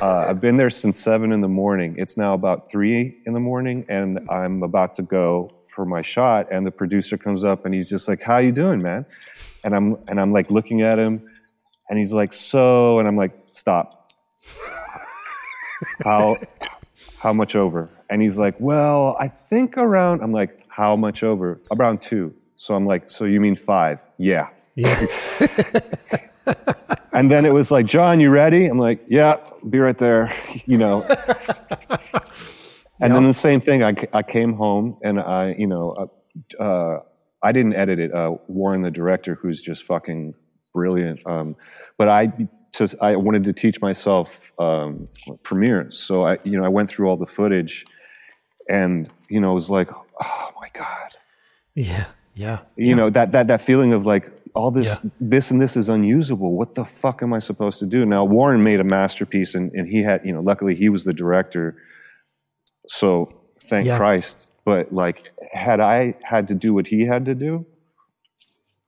Uh, 0.00 0.26
I've 0.28 0.40
been 0.40 0.56
there 0.56 0.70
since 0.70 0.98
seven 1.00 1.32
in 1.32 1.40
the 1.40 1.48
morning. 1.48 1.96
It's 1.98 2.16
now 2.16 2.32
about 2.34 2.70
three 2.70 3.20
in 3.26 3.34
the 3.34 3.40
morning, 3.40 3.84
and 3.88 4.20
I'm 4.30 4.62
about 4.62 4.94
to 4.96 5.02
go 5.02 5.50
for 5.68 5.84
my 5.84 6.00
shot. 6.02 6.46
And 6.52 6.64
the 6.64 6.70
producer 6.70 7.16
comes 7.18 7.42
up, 7.44 7.64
and 7.66 7.74
he's 7.74 7.88
just 7.88 8.06
like, 8.08 8.20
"How 8.22 8.38
you 8.38 8.52
doing, 8.52 8.80
man?" 8.82 9.04
And 9.64 9.74
I'm 9.76 9.96
and 10.08 10.20
I'm 10.20 10.32
like 10.32 10.50
looking 10.50 10.82
at 10.82 10.98
him, 10.98 11.22
and 11.88 11.98
he's 11.98 12.12
like, 12.12 12.32
"So," 12.32 12.98
and 13.00 13.06
I'm 13.08 13.16
like, 13.16 13.32
"Stop. 13.52 14.12
How 16.04 16.36
how 17.20 17.32
much 17.32 17.54
over?" 17.54 17.88
And 18.08 18.22
he's 18.22 18.38
like, 18.38 18.56
"Well, 18.58 19.16
I 19.18 19.28
think 19.28 19.76
around." 19.76 20.22
I'm 20.22 20.32
like, 20.32 20.64
"How 20.68 20.96
much 20.96 21.22
over?" 21.22 21.60
Around 21.70 22.02
two. 22.02 22.34
So 22.56 22.74
I'm 22.74 22.86
like, 22.86 23.10
"So 23.10 23.24
you 23.24 23.40
mean 23.40 23.56
five? 23.56 24.00
Yeah." 24.18 24.48
yeah. 24.74 25.06
And 27.12 27.30
then 27.30 27.44
it 27.44 27.52
was 27.52 27.70
like, 27.70 27.86
John, 27.86 28.20
you 28.20 28.30
ready? 28.30 28.66
I'm 28.66 28.78
like, 28.78 29.02
yeah, 29.08 29.36
be 29.68 29.78
right 29.78 29.98
there, 29.98 30.34
you 30.66 30.78
know. 30.78 31.02
and 33.00 33.14
then 33.14 33.26
the 33.26 33.34
same 33.34 33.60
thing, 33.60 33.82
I, 33.82 33.94
I 34.12 34.22
came 34.22 34.52
home 34.52 34.96
and 35.02 35.20
I, 35.20 35.54
you 35.58 35.66
know, 35.66 35.90
uh, 36.58 36.62
uh, 36.62 37.00
I 37.42 37.52
didn't 37.52 37.74
edit 37.74 37.98
it. 37.98 38.14
Uh, 38.14 38.36
Warren, 38.46 38.82
the 38.82 38.90
director, 38.90 39.34
who's 39.34 39.60
just 39.60 39.84
fucking 39.84 40.34
brilliant. 40.72 41.26
Um, 41.26 41.56
but 41.98 42.08
I, 42.08 42.32
to, 42.72 42.96
I 43.00 43.16
wanted 43.16 43.44
to 43.44 43.52
teach 43.52 43.80
myself 43.80 44.52
um, 44.58 45.08
Premiere. 45.42 45.90
So 45.90 46.24
I, 46.26 46.38
you 46.44 46.58
know, 46.58 46.64
I 46.64 46.68
went 46.68 46.88
through 46.90 47.08
all 47.08 47.16
the 47.16 47.26
footage 47.26 47.84
and, 48.68 49.08
you 49.28 49.40
know, 49.40 49.50
it 49.50 49.54
was 49.54 49.70
like, 49.70 49.90
oh 49.92 50.50
my 50.60 50.68
God 50.74 51.10
yeah, 51.76 52.06
yeah, 52.34 52.58
you 52.76 52.94
know 52.96 53.08
that 53.10 53.30
that 53.32 53.46
that 53.46 53.60
feeling 53.62 53.92
of 53.92 54.04
like 54.04 54.28
all 54.54 54.70
this 54.72 54.88
Yeah. 55.02 55.10
this 55.20 55.50
and 55.52 55.62
this 55.62 55.76
is 55.76 55.88
unusable 55.88 56.52
what 56.56 56.74
the 56.74 56.84
fuck 56.84 57.22
am 57.22 57.32
i 57.32 57.38
supposed 57.38 57.78
to 57.78 57.86
do 57.86 58.04
now 58.04 58.24
warren 58.24 58.62
made 58.64 58.80
a 58.80 58.84
masterpiece 58.84 59.54
and, 59.54 59.70
and 59.72 59.88
he 59.88 60.02
had 60.02 60.20
you 60.24 60.32
know 60.32 60.40
luckily 60.40 60.74
he 60.74 60.88
was 60.88 61.04
the 61.04 61.14
director 61.14 61.76
so 62.88 63.32
thank 63.62 63.86
Yeah. 63.86 63.96
christ 63.96 64.46
but 64.64 64.92
like 64.92 65.32
had 65.52 65.78
i 65.80 66.14
had 66.22 66.48
to 66.48 66.54
do 66.54 66.74
what 66.74 66.88
he 66.88 67.06
had 67.06 67.24
to 67.26 67.34
do 67.34 67.64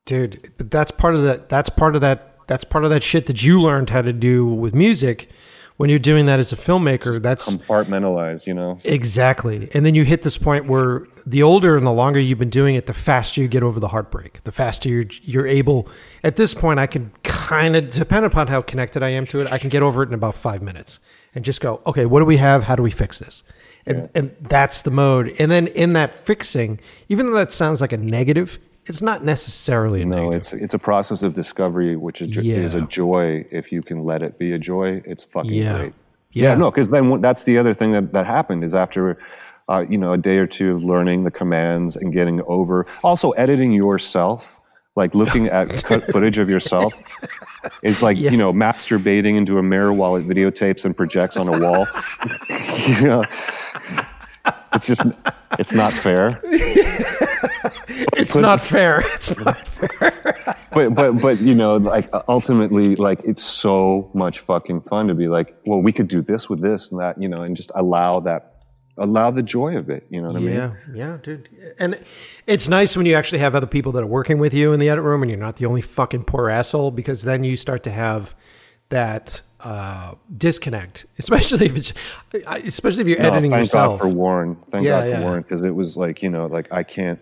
dude. 0.05 0.53
But 0.59 0.71
that's 0.71 0.91
part 0.91 1.15
of 1.15 1.23
that. 1.23 1.49
That's 1.49 1.69
part 1.71 1.95
of 1.95 2.01
that. 2.01 2.32
That's 2.53 2.65
part 2.65 2.85
of 2.85 2.91
that 2.91 3.03
shit 3.03 3.29
that 3.29 3.43
you 3.43 3.59
learned 3.59 3.89
how 3.89 4.03
to 4.03 4.12
do 4.12 4.45
with 4.45 4.74
music. 4.74 5.31
when 5.77 5.91
you're 5.91 5.99
doing 5.99 6.27
that 6.27 6.39
as 6.39 6.53
a 6.53 6.57
filmmaker, 6.57 7.20
that's 7.20 7.51
Compartmentalized, 7.51 8.47
you 8.47 8.55
know. 8.55 8.79
Exactly. 8.85 9.70
And 9.74 9.85
then 9.85 9.95
you 9.95 10.05
hit 10.05 10.23
this 10.23 10.39
point 10.39 10.66
where 10.66 11.07
the 11.27 11.43
older 11.43 11.77
and 11.77 11.87
the 11.87 11.93
longer 11.93 12.20
you've 12.20 12.39
been 12.39 12.51
doing 12.51 12.74
it, 12.74 12.87
the 12.87 12.95
faster 12.95 13.41
you 13.41 13.49
get 13.49 13.62
over 13.62 13.81
the 13.81 13.89
heartbreak. 13.89 14.43
The 14.45 14.53
faster 14.53 14.89
you're, 14.89 15.07
you're 15.23 15.47
able. 15.47 15.89
At 16.23 16.37
this 16.37 16.55
point, 16.55 16.79
I 16.79 16.87
can 16.87 17.11
kind 17.24 17.74
of, 17.74 17.91
depend 17.91 18.27
upon 18.27 18.49
how 18.49 18.62
connected 18.62 19.03
I 19.03 19.09
am 19.09 19.27
to 19.27 19.41
it, 19.41 19.51
I 19.51 19.59
can 19.59 19.70
get 19.70 19.83
over 19.83 20.03
it 20.03 20.09
in 20.09 20.15
about 20.15 20.35
five 20.35 20.62
minutes 20.62 21.01
and 21.35 21.45
just 21.45 21.61
go, 21.61 21.81
okay, 21.87 22.07
what 22.07 22.20
do 22.20 22.27
we 22.27 22.37
have? 22.37 22.65
How 22.65 22.77
do 22.77 22.83
we 22.83 22.91
fix 22.91 23.19
this? 23.19 23.43
And, 23.85 24.09
and 24.15 24.37
that's 24.41 24.83
the 24.83 24.93
mode. 24.93 25.35
And 25.41 25.51
then 25.51 25.66
in 25.66 25.95
that 25.95 26.15
fixing, 26.15 26.79
even 27.09 27.27
though 27.27 27.35
that 27.35 27.51
sounds 27.53 27.81
like 27.81 27.93
a 27.93 27.97
negative, 27.97 28.61
it's 28.87 29.01
not 29.03 29.25
necessarily 29.25 30.03
a 30.03 30.05
No, 30.05 30.17
negative. 30.31 30.37
it's 30.41 30.53
it's 30.53 30.75
a 30.75 30.79
process 30.79 31.23
of 31.23 31.35
discovery, 31.35 31.97
which 31.97 32.21
is, 32.23 32.29
jo- 32.29 32.43
is 32.43 32.75
a 32.75 32.83
joy. 32.83 33.45
If 33.51 33.71
you 33.73 33.83
can 33.83 34.05
let 34.05 34.23
it 34.23 34.39
be 34.39 34.53
a 34.53 34.59
joy, 34.59 35.03
it's 35.05 35.25
fucking 35.25 35.53
Yeah. 35.53 35.79
great. 35.79 35.93
Yeah. 36.33 36.51
Yeah, 36.51 36.55
no, 36.57 36.71
because 36.71 36.89
then 36.89 37.21
that's 37.21 37.45
the 37.45 37.59
other 37.59 37.75
thing 37.75 37.93
that, 37.93 38.13
that 38.13 38.25
happened 38.27 38.65
is 38.65 38.75
after, 38.75 39.19
uh, 39.69 39.85
you 39.89 39.99
know, 39.99 40.13
a 40.15 40.19
day 40.19 40.39
or 40.39 40.47
two 40.47 40.75
of 40.77 40.83
learning 40.83 41.25
the 41.25 41.31
commands 41.31 41.95
and 41.95 42.11
getting 42.13 42.41
over, 42.47 42.87
also 43.05 43.33
editing 43.33 43.71
yourself, 43.73 44.59
like 44.97 45.15
looking 45.15 45.47
at 45.49 45.85
cut 45.85 46.07
footage 46.11 46.39
of 46.39 46.49
yourself, 46.49 46.93
is 47.83 48.03
like 48.03 48.17
you 48.17 48.37
know 48.37 48.53
masturbating 48.53 49.37
into 49.37 49.59
a 49.59 49.63
mirror 49.63 49.93
while 49.93 50.17
it 50.17 50.25
videotapes 50.25 50.85
and 50.87 50.97
projects 50.97 51.37
on 51.37 51.49
a 51.49 51.59
wall. 51.61 51.87
you 52.89 53.03
know, 53.07 53.25
it's 54.74 54.86
just 54.86 55.02
it's 55.59 55.73
not 55.73 55.93
fair. 55.93 56.40
It's 58.14 58.36
not 58.36 58.60
fair. 58.60 59.02
It's 59.14 59.36
not 59.44 59.66
fair. 59.69 60.35
but 60.73 60.94
but 60.94 61.12
but 61.20 61.40
you 61.40 61.55
know 61.55 61.77
like 61.77 62.09
ultimately 62.28 62.97
like 62.97 63.20
it's 63.24 63.43
so 63.43 64.10
much 64.14 64.40
fucking 64.40 64.82
fun 64.82 65.09
to 65.09 65.14
be 65.14 65.28
like 65.28 65.56
well 65.66 65.81
we 65.82 65.93
could 65.93 66.09
do 66.09 66.23
this 66.23 66.48
with 66.48 66.60
this 66.60 66.90
and 66.90 67.01
that 67.01 67.20
you 67.20 67.28
know 67.28 67.43
and 67.43 67.56
just 67.56 67.70
allow 67.74 68.20
that 68.20 68.62
allow 68.98 69.31
the 69.31 69.43
joy 69.43 69.77
of 69.77 69.89
it 69.90 70.06
you 70.10 70.20
know 70.20 70.28
what 70.28 70.36
i 70.36 70.40
mean 70.40 70.55
Yeah, 70.55 70.73
yeah, 70.94 71.16
dude. 71.23 71.48
And 71.78 71.98
it's 72.47 72.69
nice 72.69 72.97
when 72.97 73.06
you 73.06 73.14
actually 73.14 73.39
have 73.39 73.55
other 73.55 73.66
people 73.66 73.93
that 73.93 74.02
are 74.02 74.06
working 74.06 74.39
with 74.39 74.52
you 74.55 74.73
in 74.73 74.81
the 74.81 74.89
edit 74.89 75.05
room 75.05 75.23
and 75.23 75.31
you're 75.31 75.40
not 75.40 75.56
the 75.56 75.66
only 75.66 75.82
fucking 75.82 76.24
poor 76.24 76.48
asshole 76.51 76.90
because 76.90 77.23
then 77.23 77.44
you 77.44 77.56
start 77.56 77.82
to 77.85 77.90
have 77.90 78.35
that 78.89 79.40
uh, 79.62 80.14
disconnect, 80.36 81.06
especially 81.18 81.66
if 81.66 81.76
it's, 81.76 81.93
especially 82.66 83.02
if 83.02 83.09
you're 83.09 83.18
No, 83.20 83.28
editing 83.30 83.51
thank 83.51 83.60
yourself. 83.62 83.98
god 84.01 84.01
for 84.01 84.09
warren 84.09 84.56
thank 84.70 84.84
Yeah, 84.84 84.98
god 85.01 85.02
for 85.05 85.09
yeah. 85.10 85.22
warren 85.22 85.43
because 85.43 85.62
it 85.62 85.74
was 85.74 85.97
like 85.97 86.22
you 86.22 86.30
know 86.30 86.47
like 86.47 86.66
i 86.72 86.82
can't 86.82 87.20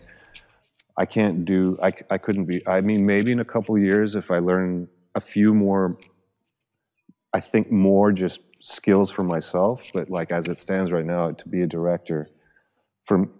i 0.97 1.05
can't 1.05 1.45
do 1.45 1.77
I, 1.83 1.93
I 2.11 2.19
couldn't 2.19 2.47
be 2.47 2.67
i 2.67 2.81
mean 2.81 3.05
maybe 3.07 3.31
in 3.33 3.41
a 3.41 3.45
couple 3.45 3.77
years 3.79 4.15
if 4.15 4.31
i 4.31 4.39
learn 4.39 4.89
a 5.15 5.21
few 5.21 5.53
more 5.55 5.99
i 7.35 7.41
think 7.41 7.71
more 7.71 8.11
just 8.13 8.41
skills 8.61 9.11
for 9.11 9.23
myself 9.23 9.91
but 9.95 10.11
like 10.11 10.31
as 10.33 10.49
it 10.49 10.57
stands 10.59 10.93
right 10.93 11.05
now 11.07 11.31
to 11.33 11.49
be 11.49 11.61
a 11.63 11.67
director 11.67 12.29
from 13.05 13.31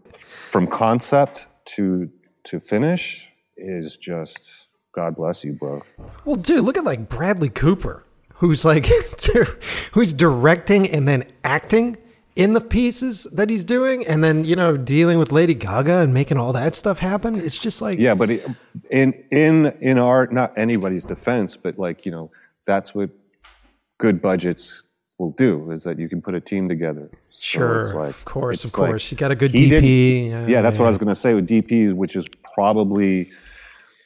from 0.51 0.67
concept 0.67 1.47
to 1.65 2.11
to 2.45 2.61
finish 2.61 3.27
is 3.57 3.97
just 3.97 4.51
god 4.95 5.15
bless 5.17 5.45
you 5.45 5.53
bro 5.53 5.83
Well, 6.25 6.37
dude, 6.37 6.65
look 6.65 6.77
at 6.79 6.85
like 6.85 7.09
Bradley 7.09 7.51
Cooper, 7.51 8.05
who's 8.41 8.65
like, 8.65 8.87
who's 9.93 10.13
directing 10.13 10.89
and 10.91 11.07
then 11.07 11.25
acting 11.45 11.97
in 12.37 12.53
the 12.55 12.61
pieces 12.61 13.25
that 13.35 13.51
he's 13.51 13.65
doing, 13.65 14.07
and 14.07 14.23
then 14.25 14.45
you 14.45 14.57
know 14.57 14.77
dealing 14.77 15.19
with 15.19 15.31
Lady 15.33 15.55
Gaga 15.55 15.99
and 15.99 16.15
making 16.15 16.39
all 16.39 16.53
that 16.55 16.75
stuff 16.75 16.99
happen. 17.01 17.41
It's 17.41 17.59
just 17.59 17.83
like, 17.83 17.99
yeah 17.99 18.15
but 18.15 18.31
it, 18.31 18.47
in 18.91 19.13
in 19.31 19.67
in 19.81 19.99
our 19.99 20.27
not 20.29 20.57
anybody's 20.57 21.05
defense 21.05 21.57
but 21.57 21.79
like 21.79 22.07
you 22.07 22.13
know 22.13 22.31
that's 22.67 22.95
what 22.95 23.11
good 23.99 24.23
budgets 24.23 24.83
will 25.19 25.33
do 25.33 25.71
is 25.71 25.83
that 25.85 25.99
you 25.99 26.09
can 26.09 26.23
put 26.23 26.35
a 26.35 26.41
team 26.41 26.67
together 26.69 27.11
So 27.31 27.59
Sure, 27.59 27.81
it's 27.83 27.93
like- 27.95 28.09
of 28.11 28.25
course, 28.25 28.65
of 28.65 28.73
course. 28.73 29.11
You 29.11 29.19
got 29.19 29.31
a 29.31 29.35
good 29.37 29.53
DP. 29.53 30.31
yeah, 30.31 30.47
Yeah, 30.47 30.63
that's 30.63 30.79
what. 30.79 30.87
I 30.87 30.89
was 30.89 30.97
going 30.99 31.09
to 31.09 31.15
say 31.15 31.35
with 31.35 31.47
DP, 31.47 31.93
which 31.93 32.17
is 32.17 32.27
probably, 32.55 33.31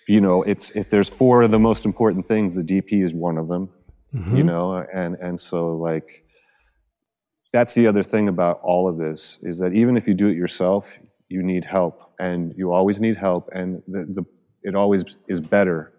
you 0.09 0.21
know, 0.21 0.43
it's 0.43 0.71
if 0.71 0.91
there's 0.91 1.09
four 1.09 1.43
of 1.43 1.53
the 1.53 1.59
most 1.61 1.85
important 1.85 2.27
things, 2.27 2.55
the 2.55 2.65
DP 2.65 3.05
is 3.05 3.15
one 3.15 3.39
of 3.39 3.47
them. 3.47 3.69
Mm-hmm. 4.15 4.37
You 4.37 4.45
know, 4.45 4.85
and 4.95 5.17
and 5.17 5.39
so 5.39 5.77
like, 5.77 6.25
that's 7.53 7.75
the 7.75 7.87
other 7.87 8.03
thing 8.03 8.29
about 8.29 8.61
all 8.63 8.89
of 8.89 8.97
this 8.99 9.39
is 9.43 9.59
that 9.59 9.73
even 9.73 9.97
if 9.97 10.07
you 10.07 10.15
do 10.15 10.29
it 10.29 10.37
yourself, 10.37 10.99
you 11.29 11.43
need 11.43 11.65
help, 11.65 12.13
and 12.19 12.55
you 12.57 12.73
always 12.73 13.01
need 13.01 13.17
help, 13.17 13.49
and 13.53 13.83
the, 13.89 14.05
the 14.05 14.25
it 14.63 14.75
always 14.75 15.05
is 15.29 15.41
better 15.41 15.93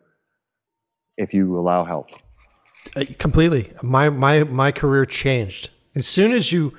if 1.17 1.33
you 1.33 1.59
allow 1.59 1.83
help. 1.83 2.09
Uh, 2.95 3.03
completely. 3.19 3.73
My 3.81 4.09
my 4.09 4.43
my 4.43 4.71
career 4.71 5.05
changed 5.05 5.69
as 5.95 6.05
soon 6.07 6.31
as 6.31 6.51
you, 6.51 6.73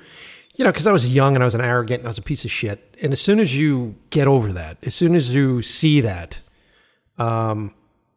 you 0.55 0.63
know, 0.63 0.71
because 0.71 0.87
I 0.87 0.91
was 0.91 1.13
young 1.13 1.35
and 1.35 1.43
I 1.43 1.45
was 1.45 1.55
an 1.55 1.61
arrogant 1.61 1.99
and 1.99 2.07
I 2.07 2.09
was 2.09 2.17
a 2.17 2.23
piece 2.23 2.45
of 2.45 2.51
shit. 2.51 2.95
And 3.01 3.11
as 3.11 3.21
soon 3.21 3.39
as 3.39 3.55
you 3.55 3.95
get 4.09 4.27
over 4.27 4.53
that, 4.53 4.77
as 4.83 4.95
soon 4.95 5.15
as 5.15 5.33
you 5.33 5.61
see 5.61 6.01
that, 6.01 6.39
um, 7.17 7.73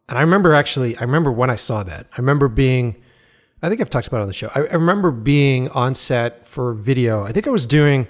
and 0.08 0.18
I 0.18 0.20
remember 0.22 0.54
actually, 0.54 0.96
I 0.96 1.02
remember 1.02 1.32
when 1.32 1.50
I 1.50 1.56
saw 1.56 1.82
that. 1.84 2.06
I 2.12 2.16
remember 2.16 2.48
being, 2.48 2.96
I 3.62 3.68
think 3.68 3.80
I've 3.80 3.90
talked 3.90 4.06
about 4.06 4.18
it 4.18 4.22
on 4.22 4.28
the 4.28 4.34
show. 4.34 4.50
I, 4.54 4.60
I 4.60 4.72
remember 4.74 5.10
being 5.10 5.68
on 5.70 5.94
set 5.94 6.46
for 6.46 6.72
video. 6.72 7.24
I 7.24 7.32
think 7.32 7.46
I 7.46 7.50
was 7.50 7.66
doing, 7.66 8.08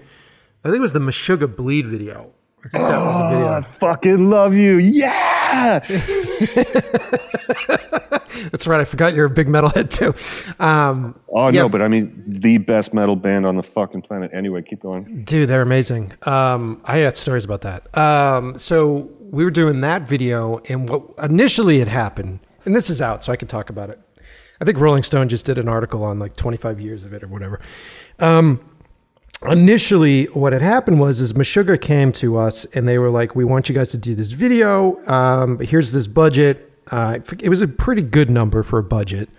I 0.65 0.69
think 0.69 0.77
it 0.79 0.83
was 0.83 0.93
the 0.93 1.01
Meshuggah 1.01 1.55
Bleed 1.57 1.87
video. 1.89 2.31
I 2.59 2.69
think 2.69 2.89
that 2.89 2.99
was 2.99 3.17
the 3.17 3.29
video. 3.37 3.53
I 3.53 3.61
fucking 3.63 4.31
love 4.31 4.55
you, 4.55 4.77
yeah. 4.79 5.79
That's 8.51 8.67
right. 8.67 8.81
I 8.81 8.85
forgot 8.85 9.15
you're 9.15 9.27
a 9.27 9.31
big 9.31 9.49
metalhead 9.49 9.91
too. 9.91 10.15
Um, 10.65 11.19
Oh 11.29 11.49
Yeah. 11.49 11.63
no, 11.63 11.69
but 11.69 11.83
I 11.83 11.89
mean 11.89 12.23
the 12.27 12.59
best 12.59 12.95
metal 12.95 13.17
band 13.17 13.47
on 13.47 13.57
the 13.57 13.63
fucking 13.63 14.03
planet. 14.03 14.31
Anyway, 14.33 14.63
keep 14.63 14.81
going. 14.81 15.25
Dude, 15.25 15.49
they're 15.49 15.63
amazing. 15.63 16.13
Um, 16.23 16.81
I 16.85 16.99
had 16.99 17.17
stories 17.17 17.45
about 17.45 17.63
that. 17.63 17.97
Um, 17.97 18.57
so 18.59 19.11
we 19.21 19.45
were 19.45 19.51
doing 19.51 19.81
that 19.83 20.03
video, 20.03 20.59
and 20.69 20.89
what 20.89 21.03
initially 21.23 21.79
had 21.79 21.89
happened, 21.89 22.41
and 22.65 22.75
this 22.75 22.91
is 22.91 23.01
out, 23.03 23.23
so 23.25 23.33
I 23.33 23.37
can 23.37 23.49
talk 23.49 23.71
about 23.71 23.91
it. 23.91 24.01
I 24.61 24.65
think 24.65 24.79
Rolling 24.79 25.03
Stone 25.03 25.29
just 25.29 25.47
did 25.47 25.59
an 25.59 25.69
article 25.69 26.05
on 26.05 26.19
like 26.19 26.37
25 26.37 26.81
years 26.81 27.05
of 27.05 27.13
it 27.13 27.23
or 27.23 27.29
whatever. 27.29 27.61
Um, 28.19 28.61
initially, 29.49 30.27
what 30.27 30.53
had 30.53 30.63
happened 30.63 31.01
was 31.01 31.21
is 31.21 31.33
Meshuggah 31.33 31.81
came 31.81 32.13
to 32.13 32.37
us, 32.37 32.65
and 32.67 32.87
they 32.87 32.99
were 32.99 33.11
like, 33.11 33.35
"We 33.35 33.45
want 33.45 33.69
you 33.69 33.75
guys 33.75 33.91
to 33.91 33.99
do 33.99 34.15
this 34.15 34.33
video. 34.33 35.03
Um, 35.07 35.59
here's 35.61 35.93
this 35.93 36.07
budget. 36.07 36.73
Uh, 36.91 37.21
it 37.39 37.49
was 37.49 37.61
a 37.61 37.69
pretty 37.69 38.03
good 38.03 38.31
number 38.31 38.63
for 38.63 38.79
a 38.79 38.85
budget." 38.85 39.31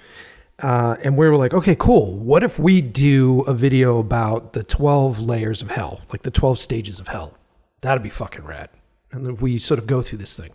Uh, 0.61 0.95
and 1.03 1.17
we 1.17 1.27
were 1.27 1.37
like, 1.37 1.53
okay, 1.53 1.75
cool. 1.75 2.13
What 2.17 2.43
if 2.43 2.59
we 2.59 2.81
do 2.81 3.41
a 3.41 3.53
video 3.53 3.97
about 3.97 4.53
the 4.53 4.63
12 4.63 5.19
layers 5.19 5.61
of 5.61 5.71
hell, 5.71 6.01
like 6.11 6.21
the 6.21 6.31
12 6.31 6.59
stages 6.59 6.99
of 6.99 7.07
hell? 7.07 7.35
That'd 7.81 8.03
be 8.03 8.09
fucking 8.09 8.45
rad. 8.45 8.69
And 9.11 9.41
we 9.41 9.57
sort 9.57 9.79
of 9.79 9.87
go 9.87 10.01
through 10.01 10.19
this 10.19 10.35
thing. 10.37 10.51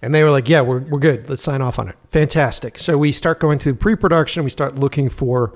And 0.00 0.14
they 0.14 0.22
were 0.22 0.30
like, 0.30 0.48
yeah, 0.48 0.60
we're, 0.60 0.80
we're 0.80 1.00
good. 1.00 1.28
Let's 1.28 1.42
sign 1.42 1.60
off 1.60 1.78
on 1.78 1.88
it. 1.88 1.96
Fantastic. 2.10 2.78
So 2.78 2.96
we 2.96 3.12
start 3.12 3.40
going 3.40 3.58
through 3.58 3.74
pre 3.74 3.96
production. 3.96 4.44
We 4.44 4.50
start 4.50 4.76
looking 4.76 5.08
for 5.08 5.54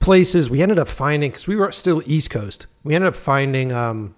places. 0.00 0.50
We 0.50 0.62
ended 0.62 0.78
up 0.78 0.88
finding, 0.88 1.30
because 1.30 1.46
we 1.46 1.56
were 1.56 1.70
still 1.72 2.02
East 2.06 2.30
Coast, 2.30 2.66
we 2.84 2.94
ended 2.94 3.08
up 3.08 3.16
finding 3.16 3.72
um, 3.72 4.14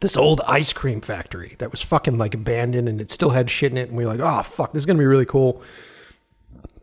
this 0.00 0.16
old 0.16 0.40
ice 0.42 0.72
cream 0.72 1.00
factory 1.00 1.56
that 1.58 1.70
was 1.70 1.80
fucking 1.80 2.18
like 2.18 2.34
abandoned 2.34 2.88
and 2.88 3.00
it 3.00 3.10
still 3.10 3.30
had 3.30 3.48
shit 3.50 3.72
in 3.72 3.78
it. 3.78 3.88
And 3.88 3.96
we 3.96 4.04
were 4.04 4.14
like, 4.14 4.20
oh, 4.20 4.42
fuck, 4.42 4.72
this 4.72 4.80
is 4.80 4.86
going 4.86 4.96
to 4.96 5.02
be 5.02 5.06
really 5.06 5.26
cool. 5.26 5.62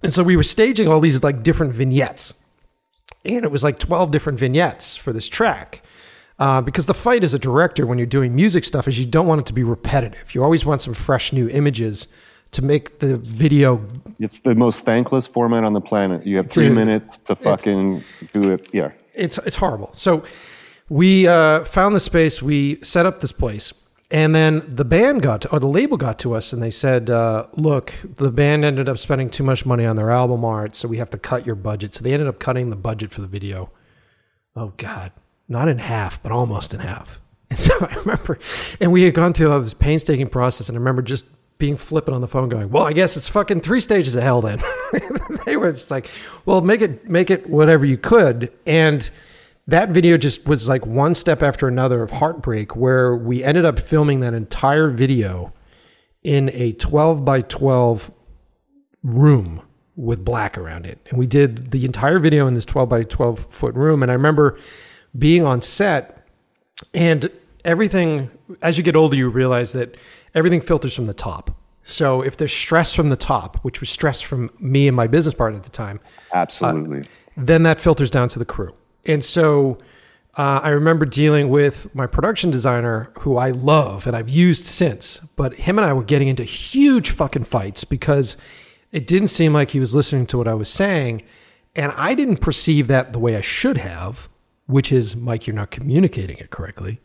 And 0.02 0.12
so 0.14 0.24
we 0.24 0.36
were 0.36 0.44
staging 0.44 0.88
all 0.88 1.00
these 1.00 1.22
like 1.22 1.44
different 1.44 1.74
vignettes. 1.74 2.34
And 3.26 3.44
it 3.44 3.52
was 3.52 3.64
like 3.64 3.80
12 3.80 4.12
different 4.12 4.40
vignettes 4.40 4.96
for 4.96 5.12
this 5.12 5.28
track. 5.28 5.84
Uh, 6.40 6.62
because 6.62 6.86
the 6.86 6.94
fight 6.94 7.24
as 7.24 7.34
a 7.34 7.40
director 7.40 7.86
when 7.86 7.98
you're 7.98 8.08
doing 8.08 8.34
music 8.34 8.64
stuff 8.64 8.88
is 8.88 8.98
you 8.98 9.06
don't 9.06 9.28
want 9.28 9.40
it 9.42 9.46
to 9.46 9.54
be 9.54 9.64
repetitive. 9.64 10.34
You 10.34 10.42
always 10.44 10.66
want 10.66 10.80
some 10.82 10.94
fresh 10.94 11.34
new 11.34 11.50
images 11.50 12.08
to 12.52 12.64
make 12.64 13.00
the 13.00 13.18
video. 13.18 13.86
It's 14.20 14.40
the 14.40 14.56
most 14.56 14.86
thankless 14.86 15.28
format 15.28 15.64
on 15.64 15.74
the 15.74 15.82
planet. 15.82 16.26
You 16.26 16.38
have 16.38 16.50
three 16.50 16.68
Dude, 16.68 16.76
minutes 16.76 17.18
to 17.18 17.36
fucking 17.36 18.04
do 18.34 18.54
it. 18.54 18.70
Yeah. 18.72 18.92
It's 19.14 19.38
it's 19.40 19.58
horrible. 19.58 19.92
So 19.94 20.24
we 20.88 21.28
uh, 21.28 21.66
found 21.66 21.96
the 21.96 22.00
space. 22.00 22.42
We 22.42 22.80
set 22.84 23.06
up 23.06 23.20
this 23.20 23.34
place, 23.34 23.74
and 24.10 24.34
then 24.34 24.64
the 24.66 24.86
band 24.86 25.22
got 25.22 25.42
to, 25.42 25.52
or 25.52 25.60
the 25.60 25.68
label 25.68 25.98
got 25.98 26.18
to 26.20 26.36
us, 26.36 26.54
and 26.54 26.62
they 26.64 26.72
said, 26.72 27.10
uh, 27.10 27.48
"Look, 27.54 27.94
the 28.04 28.32
band 28.32 28.64
ended 28.64 28.88
up 28.88 28.98
spending 28.98 29.30
too 29.30 29.44
much 29.44 29.66
money 29.66 29.86
on 29.86 29.98
their 29.98 30.10
album 30.10 30.46
art, 30.46 30.74
so 30.74 30.88
we 30.88 30.98
have 30.98 31.10
to 31.12 31.18
cut 31.18 31.46
your 31.46 31.56
budget." 31.56 31.94
So 31.94 32.04
they 32.04 32.14
ended 32.14 32.28
up 32.28 32.40
cutting 32.40 32.70
the 32.70 32.78
budget 32.78 33.12
for 33.12 33.22
the 33.22 33.28
video. 33.28 33.72
Oh 34.56 34.74
God, 34.78 35.12
not 35.50 35.68
in 35.68 35.80
half, 35.80 36.22
but 36.24 36.32
almost 36.32 36.74
in 36.74 36.80
half. 36.80 37.20
And 37.50 37.60
so 37.60 37.74
I 37.82 37.94
remember, 37.96 38.40
and 38.80 38.92
we 38.92 39.04
had 39.04 39.14
gone 39.14 39.34
through 39.34 39.52
all 39.52 39.60
this 39.60 39.74
painstaking 39.74 40.30
process, 40.30 40.70
and 40.70 40.78
I 40.78 40.80
remember 40.80 41.02
just 41.02 41.26
being 41.58 41.76
flippant 41.76 42.16
on 42.16 42.22
the 42.22 42.28
phone, 42.28 42.48
going, 42.48 42.70
"Well, 42.70 42.86
I 42.86 42.94
guess 42.94 43.18
it's 43.18 43.28
fucking 43.28 43.62
three 43.62 43.82
stages 43.82 44.16
of 44.16 44.24
hell." 44.24 44.42
Then 44.42 44.62
they 45.46 45.58
were 45.58 45.74
just 45.74 45.92
like, 45.92 46.10
"Well, 46.46 46.62
make 46.62 46.82
it 46.82 47.10
make 47.10 47.30
it 47.30 47.50
whatever 47.50 47.86
you 47.86 47.98
could," 47.98 48.54
and 48.66 49.10
that 49.68 49.90
video 49.90 50.16
just 50.16 50.48
was 50.48 50.70
like 50.70 50.86
one 50.86 51.14
step 51.14 51.44
after 51.44 51.68
another 51.68 52.02
of 52.02 52.12
heartbreak, 52.12 52.76
where 52.76 53.16
we 53.16 53.44
ended 53.44 53.66
up 53.66 53.78
filming 53.80 54.22
that 54.22 54.34
entire 54.34 54.90
video 54.90 55.52
in 56.24 56.50
a 56.54 56.72
twelve 56.74 57.26
by 57.26 57.42
twelve 57.42 58.12
room 59.04 59.62
with 59.96 60.24
black 60.24 60.58
around 60.58 60.86
it. 60.86 60.98
And 61.10 61.20
we 61.20 61.28
did 61.28 61.72
the 61.72 61.84
entire 61.84 62.20
video 62.20 62.48
in 62.48 62.54
this 62.54 62.66
12 62.66 62.88
by 62.88 63.04
12 63.04 63.48
foot 63.50 63.76
room. 63.76 64.02
And 64.02 64.10
I 64.10 64.16
remember 64.16 64.58
being 65.18 65.46
on 65.46 65.62
set 65.62 66.26
and 66.94 67.30
everything, 67.66 68.32
as 68.62 68.78
you 68.78 68.84
get 68.84 68.96
older, 68.96 69.16
you 69.16 69.30
realize 69.30 69.72
that 69.74 69.96
everything 70.34 70.62
filters 70.62 70.94
from 70.94 71.08
the 71.08 71.14
top. 71.14 71.56
So 71.84 72.22
if 72.22 72.38
there's 72.38 72.54
stress 72.54 72.94
from 72.94 73.10
the 73.10 73.16
top, 73.16 73.58
which 73.64 73.80
was 73.80 73.90
stress 73.90 74.22
from 74.22 74.52
me 74.60 74.88
and 74.88 74.96
my 74.96 75.08
business 75.08 75.34
partner 75.34 75.58
at 75.58 75.64
the 75.64 75.72
time, 75.72 76.00
Absolutely. 76.34 77.08
then 77.36 77.64
that 77.64 77.80
filters 77.80 78.12
down 78.12 78.30
to 78.30 78.40
the 78.40 78.46
crew. 78.46 78.76
And 79.06 79.24
so 79.24 79.80
uh, 80.38 80.62
I 80.64 80.70
remember 80.70 81.06
dealing 81.06 81.50
with 81.50 81.94
my 81.96 82.06
production 82.06 82.52
designer, 82.52 83.12
who 83.22 83.38
I 83.38 83.52
love 83.52 84.06
and 84.06 84.16
I've 84.16 84.30
used 84.30 84.66
since, 84.66 85.18
but 85.36 85.56
him 85.56 85.80
and 85.80 85.86
I 85.86 85.94
were 85.94 86.04
getting 86.04 86.28
into 86.28 86.44
huge 86.44 87.10
fucking 87.10 87.46
fights 87.46 87.84
because 87.84 88.38
it 88.92 89.08
didn't 89.08 89.30
seem 89.30 89.54
like 89.54 89.72
he 89.72 89.80
was 89.80 89.96
listening 89.96 90.28
to 90.28 90.38
what 90.38 90.48
I 90.48 90.54
was 90.54 90.70
saying. 90.70 91.24
And 91.76 91.92
I 91.96 92.14
didn't 92.14 92.38
perceive 92.38 92.88
that 92.88 93.14
the 93.14 93.20
way 93.20 93.36
I 93.36 93.42
should 93.42 93.78
have, 93.78 94.30
which 94.70 94.92
is, 94.92 95.16
Mike, 95.16 95.48
you're 95.48 95.56
not 95.56 95.72
communicating 95.72 96.38
it 96.38 96.52
correctly. 96.52 97.00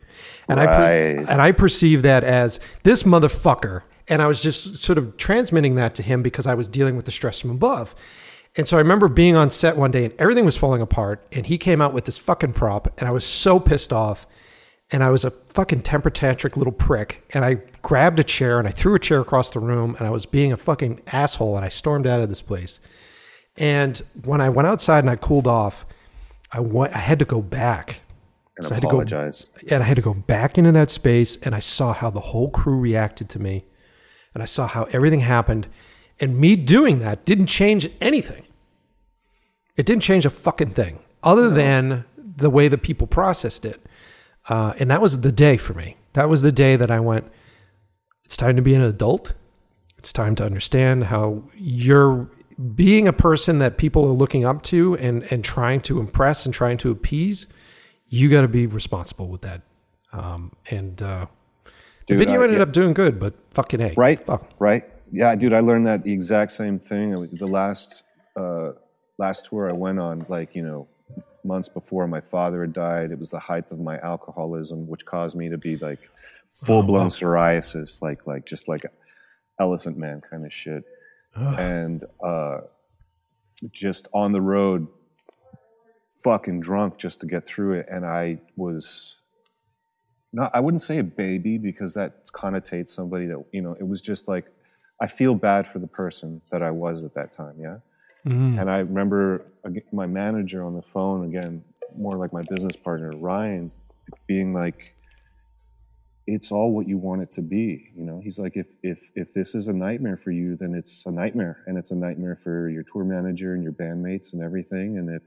And 0.49 0.61
I 0.61 0.67
per- 0.67 1.25
and 1.31 1.41
I 1.41 1.51
perceived 1.51 2.05
that 2.05 2.23
as 2.23 2.61
this 2.83 3.05
motherfucker. 3.05 3.83
And 4.07 4.21
I 4.21 4.27
was 4.27 4.43
just 4.43 4.83
sort 4.83 4.99
of 4.99 5.17
transmitting 5.17 5.77
that 5.77 5.95
to 5.95 6.03
him 6.03 6.23
because 6.23 6.47
I 6.47 6.53
was 6.53 6.69
dealing 6.69 6.95
with 6.95 7.07
the 7.07 7.11
stress 7.11 7.41
from 7.41 7.51
above. 7.51 7.95
And 8.55 8.69
so 8.69 8.77
I 8.77 8.81
remember 8.81 9.09
being 9.09 9.35
on 9.35 9.49
set 9.49 9.79
one 9.79 9.91
day 9.91 10.05
and 10.05 10.15
everything 10.19 10.45
was 10.45 10.59
falling 10.59 10.83
apart. 10.83 11.27
And 11.33 11.47
he 11.47 11.57
came 11.57 11.81
out 11.81 11.95
with 11.95 12.05
this 12.05 12.19
fucking 12.19 12.53
prop. 12.53 13.01
And 13.01 13.09
I 13.09 13.13
was 13.13 13.25
so 13.25 13.59
pissed 13.59 13.95
off. 13.95 14.27
And 14.91 15.03
I 15.03 15.09
was 15.09 15.25
a 15.25 15.31
fucking 15.31 15.81
temper 15.81 16.11
tantric 16.11 16.59
little 16.59 16.73
prick. 16.73 17.25
And 17.31 17.47
I 17.47 17.55
grabbed 17.81 18.19
a 18.19 18.25
chair 18.25 18.59
and 18.59 18.69
I 18.69 18.73
threw 18.73 18.95
a 18.95 19.01
chair 19.01 19.21
across 19.21 19.49
the 19.51 19.61
room. 19.61 19.97
And 19.99 20.07
I 20.07 20.11
was 20.11 20.27
being 20.27 20.53
a 20.53 20.59
fucking 20.59 21.01
asshole. 21.07 21.57
And 21.57 21.65
I 21.65 21.71
stormed 21.71 22.07
out 22.07 22.21
of 22.21 22.29
this 22.29 22.43
place. 22.43 22.79
And 23.57 24.03
when 24.23 24.43
I 24.43 24.51
went 24.51 24.69
outside 24.69 24.99
and 24.99 25.09
I 25.09 25.17
cooled 25.17 25.47
off, 25.47 25.87
I 26.55 26.61
went, 26.61 26.95
I 26.95 26.99
had 27.01 27.19
to 27.19 27.25
go 27.25 27.43
back. 27.43 28.01
and 28.57 28.65
So 28.65 28.71
I 28.71 28.75
had 28.75 28.83
to 28.83 28.87
go- 28.87 28.91
apologize. 29.01 29.47
And 29.69 29.83
I 29.83 29.87
had 29.87 29.97
to 29.97 30.03
go 30.03 30.15
back 30.15 30.57
into 30.57 30.73
that 30.73 30.89
space 30.89 31.37
and 31.43 31.55
I 31.55 31.59
saw 31.59 31.93
how 31.93 32.09
the 32.11 32.21
whole 32.21 32.49
crew 32.49 32.79
reacted 32.79 33.29
to 33.31 33.39
me. 33.41 33.65
And 34.33 34.43
I 34.43 34.47
saw 34.47 34.67
how 34.69 34.85
everything 34.85 35.21
happened. 35.21 35.67
And 36.21 36.39
me 36.39 36.55
doing 36.57 37.01
that 37.01 37.25
didn't 37.25 37.47
change 37.47 37.91
anything. 38.01 38.45
It 39.77 39.85
didn't 39.85 40.03
change 40.05 40.25
a 40.25 40.31
fucking 40.31 40.71
thing 40.75 41.01
other 41.25 41.51
than 41.51 42.05
the 42.17 42.51
way 42.51 42.69
that 42.69 42.83
people 42.83 43.07
processed 43.09 43.65
it. 43.65 43.85
Uh, 44.49 44.75
and 44.79 44.91
that 44.91 45.03
was 45.03 45.23
the 45.23 45.33
day 45.33 45.57
for 45.57 45.75
me. 45.75 45.97
That 46.13 46.29
was 46.29 46.43
the 46.43 46.53
day 46.53 46.77
that 46.77 46.91
I 46.91 47.01
went, 47.01 47.31
it's 48.25 48.37
time 48.37 48.55
to 48.57 48.63
be 48.63 48.75
an 48.75 48.83
adult. 48.83 49.33
It's 49.99 50.13
time 50.13 50.35
to 50.37 50.45
understand 50.45 51.05
how 51.05 51.43
you're 51.57 52.31
being 52.75 53.09
a 53.09 53.13
person 53.13 53.59
that 53.59 53.77
people 53.79 54.05
are 54.05 54.13
looking 54.13 54.45
up 54.45 54.63
to 54.63 54.95
and, 54.97 55.23
and 55.33 55.45
trying 55.45 55.81
to 55.83 55.99
impress 55.99 56.45
and 56.45 56.55
trying 56.55 56.77
to 56.79 56.91
appease. 56.91 57.47
You 58.09 58.31
got 58.31 58.43
to 58.43 58.49
be 58.49 58.67
responsible 58.67 59.29
with 59.29 59.43
that. 59.43 59.63
Um, 60.13 60.53
and 60.71 61.03
uh, 61.03 61.27
the 62.07 62.17
video 62.17 62.41
I- 62.41 62.45
ended 62.45 62.59
yeah. 62.59 62.63
up 62.63 62.73
doing 62.73 62.95
good, 62.95 63.19
but 63.19 63.35
fucking 63.51 63.81
A. 63.81 63.95
Right? 63.97 64.25
Fuck. 64.25 64.51
Right? 64.59 64.85
Yeah, 65.11 65.35
dude, 65.35 65.53
I 65.53 65.61
learned 65.61 65.87
that 65.87 66.03
the 66.03 66.13
exact 66.13 66.51
same 66.53 66.79
thing. 66.79 67.13
It 67.13 67.31
was 67.31 67.41
the 67.41 67.47
last 67.47 68.05
uh, 68.37 68.73
last 69.19 69.47
tour 69.47 69.69
I 69.69 69.73
went 69.73 70.01
on, 70.01 70.27
like, 70.29 70.55
you 70.57 70.63
know, 70.63 70.89
months 71.45 71.69
before 71.69 72.07
my 72.09 72.21
father 72.21 72.63
had 72.63 72.73
died. 72.73 73.11
It 73.11 73.19
was 73.19 73.31
the 73.31 73.39
height 73.39 73.71
of 73.71 73.79
my 73.79 73.99
alcoholism, 73.99 74.89
which 74.89 75.05
caused 75.05 75.37
me 75.37 75.49
to 75.51 75.59
be 75.59 75.77
like 75.77 76.01
full 76.49 76.83
blown 76.83 77.09
psoriasis, 77.09 78.03
like 78.03 78.27
like 78.27 78.47
just 78.47 78.67
like 78.69 78.87
elephant 79.61 79.97
man 79.97 80.21
kind 80.21 80.45
of 80.45 80.53
shit. 80.53 80.85
And 81.37 82.05
uh, 82.23 82.61
just 83.73 84.09
on 84.13 84.33
the 84.33 84.41
road, 84.41 84.87
fucking 86.23 86.61
drunk 86.61 86.97
just 86.97 87.21
to 87.21 87.27
get 87.27 87.45
through 87.47 87.75
it. 87.81 87.87
And 87.91 88.07
I 88.07 88.39
was 88.57 89.17
not 90.33 90.51
I 90.55 90.61
wouldn't 90.61 90.83
say 90.83 90.99
a 90.99 91.05
baby 91.05 91.59
because 91.59 91.95
that 91.95 92.27
connotates 92.27 92.89
somebody 92.89 93.27
that 93.27 93.45
you 93.53 93.63
know 93.63 93.77
it 93.79 93.87
was 93.87 94.01
just 94.01 94.27
like 94.29 94.47
I 95.01 95.07
feel 95.07 95.35
bad 95.35 95.67
for 95.67 95.79
the 95.79 95.87
person 95.87 96.41
that 96.51 96.63
I 96.63 96.71
was 96.71 97.05
at 97.05 97.15
that 97.15 97.33
time 97.33 97.55
yeah 97.59 97.77
Mm. 98.27 98.59
and 98.59 98.71
I 98.71 98.79
remember 98.79 99.45
my 99.93 100.07
manager 100.07 100.65
on 100.65 100.75
the 100.75 100.81
phone 100.81 101.27
again 101.27 101.63
more 101.95 102.17
like 102.17 102.33
my 102.33 102.41
business 102.49 102.75
partner 102.75 103.11
Ryan 103.15 103.71
being 104.27 104.55
like 104.55 104.95
it's 106.27 106.51
all 106.51 106.73
what 106.73 106.89
you 106.89 106.97
want 106.97 107.23
it 107.23 107.31
to 107.31 107.43
be 107.43 107.91
you 107.97 108.05
know? 108.05 108.21
He's 108.23 108.39
like 108.39 108.57
if 108.57 108.69
if 108.83 108.99
if 109.15 109.33
this 109.35 109.55
is 109.55 109.69
a 109.69 109.73
nightmare 109.73 110.17
for 110.17 110.31
you 110.31 110.57
then 110.57 110.75
it's 110.75 111.05
a 111.07 111.11
nightmare 111.11 111.63
and 111.67 111.77
it's 111.79 111.91
a 111.91 111.97
nightmare 111.97 112.39
for 112.43 112.69
your 112.69 112.83
tour 112.83 113.05
manager 113.05 113.55
and 113.55 113.63
your 113.63 113.73
bandmates 113.73 114.33
and 114.33 114.43
everything 114.43 114.99
and 114.99 115.11
if 115.11 115.23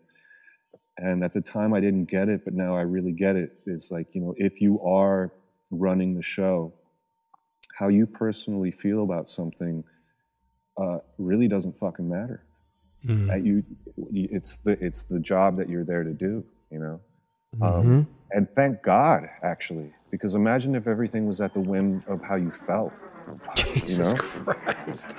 and 0.97 1.23
at 1.23 1.33
the 1.33 1.41
time 1.41 1.73
i 1.73 1.79
didn't 1.79 2.05
get 2.05 2.27
it 2.27 2.43
but 2.43 2.53
now 2.53 2.75
i 2.75 2.81
really 2.81 3.11
get 3.11 3.35
it 3.35 3.59
it's 3.67 3.91
like 3.91 4.07
you 4.13 4.21
know 4.21 4.33
if 4.37 4.59
you 4.61 4.81
are 4.81 5.31
running 5.69 6.15
the 6.15 6.21
show 6.23 6.73
how 7.77 7.89
you 7.89 8.07
personally 8.07 8.71
feel 8.71 9.03
about 9.03 9.29
something 9.29 9.83
uh, 10.77 10.99
really 11.17 11.47
doesn't 11.47 11.77
fucking 11.77 12.07
matter. 12.07 12.43
Mm. 13.05 13.45
You 13.45 13.63
it's 14.11 14.57
the 14.57 14.83
it's 14.83 15.03
the 15.03 15.19
job 15.19 15.57
that 15.57 15.69
you're 15.69 15.83
there 15.83 16.03
to 16.03 16.13
do 16.13 16.43
you 16.71 16.79
know 16.79 16.99
Mhm. 17.55 17.79
um, 17.79 18.07
and 18.31 18.47
thank 18.55 18.83
god 18.83 19.23
actually 19.41 19.93
because 20.11 20.35
imagine 20.35 20.75
if 20.75 20.85
everything 20.87 21.25
was 21.27 21.39
at 21.41 21.53
the 21.53 21.59
whim 21.61 22.03
of 22.07 22.21
how 22.21 22.35
you 22.35 22.51
felt 22.51 23.01
Jesus 23.55 23.97
you 23.97 24.03
know 24.03 24.15
Christ. 24.17 25.15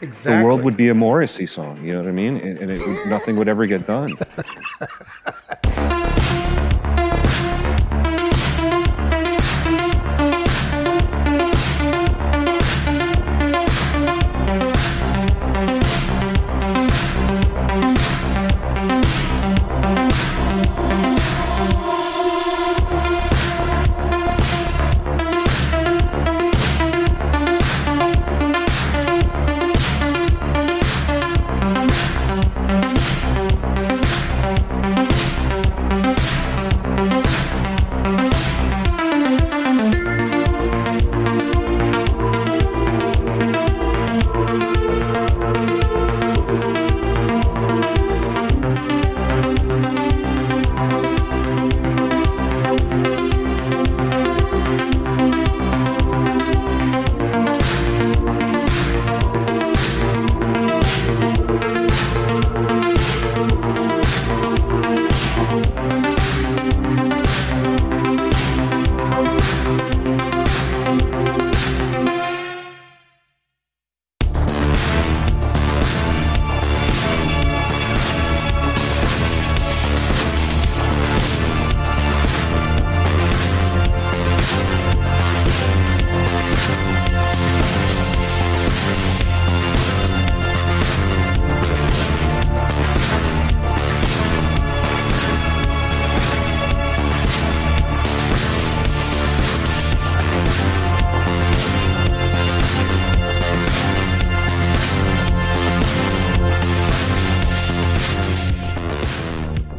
Exactly. 0.00 0.32
The 0.38 0.44
world 0.44 0.62
would 0.64 0.76
be 0.76 0.88
a 0.88 0.94
morrissey 0.94 1.46
song 1.46 1.84
you 1.84 1.92
know 1.92 2.00
what 2.02 2.08
i 2.08 2.12
mean 2.12 2.36
and, 2.36 2.58
and 2.58 2.70
it, 2.72 3.08
nothing 3.08 3.36
would 3.36 3.48
ever 3.48 3.66
get 3.66 3.86
done 3.86 4.12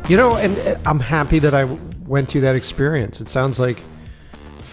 You 0.09 0.17
know, 0.17 0.35
and 0.37 0.57
uh, 0.59 0.79
I'm 0.87 0.99
happy 0.99 1.37
that 1.39 1.53
I 1.53 1.65
went 2.07 2.27
through 2.29 2.41
that 2.41 2.55
experience. 2.55 3.21
It 3.21 3.29
sounds 3.29 3.59
like 3.59 3.79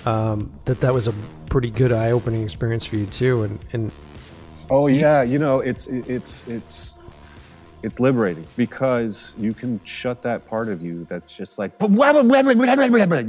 um, 0.06 0.58
that 0.64 0.80
that 0.80 0.94
was 0.94 1.06
a 1.08 1.14
pretty 1.50 1.70
good 1.70 1.92
eye-opening 1.92 2.42
experience 2.42 2.86
for 2.86 2.96
you 2.96 3.04
too. 3.06 3.42
And 3.42 3.58
and 3.72 3.92
Oh 4.70 4.86
yeah, 4.86 5.22
you 5.22 5.38
know 5.38 5.60
it's 5.60 5.86
it's 5.88 6.46
it's 6.48 6.94
it's 7.82 8.00
liberating 8.00 8.46
because 8.56 9.34
you 9.38 9.52
can 9.52 9.78
shut 9.84 10.22
that 10.22 10.48
part 10.48 10.68
of 10.68 10.82
you 10.82 11.06
that's 11.10 11.32
just 11.36 11.58
like 11.58 11.78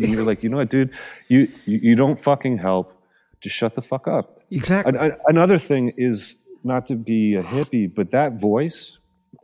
you're 0.09 0.23
like 0.23 0.41
you 0.41 0.49
know 0.49 0.57
what 0.57 0.69
dude 0.69 0.91
you 1.27 1.49
you, 1.65 1.79
you 1.83 1.95
don't 1.95 2.17
fucking 2.17 2.57
help 2.57 2.93
just 3.41 3.55
shut 3.55 3.75
the 3.75 3.81
fuck 3.81 4.07
up 4.07 4.41
Exactly. 4.49 4.97
an- 4.97 5.11
an- 5.11 5.17
another 5.27 5.59
thing 5.59 5.93
is 5.97 6.35
not 6.63 6.85
to 6.87 6.95
be 6.95 7.35
a 7.35 7.43
hippie, 7.43 7.93
but 7.93 8.11
that 8.11 8.39
voice, 8.39 8.97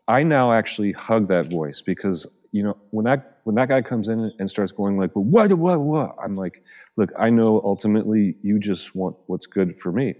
I 0.07 0.23
now 0.23 0.51
actually 0.53 0.93
hug 0.93 1.27
that 1.27 1.47
voice 1.47 1.81
because 1.81 2.25
you 2.53 2.63
know 2.63 2.77
when 2.91 3.03
that 3.05 3.39
when 3.43 3.55
that 3.55 3.67
guy 3.67 3.81
comes 3.81 4.07
in 4.07 4.31
and 4.39 4.49
starts 4.49 4.71
going 4.71 4.97
like, 4.97 5.13
"But 5.13 5.21
what, 5.21 5.51
what, 5.53 5.81
what?" 5.81 6.15
I'm 6.23 6.35
like, 6.35 6.63
"Look, 6.95 7.11
I 7.19 7.29
know 7.29 7.59
ultimately 7.65 8.35
you 8.43 8.59
just 8.59 8.95
want 8.95 9.17
what's 9.25 9.47
good 9.47 9.75
for 9.81 9.91
me, 9.91 10.13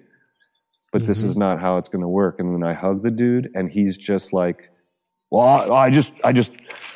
but 0.91 1.05
this 1.05 1.23
is 1.23 1.31
mm-hmm. 1.31 1.41
not 1.41 1.61
how 1.61 1.77
it's 1.77 1.87
going 1.87 2.01
to 2.01 2.07
work." 2.07 2.39
And 2.39 2.53
then 2.53 2.67
I 2.67 2.73
hug 2.73 3.03
the 3.03 3.11
dude, 3.11 3.51
and 3.53 3.71
he's 3.71 3.95
just 3.95 4.33
like, 4.33 4.71
"Well, 5.29 5.43
I, 5.43 5.85
I 5.85 5.89
just, 5.91 6.11
I 6.23 6.33
just, 6.33 6.51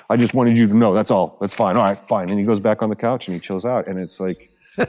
I 0.09 0.17
just 0.17 0.33
wanted 0.33 0.57
you 0.57 0.67
to 0.67 0.75
know. 0.75 0.95
That's 0.95 1.11
all. 1.11 1.37
That's 1.39 1.53
fine. 1.53 1.77
All 1.77 1.83
right, 1.83 1.99
fine." 2.09 2.29
And 2.29 2.39
he 2.39 2.45
goes 2.45 2.59
back 2.59 2.81
on 2.81 2.89
the 2.89 2.95
couch 2.95 3.27
and 3.27 3.35
he 3.35 3.39
chills 3.39 3.63
out, 3.63 3.87
and 3.87 3.97
it's 3.99 4.19
like. 4.19 4.51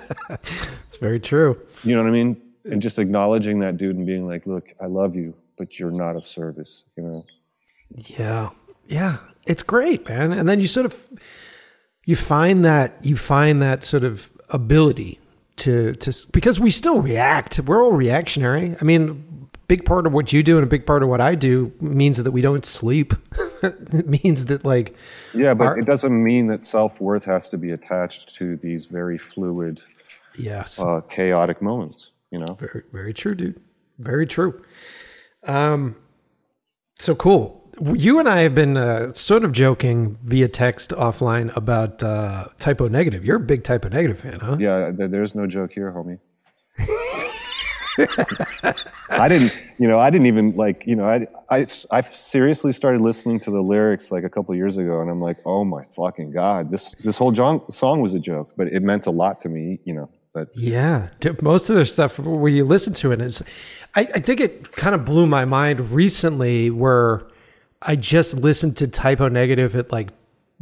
It's 0.87 0.97
very 0.97 1.21
true. 1.21 1.61
You 1.85 1.95
know 1.95 2.03
what 2.03 2.09
I 2.09 2.13
mean? 2.13 2.41
And 2.65 2.83
just 2.83 2.99
acknowledging 2.99 3.61
that 3.61 3.77
dude 3.77 3.97
and 3.97 4.07
being 4.07 4.27
like, 4.27 4.47
look, 4.47 4.73
I 4.81 4.87
love 4.87 5.15
you, 5.15 5.35
but 5.57 5.79
you're 5.79 5.91
not 5.91 6.17
of 6.17 6.27
service, 6.27 6.85
you 6.97 7.03
know? 7.03 7.27
Yeah. 7.91 8.51
Yeah. 8.87 9.19
It's 9.49 9.63
great, 9.63 10.09
man. 10.09 10.33
And 10.33 10.49
then 10.49 10.61
you 10.61 10.67
sort 10.67 10.87
of 10.87 11.03
you 12.05 12.17
find 12.17 12.65
that 12.65 12.99
you 13.03 13.17
find 13.17 13.61
that 13.63 13.83
sort 13.83 14.05
of 14.05 14.31
ability 14.51 15.19
to 15.57 15.95
to 15.95 16.13
because 16.33 16.61
we 16.61 16.71
still 16.71 17.01
react. 17.01 17.59
We're 17.61 17.83
all 17.83 17.93
reactionary. 17.93 18.77
I 18.81 18.85
mean, 18.85 19.49
big 19.69 19.85
part 19.85 20.07
of 20.07 20.13
what 20.13 20.33
you 20.33 20.43
do 20.43 20.57
and 20.57 20.65
a 20.65 20.69
big 20.69 20.87
part 20.87 21.03
of 21.03 21.09
what 21.09 21.21
I 21.21 21.35
do 21.35 21.73
means 21.81 22.17
that 22.17 22.31
we 22.31 22.41
don't 22.41 22.65
sleep. 22.65 23.15
it 23.63 24.09
means 24.09 24.47
that 24.47 24.65
like 24.65 24.97
Yeah, 25.35 25.55
but 25.55 25.67
Our- 25.67 25.79
it 25.79 25.85
doesn't 25.85 26.23
mean 26.23 26.47
that 26.49 26.65
self 26.65 27.01
worth 27.01 27.25
has 27.25 27.49
to 27.51 27.59
be 27.59 27.71
attached 27.71 28.35
to 28.37 28.57
these 28.57 28.87
very 28.87 29.19
fluid, 29.19 29.83
yes. 30.37 30.81
uh, 30.81 31.03
chaotic 31.09 31.61
moments, 31.63 32.11
you 32.31 32.39
know? 32.39 32.55
Very, 32.55 32.83
very 32.93 33.15
true, 33.15 33.35
dude. 33.35 33.61
Very 33.99 34.27
true. 34.27 34.63
Um, 35.45 35.97
so 36.99 37.15
cool. 37.15 37.68
You 37.81 38.19
and 38.19 38.29
I 38.29 38.41
have 38.41 38.55
been 38.55 38.77
uh, 38.77 39.13
sort 39.13 39.45
of 39.45 39.53
joking 39.53 40.19
via 40.25 40.49
text 40.49 40.91
offline 40.91 41.55
about 41.57 42.03
uh, 42.03 42.49
Type 42.59 42.81
O 42.81 42.89
Negative. 42.89 43.25
You're 43.25 43.37
a 43.37 43.41
big 43.41 43.63
Type 43.63 43.85
O 43.85 43.89
Negative 43.89 44.19
fan, 44.19 44.41
huh? 44.41 44.57
Yeah, 44.59 44.91
there's 44.95 45.35
no 45.35 45.47
joke 45.47 45.73
here, 45.73 45.93
homie. 45.93 46.19
I 49.11 49.29
didn't, 49.29 49.53
you 49.79 49.89
know, 49.89 49.99
I 49.99 50.11
didn't 50.11 50.27
even 50.27 50.57
like, 50.57 50.87
you 50.87 50.95
know, 50.97 51.09
I, 51.09 51.27
I, 51.51 51.67
I 51.91 52.01
seriously 52.01 52.73
started 52.73 53.01
listening 53.01 53.41
to 53.41 53.51
the 53.51 53.61
lyrics 53.61 54.13
like 54.13 54.25
a 54.25 54.29
couple 54.29 54.55
years 54.55 54.77
ago, 54.77 55.01
and 55.01 55.11
I'm 55.11 55.21
like, 55.21 55.39
oh 55.45 55.65
my 55.65 55.85
fucking 55.85 56.33
god, 56.33 56.71
this 56.71 56.95
this 57.05 57.17
whole 57.17 57.35
song 57.71 58.01
was 58.01 58.15
a 58.15 58.21
joke, 58.21 58.53
but 58.57 58.69
it 58.69 58.83
meant 58.83 59.07
a 59.07 59.11
lot 59.11 59.41
to 59.43 59.49
me, 59.49 59.81
you 59.85 59.95
know. 59.95 60.09
But 60.33 60.49
Yeah, 60.55 61.09
most 61.43 61.71
of 61.71 61.77
their 61.77 61.87
stuff 61.87 62.19
where 62.19 62.53
you 62.53 62.65
listen 62.65 62.93
to 62.95 63.13
it, 63.13 63.21
it's, 63.21 63.43
I, 63.95 64.03
I 64.15 64.21
think 64.21 64.41
it 64.41 64.73
kind 64.73 64.95
of 64.95 65.05
blew 65.05 65.27
my 65.27 65.45
mind 65.45 65.91
recently 65.91 66.71
where 66.71 67.27
I 67.83 67.97
just 67.97 68.35
listened 68.35 68.77
to 68.79 68.89
Type 68.89 69.21
O 69.21 69.29
Negative 69.29 69.75
at 69.77 69.93
like 69.93 70.11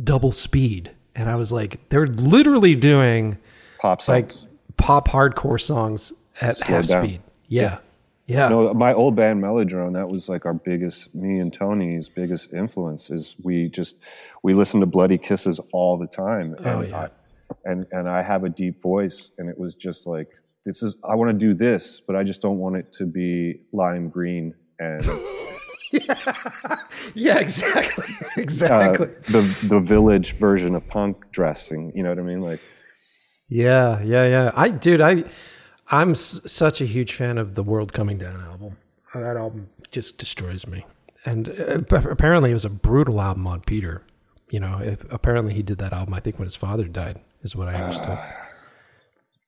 double 0.02 0.32
speed, 0.32 0.90
and 1.14 1.30
I 1.30 1.36
was 1.36 1.50
like, 1.52 1.88
they're 1.88 2.06
literally 2.06 2.74
doing 2.74 3.38
pop 3.80 4.02
songs. 4.02 4.34
like 4.36 4.48
pop 4.76 5.08
hardcore 5.08 5.60
songs 5.60 6.12
at 6.40 6.58
Slow 6.58 6.76
half 6.76 6.86
down. 6.88 7.04
speed. 7.06 7.20
Yeah, 7.48 7.78
yeah, 8.26 8.48
No, 8.48 8.74
my 8.74 8.92
old 8.92 9.14
band 9.14 9.42
Mellowdrone, 9.42 9.94
that 9.94 10.08
was 10.08 10.28
like 10.28 10.44
our 10.46 10.52
biggest, 10.52 11.14
me 11.14 11.38
and 11.38 11.52
Tony's 11.52 12.08
biggest 12.08 12.52
influence 12.52 13.08
is 13.08 13.36
we 13.42 13.68
just, 13.68 13.96
we 14.42 14.52
listen 14.52 14.80
to 14.80 14.86
Bloody 14.86 15.16
Kisses 15.16 15.60
all 15.72 15.96
the 15.96 16.08
time. 16.08 16.56
Oh, 16.58 16.58
and, 16.58 16.66
Oh, 16.66 16.80
yeah. 16.82 16.98
I, 16.98 17.08
and, 17.64 17.86
and 17.92 18.08
I 18.08 18.22
have 18.22 18.42
a 18.42 18.48
deep 18.48 18.82
voice 18.82 19.30
and 19.38 19.48
it 19.48 19.56
was 19.56 19.76
just 19.76 20.08
like, 20.08 20.28
this 20.64 20.82
is, 20.82 20.96
I 21.08 21.14
want 21.14 21.30
to 21.30 21.38
do 21.38 21.54
this, 21.54 22.00
but 22.04 22.16
I 22.16 22.24
just 22.24 22.42
don't 22.42 22.58
want 22.58 22.74
it 22.74 22.92
to 22.94 23.06
be 23.06 23.60
lime 23.72 24.08
green 24.08 24.52
and 24.80 25.04
yeah, 25.92 26.14
yeah, 27.14 27.38
exactly, 27.38 28.04
uh, 28.22 28.28
exactly. 28.36 29.06
the, 29.28 29.40
the 29.68 29.80
village 29.80 30.32
version 30.32 30.74
of 30.74 30.86
punk 30.88 31.30
dressing. 31.32 31.92
You 31.94 32.02
know 32.02 32.08
what 32.10 32.18
I 32.18 32.22
mean? 32.22 32.40
Like, 32.40 32.60
Yeah, 33.48 34.02
yeah, 34.02 34.26
yeah. 34.26 34.50
I, 34.54 34.68
dude, 34.70 35.00
I, 35.00 35.24
I'm 35.88 36.10
s- 36.12 36.40
such 36.46 36.80
a 36.80 36.86
huge 36.86 37.12
fan 37.14 37.38
of 37.38 37.54
the 37.54 37.62
World 37.62 37.92
Coming 37.92 38.18
Down 38.18 38.40
album. 38.42 38.76
That 39.14 39.36
album 39.36 39.68
just 39.90 40.18
destroys 40.18 40.66
me. 40.66 40.84
And 41.24 41.48
uh, 41.48 41.80
apparently, 42.08 42.50
it 42.50 42.54
was 42.54 42.64
a 42.64 42.70
brutal 42.70 43.20
album 43.20 43.46
on 43.46 43.60
Peter. 43.62 44.02
You 44.50 44.60
know, 44.60 44.78
it, 44.78 45.00
apparently 45.10 45.54
he 45.54 45.62
did 45.62 45.78
that 45.78 45.92
album. 45.92 46.14
I 46.14 46.20
think 46.20 46.38
when 46.38 46.46
his 46.46 46.54
father 46.56 46.84
died, 46.84 47.18
is 47.42 47.56
what 47.56 47.68
I 47.68 47.74
understood. 47.74 48.18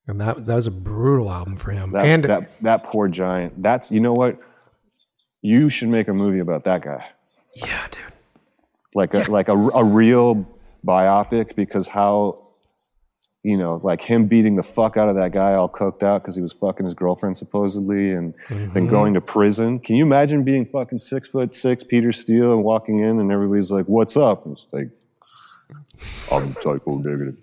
And 0.07 0.21
that 0.21 0.47
that 0.47 0.55
was 0.55 0.67
a 0.67 0.71
brutal 0.71 1.31
album 1.31 1.57
for 1.57 1.71
him. 1.71 1.93
that, 1.93 2.05
and 2.05 2.25
that, 2.25 2.51
that 2.63 2.85
poor 2.85 3.09
giant, 3.09 3.63
that's, 3.63 3.91
you 3.91 4.01
know 4.01 4.15
what? 4.15 4.41
You 5.43 5.69
should 5.69 5.89
make 5.89 6.09
a 6.09 6.15
movie 6.15 6.41
about 6.41 6.65
that 6.65 6.83
guy. 6.83 7.09
yeah, 7.55 7.87
dude. 7.91 8.03
like 8.95 9.15
a 9.15 9.31
like 9.31 9.49
a, 9.49 9.53
a 9.53 9.85
real 9.85 10.47
biopic 10.87 11.55
because 11.57 11.89
how 11.89 12.49
you 13.43 13.57
know 13.57 13.81
like 13.83 14.01
him 14.03 14.27
beating 14.27 14.57
the 14.57 14.63
fuck 14.63 14.97
out 14.97 15.09
of 15.09 15.17
that 15.17 15.33
guy 15.33 15.55
all 15.55 15.69
coked 15.69 16.03
out 16.03 16.23
because 16.23 16.35
he 16.35 16.43
was 16.43 16.53
fucking 16.53 16.85
his 16.85 16.95
girlfriend 16.95 17.37
supposedly 17.37 18.13
and 18.13 18.35
then 18.49 18.69
mm-hmm. 18.69 18.89
going 18.89 19.15
to 19.15 19.21
prison. 19.21 19.79
Can 19.79 19.97
you 19.97 20.05
imagine 20.05 20.45
being 20.45 20.65
fucking 20.65 20.99
six 20.99 21.29
foot 21.29 21.55
six 21.55 21.85
peter 21.85 22.13
steele 22.13 22.53
and 22.53 22.65
walking 22.65 23.01
in 23.01 23.21
and 23.21 23.31
everybody's 23.31 23.71
like 23.71 23.87
what's 23.87 24.17
up? 24.17 24.45
And 24.45 24.57
it's 24.57 24.67
like 24.73 24.91
i'm 26.31 26.55
Type 26.55 26.83
O 26.87 26.97
Negative 26.97 27.37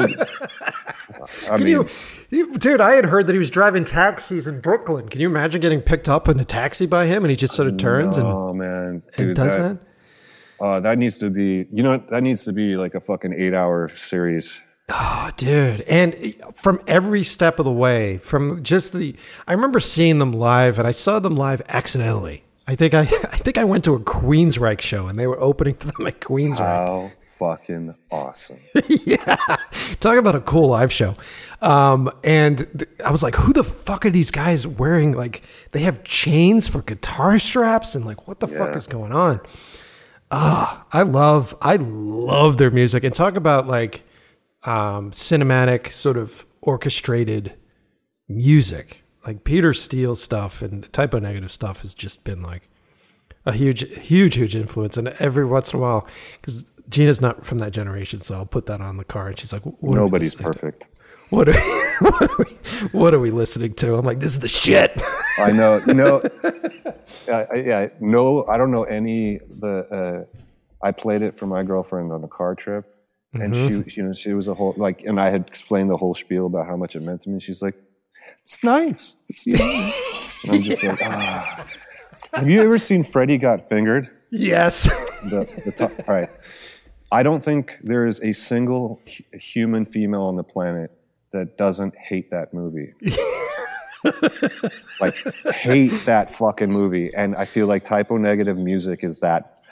I 1.50 1.56
mean, 1.56 1.68
you, 1.68 1.88
you, 2.30 2.52
dude? 2.58 2.80
I 2.80 2.94
had 2.94 3.06
heard 3.06 3.26
that 3.26 3.32
he 3.32 3.38
was 3.38 3.50
driving 3.50 3.84
taxis 3.84 4.46
in 4.46 4.60
Brooklyn. 4.60 5.08
Can 5.08 5.20
you 5.20 5.28
imagine 5.28 5.60
getting 5.60 5.80
picked 5.80 6.08
up 6.08 6.28
in 6.28 6.38
a 6.40 6.44
taxi 6.44 6.86
by 6.86 7.06
him, 7.06 7.24
and 7.24 7.30
he 7.30 7.36
just 7.36 7.54
sort 7.54 7.68
of 7.68 7.76
turns 7.76 8.16
and, 8.16 8.26
oh 8.26 8.52
man, 8.52 9.02
and 9.16 9.36
does 9.36 9.56
that, 9.56 9.78
that? 10.60 10.64
Uh, 10.64 10.80
that 10.80 10.98
needs 10.98 11.18
to 11.18 11.30
be, 11.30 11.66
you 11.72 11.82
know, 11.82 12.02
that 12.10 12.22
needs 12.22 12.44
to 12.44 12.52
be 12.52 12.76
like 12.76 12.94
a 12.94 13.00
fucking 13.00 13.32
eight-hour 13.32 13.90
series. 13.96 14.52
Oh, 14.88 15.30
dude. 15.36 15.80
And 15.82 16.34
from 16.54 16.80
every 16.86 17.24
step 17.24 17.58
of 17.58 17.64
the 17.64 17.72
way, 17.72 18.18
from 18.18 18.62
just 18.62 18.92
the 18.92 19.16
I 19.46 19.52
remember 19.52 19.80
seeing 19.80 20.18
them 20.18 20.32
live 20.32 20.78
and 20.78 20.86
I 20.86 20.92
saw 20.92 21.18
them 21.20 21.36
live 21.36 21.62
accidentally. 21.68 22.44
I 22.66 22.74
think 22.76 22.92
I 22.92 23.00
I 23.32 23.38
think 23.38 23.56
I 23.56 23.64
went 23.64 23.84
to 23.84 23.94
a 23.94 24.00
Queensryche 24.00 24.82
show 24.82 25.06
and 25.06 25.18
they 25.18 25.26
were 25.26 25.40
opening 25.40 25.74
for 25.74 25.90
them 25.92 26.06
at 26.06 26.20
Queensryche. 26.20 26.58
How 26.58 27.12
fucking 27.38 27.94
awesome! 28.10 28.58
yeah. 28.88 29.36
Talk 30.00 30.16
about 30.18 30.34
a 30.34 30.40
cool 30.40 30.68
live 30.68 30.92
show. 30.92 31.16
Um, 31.60 32.10
and 32.22 32.58
th- 32.58 32.90
I 33.04 33.10
was 33.10 33.22
like, 33.22 33.34
who 33.34 33.52
the 33.52 33.64
fuck 33.64 34.04
are 34.04 34.10
these 34.10 34.30
guys 34.30 34.66
wearing? 34.66 35.12
Like, 35.12 35.42
they 35.72 35.80
have 35.80 36.04
chains 36.04 36.68
for 36.68 36.82
guitar 36.82 37.38
straps 37.38 37.94
and 37.94 38.04
like, 38.04 38.28
what 38.28 38.40
the 38.40 38.48
fuck 38.48 38.76
is 38.76 38.86
going 38.86 39.12
on? 39.12 39.40
Ah, 40.30 40.86
I 40.92 41.02
love, 41.02 41.56
I 41.60 41.76
love 41.76 42.58
their 42.58 42.70
music. 42.70 43.04
And 43.04 43.14
talk 43.14 43.36
about 43.36 43.66
like 43.66 44.02
um, 44.64 45.10
cinematic, 45.10 45.90
sort 45.90 46.16
of 46.16 46.44
orchestrated 46.60 47.54
music. 48.28 49.02
Like 49.26 49.44
Peter 49.44 49.72
Steele 49.72 50.16
stuff 50.16 50.60
and 50.60 50.92
Type 50.92 51.14
O 51.14 51.18
Negative 51.18 51.52
stuff 51.52 51.82
has 51.82 51.94
just 51.94 52.24
been 52.24 52.42
like 52.42 52.68
a 53.46 53.52
huge, 53.52 53.88
huge, 53.98 54.34
huge 54.36 54.56
influence. 54.56 54.96
And 54.96 55.08
every 55.18 55.44
once 55.44 55.72
in 55.72 55.78
a 55.78 55.82
while, 55.82 56.06
because 56.40 56.64
Gina's 56.88 57.20
not 57.20 57.44
from 57.46 57.58
that 57.58 57.72
generation, 57.72 58.20
so 58.20 58.34
I'll 58.34 58.46
put 58.46 58.66
that 58.66 58.80
on 58.80 58.96
the 58.98 59.04
car, 59.04 59.28
and 59.28 59.38
she's 59.38 59.52
like, 59.52 59.62
Nobody's 59.82 60.34
perfect. 60.34 60.84
What 61.30 61.48
are, 61.48 61.58
what, 62.00 62.22
are 62.22 62.36
we, 62.38 62.44
what 62.92 63.14
are 63.14 63.18
we 63.18 63.30
listening 63.30 63.72
to? 63.74 63.94
I'm 63.94 64.04
like, 64.04 64.20
this 64.20 64.34
is 64.34 64.40
the 64.40 64.48
shit. 64.48 65.00
I 65.38 65.50
know. 65.50 65.82
You 65.86 65.94
know. 65.94 66.22
I, 67.28 67.32
I- 67.32 67.54
yeah. 67.54 67.88
No, 68.00 68.44
I 68.46 68.56
don't 68.58 68.70
know 68.70 68.84
any. 68.84 69.38
The 69.58 70.26
uh, 70.82 70.86
I 70.86 70.92
played 70.92 71.22
it 71.22 71.36
for 71.38 71.46
my 71.46 71.62
girlfriend 71.62 72.12
on 72.12 72.22
a 72.22 72.28
car 72.28 72.54
trip, 72.54 72.84
and 73.32 73.54
Mm-hmm. 73.54 73.88
she, 73.88 73.96
you 73.96 74.02
know, 74.06 74.12
she 74.12 74.32
was 74.34 74.46
a 74.48 74.54
whole 74.54 74.74
like, 74.76 75.02
and 75.04 75.18
I 75.18 75.30
had 75.30 75.46
explained 75.48 75.88
the 75.90 75.96
whole 75.96 76.14
spiel 76.14 76.46
about 76.46 76.66
how 76.66 76.76
much 76.76 76.94
it 76.94 77.02
meant 77.02 77.22
to 77.22 77.30
me. 77.30 77.40
She's 77.40 77.62
like, 77.62 77.74
"It's 78.44 78.62
nice." 78.62 79.16
It's. 79.28 79.46
I'm 80.48 80.60
just 80.62 80.84
like, 80.84 80.98
ah. 81.04 81.66
Have 82.34 82.50
you 82.50 82.60
ever 82.62 82.78
seen 82.78 83.02
Freddy 83.02 83.38
Got 83.38 83.68
Fingered? 83.70 84.10
yes. 84.30 84.84
The, 85.30 85.48
the 85.64 85.72
top, 85.72 85.92
all 86.06 86.14
right. 86.14 86.28
I 87.14 87.22
don't 87.22 87.40
think 87.40 87.78
there 87.80 88.06
is 88.06 88.20
a 88.22 88.32
single 88.32 89.00
hu- 89.06 89.38
human 89.38 89.84
female 89.84 90.22
on 90.22 90.34
the 90.34 90.42
planet 90.42 90.90
that 91.30 91.56
doesn't 91.56 91.96
hate 91.96 92.32
that 92.32 92.52
movie. 92.52 92.92
like 95.00 95.14
hate 95.54 95.92
that 96.06 96.32
fucking 96.32 96.72
movie. 96.72 97.14
And 97.14 97.36
I 97.36 97.44
feel 97.44 97.68
like 97.68 97.84
Type 97.84 98.10
O 98.10 98.16
Negative 98.16 98.58
music 98.58 99.04
is 99.04 99.18
that. 99.18 99.62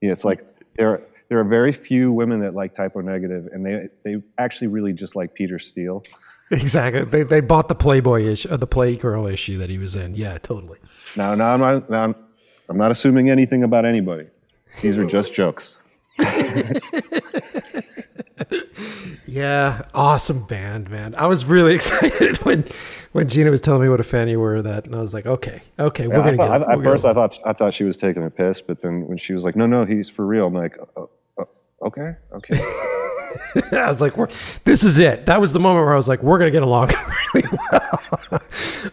You 0.00 0.08
know, 0.08 0.12
it's 0.12 0.24
like 0.24 0.44
there 0.76 1.02
there 1.28 1.38
are 1.38 1.44
very 1.44 1.70
few 1.70 2.10
women 2.10 2.40
that 2.40 2.56
like 2.56 2.74
Type 2.74 2.96
O 2.96 3.00
Negative, 3.00 3.48
and 3.52 3.64
they 3.64 3.88
they 4.02 4.20
actually 4.36 4.66
really 4.66 4.92
just 4.92 5.14
like 5.14 5.34
Peter 5.34 5.60
Steele. 5.60 6.02
exactly. 6.50 7.04
They, 7.04 7.22
they 7.22 7.40
bought 7.40 7.68
the 7.68 7.76
Playboy 7.76 8.24
issue, 8.24 8.50
uh, 8.50 8.54
or 8.54 8.56
the 8.56 8.66
Playgirl 8.66 9.32
issue 9.32 9.56
that 9.58 9.70
he 9.70 9.78
was 9.78 9.94
in. 9.94 10.16
Yeah, 10.16 10.36
totally. 10.38 10.80
Now, 11.16 11.36
now 11.36 11.54
I'm 11.54 11.60
not 11.60 11.88
now 11.88 12.02
I'm, 12.02 12.16
I'm 12.68 12.76
not 12.76 12.90
assuming 12.90 13.30
anything 13.30 13.62
about 13.62 13.84
anybody, 13.84 14.26
These 14.80 14.98
are 14.98 15.06
just 15.06 15.32
jokes. 15.32 15.78
Yeah, 19.26 19.82
awesome 19.94 20.42
band, 20.44 20.90
man. 20.90 21.14
I 21.16 21.26
was 21.26 21.44
really 21.46 21.74
excited 21.76 22.36
when 22.44 22.64
when 23.12 23.28
Gina 23.28 23.50
was 23.50 23.60
telling 23.62 23.82
me 23.82 23.88
what 23.88 23.98
a 24.00 24.02
fan 24.04 24.28
you 24.28 24.38
were 24.38 24.56
of 24.56 24.64
that, 24.64 24.84
and 24.84 24.94
I 24.94 25.00
was 25.00 25.14
like, 25.14 25.24
okay, 25.24 25.62
okay, 25.78 26.06
we're 26.06 26.16
gonna 26.22 26.36
thought, 26.36 26.58
get. 26.60 26.68
I- 26.68 26.72
at 26.74 26.84
first, 26.84 27.04
I 27.06 27.14
thought 27.14 27.38
I 27.46 27.52
thought 27.54 27.72
she 27.72 27.84
was 27.84 27.96
taking 27.96 28.24
a 28.24 28.30
piss, 28.30 28.60
but 28.60 28.82
then 28.82 29.06
when 29.06 29.16
she 29.16 29.32
was 29.32 29.42
like, 29.44 29.56
"No, 29.56 29.64
no, 29.66 29.86
he's 29.86 30.10
for 30.10 30.26
real," 30.26 30.48
I'm 30.48 30.54
like, 30.54 30.76
uh, 30.96 31.06
uh, 31.38 31.44
"Okay, 31.86 32.14
okay." 32.34 32.60
I 33.72 33.88
was 33.88 34.02
like, 34.02 34.18
we're, 34.18 34.28
this 34.64 34.84
is 34.84 34.98
it. 34.98 35.24
That 35.24 35.40
was 35.40 35.54
the 35.54 35.60
moment 35.60 35.86
where 35.86 35.94
I 35.94 35.96
was 35.96 36.08
like, 36.08 36.22
we're 36.22 36.38
gonna 36.38 36.50
get 36.50 36.62
along 36.62 36.90
really 37.34 37.48
well. 37.72 38.40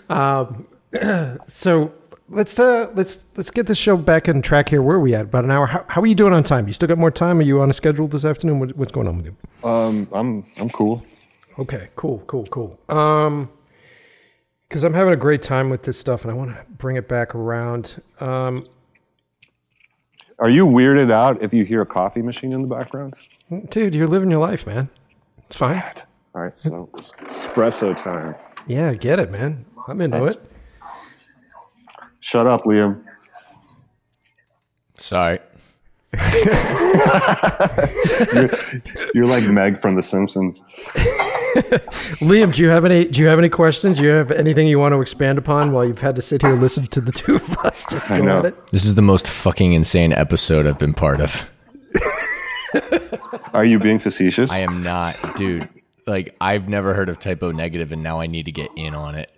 um, 0.09 1.39
so 1.47 1.91
let's 2.29 2.59
uh, 2.59 2.89
let's 2.93 3.19
let's 3.35 3.51
get 3.51 3.67
this 3.67 3.77
show 3.77 3.97
back 3.97 4.29
on 4.29 4.41
track 4.41 4.69
here. 4.69 4.81
Where 4.81 4.97
are 4.97 4.99
we 4.99 5.13
at? 5.15 5.25
About 5.25 5.45
an 5.45 5.51
hour. 5.51 5.65
How, 5.67 5.85
how 5.87 6.01
are 6.01 6.05
you 6.07 6.15
doing 6.15 6.33
on 6.33 6.43
time? 6.43 6.67
You 6.67 6.73
still 6.73 6.87
got 6.87 6.97
more 6.97 7.11
time? 7.11 7.39
Are 7.39 7.43
you 7.43 7.61
on 7.61 7.69
a 7.69 7.73
schedule 7.73 8.07
this 8.07 8.25
afternoon? 8.25 8.59
What, 8.59 8.75
what's 8.77 8.91
going 8.91 9.07
on 9.07 9.17
with 9.17 9.25
you? 9.27 9.35
um, 9.69 10.07
I'm 10.11 10.45
I'm 10.59 10.69
cool. 10.69 11.03
Okay, 11.57 11.89
cool, 11.95 12.19
cool, 12.27 12.45
cool. 12.45 12.79
Um, 12.89 13.49
because 14.67 14.83
I'm 14.83 14.93
having 14.93 15.13
a 15.13 15.17
great 15.17 15.41
time 15.41 15.69
with 15.69 15.83
this 15.83 15.97
stuff, 15.99 16.21
and 16.21 16.31
I 16.31 16.33
want 16.35 16.51
to 16.51 16.63
bring 16.77 16.95
it 16.95 17.09
back 17.09 17.33
around. 17.33 18.01
Um, 18.19 18.63
Are 20.37 20.49
you 20.49 20.65
weirded 20.67 21.11
out 21.11 21.41
if 21.41 21.53
you 21.53 21.65
hear 21.65 21.81
a 21.81 21.85
coffee 21.85 22.21
machine 22.21 22.53
in 22.53 22.61
the 22.61 22.67
background? 22.67 23.15
dude, 23.69 23.95
you're 23.95 24.07
living 24.07 24.29
your 24.29 24.39
life, 24.39 24.67
man. 24.67 24.89
It's 25.47 25.55
fine. 25.55 25.83
All 26.35 26.43
right, 26.43 26.55
so 26.57 26.87
espresso 26.93 27.97
time. 27.97 28.35
Yeah, 28.67 28.93
get 28.93 29.19
it, 29.19 29.31
man. 29.31 29.65
I'm 29.87 29.99
into 29.99 30.23
it. 30.25 30.39
Shut 32.19 32.47
up, 32.47 32.63
Liam. 32.63 33.03
Sorry. 34.95 35.39
You're 39.13 39.27
like 39.27 39.43
Meg 39.45 39.79
from 39.79 39.95
The 39.95 40.01
Simpsons. 40.01 40.61
Liam, 42.19 42.53
do 42.53 42.61
you 42.61 42.69
have 42.69 42.85
any? 42.85 43.05
Do 43.05 43.21
you 43.21 43.27
have 43.27 43.39
any 43.39 43.49
questions? 43.49 43.97
Do 43.97 44.03
you 44.03 44.09
have 44.09 44.31
anything 44.31 44.67
you 44.67 44.79
want 44.79 44.93
to 44.93 45.01
expand 45.01 45.37
upon 45.37 45.71
while 45.71 45.85
you've 45.85 46.01
had 46.01 46.15
to 46.15 46.21
sit 46.21 46.41
here 46.41 46.51
and 46.53 46.61
listen 46.61 46.87
to 46.87 47.01
the 47.01 47.11
two 47.11 47.35
of 47.35 47.57
us 47.59 47.85
just 47.89 48.11
I 48.11 48.21
go 48.21 48.39
at 48.39 48.45
it? 48.45 48.67
This 48.67 48.85
is 48.85 48.95
the 48.95 49.01
most 49.01 49.27
fucking 49.27 49.73
insane 49.73 50.11
episode 50.13 50.65
I've 50.65 50.79
been 50.79 50.93
part 50.93 51.21
of. 51.21 51.51
Are 53.53 53.65
you 53.65 53.79
being 53.79 53.99
facetious? 53.99 54.51
I 54.51 54.59
am 54.59 54.83
not, 54.83 55.15
dude. 55.35 55.67
Like 56.05 56.35
I've 56.41 56.69
never 56.69 56.93
heard 56.93 57.09
of 57.09 57.19
Type 57.19 57.41
O 57.43 57.51
Negative, 57.51 57.91
and 57.91 58.03
now 58.03 58.19
I 58.19 58.27
need 58.27 58.45
to 58.45 58.51
get 58.51 58.69
in 58.75 58.93
on 58.93 59.15
it. 59.15 59.31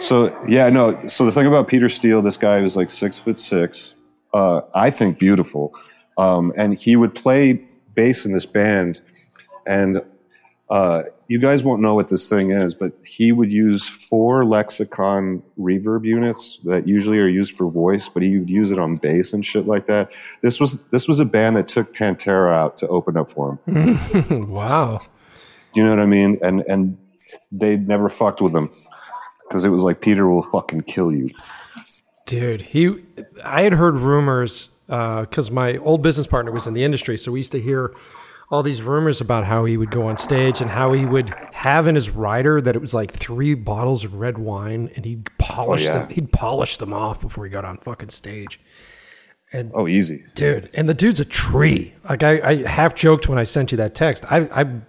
So 0.00 0.44
yeah, 0.46 0.68
no. 0.68 1.06
So 1.08 1.24
the 1.24 1.32
thing 1.32 1.46
about 1.46 1.68
Peter 1.68 1.88
Steele, 1.88 2.22
this 2.22 2.36
guy 2.36 2.60
was 2.60 2.76
like 2.76 2.90
six 2.90 3.18
foot 3.18 3.38
six. 3.38 3.94
Uh, 4.32 4.60
I 4.74 4.90
think 4.90 5.18
beautiful, 5.18 5.74
um, 6.18 6.52
and 6.56 6.78
he 6.78 6.96
would 6.96 7.14
play 7.14 7.64
bass 7.94 8.24
in 8.26 8.32
this 8.32 8.46
band. 8.46 9.00
And 9.66 10.02
uh, 10.68 11.04
you 11.28 11.38
guys 11.38 11.64
won't 11.64 11.80
know 11.80 11.94
what 11.94 12.08
this 12.08 12.28
thing 12.28 12.50
is, 12.50 12.74
but 12.74 12.92
he 13.04 13.32
would 13.32 13.52
use 13.52 13.88
four 13.88 14.44
lexicon 14.44 15.42
reverb 15.58 16.04
units 16.04 16.58
that 16.64 16.86
usually 16.86 17.18
are 17.18 17.28
used 17.28 17.56
for 17.56 17.70
voice, 17.70 18.08
but 18.08 18.22
he 18.22 18.38
would 18.38 18.50
use 18.50 18.70
it 18.70 18.78
on 18.78 18.96
bass 18.96 19.32
and 19.32 19.44
shit 19.44 19.66
like 19.66 19.86
that. 19.86 20.12
This 20.42 20.60
was 20.60 20.88
this 20.88 21.08
was 21.08 21.20
a 21.20 21.24
band 21.24 21.56
that 21.56 21.68
took 21.68 21.94
Pantera 21.94 22.52
out 22.52 22.76
to 22.78 22.88
open 22.88 23.16
up 23.16 23.30
for 23.30 23.58
him. 23.66 23.98
Wow. 24.48 25.00
You 25.74 25.84
know 25.84 25.90
what 25.90 26.00
I 26.00 26.06
mean? 26.06 26.38
And 26.42 26.62
and 26.62 26.98
they 27.52 27.76
never 27.76 28.08
fucked 28.08 28.40
with 28.40 28.54
him 28.54 28.70
because 29.48 29.64
it 29.64 29.70
was 29.70 29.82
like 29.82 30.00
Peter 30.00 30.28
will 30.28 30.42
fucking 30.42 30.82
kill 30.82 31.12
you. 31.12 31.28
Dude, 32.26 32.60
he. 32.62 33.04
I 33.44 33.62
had 33.62 33.74
heard 33.74 33.96
rumors 33.96 34.70
uh, 34.88 35.22
because 35.22 35.50
my 35.50 35.76
old 35.78 36.02
business 36.02 36.26
partner 36.26 36.50
was 36.50 36.66
in 36.66 36.74
the 36.74 36.84
industry, 36.84 37.16
so 37.16 37.32
we 37.32 37.38
used 37.38 37.52
to 37.52 37.60
hear 37.60 37.94
all 38.50 38.62
these 38.62 38.82
rumors 38.82 39.20
about 39.20 39.44
how 39.44 39.64
he 39.64 39.76
would 39.76 39.90
go 39.90 40.06
on 40.06 40.16
stage 40.16 40.60
and 40.60 40.70
how 40.70 40.92
he 40.92 41.04
would 41.04 41.34
have 41.52 41.88
in 41.88 41.96
his 41.96 42.10
rider 42.10 42.60
that 42.60 42.76
it 42.76 42.80
was 42.80 42.94
like 42.94 43.12
three 43.12 43.54
bottles 43.54 44.04
of 44.04 44.14
red 44.14 44.38
wine, 44.38 44.90
and 44.96 45.04
he'd 45.04 45.28
polish 45.38 45.82
oh, 45.82 45.84
yeah. 45.84 45.98
them. 46.00 46.10
He'd 46.10 46.32
polish 46.32 46.76
them 46.78 46.92
off 46.92 47.20
before 47.20 47.44
he 47.44 47.50
got 47.50 47.64
on 47.64 47.78
fucking 47.78 48.10
stage. 48.10 48.60
And 49.52 49.70
oh, 49.74 49.86
easy. 49.86 50.24
dude 50.34 50.68
and 50.74 50.88
the 50.88 50.92
dude's 50.92 51.20
a 51.20 51.24
tree 51.24 51.94
like 52.08 52.24
i, 52.24 52.40
I 52.40 52.66
half 52.66 52.96
joked 52.96 53.28
when 53.28 53.38
i 53.38 53.44
sent 53.44 53.70
you 53.70 53.78
that 53.78 53.94
text 53.94 54.24
i, 54.28 54.38
I 54.38 54.80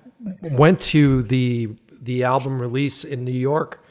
went 0.41 0.81
to 0.81 1.21
the 1.21 1.69
the 2.01 2.23
album 2.23 2.59
release 2.59 3.03
in 3.03 3.23
new 3.23 3.31
york 3.31 3.85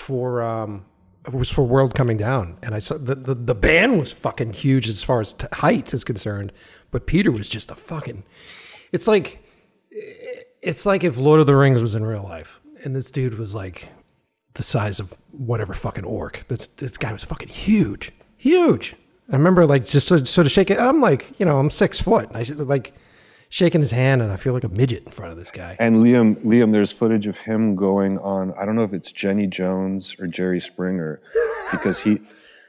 for 0.00 0.42
um 0.42 0.84
it 1.26 1.34
was 1.34 1.50
for 1.50 1.62
world 1.64 1.94
coming 1.94 2.16
down 2.16 2.56
and 2.62 2.74
i 2.74 2.78
saw 2.78 2.96
the, 2.96 3.14
the, 3.14 3.34
the 3.34 3.54
band 3.54 3.98
was 3.98 4.10
fucking 4.10 4.52
huge 4.52 4.88
as 4.88 5.04
far 5.04 5.20
as 5.20 5.32
t- 5.32 5.46
height 5.52 5.92
is 5.92 6.04
concerned 6.04 6.52
but 6.90 7.06
peter 7.06 7.30
was 7.30 7.48
just 7.48 7.70
a 7.70 7.74
fucking 7.74 8.22
it's 8.92 9.06
like 9.06 9.42
it's 9.90 10.86
like 10.86 11.04
if 11.04 11.18
lord 11.18 11.40
of 11.40 11.46
the 11.46 11.56
rings 11.56 11.82
was 11.82 11.94
in 11.94 12.04
real 12.04 12.22
life 12.22 12.60
and 12.82 12.96
this 12.96 13.10
dude 13.10 13.38
was 13.38 13.54
like 13.54 13.88
the 14.54 14.62
size 14.62 15.00
of 15.00 15.14
whatever 15.32 15.74
fucking 15.74 16.04
orc. 16.04 16.44
This 16.48 16.66
this 16.66 16.96
guy 16.96 17.12
was 17.12 17.24
fucking 17.24 17.48
huge, 17.48 18.12
huge. 18.36 18.94
I 19.30 19.36
remember 19.36 19.66
like 19.66 19.86
just 19.86 20.06
sort 20.06 20.22
of, 20.22 20.28
sort 20.28 20.46
of 20.46 20.52
shaking. 20.52 20.78
I'm 20.78 21.00
like, 21.00 21.32
you 21.38 21.46
know, 21.46 21.58
I'm 21.58 21.70
six 21.70 22.00
foot. 22.00 22.28
And 22.28 22.36
I 22.36 22.42
like 22.64 22.92
shaking 23.50 23.80
his 23.82 23.90
hand, 23.90 24.22
and 24.22 24.32
I 24.32 24.36
feel 24.36 24.54
like 24.54 24.64
a 24.64 24.68
midget 24.68 25.02
in 25.04 25.12
front 25.12 25.32
of 25.32 25.38
this 25.38 25.50
guy. 25.50 25.76
And 25.78 25.96
Liam, 25.96 26.36
Liam, 26.44 26.72
there's 26.72 26.90
footage 26.92 27.26
of 27.26 27.36
him 27.36 27.76
going 27.76 28.16
on. 28.18 28.54
I 28.58 28.64
don't 28.64 28.76
know 28.76 28.84
if 28.84 28.94
it's 28.94 29.12
Jenny 29.12 29.46
Jones 29.46 30.16
or 30.18 30.26
Jerry 30.26 30.60
Springer, 30.60 31.20
because 31.70 32.00
he 32.00 32.20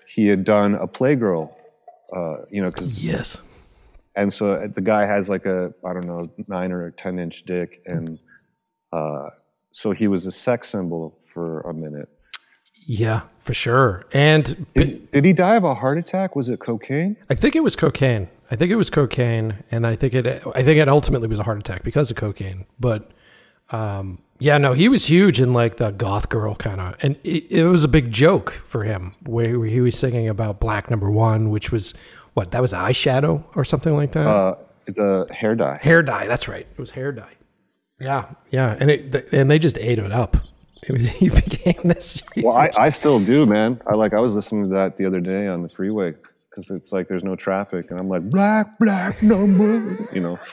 he 0.07 0.27
had 0.27 0.43
done 0.43 0.75
a 0.75 0.87
Playgirl, 0.87 1.53
uh, 2.13 2.37
you 2.49 2.61
know, 2.61 2.69
because 2.69 3.03
Yes. 3.05 3.41
and 4.15 4.33
so 4.33 4.67
the 4.67 4.81
guy 4.81 5.05
has 5.05 5.29
like 5.29 5.45
a 5.45 5.73
I 5.85 5.93
don't 5.93 6.05
know 6.07 6.29
nine 6.47 6.71
or 6.73 6.91
ten 6.91 7.17
inch 7.19 7.43
dick, 7.43 7.81
and 7.85 8.19
uh, 8.91 9.29
so 9.71 9.91
he 9.91 10.07
was 10.07 10.25
a 10.25 10.31
sex 10.31 10.69
symbol 10.69 11.17
for 11.33 11.61
a 11.61 11.73
minute. 11.73 12.09
Yeah, 12.85 13.21
for 13.43 13.53
sure. 13.53 14.05
And 14.13 14.65
Did, 14.73 15.11
did 15.11 15.26
he 15.26 15.34
die 15.34 15.55
of 15.55 15.63
a 15.63 15.76
heart 15.76 15.97
attack? 15.97 16.35
Was 16.35 16.49
it 16.49 16.59
cocaine? 16.59 17.18
I 17.30 17.35
think 17.35 17.55
it 17.55 17.63
was 17.63 17.76
cocaine. 17.76 18.30
I 18.49 18.55
think 18.55 18.72
it 18.72 18.76
was 18.76 18.89
cocaine, 18.89 19.63
and 19.72 19.88
I 19.88 19.95
think 19.95 20.13
it. 20.13 20.26
I 20.53 20.61
think 20.63 20.80
it 20.80 20.89
ultimately 20.89 21.27
was 21.27 21.39
a 21.39 21.43
heart 21.43 21.57
attack 21.59 21.84
because 21.84 22.11
of 22.11 22.18
cocaine. 22.18 22.65
But 22.80 23.09
um, 23.72 24.19
yeah, 24.39 24.57
no, 24.57 24.73
he 24.73 24.89
was 24.89 25.05
huge 25.05 25.39
in 25.39 25.53
like 25.53 25.77
the 25.77 25.91
goth 25.91 26.30
girl 26.30 26.55
kind 26.55 26.81
of, 26.81 26.95
and 27.01 27.15
it, 27.23 27.45
it 27.49 27.65
was 27.65 27.84
a 27.84 27.88
big 27.88 28.11
joke 28.11 28.61
for 28.65 28.84
him 28.84 29.15
where, 29.23 29.63
he 29.65 29.80
was 29.80 29.97
singing 29.97 30.27
about 30.27 30.59
Black 30.59 30.89
Number 30.89 31.09
One, 31.09 31.49
which 31.49 31.72
was 31.72 31.93
what 32.34 32.51
that 32.51 32.61
was 32.61 32.73
eyeshadow 32.73 33.43
or 33.55 33.63
something 33.63 33.95
like 33.95 34.11
that. 34.13 34.27
Uh, 34.27 34.55
the 34.88 35.27
hair 35.31 35.55
dye. 35.55 35.80
hair 35.81 36.03
dye. 36.03 36.27
That's 36.27 36.47
right. 36.47 36.68
It 36.69 36.80
was 36.80 36.91
hair 36.91 37.11
dye. 37.11 37.35
Yeah, 37.99 38.31
yeah, 38.49 38.76
and 38.80 38.89
it 38.91 39.31
and 39.31 39.49
they 39.49 39.59
just 39.59 39.77
ate 39.77 39.99
it 39.99 40.11
up. 40.11 40.38
It 40.83 40.93
was, 40.93 41.09
he 41.09 41.29
became 41.29 41.81
this. 41.83 42.23
Well, 42.37 42.55
I, 42.55 42.71
I 42.77 42.89
still 42.89 43.19
do, 43.19 43.45
man. 43.45 43.81
I 43.87 43.95
like 43.95 44.13
I 44.13 44.19
was 44.19 44.35
listening 44.35 44.63
to 44.65 44.69
that 44.71 44.97
the 44.97 45.05
other 45.05 45.19
day 45.19 45.47
on 45.47 45.63
the 45.63 45.69
freeway 45.69 46.15
because 46.51 46.69
it's 46.69 46.91
like 46.91 47.07
there's 47.07 47.23
no 47.23 47.35
traffic, 47.35 47.89
and 47.89 47.99
I'm 47.99 48.09
like 48.09 48.29
black, 48.29 48.77
black 48.77 49.23
number, 49.23 50.07
you 50.13 50.21
know. 50.21 50.39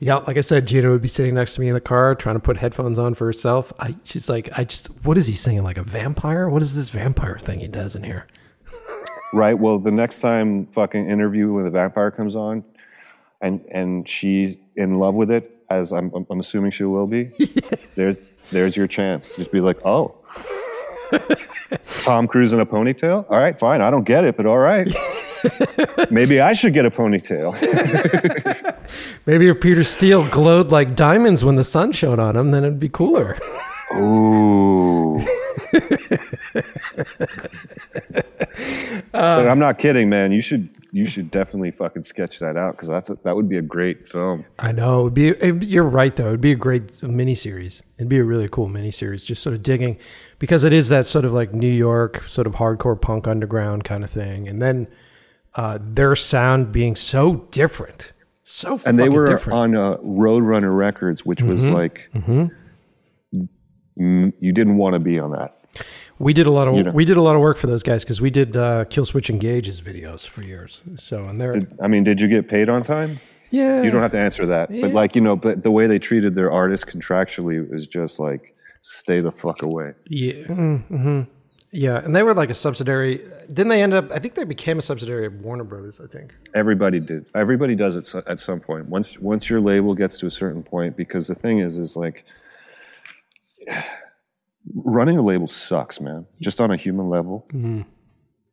Yeah, 0.00 0.16
like 0.16 0.36
I 0.36 0.42
said, 0.42 0.66
Gina 0.66 0.90
would 0.90 1.02
be 1.02 1.08
sitting 1.08 1.34
next 1.34 1.54
to 1.54 1.60
me 1.60 1.68
in 1.68 1.74
the 1.74 1.80
car 1.80 2.14
trying 2.14 2.36
to 2.36 2.40
put 2.40 2.56
headphones 2.56 2.98
on 2.98 3.14
for 3.14 3.26
herself. 3.26 3.72
I 3.78 3.96
she's 4.04 4.28
like, 4.28 4.48
I 4.56 4.64
just 4.64 4.86
what 5.04 5.18
is 5.18 5.26
he 5.26 5.34
singing 5.34 5.62
like 5.62 5.76
a 5.76 5.82
vampire? 5.82 6.48
What 6.48 6.62
is 6.62 6.74
this 6.74 6.88
vampire 6.88 7.38
thing 7.38 7.60
he 7.60 7.68
does 7.68 7.96
in 7.96 8.04
here? 8.04 8.26
Right. 9.32 9.54
Well, 9.58 9.78
the 9.78 9.90
next 9.90 10.20
time 10.20 10.66
fucking 10.66 11.10
interview 11.10 11.52
when 11.52 11.64
the 11.64 11.70
vampire 11.70 12.10
comes 12.10 12.36
on, 12.36 12.64
and 13.40 13.64
and 13.70 14.08
she's 14.08 14.56
in 14.76 14.96
love 14.96 15.14
with 15.14 15.30
it, 15.30 15.50
as 15.70 15.92
I'm 15.92 16.12
I'm 16.30 16.40
assuming 16.40 16.70
she 16.70 16.84
will 16.84 17.06
be. 17.06 17.32
there's 17.94 18.16
there's 18.50 18.76
your 18.76 18.86
chance. 18.86 19.34
Just 19.34 19.52
be 19.52 19.60
like, 19.60 19.84
oh, 19.84 20.14
Tom 22.02 22.26
Cruise 22.26 22.52
in 22.52 22.60
a 22.60 22.66
ponytail. 22.66 23.26
All 23.30 23.38
right, 23.38 23.58
fine. 23.58 23.80
I 23.80 23.90
don't 23.90 24.04
get 24.04 24.24
it, 24.24 24.36
but 24.36 24.46
all 24.46 24.58
right. 24.58 24.92
Maybe 26.10 26.40
I 26.40 26.52
should 26.52 26.74
get 26.74 26.84
a 26.86 26.90
ponytail. 26.90 27.54
Maybe 29.26 29.48
if 29.48 29.60
Peter 29.60 29.84
Steele 29.84 30.28
glowed 30.28 30.70
like 30.70 30.96
diamonds 30.96 31.44
when 31.44 31.56
the 31.56 31.64
sun 31.64 31.92
shone 31.92 32.18
on 32.18 32.36
him, 32.36 32.50
then 32.50 32.64
it'd 32.64 32.80
be 32.80 32.88
cooler. 32.88 33.38
Ooh. 33.94 35.24
Um, 39.14 39.44
but 39.44 39.48
I'm 39.48 39.58
not 39.58 39.78
kidding, 39.78 40.08
man. 40.08 40.32
You 40.32 40.40
should 40.40 40.68
you 40.90 41.06
should 41.06 41.30
definitely 41.30 41.70
fucking 41.70 42.02
sketch 42.02 42.38
that 42.38 42.56
out 42.56 42.72
because 42.72 42.88
that's 42.88 43.10
a, 43.10 43.18
that 43.24 43.36
would 43.36 43.48
be 43.48 43.58
a 43.58 43.62
great 43.62 44.08
film. 44.08 44.44
I 44.58 44.72
know. 44.72 45.02
It'd 45.02 45.14
be, 45.14 45.28
it, 45.28 45.64
you're 45.64 45.84
right, 45.84 46.14
though. 46.14 46.28
It'd 46.28 46.40
be 46.40 46.52
a 46.52 46.56
great 46.56 46.86
miniseries. 47.00 47.82
It'd 47.98 48.08
be 48.08 48.18
a 48.18 48.24
really 48.24 48.48
cool 48.48 48.68
miniseries, 48.68 49.24
just 49.24 49.42
sort 49.42 49.54
of 49.54 49.62
digging, 49.62 49.98
because 50.38 50.64
it 50.64 50.72
is 50.72 50.88
that 50.88 51.06
sort 51.06 51.24
of 51.24 51.32
like 51.32 51.52
New 51.52 51.70
York, 51.70 52.22
sort 52.24 52.46
of 52.46 52.54
hardcore 52.54 53.00
punk 53.00 53.26
underground 53.26 53.84
kind 53.84 54.02
of 54.02 54.10
thing. 54.10 54.48
And 54.48 54.62
then 54.62 54.88
uh, 55.54 55.78
their 55.80 56.14
sound 56.16 56.72
being 56.72 56.96
so 56.96 57.46
different. 57.50 58.12
So 58.44 58.80
and 58.86 58.98
they 58.98 59.10
were 59.10 59.26
different. 59.26 59.58
on 59.58 59.76
uh, 59.76 59.96
Roadrunner 59.98 60.74
Records, 60.74 61.26
which 61.26 61.42
was 61.42 61.68
like 61.68 62.08
mm, 62.14 62.50
you 63.98 64.52
didn't 64.52 64.78
want 64.78 64.94
to 64.94 64.98
be 64.98 65.18
on 65.18 65.32
that. 65.32 65.54
We 66.18 66.32
did 66.32 66.46
a 66.46 66.50
lot 66.50 66.66
of 66.68 66.74
You 66.74 66.84
know. 66.84 66.90
we 66.90 67.04
did 67.04 67.16
a 67.16 67.22
lot 67.22 67.36
of 67.36 67.40
work 67.42 67.56
for 67.58 67.66
those 67.68 67.82
guys 67.82 68.02
because 68.04 68.20
we 68.20 68.30
did 68.30 68.56
uh, 68.56 68.84
Killswitch 68.86 69.30
Engage's 69.30 69.80
videos 69.80 70.26
for 70.26 70.42
years. 70.42 70.80
So 70.98 71.26
and 71.26 71.40
they're 71.40 71.52
Did, 71.52 71.78
I 71.80 71.88
mean, 71.88 72.04
did 72.04 72.20
you 72.20 72.28
get 72.28 72.48
paid 72.48 72.68
on 72.68 72.82
time? 72.82 73.20
yeah. 73.50 73.82
You 73.82 73.90
don't 73.90 74.02
have 74.02 74.10
to 74.12 74.18
answer 74.18 74.44
that. 74.46 74.68
But 74.68 74.92
like, 74.92 75.14
you 75.14 75.22
know, 75.22 75.36
but 75.36 75.62
the 75.62 75.70
way 75.70 75.86
they 75.86 75.98
treated 75.98 76.34
their 76.34 76.50
artists 76.50 76.84
contractually 76.84 77.68
was 77.70 77.86
just 77.86 78.18
like, 78.18 78.54
stay 78.82 79.20
the 79.20 79.32
fuck 79.32 79.62
away. 79.62 79.92
Yeah. 80.08 80.42
hmm 80.44 81.20
Yeah, 81.70 82.02
and 82.04 82.14
they 82.16 82.22
were 82.22 82.34
like 82.34 82.50
a 82.50 82.54
subsidiary. 82.54 83.20
Then 83.48 83.68
they 83.68 83.82
ended 83.82 84.04
up. 84.04 84.12
I 84.12 84.18
think 84.18 84.34
they 84.34 84.44
became 84.44 84.78
a 84.78 84.82
subsidiary 84.82 85.26
of 85.26 85.34
Warner 85.40 85.64
Brothers. 85.64 86.00
I 86.00 86.06
think. 86.06 86.34
Everybody 86.54 86.98
did. 87.00 87.26
Everybody 87.34 87.74
does 87.74 87.94
it 87.96 88.12
at 88.26 88.40
some 88.40 88.60
point. 88.60 88.86
Once 88.86 89.18
once 89.18 89.48
your 89.50 89.60
label 89.60 89.94
gets 89.94 90.18
to 90.20 90.26
a 90.26 90.30
certain 90.30 90.62
point, 90.62 90.96
because 90.96 91.26
the 91.26 91.34
thing 91.34 91.58
is, 91.60 91.78
is 91.78 91.94
like 91.96 92.24
running 94.74 95.18
a 95.18 95.22
label 95.22 95.46
sucks, 95.46 96.00
man. 96.00 96.26
Just 96.40 96.60
on 96.60 96.70
a 96.70 96.76
human 96.76 97.08
level, 97.08 97.46
mm-hmm. 97.52 97.82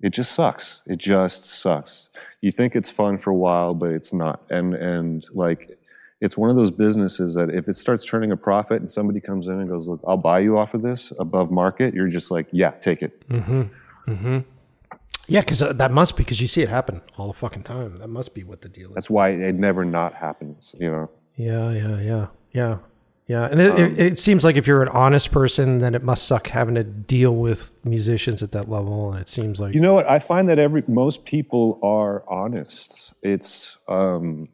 it 0.01 0.11
just 0.11 0.33
sucks. 0.33 0.81
It 0.85 0.97
just 0.97 1.45
sucks. 1.45 2.09
You 2.41 2.51
think 2.51 2.75
it's 2.75 2.89
fun 2.89 3.17
for 3.17 3.29
a 3.29 3.35
while, 3.35 3.73
but 3.73 3.91
it's 3.91 4.13
not. 4.13 4.41
And 4.49 4.73
and 4.73 5.25
like, 5.33 5.77
it's 6.21 6.37
one 6.37 6.49
of 6.49 6.55
those 6.55 6.71
businesses 6.71 7.33
that 7.35 7.49
if 7.49 7.67
it 7.67 7.75
starts 7.75 8.05
turning 8.05 8.31
a 8.31 8.37
profit 8.37 8.81
and 8.81 8.89
somebody 8.89 9.19
comes 9.19 9.47
in 9.47 9.59
and 9.59 9.69
goes, 9.69 9.87
"Look, 9.87 10.01
I'll 10.07 10.17
buy 10.17 10.39
you 10.39 10.57
off 10.57 10.73
of 10.73 10.81
this 10.81 11.11
above 11.19 11.51
market," 11.51 11.93
you're 11.93 12.07
just 12.07 12.31
like, 12.31 12.47
"Yeah, 12.51 12.71
take 12.71 13.01
it." 13.01 13.27
Mm-hmm. 13.29 13.61
Mm-hmm. 14.07 14.39
Yeah, 15.27 15.39
because 15.39 15.61
uh, 15.61 15.73
that 15.73 15.91
must 15.91 16.15
be 16.15 16.23
because 16.23 16.39
you 16.39 16.47
see 16.47 16.61
it 16.61 16.69
happen 16.69 17.01
all 17.17 17.27
the 17.27 17.33
fucking 17.33 17.63
time. 17.63 17.97
That 17.97 18.09
must 18.09 18.35
be 18.35 18.43
what 18.43 18.61
the 18.61 18.69
deal 18.69 18.89
is. 18.89 18.95
That's 18.95 19.09
why 19.09 19.29
it 19.29 19.55
never 19.55 19.83
not 19.83 20.13
happens. 20.13 20.75
You 20.79 20.91
know. 20.91 21.09
Yeah, 21.35 21.71
yeah, 21.71 21.99
yeah, 21.99 22.27
yeah, 22.53 22.77
yeah. 23.27 23.47
And 23.49 23.59
it, 23.59 23.79
it, 23.79 23.99
it 23.99 24.17
seems 24.19 24.43
like 24.43 24.55
if 24.55 24.67
you're 24.67 24.83
an 24.83 24.89
honest 24.89 25.31
person, 25.31 25.79
then 25.79 25.95
it 25.95 26.03
must 26.03 26.27
suck 26.27 26.47
having 26.47 26.75
to 26.75 26.83
deal 26.83 27.35
with 27.35 27.71
musicians 27.83 28.43
at 28.43 28.51
that 28.51 28.69
level. 28.69 29.11
And 29.11 29.19
it 29.19 29.29
seems 29.29 29.59
like 29.59 29.73
You 29.73 29.81
know 29.81 29.95
what? 29.95 30.07
I 30.07 30.19
find 30.19 30.47
that 30.49 30.59
every 30.59 30.83
most 30.87 31.25
people 31.25 31.79
are 31.81 32.23
honest. 32.29 33.13
It's 33.23 33.77
um, 33.87 34.49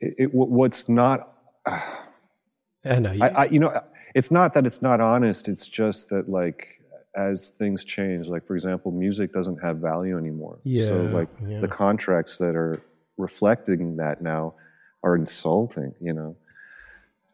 it, 0.00 0.14
it, 0.18 0.34
what's 0.34 0.88
not. 0.88 1.38
I 1.66 2.98
know. 2.98 3.12
You, 3.12 3.22
I, 3.22 3.28
I 3.28 3.44
you 3.46 3.58
know, 3.58 3.82
it's 4.14 4.30
not 4.30 4.52
that 4.54 4.66
it's 4.66 4.82
not 4.82 5.00
honest. 5.00 5.48
It's 5.48 5.66
just 5.66 6.10
that 6.10 6.28
like 6.28 6.82
as 7.16 7.50
things 7.50 7.84
change, 7.84 8.28
like 8.28 8.46
for 8.46 8.54
example, 8.54 8.92
music 8.92 9.32
doesn't 9.32 9.62
have 9.62 9.78
value 9.78 10.18
anymore. 10.18 10.58
Yeah, 10.64 10.88
So 10.88 11.02
like 11.04 11.28
yeah. 11.46 11.60
the 11.60 11.68
contracts 11.68 12.36
that 12.38 12.54
are 12.54 12.82
reflecting 13.16 13.96
that 13.96 14.20
now 14.22 14.54
are 15.02 15.14
insulting. 15.16 15.94
You 16.00 16.12
know. 16.14 16.36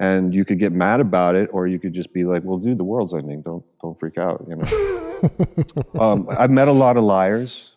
And 0.00 0.34
you 0.34 0.44
could 0.44 0.58
get 0.58 0.72
mad 0.72 0.98
about 0.98 1.36
it, 1.36 1.48
or 1.52 1.68
you 1.68 1.78
could 1.78 1.92
just 1.92 2.12
be 2.12 2.24
like, 2.24 2.42
"Well, 2.44 2.58
dude, 2.58 2.78
the 2.78 2.84
world's 2.84 3.14
ending. 3.14 3.42
Don't 3.42 3.64
don't 3.80 3.98
freak 3.98 4.18
out." 4.18 4.44
You 4.48 4.56
know. 4.56 5.30
um, 6.00 6.26
I've 6.30 6.50
met 6.50 6.66
a 6.66 6.72
lot 6.72 6.96
of 6.96 7.04
liars, 7.04 7.72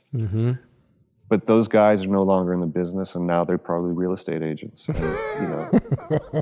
but 1.29 1.45
those 1.45 1.67
guys 1.67 2.05
are 2.05 2.09
no 2.09 2.23
longer 2.23 2.53
in 2.53 2.59
the 2.59 2.65
business, 2.65 3.13
and 3.15 3.27
now 3.27 3.43
they're 3.43 3.59
probably 3.59 3.93
real 3.93 4.13
estate 4.13 4.41
agents. 4.41 4.87
And, 4.87 4.97
you 4.97 5.47
know, 5.47 5.69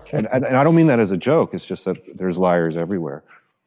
and, 0.13 0.27
and, 0.31 0.45
and 0.45 0.57
I 0.57 0.63
don't 0.63 0.75
mean 0.75 0.87
that 0.87 0.99
as 0.99 1.11
a 1.11 1.17
joke. 1.17 1.53
It's 1.53 1.65
just 1.65 1.83
that 1.85 1.97
there's 2.17 2.37
liars 2.37 2.77
everywhere. 2.77 3.23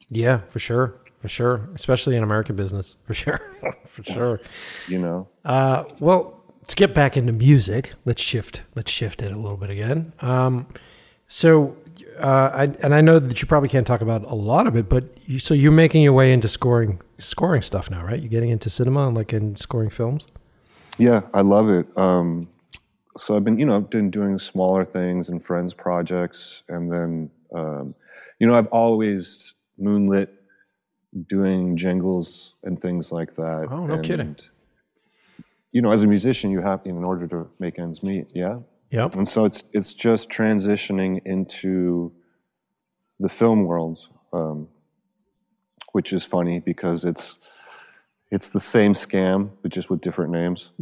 yeah, 0.09 0.41
for 0.49 0.61
sure, 0.61 0.95
for 1.21 1.29
sure. 1.29 1.69
Especially 1.75 2.17
in 2.17 2.23
American 2.23 2.57
business, 2.57 2.97
for 3.05 3.13
sure, 3.15 3.41
for 3.87 4.03
sure. 4.03 4.41
You 4.89 4.99
know, 5.01 5.29
Uh, 5.45 5.85
well, 6.01 6.38
let's 6.69 6.75
get 6.75 6.93
back 6.93 7.17
into 7.17 7.33
music. 7.33 7.95
Let's 8.05 8.21
shift. 8.21 8.61
Let's 8.75 8.91
shift 8.91 9.23
it 9.23 9.33
a 9.33 9.37
little 9.37 9.57
bit 9.57 9.71
again. 9.71 10.13
Um, 10.21 10.67
so, 11.27 11.75
uh, 12.19 12.51
I, 12.53 12.65
and 12.83 12.95
I 12.95 13.01
know 13.01 13.19
that 13.19 13.41
you 13.41 13.49
probably 13.49 13.71
can't 13.71 13.87
talk 13.87 14.03
about 14.03 14.23
a 14.25 14.35
lot 14.35 14.67
of 14.67 14.77
it, 14.77 14.87
but 14.87 15.05
you, 15.25 15.39
so 15.39 15.55
you're 15.55 15.73
making 15.73 16.03
your 16.03 16.13
way 16.13 16.31
into 16.31 16.47
scoring, 16.47 17.01
scoring 17.19 17.63
stuff 17.63 17.91
now, 17.91 18.05
right? 18.05 18.21
You're 18.21 18.29
getting 18.29 18.51
into 18.51 18.69
cinema 18.69 19.07
and 19.07 19.17
like 19.17 19.33
in 19.33 19.57
scoring 19.57 19.89
films. 19.89 20.27
yeah, 20.99 21.23
I 21.33 21.41
love 21.41 21.71
it. 21.71 21.87
Um, 21.97 22.51
so 23.17 23.35
I've 23.35 23.45
been, 23.45 23.59
you 23.59 23.65
know, 23.65 23.81
been 23.81 24.11
doing 24.11 24.39
smaller 24.39 24.85
things 24.85 25.31
and 25.31 25.43
friends 25.43 25.73
projects, 25.73 26.65
and 26.69 26.93
then, 26.93 27.31
um, 27.55 27.95
you 28.41 28.47
know, 28.47 28.55
I've 28.55 28.67
always 28.67 29.55
moonlit 29.79 30.35
doing 31.29 31.79
jingles 31.79 32.53
and 32.63 32.79
things 32.79 33.11
like 33.11 33.37
that. 33.37 33.69
Oh, 33.71 33.87
no 33.87 34.03
kidding. 34.03 34.37
You 35.73 35.83
know, 35.83 35.93
as 35.93 36.03
a 36.03 36.07
musician, 36.07 36.51
you 36.51 36.63
have 36.63 36.81
in 36.85 37.05
order 37.05 37.27
to 37.29 37.49
make 37.59 37.79
ends 37.79 38.03
meet. 38.03 38.29
Yeah. 38.35 38.61
Yep. 38.91 39.17
and 39.17 39.29
so 39.29 39.45
it's 39.45 39.65
it's 39.75 39.93
just 39.93 40.31
transitioning 40.31 41.21
into 41.27 42.13
the 43.21 43.29
film 43.29 43.67
world, 43.67 43.99
um, 44.33 44.69
which 45.93 46.13
is 46.13 46.25
funny 46.25 46.59
because 46.59 47.05
it's 47.05 47.39
it's 48.31 48.51
the 48.51 48.61
same 48.61 48.93
scam 48.93 49.51
but 49.63 49.73
just 49.73 49.91
with 49.91 50.01
different 50.01 50.33
names. 50.33 50.71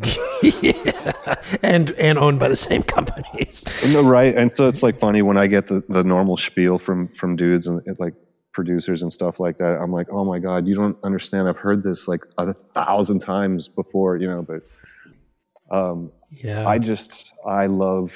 And 1.63 1.91
and 1.93 2.19
owned 2.19 2.39
by 2.39 2.49
the 2.49 2.57
same 2.57 2.83
companies. 2.83 3.65
No, 3.87 4.03
right, 4.03 4.37
and 4.37 4.51
so 4.51 4.69
it's 4.69 4.83
like 4.83 4.99
funny 4.99 5.23
when 5.23 5.37
I 5.37 5.47
get 5.47 5.69
the, 5.69 5.83
the 5.89 6.03
normal 6.03 6.37
spiel 6.37 6.79
from 6.79 7.09
from 7.09 7.37
dudes 7.37 7.67
and 7.67 7.83
and, 7.87 7.99
like 7.99 8.15
producers 8.53 9.03
and 9.03 9.13
stuff 9.13 9.39
like 9.39 9.59
that. 9.59 9.81
I'm 9.81 9.93
like, 9.93 10.09
oh 10.11 10.25
my 10.25 10.39
god, 10.39 10.67
you 10.67 10.75
don't 10.75 10.97
understand. 11.05 11.49
I've 11.49 11.59
heard 11.59 11.83
this 11.83 12.09
like 12.09 12.25
a 12.37 12.53
thousand 12.53 13.21
times 13.21 13.69
before, 13.69 14.17
you 14.17 14.29
know, 14.29 14.43
but. 14.43 14.63
Um, 15.71 16.13
Yeah. 16.31 16.67
I 16.69 16.79
just 16.79 17.33
I 17.47 17.67
love 17.67 18.13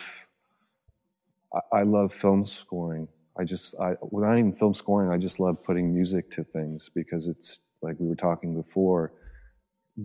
I- 1.54 1.78
I 1.78 1.82
love 1.82 2.12
film 2.12 2.44
scoring. 2.46 3.08
I 3.38 3.44
just 3.44 3.74
I 3.80 3.96
well, 4.00 4.24
not 4.28 4.38
even 4.38 4.52
film 4.52 4.74
scoring. 4.74 5.10
I 5.10 5.16
just 5.18 5.40
love 5.40 5.62
putting 5.62 5.94
music 5.94 6.30
to 6.32 6.44
things 6.44 6.88
because 6.94 7.26
it's 7.26 7.60
like 7.82 7.96
we 7.98 8.06
were 8.08 8.14
talking 8.16 8.54
before. 8.54 9.12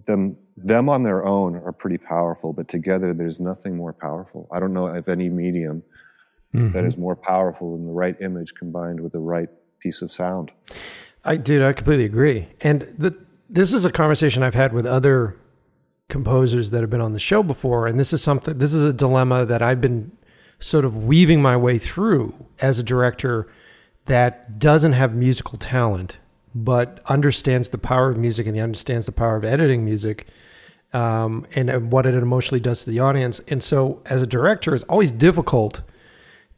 Them 0.07 0.37
them 0.57 0.89
on 0.89 1.03
their 1.03 1.25
own 1.25 1.55
are 1.55 1.71
pretty 1.71 1.97
powerful, 1.97 2.51
but 2.53 2.67
together 2.67 3.13
there's 3.13 3.39
nothing 3.39 3.75
more 3.75 3.93
powerful. 3.93 4.47
I 4.51 4.59
don't 4.59 4.73
know 4.73 4.87
of 4.87 5.07
any 5.09 5.29
medium 5.29 5.83
that 6.71 6.85
is 6.85 6.97
more 6.97 7.17
powerful 7.17 7.75
than 7.75 7.85
the 7.85 7.91
right 7.91 8.15
image 8.21 8.53
combined 8.55 9.01
with 9.01 9.11
the 9.11 9.19
right 9.19 9.49
piece 9.79 10.01
of 10.01 10.09
sound. 10.13 10.51
I 11.25 11.35
did. 11.35 11.61
I 11.61 11.73
completely 11.73 12.05
agree. 12.05 12.47
And 12.61 12.93
the, 12.97 13.13
this 13.49 13.73
is 13.73 13.83
a 13.83 13.91
conversation 13.91 14.41
I've 14.41 14.53
had 14.53 14.71
with 14.71 14.85
other 14.85 15.35
composers 16.09 16.71
that 16.71 16.81
have 16.81 16.89
been 16.89 17.01
on 17.01 17.13
the 17.13 17.19
show 17.19 17.41
before. 17.41 17.87
And 17.87 17.99
this 17.99 18.13
is 18.13 18.21
something, 18.21 18.57
this 18.57 18.73
is 18.73 18.81
a 18.81 18.93
dilemma 18.93 19.45
that 19.45 19.61
I've 19.61 19.81
been 19.81 20.11
sort 20.59 20.85
of 20.85 21.05
weaving 21.05 21.41
my 21.41 21.57
way 21.57 21.77
through 21.77 22.33
as 22.59 22.79
a 22.79 22.83
director 22.83 23.47
that 24.05 24.59
doesn't 24.59 24.93
have 24.93 25.15
musical 25.15 25.57
talent, 25.57 26.19
but 26.53 27.01
understands 27.07 27.69
the 27.69 27.77
power 27.77 28.09
of 28.09 28.17
music 28.17 28.45
and 28.45 28.55
he 28.55 28.61
understands 28.61 29.05
the 29.05 29.11
power 29.11 29.35
of 29.35 29.43
editing 29.43 29.83
music 29.83 30.27
um, 30.93 31.45
and, 31.55 31.69
and 31.69 31.91
what 31.91 32.05
it 32.05 32.13
emotionally 32.13 32.59
does 32.59 32.83
to 32.83 32.89
the 32.89 32.99
audience. 32.99 33.39
And 33.47 33.63
so, 33.63 34.01
as 34.05 34.21
a 34.21 34.27
director, 34.27 34.73
it's 34.73 34.83
always 34.85 35.11
difficult 35.11 35.81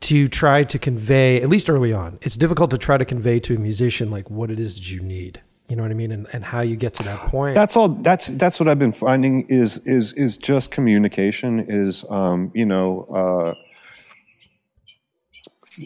to 0.02 0.28
try 0.28 0.64
to 0.64 0.78
convey, 0.78 1.41
at 1.41 1.49
least 1.49 1.69
early 1.69 1.91
on, 1.91 2.19
it's 2.22 2.38
difficult 2.38 2.69
to 2.69 2.78
try 2.78 2.98
to 2.98 3.06
convey 3.06 3.40
to 3.40 3.56
a 3.56 3.60
musician 3.60 4.11
like 4.11 4.30
what 4.30 4.52
it 4.52 4.60
is 4.60 4.76
that 4.76 4.91
you 4.91 5.02
need. 5.02 5.41
You 5.68 5.76
know 5.76 5.84
what 5.84 5.91
I 5.91 5.95
mean? 5.95 6.11
And, 6.11 6.27
and 6.31 6.45
how 6.45 6.61
you 6.61 6.77
get 6.77 6.94
to 6.95 7.03
that 7.03 7.27
point. 7.27 7.56
That's 7.56 7.76
all. 7.76 7.89
That's 7.89 8.27
that's 8.27 8.60
what 8.60 8.69
I've 8.69 8.80
been 8.80 8.94
finding 8.94 9.41
is 9.48 9.85
is 9.85 10.14
is 10.14 10.38
just 10.38 10.72
communication. 10.72 11.65
Is 11.68 12.06
um, 12.10 12.52
you 12.53 12.65
know. 12.65 13.03
Uh, 13.03 13.53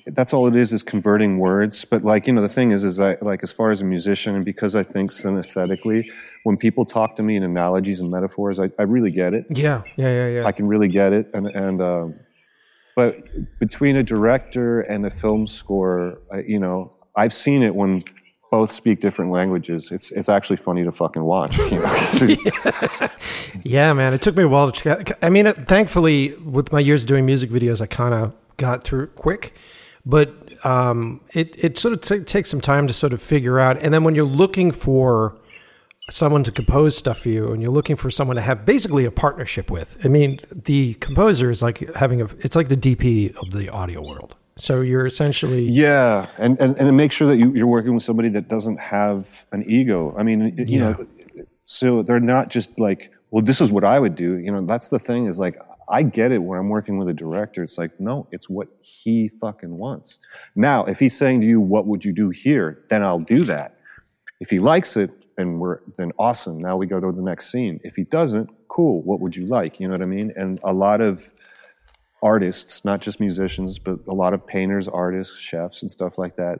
that's 0.07 0.33
all 0.33 0.47
it 0.47 0.55
is 0.55 0.71
is 0.71 0.83
converting 0.83 1.37
words 1.37 1.83
but 1.85 2.03
like 2.03 2.27
you 2.27 2.33
know 2.33 2.41
the 2.41 2.49
thing 2.49 2.71
is 2.71 2.83
is 2.83 2.99
i 2.99 3.17
like 3.21 3.41
as 3.43 3.51
far 3.51 3.71
as 3.71 3.81
a 3.81 3.83
musician 3.85 4.35
and 4.35 4.45
because 4.45 4.75
i 4.75 4.83
think 4.83 5.11
synesthetically 5.11 6.05
when 6.43 6.57
people 6.57 6.85
talk 6.85 7.15
to 7.15 7.23
me 7.23 7.35
in 7.35 7.43
analogies 7.43 7.99
and 7.99 8.09
metaphors 8.09 8.59
i, 8.59 8.69
I 8.79 8.83
really 8.83 9.11
get 9.11 9.33
it 9.33 9.45
yeah, 9.49 9.81
yeah, 9.97 10.09
yeah, 10.09 10.27
yeah. 10.27 10.45
i 10.45 10.51
can 10.51 10.67
really 10.67 10.87
get 10.87 11.13
it 11.13 11.29
and 11.33 11.47
and 11.47 11.81
um, 11.81 12.15
but 12.95 13.17
between 13.59 13.97
a 13.97 14.03
director 14.03 14.81
and 14.81 15.05
a 15.05 15.11
film 15.11 15.47
score 15.47 16.19
I, 16.31 16.39
you 16.39 16.59
know 16.59 16.93
i've 17.15 17.33
seen 17.33 17.61
it 17.61 17.75
when 17.75 18.03
both 18.51 18.69
speak 18.69 18.99
different 18.99 19.31
languages 19.31 19.91
it's 19.91 20.11
it's 20.11 20.29
actually 20.29 20.57
funny 20.57 20.83
to 20.83 20.91
fucking 20.91 21.23
watch 21.23 21.57
you 21.57 21.79
know 21.79 23.07
Yeah, 23.63 23.93
man. 23.93 24.13
It 24.13 24.21
took 24.21 24.35
me 24.35 24.43
a 24.43 24.47
while 24.47 24.71
to 24.71 24.79
check. 24.79 25.17
I 25.21 25.29
mean, 25.29 25.51
thankfully, 25.53 26.33
with 26.35 26.71
my 26.71 26.79
years 26.79 27.05
doing 27.05 27.25
music 27.25 27.49
videos, 27.49 27.81
I 27.81 27.85
kind 27.85 28.13
of 28.13 28.33
got 28.57 28.83
through 28.83 29.03
it 29.03 29.15
quick. 29.15 29.53
But 30.05 30.33
um, 30.65 31.21
it 31.33 31.55
it 31.63 31.77
sort 31.77 31.93
of 31.93 32.01
t- 32.01 32.23
takes 32.23 32.49
some 32.49 32.61
time 32.61 32.87
to 32.87 32.93
sort 32.93 33.13
of 33.13 33.21
figure 33.21 33.59
out. 33.59 33.77
And 33.81 33.93
then 33.93 34.03
when 34.03 34.15
you're 34.15 34.25
looking 34.25 34.71
for 34.71 35.35
someone 36.09 36.43
to 36.43 36.51
compose 36.51 36.97
stuff 36.97 37.19
for 37.19 37.29
you, 37.29 37.51
and 37.51 37.61
you're 37.61 37.71
looking 37.71 37.95
for 37.95 38.09
someone 38.09 38.35
to 38.35 38.41
have 38.41 38.65
basically 38.65 39.05
a 39.05 39.11
partnership 39.11 39.69
with, 39.69 39.97
I 40.03 40.07
mean, 40.07 40.39
the 40.51 40.95
composer 40.95 41.51
is 41.51 41.61
like 41.61 41.93
having 41.95 42.21
a. 42.21 42.25
It's 42.39 42.55
like 42.55 42.69
the 42.69 42.77
DP 42.77 43.35
of 43.37 43.51
the 43.51 43.69
audio 43.69 44.01
world. 44.01 44.35
So 44.61 44.81
you're 44.81 45.07
essentially 45.07 45.63
Yeah, 45.63 46.27
and 46.37 46.55
and, 46.59 46.77
and 46.77 46.95
make 46.95 47.11
sure 47.11 47.27
that 47.27 47.37
you, 47.37 47.51
you're 47.55 47.65
working 47.65 47.95
with 47.95 48.03
somebody 48.03 48.29
that 48.29 48.47
doesn't 48.47 48.79
have 48.79 49.47
an 49.51 49.63
ego. 49.67 50.13
I 50.15 50.21
mean, 50.21 50.53
you 50.55 50.77
know, 50.77 50.95
so 51.65 52.03
they're 52.03 52.19
not 52.19 52.49
just 52.49 52.79
like, 52.79 53.11
well, 53.31 53.43
this 53.43 53.59
is 53.59 53.71
what 53.71 53.83
I 53.83 53.97
would 53.97 54.13
do. 54.13 54.37
You 54.37 54.51
know, 54.51 54.63
that's 54.63 54.89
the 54.89 54.99
thing 54.99 55.25
is 55.25 55.39
like, 55.39 55.57
I 55.89 56.03
get 56.03 56.31
it 56.31 56.43
when 56.43 56.59
I'm 56.59 56.69
working 56.69 56.99
with 56.99 57.09
a 57.09 57.13
director. 57.13 57.63
It's 57.63 57.79
like, 57.79 57.99
no, 57.99 58.27
it's 58.31 58.47
what 58.49 58.67
he 58.81 59.29
fucking 59.29 59.75
wants. 59.79 60.19
Now, 60.55 60.85
if 60.85 60.99
he's 60.99 61.17
saying 61.17 61.41
to 61.41 61.47
you, 61.47 61.59
what 61.59 61.87
would 61.87 62.05
you 62.05 62.13
do 62.13 62.29
here? 62.29 62.85
Then 62.91 63.03
I'll 63.03 63.17
do 63.17 63.43
that. 63.45 63.79
If 64.39 64.51
he 64.51 64.59
likes 64.59 64.95
it, 64.95 65.09
then 65.37 65.57
we're 65.57 65.79
then 65.97 66.11
awesome. 66.19 66.59
Now 66.59 66.77
we 66.77 66.85
go 66.85 66.99
to 66.99 67.11
the 67.11 67.23
next 67.23 67.51
scene. 67.51 67.79
If 67.83 67.95
he 67.95 68.03
doesn't, 68.03 68.51
cool. 68.67 69.01
What 69.01 69.21
would 69.21 69.35
you 69.35 69.47
like? 69.47 69.79
You 69.79 69.87
know 69.87 69.95
what 69.95 70.03
I 70.03 70.05
mean? 70.05 70.31
And 70.35 70.59
a 70.63 70.71
lot 70.71 71.01
of 71.01 71.31
artists, 72.21 72.85
not 72.85 73.01
just 73.01 73.19
musicians, 73.19 73.79
but 73.79 73.99
a 74.07 74.13
lot 74.13 74.33
of 74.33 74.45
painters, 74.45 74.87
artists, 74.87 75.37
chefs, 75.37 75.81
and 75.81 75.89
stuff 75.89 76.17
like 76.17 76.35
that, 76.35 76.59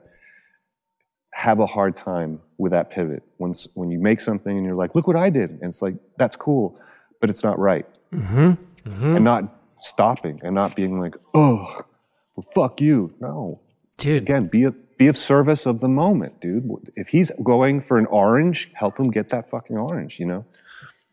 have 1.32 1.60
a 1.60 1.66
hard 1.66 1.96
time 1.96 2.40
with 2.58 2.72
that 2.72 2.90
pivot. 2.90 3.22
When 3.38 3.54
when 3.74 3.90
you 3.90 3.98
make 3.98 4.20
something 4.20 4.56
and 4.56 4.66
you're 4.66 4.74
like, 4.74 4.94
look 4.94 5.06
what 5.06 5.16
I 5.16 5.30
did, 5.30 5.50
and 5.50 5.64
it's 5.64 5.82
like 5.82 5.94
that's 6.16 6.36
cool, 6.36 6.78
but 7.20 7.30
it's 7.30 7.42
not 7.42 7.58
right, 7.58 7.86
mm-hmm. 8.12 8.52
Mm-hmm. 8.88 9.16
and 9.16 9.24
not 9.24 9.44
stopping 9.80 10.40
and 10.44 10.54
not 10.54 10.76
being 10.76 10.98
like, 11.00 11.16
oh, 11.34 11.84
well, 12.36 12.46
fuck 12.54 12.80
you. 12.80 13.14
No, 13.20 13.60
Dude, 13.98 14.22
again, 14.22 14.46
be 14.46 14.64
a, 14.64 14.72
be 14.98 15.06
of 15.06 15.16
service 15.16 15.66
of 15.66 15.80
the 15.80 15.88
moment, 15.88 16.40
dude. 16.40 16.68
If 16.96 17.08
he's 17.08 17.30
going 17.42 17.80
for 17.80 17.98
an 17.98 18.06
orange, 18.06 18.70
help 18.74 18.98
him 18.98 19.10
get 19.10 19.28
that 19.30 19.48
fucking 19.48 19.76
orange. 19.76 20.18
You 20.18 20.26
know. 20.26 20.44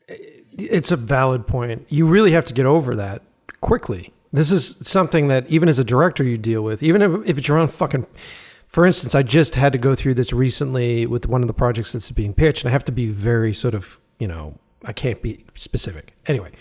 it's 0.07 0.91
a 0.91 0.95
valid 0.95 1.47
point. 1.47 1.85
You 1.89 2.07
really 2.07 2.31
have 2.31 2.45
to 2.45 2.53
get 2.53 2.65
over 2.65 2.95
that 2.95 3.21
quickly. 3.61 4.13
This 4.31 4.51
is 4.51 4.75
something 4.87 5.27
that 5.29 5.47
even 5.49 5.69
as 5.69 5.79
a 5.79 5.83
director 5.83 6.23
you 6.23 6.37
deal 6.37 6.61
with, 6.61 6.83
even 6.83 7.01
if, 7.01 7.27
if 7.27 7.37
it's 7.37 7.47
your 7.47 7.57
own 7.57 7.67
fucking. 7.67 8.05
For 8.67 8.85
instance, 8.85 9.15
I 9.15 9.23
just 9.23 9.55
had 9.55 9.73
to 9.73 9.79
go 9.79 9.95
through 9.95 10.13
this 10.13 10.31
recently 10.31 11.07
with 11.07 11.27
one 11.27 11.41
of 11.41 11.47
the 11.47 11.55
projects 11.55 11.93
that's 11.93 12.11
being 12.11 12.35
pitched, 12.35 12.63
and 12.63 12.69
I 12.69 12.71
have 12.71 12.85
to 12.85 12.91
be 12.91 13.07
very 13.07 13.51
sort 13.51 13.73
of, 13.73 13.97
you 14.19 14.27
know, 14.27 14.59
I 14.85 14.93
can't 14.93 15.19
be 15.23 15.43
specific. 15.55 16.13
Anyway, 16.27 16.51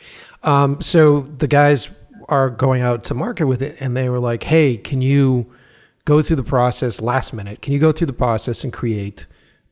um, 0.43 0.81
so 0.81 1.21
the 1.37 1.47
guys 1.47 1.91
are 2.31 2.49
going 2.49 2.81
out 2.81 3.05
to 3.05 3.15
market 3.15 3.47
with 3.47 3.61
it, 3.61 3.77
and 3.81 3.95
they 3.95 4.09
were 4.09 4.21
like, 4.21 4.45
"Hey, 4.45 4.79
can 4.79 5.03
you 5.03 5.53
go 6.07 6.23
through 6.23 6.37
the 6.37 6.43
process 6.43 7.01
last 7.03 7.35
minute? 7.35 7.61
Can 7.61 7.75
you 7.75 7.79
go 7.79 7.93
through 7.93 8.07
the 8.07 8.15
process 8.15 8.65
and 8.65 8.73
create 8.73 9.27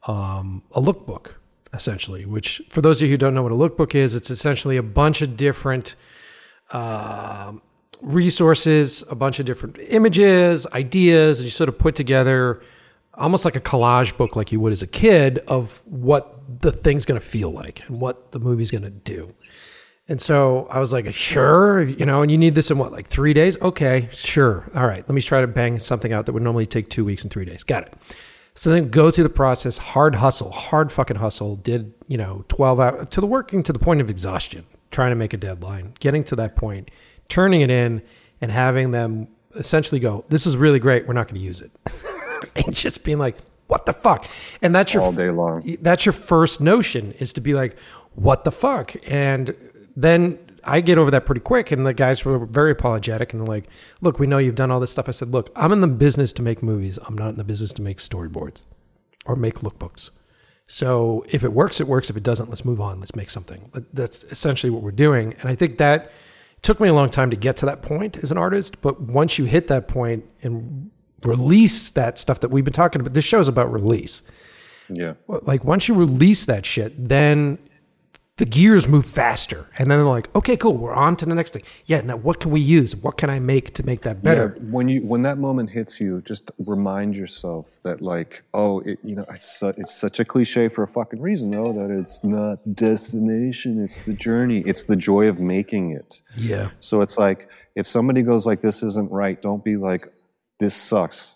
um, 0.07 0.63
a 0.73 0.83
lookbook, 0.83 1.37
essentially? 1.73 2.27
Which, 2.27 2.61
for 2.69 2.83
those 2.83 3.01
of 3.01 3.09
you 3.09 3.15
who 3.15 3.17
don't 3.17 3.35
know 3.35 3.43
what 3.43 3.53
a 3.53 3.55
lookbook 3.55 3.95
is, 3.95 4.15
it's 4.15 4.29
essentially 4.29 4.77
a 4.77 4.83
bunch 4.83 5.23
of 5.23 5.39
different 5.39 5.95
um 6.73 7.63
resources, 8.07 9.03
a 9.11 9.17
bunch 9.17 9.41
of 9.41 9.47
different 9.47 9.77
images, 9.89 10.65
ideas, 10.69 11.41
and 11.41 11.45
you 11.45 11.51
sort 11.51 11.69
of 11.69 11.77
put 11.77 11.97
together 11.97 12.63
almost 13.15 13.45
like 13.45 13.57
a 13.57 13.61
collage 13.61 14.17
book, 14.17 14.37
like 14.37 14.53
you 14.53 14.61
would 14.61 14.73
as 14.73 14.81
a 14.81 14.87
kid, 14.87 15.39
of 15.49 15.83
what 15.87 16.39
the 16.61 16.71
thing's 16.71 17.05
going 17.05 17.21
to 17.21 17.27
feel 17.27 17.51
like 17.51 17.83
and 17.89 18.01
what 18.01 18.31
the 18.31 18.39
movie's 18.39 18.71
going 18.71 18.85
to 18.85 18.91
do. 18.91 19.35
And 20.09 20.21
so 20.21 20.69
I 20.71 20.79
was 20.79 20.93
like, 20.93 21.13
sure, 21.13 21.83
you 21.83 22.07
know, 22.07 22.23
and 22.23 22.31
you 22.31 22.39
need 22.39 22.55
this 22.55 22.71
in 22.71 22.79
what, 22.79 22.93
like 22.93 23.09
three 23.09 23.35
days? 23.35 23.61
Okay, 23.61 24.09
sure. 24.13 24.71
All 24.77 24.87
right, 24.87 25.05
let 25.09 25.15
me 25.15 25.21
try 25.21 25.41
to 25.41 25.49
bang 25.49 25.81
something 25.81 26.13
out 26.13 26.27
that 26.27 26.33
would 26.33 26.45
normally 26.45 26.67
take 26.67 26.89
two 26.89 27.05
weeks 27.05 27.25
and 27.25 27.33
three 27.33 27.45
days. 27.45 27.65
Got 27.65 27.89
it. 27.89 27.95
So 28.55 28.71
then 28.71 28.89
go 28.89 29.11
through 29.11 29.25
the 29.25 29.31
process, 29.31 29.79
hard 29.79 30.15
hustle, 30.15 30.53
hard 30.53 30.93
fucking 30.93 31.17
hustle. 31.17 31.57
Did, 31.57 31.93
you 32.07 32.17
know, 32.17 32.45
12 32.49 32.81
hours 32.81 33.09
to 33.09 33.21
the 33.21 33.27
working 33.27 33.65
to 33.65 33.73
the 33.73 33.81
point 33.81 34.01
of 34.01 34.09
exhaustion, 34.09 34.65
trying 34.93 35.11
to 35.11 35.17
make 35.17 35.33
a 35.33 35.37
deadline, 35.37 35.95
getting 35.99 36.23
to 36.25 36.37
that 36.37 36.55
point, 36.55 36.91
turning 37.29 37.61
it 37.61 37.71
in 37.71 38.03
and 38.41 38.51
having 38.51 38.91
them 38.91 39.29
essentially 39.55 40.01
go, 40.01 40.25
this 40.29 40.47
is 40.47 40.57
really 40.57 40.79
great. 40.79 41.07
We're 41.07 41.15
not 41.15 41.29
going 41.29 41.41
to 41.41 41.45
use 41.45 41.61
it. 41.61 41.71
and 42.67 42.75
just 42.75 43.05
being 43.05 43.19
like, 43.19 43.37
what 43.67 43.87
the 43.87 43.93
fuck? 43.93 44.27
And 44.63 44.75
that's 44.75 44.95
your 44.95 45.03
All 45.03 45.13
day 45.13 45.31
long. 45.31 45.77
that's 45.81 46.07
your 46.07 46.13
first 46.13 46.61
notion 46.61 47.13
is 47.19 47.33
to 47.35 47.41
be 47.41 47.55
like, 47.55 47.77
what 48.15 48.45
the 48.45 48.53
fuck? 48.53 48.95
And 49.11 49.55
then 49.97 50.39
I 50.63 50.81
get 50.81 50.99
over 50.99 51.11
that 51.11 51.27
pretty 51.27 51.41
quick. 51.41 51.71
And 51.71 51.87
the 51.87 51.95
guys 51.95 52.25
were 52.25 52.45
very 52.47 52.73
apologetic 52.73 53.33
and 53.33 53.43
they're 53.43 53.49
like, 53.49 53.69
look, 54.01 54.19
we 54.19 54.27
know 54.27 54.39
you've 54.39 54.55
done 54.55 54.71
all 54.71 54.81
this 54.81 54.93
stuff. 54.93 55.09
I 55.09 55.13
said, 55.13 55.33
look, 55.33 55.51
I'm 55.57 55.73
in 55.73 55.81
the 55.81 55.87
business 55.89 56.33
to 56.35 56.43
make 56.43 56.63
movies. 56.63 56.99
I'm 57.07 57.17
not 57.17 57.31
in 57.31 57.37
the 57.37 57.45
business 57.45 57.73
to 57.75 57.83
make 57.83 57.99
storyboards 57.99 58.63
or 59.25 59.37
make 59.37 59.57
lookbooks. 59.61 60.11
So 60.69 61.25
if 61.29 61.45
it 61.45 61.53
works, 61.53 61.81
it 61.81 61.87
works. 61.87 62.11
If 62.11 62.17
it 62.17 62.23
doesn't, 62.23 62.49
let's 62.49 62.65
move 62.65 62.81
on. 62.81 62.99
Let's 62.99 63.15
make 63.15 63.31
something. 63.31 63.71
That's 63.93 64.25
essentially 64.25 64.71
what 64.71 64.83
we're 64.83 64.91
doing. 64.91 65.35
And 65.41 65.49
I 65.49 65.55
think 65.55 65.79
that 65.79 66.11
took 66.63 66.81
me 66.81 66.89
a 66.89 66.95
long 66.95 67.11
time 67.11 67.31
to 67.31 67.37
get 67.37 67.57
to 67.59 67.67
that 67.67 67.83
point 67.83 68.17
as 68.19 68.31
an 68.31 68.39
artist. 68.39 68.81
But 68.83 69.01
once 69.01 69.39
you 69.39 69.45
hit 69.45 69.69
that 69.69 69.89
point 69.89 70.25
and 70.43 70.91
release 71.23 71.91
that 71.91 72.19
stuff 72.19 72.41
that 72.41 72.51
we've 72.51 72.65
been 72.65 72.73
talking 72.73 73.01
about, 73.01 73.15
this 73.15 73.25
show's 73.25 73.49
about 73.49 73.73
release 73.73 74.23
Yeah. 74.89 75.15
like 75.29 75.65
once 75.65 75.89
you 75.89 75.95
release 75.95 76.45
that 76.47 76.65
shit, 76.67 77.09
then 77.09 77.59
the 78.39 78.45
gears 78.45 78.87
move 78.87 79.07
faster, 79.07 79.67
and 79.79 79.91
then 79.91 79.99
they're 79.99 80.07
like, 80.07 80.35
okay, 80.37 80.59
cool, 80.59 80.77
we're 80.77 80.93
on 80.93 81.17
to 81.17 81.25
the 81.25 81.35
next 81.35 81.55
thing. 81.55 81.63
Yeah, 81.87 82.03
now 82.03 82.17
what 82.17 82.39
can 82.39 82.51
we 82.51 82.61
use? 82.61 82.95
What 82.95 83.17
can 83.17 83.31
I 83.31 83.39
make 83.39 83.73
to 83.75 83.87
make 83.87 84.03
that 84.03 84.23
better? 84.23 84.55
Yeah, 84.59 84.71
when 84.71 84.89
you 84.89 85.01
when 85.07 85.23
that 85.23 85.39
moment 85.39 85.71
hits 85.71 85.99
you, 86.01 86.21
just 86.21 86.51
remind 86.59 87.15
yourself 87.15 87.79
that 87.83 88.03
like, 88.03 88.43
oh, 88.53 88.81
it, 88.81 88.99
you 89.03 89.17
know, 89.17 89.25
it's 89.31 89.59
su- 89.59 89.73
it's 89.79 89.99
such 89.99 90.21
a 90.21 90.25
cliche 90.25 90.69
for 90.69 90.83
a 90.83 90.89
fucking 90.89 91.21
reason, 91.23 91.51
though, 91.51 91.73
that 91.73 91.91
it's 91.91 92.23
not 92.23 92.59
destination, 92.75 93.83
it's 93.83 94.01
the 94.03 94.13
journey, 94.13 94.61
it's 94.67 94.85
the 94.85 94.97
joy 94.97 95.29
of 95.29 95.41
making 95.41 95.93
it. 95.93 96.21
Yeah, 96.37 96.71
So 96.79 97.01
it's 97.01 97.17
like 97.17 97.49
if 97.75 97.89
somebody 97.89 98.21
goes 98.23 98.45
like, 98.45 98.61
this 98.61 98.83
isn't 98.83 99.11
right, 99.11 99.41
don't 99.41 99.65
be 99.65 99.77
like, 99.77 100.09
this 100.61 100.75
sucks. 100.75 101.31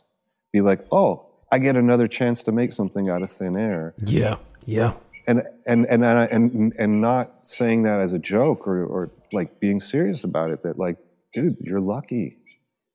Be 0.52 0.60
like, 0.60 0.84
oh, 0.92 1.26
I 1.52 1.58
get 1.58 1.76
another 1.76 2.08
chance 2.08 2.42
to 2.44 2.52
make 2.52 2.72
something 2.72 3.08
out 3.08 3.22
of 3.22 3.30
thin 3.30 3.56
air 3.56 3.94
yeah, 4.04 4.36
yeah, 4.66 4.92
and 5.26 5.42
and 5.66 5.86
and 5.86 6.04
and 6.04 6.72
and, 6.78 7.00
not 7.00 7.46
saying 7.46 7.82
that 7.82 8.00
as 8.00 8.12
a 8.12 8.18
joke 8.18 8.66
or 8.66 8.84
or 8.84 9.10
like 9.32 9.60
being 9.60 9.80
serious 9.80 10.24
about 10.24 10.50
it. 10.50 10.62
That 10.62 10.78
like, 10.78 10.96
dude, 11.32 11.56
you're 11.60 11.80
lucky. 11.80 12.38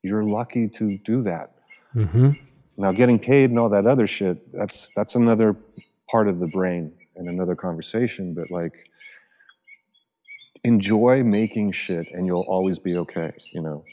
You're 0.04 0.24
lucky 0.24 0.68
to 0.70 0.98
do 1.00 1.24
that. 1.24 1.56
Mm-hmm. 1.96 2.32
Now, 2.78 2.92
getting 2.92 3.20
paid 3.20 3.50
and 3.50 3.60
all 3.60 3.70
that 3.70 3.88
other 3.88 4.08
shit, 4.08 4.52
that's 4.54 4.92
that's 4.96 5.16
another 5.16 5.56
part 6.10 6.28
of 6.28 6.40
the 6.40 6.48
brain 6.48 6.92
and 7.16 7.30
another 7.30 7.56
conversation. 7.56 8.34
But 8.34 8.52
like, 8.52 8.90
enjoy 10.64 11.24
making 11.24 11.72
shit, 11.72 12.12
and 12.12 12.26
you'll 12.26 12.46
always 12.48 12.80
be 12.80 12.98
okay. 12.98 13.34
You 13.54 13.62
know. 13.62 13.86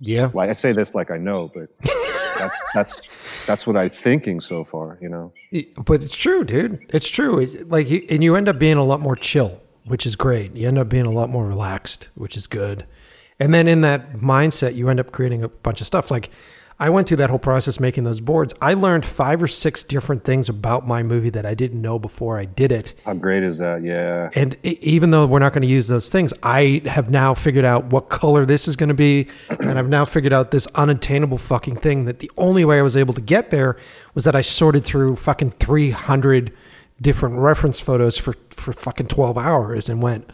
yeah. 0.00 0.30
Like 0.32 0.50
I 0.50 0.52
say 0.52 0.72
this 0.72 0.94
like 0.94 1.10
I 1.10 1.18
know, 1.18 1.50
but 1.52 1.70
that's 2.38 2.56
that's 2.74 3.00
that's 3.46 3.66
what 3.66 3.76
I'm 3.76 3.90
thinking 3.90 4.40
so 4.40 4.64
far. 4.64 4.98
You 5.00 5.08
know. 5.08 5.32
But 5.84 6.02
it's 6.02 6.16
true, 6.16 6.44
dude. 6.44 6.84
It's 6.90 7.08
true. 7.08 7.40
It, 7.40 7.68
like, 7.68 7.90
and 8.10 8.22
you 8.22 8.36
end 8.36 8.48
up 8.48 8.58
being 8.58 8.76
a 8.76 8.84
lot 8.84 9.00
more 9.00 9.16
chill, 9.16 9.60
which 9.84 10.06
is 10.06 10.16
great. 10.16 10.54
You 10.56 10.68
end 10.68 10.78
up 10.78 10.88
being 10.88 11.06
a 11.06 11.12
lot 11.12 11.30
more 11.30 11.46
relaxed, 11.46 12.08
which 12.14 12.36
is 12.36 12.46
good. 12.46 12.86
And 13.40 13.54
then 13.54 13.68
in 13.68 13.82
that 13.82 14.14
mindset, 14.14 14.74
you 14.74 14.88
end 14.88 15.00
up 15.00 15.12
creating 15.12 15.42
a 15.42 15.48
bunch 15.48 15.80
of 15.80 15.86
stuff. 15.86 16.10
Like, 16.10 16.30
I 16.80 16.90
went 16.90 17.08
through 17.08 17.16
that 17.16 17.30
whole 17.30 17.40
process 17.40 17.80
making 17.80 18.04
those 18.04 18.20
boards. 18.20 18.54
I 18.62 18.74
learned 18.74 19.04
five 19.04 19.42
or 19.42 19.48
six 19.48 19.82
different 19.82 20.22
things 20.22 20.48
about 20.48 20.86
my 20.86 21.02
movie 21.02 21.30
that 21.30 21.44
I 21.44 21.54
didn't 21.54 21.82
know 21.82 21.98
before 21.98 22.38
I 22.38 22.44
did 22.44 22.70
it. 22.70 22.94
How 23.04 23.14
great 23.14 23.42
is 23.42 23.58
that? 23.58 23.82
Yeah. 23.82 24.30
And 24.34 24.56
even 24.62 25.10
though 25.10 25.26
we're 25.26 25.40
not 25.40 25.52
going 25.52 25.62
to 25.62 25.68
use 25.68 25.88
those 25.88 26.08
things, 26.08 26.32
I 26.40 26.82
have 26.86 27.10
now 27.10 27.34
figured 27.34 27.64
out 27.64 27.86
what 27.86 28.10
color 28.10 28.46
this 28.46 28.68
is 28.68 28.76
going 28.76 28.90
to 28.90 28.94
be. 28.94 29.26
And 29.48 29.76
I've 29.76 29.88
now 29.88 30.04
figured 30.04 30.32
out 30.32 30.52
this 30.52 30.68
unattainable 30.76 31.38
fucking 31.38 31.78
thing 31.78 32.04
that 32.04 32.20
the 32.20 32.30
only 32.36 32.64
way 32.64 32.78
I 32.78 32.82
was 32.82 32.96
able 32.96 33.14
to 33.14 33.20
get 33.20 33.50
there 33.50 33.76
was 34.14 34.22
that 34.22 34.36
I 34.36 34.40
sorted 34.40 34.84
through 34.84 35.16
fucking 35.16 35.52
300 35.52 36.52
different 37.00 37.38
reference 37.38 37.80
photos 37.80 38.16
for, 38.16 38.34
for 38.50 38.72
fucking 38.72 39.08
12 39.08 39.36
hours 39.36 39.88
and 39.88 40.00
went, 40.00 40.30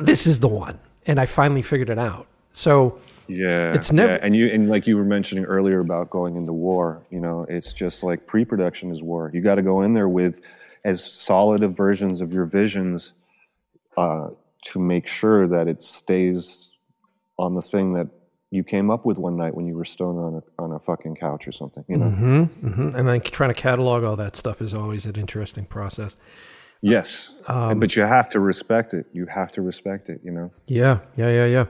this 0.00 0.24
is 0.24 0.38
the 0.38 0.48
one. 0.48 0.78
And 1.04 1.18
I 1.18 1.26
finally 1.26 1.62
figured 1.62 1.90
it 1.90 1.98
out. 1.98 2.28
So, 2.52 2.96
Yeah, 3.34 3.72
It's 3.74 3.92
never- 3.92 4.12
yeah. 4.14 4.18
and 4.22 4.34
you 4.36 4.46
and 4.48 4.68
like 4.68 4.86
you 4.86 4.96
were 4.96 5.04
mentioning 5.04 5.44
earlier 5.44 5.80
about 5.80 6.10
going 6.10 6.36
into 6.36 6.52
war. 6.52 7.06
You 7.10 7.20
know, 7.20 7.46
it's 7.48 7.72
just 7.72 8.02
like 8.02 8.26
pre-production 8.26 8.90
is 8.90 9.02
war. 9.02 9.30
You 9.32 9.40
got 9.40 9.56
to 9.56 9.62
go 9.62 9.82
in 9.82 9.94
there 9.94 10.08
with 10.08 10.40
as 10.84 11.04
solid 11.04 11.62
of 11.62 11.76
versions 11.76 12.20
of 12.20 12.32
your 12.32 12.44
visions 12.44 13.12
uh, 13.96 14.28
to 14.66 14.78
make 14.80 15.06
sure 15.06 15.46
that 15.46 15.68
it 15.68 15.82
stays 15.82 16.68
on 17.38 17.54
the 17.54 17.62
thing 17.62 17.92
that 17.94 18.08
you 18.50 18.62
came 18.62 18.90
up 18.90 19.06
with 19.06 19.16
one 19.16 19.36
night 19.36 19.54
when 19.54 19.66
you 19.66 19.74
were 19.74 19.84
stoned 19.84 20.18
on 20.18 20.34
a 20.34 20.62
on 20.62 20.72
a 20.72 20.78
fucking 20.78 21.14
couch 21.16 21.48
or 21.48 21.52
something. 21.52 21.84
You 21.88 21.96
know. 21.96 22.06
mhm. 22.62 22.94
and 22.94 23.08
then 23.08 23.20
trying 23.22 23.50
to 23.50 23.54
catalog 23.54 24.04
all 24.04 24.16
that 24.16 24.36
stuff 24.36 24.60
is 24.60 24.74
always 24.74 25.06
an 25.06 25.16
interesting 25.16 25.64
process. 25.64 26.16
Yes, 26.84 27.30
Um, 27.46 27.78
but 27.78 27.94
you 27.94 28.02
have 28.02 28.28
to 28.30 28.40
respect 28.40 28.92
it. 28.92 29.06
You 29.12 29.26
have 29.26 29.52
to 29.52 29.62
respect 29.62 30.08
it. 30.08 30.20
You 30.24 30.32
know. 30.32 30.50
Yeah, 30.66 30.98
yeah, 31.16 31.30
yeah, 31.30 31.46
yeah. 31.46 31.66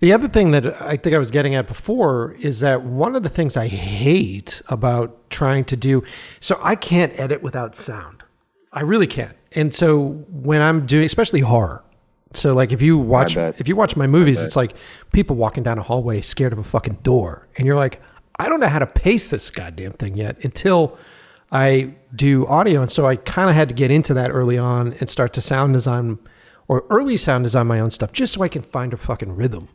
The 0.00 0.12
other 0.14 0.28
thing 0.28 0.50
that 0.52 0.80
I 0.80 0.96
think 0.96 1.14
I 1.14 1.18
was 1.18 1.30
getting 1.30 1.54
at 1.54 1.68
before 1.68 2.32
is 2.40 2.60
that 2.60 2.82
one 2.82 3.14
of 3.14 3.22
the 3.22 3.28
things 3.28 3.56
I 3.56 3.68
hate 3.68 4.62
about 4.68 5.28
trying 5.30 5.64
to 5.66 5.76
do 5.76 6.02
so 6.40 6.58
I 6.62 6.74
can't 6.74 7.12
edit 7.20 7.42
without 7.42 7.74
sound. 7.76 8.24
I 8.72 8.80
really 8.80 9.06
can't. 9.06 9.36
And 9.52 9.74
so 9.74 10.24
when 10.30 10.62
I'm 10.62 10.86
doing 10.86 11.04
especially 11.04 11.40
horror. 11.40 11.82
So 12.32 12.54
like 12.54 12.72
if 12.72 12.80
you 12.82 12.96
watch 12.98 13.36
if 13.60 13.68
you 13.68 13.76
watch 13.76 13.94
my 13.96 14.06
movies 14.06 14.40
it's 14.42 14.56
like 14.56 14.74
people 15.12 15.36
walking 15.36 15.62
down 15.62 15.78
a 15.78 15.82
hallway 15.82 16.20
scared 16.22 16.52
of 16.52 16.58
a 16.58 16.64
fucking 16.64 16.98
door 17.02 17.46
and 17.56 17.66
you're 17.66 17.76
like 17.76 18.02
I 18.38 18.48
don't 18.48 18.60
know 18.60 18.68
how 18.68 18.80
to 18.80 18.86
pace 18.86 19.30
this 19.30 19.48
goddamn 19.50 19.92
thing 19.92 20.16
yet 20.16 20.42
until 20.44 20.98
I 21.56 21.94
do 22.14 22.46
audio 22.46 22.82
and 22.82 22.92
so 22.92 23.06
I 23.06 23.16
kind 23.16 23.48
of 23.48 23.56
had 23.56 23.68
to 23.68 23.74
get 23.74 23.90
into 23.90 24.12
that 24.14 24.30
early 24.30 24.58
on 24.58 24.92
and 25.00 25.08
start 25.08 25.32
to 25.34 25.40
sound 25.40 25.72
design 25.72 26.18
or 26.68 26.84
early 26.90 27.16
sound 27.16 27.44
design 27.44 27.66
my 27.66 27.80
own 27.80 27.90
stuff 27.90 28.12
just 28.12 28.34
so 28.34 28.42
I 28.42 28.48
can 28.48 28.62
find 28.62 28.92
a 28.92 28.98
fucking 28.98 29.34
rhythm 29.34 29.68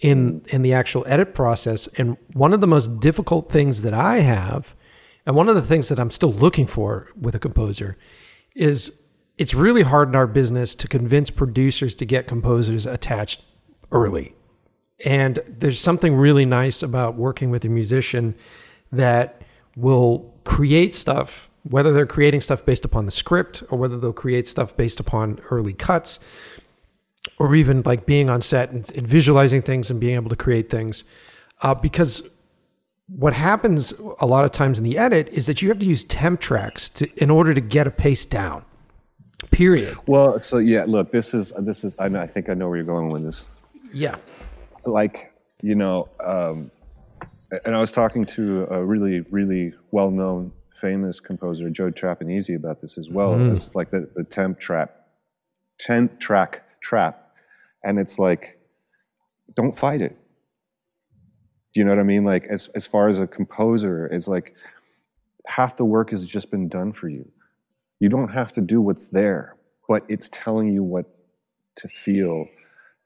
in 0.00 0.44
in 0.48 0.62
the 0.62 0.72
actual 0.72 1.04
edit 1.08 1.34
process. 1.34 1.88
And 1.98 2.16
one 2.32 2.52
of 2.52 2.60
the 2.60 2.66
most 2.66 3.00
difficult 3.00 3.50
things 3.50 3.82
that 3.82 3.94
I 3.94 4.20
have, 4.20 4.74
and 5.24 5.34
one 5.34 5.48
of 5.48 5.56
the 5.56 5.62
things 5.62 5.88
that 5.88 5.98
I'm 5.98 6.10
still 6.10 6.32
looking 6.32 6.66
for 6.66 7.08
with 7.20 7.34
a 7.34 7.38
composer, 7.40 7.96
is 8.54 9.02
it's 9.38 9.54
really 9.54 9.82
hard 9.82 10.08
in 10.08 10.14
our 10.14 10.26
business 10.26 10.74
to 10.76 10.88
convince 10.88 11.30
producers 11.30 11.94
to 11.96 12.04
get 12.04 12.26
composers 12.26 12.86
attached 12.86 13.42
early. 13.90 14.34
And 15.04 15.38
there's 15.46 15.80
something 15.80 16.14
really 16.14 16.44
nice 16.44 16.82
about 16.82 17.16
working 17.16 17.50
with 17.50 17.64
a 17.64 17.68
musician 17.68 18.34
that 18.92 19.42
will 19.76 20.34
create 20.44 20.94
stuff, 20.94 21.48
whether 21.62 21.92
they're 21.92 22.06
creating 22.06 22.40
stuff 22.40 22.64
based 22.64 22.84
upon 22.84 23.04
the 23.04 23.10
script 23.10 23.62
or 23.70 23.78
whether 23.78 23.98
they'll 23.98 24.12
create 24.12 24.48
stuff 24.48 24.76
based 24.76 24.98
upon 24.98 25.38
early 25.50 25.74
cuts 25.74 26.18
or 27.38 27.54
even 27.54 27.82
like 27.84 28.06
being 28.06 28.30
on 28.30 28.40
set 28.40 28.70
and, 28.70 28.90
and 28.96 29.06
visualizing 29.06 29.62
things 29.62 29.90
and 29.90 30.00
being 30.00 30.14
able 30.14 30.30
to 30.30 30.36
create 30.36 30.70
things. 30.70 31.04
Uh, 31.62 31.74
because 31.74 32.28
what 33.08 33.34
happens 33.34 33.92
a 34.20 34.26
lot 34.26 34.44
of 34.44 34.50
times 34.50 34.78
in 34.78 34.84
the 34.84 34.98
edit 34.98 35.28
is 35.28 35.46
that 35.46 35.62
you 35.62 35.68
have 35.68 35.78
to 35.78 35.86
use 35.86 36.04
temp 36.04 36.40
tracks 36.40 36.88
to, 36.88 37.08
in 37.22 37.30
order 37.30 37.54
to 37.54 37.60
get 37.60 37.86
a 37.86 37.90
pace 37.90 38.24
down. 38.24 38.64
Period. 39.50 39.96
Well, 40.06 40.40
so 40.40 40.58
yeah, 40.58 40.84
look, 40.86 41.12
this 41.12 41.34
is 41.34 41.52
this 41.58 41.84
is. 41.84 41.94
I, 41.98 42.08
know, 42.08 42.20
I 42.20 42.26
think 42.26 42.48
I 42.48 42.54
know 42.54 42.68
where 42.68 42.78
you're 42.78 42.86
going 42.86 43.10
with 43.10 43.22
this. 43.22 43.50
Yeah. 43.92 44.16
Like 44.86 45.32
you 45.62 45.74
know, 45.74 46.08
um, 46.24 46.70
and 47.64 47.74
I 47.74 47.80
was 47.80 47.92
talking 47.92 48.24
to 48.26 48.66
a 48.70 48.84
really, 48.84 49.20
really 49.30 49.72
well-known, 49.90 50.52
famous 50.80 51.20
composer, 51.20 51.70
Joe 51.70 51.90
Trapanese, 51.90 52.50
about 52.50 52.80
this 52.80 52.98
as 52.98 53.08
well. 53.08 53.34
Mm. 53.34 53.52
It's 53.52 53.74
like 53.74 53.90
the, 53.90 54.08
the 54.14 54.24
temp 54.24 54.58
trap, 54.58 54.94
temp 55.78 56.18
track 56.20 56.64
trap, 56.80 57.32
and 57.84 57.98
it's 57.98 58.18
like, 58.18 58.58
don't 59.54 59.72
fight 59.72 60.00
it. 60.00 60.16
Do 61.72 61.80
you 61.80 61.84
know 61.84 61.92
what 61.92 62.00
I 62.00 62.04
mean? 62.04 62.24
Like 62.24 62.44
as 62.44 62.68
as 62.68 62.86
far 62.86 63.06
as 63.06 63.20
a 63.20 63.26
composer, 63.26 64.06
it's 64.06 64.26
like 64.26 64.56
half 65.46 65.76
the 65.76 65.84
work 65.84 66.10
has 66.10 66.24
just 66.24 66.50
been 66.50 66.68
done 66.68 66.92
for 66.92 67.08
you. 67.08 67.30
You 68.00 68.08
don't 68.08 68.30
have 68.30 68.52
to 68.52 68.60
do 68.60 68.80
what's 68.80 69.06
there, 69.06 69.56
but 69.88 70.02
it's 70.08 70.28
telling 70.32 70.72
you 70.72 70.82
what 70.82 71.06
to 71.76 71.88
feel. 71.88 72.46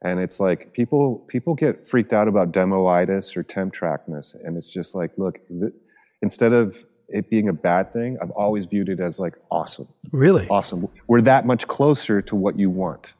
And 0.02 0.18
it's 0.18 0.40
like 0.40 0.72
people 0.72 1.18
people 1.28 1.54
get 1.54 1.86
freaked 1.86 2.12
out 2.12 2.26
about 2.26 2.52
demoitis 2.52 3.36
or 3.36 3.42
temp 3.42 3.72
trackness, 3.74 4.34
and 4.44 4.56
it's 4.56 4.72
just 4.72 4.94
like, 4.94 5.10
look, 5.18 5.38
th- 5.48 5.72
instead 6.22 6.52
of 6.54 6.76
it 7.08 7.28
being 7.28 7.48
a 7.48 7.52
bad 7.52 7.92
thing, 7.92 8.16
I've 8.22 8.30
always 8.30 8.64
viewed 8.64 8.88
it 8.88 9.00
as 9.00 9.18
like 9.18 9.34
awesome, 9.50 9.88
Really? 10.12 10.46
awesome. 10.48 10.88
We're 11.06 11.20
that 11.22 11.44
much 11.44 11.66
closer 11.66 12.22
to 12.22 12.36
what 12.36 12.58
you 12.58 12.70
want. 12.70 13.14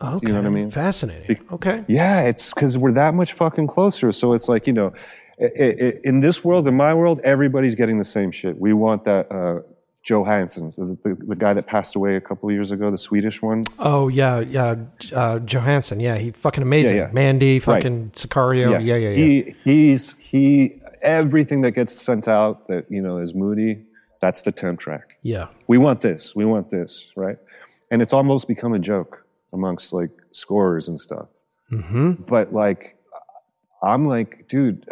Okay. 0.00 0.28
you 0.28 0.32
know 0.32 0.38
what 0.40 0.46
I 0.46 0.50
mean? 0.50 0.70
Fascinating. 0.70 1.40
Okay. 1.50 1.84
Yeah, 1.88 2.20
it's 2.22 2.54
because 2.54 2.78
we're 2.78 2.92
that 2.92 3.14
much 3.14 3.32
fucking 3.32 3.66
closer. 3.66 4.12
So 4.12 4.32
it's 4.32 4.48
like 4.48 4.66
you 4.68 4.72
know, 4.72 4.92
i 5.40 5.44
i 5.44 5.92
in 6.04 6.20
this 6.20 6.44
world, 6.44 6.66
in 6.68 6.76
my 6.76 6.94
world, 6.94 7.20
everybody's 7.24 7.74
getting 7.74 7.98
the 7.98 8.04
same 8.04 8.30
shit. 8.30 8.58
We 8.58 8.72
want 8.72 9.04
that 9.04 9.30
uh, 9.30 9.60
Joe 10.08 10.24
Hansen, 10.24 10.70
the, 10.70 10.96
the, 11.04 11.14
the 11.26 11.36
guy 11.36 11.52
that 11.52 11.66
passed 11.66 11.94
away 11.94 12.16
a 12.16 12.20
couple 12.22 12.48
of 12.48 12.54
years 12.54 12.70
ago, 12.70 12.90
the 12.90 12.96
Swedish 12.96 13.42
one. 13.42 13.64
Oh 13.78 14.08
yeah, 14.08 14.40
yeah. 14.40 14.70
Uh, 15.12 15.38
Jóhannsson. 15.40 16.00
Yeah, 16.00 16.16
he 16.16 16.30
fucking 16.30 16.62
amazing. 16.62 16.96
Yeah, 16.96 17.08
yeah. 17.08 17.12
Mandy, 17.12 17.60
fucking 17.60 18.12
Sicario. 18.14 18.70
Yeah, 18.70 18.78
yeah, 18.78 18.96
yeah. 18.96 19.12
He 19.12 19.54
he's 19.64 20.16
he 20.16 20.80
everything 21.02 21.60
that 21.60 21.72
gets 21.72 21.92
sent 21.94 22.26
out 22.26 22.68
that 22.68 22.90
you 22.90 23.02
know 23.02 23.18
is 23.18 23.34
moody. 23.34 23.84
That's 24.22 24.40
the 24.40 24.50
temp 24.50 24.80
track. 24.80 25.18
yeah. 25.22 25.48
We 25.66 25.76
want 25.76 26.00
this. 26.00 26.34
We 26.34 26.46
want 26.46 26.70
this, 26.70 27.12
right? 27.14 27.36
And 27.90 28.00
it's 28.00 28.14
almost 28.14 28.48
become 28.48 28.72
a 28.72 28.78
joke 28.78 29.26
amongst 29.52 29.92
like 29.92 30.10
scorers 30.32 30.88
and 30.88 30.98
stuff. 30.98 31.26
Mm-hmm. 31.70 32.22
But 32.26 32.54
like, 32.54 32.96
I'm 33.82 34.08
like, 34.08 34.48
dude, 34.48 34.88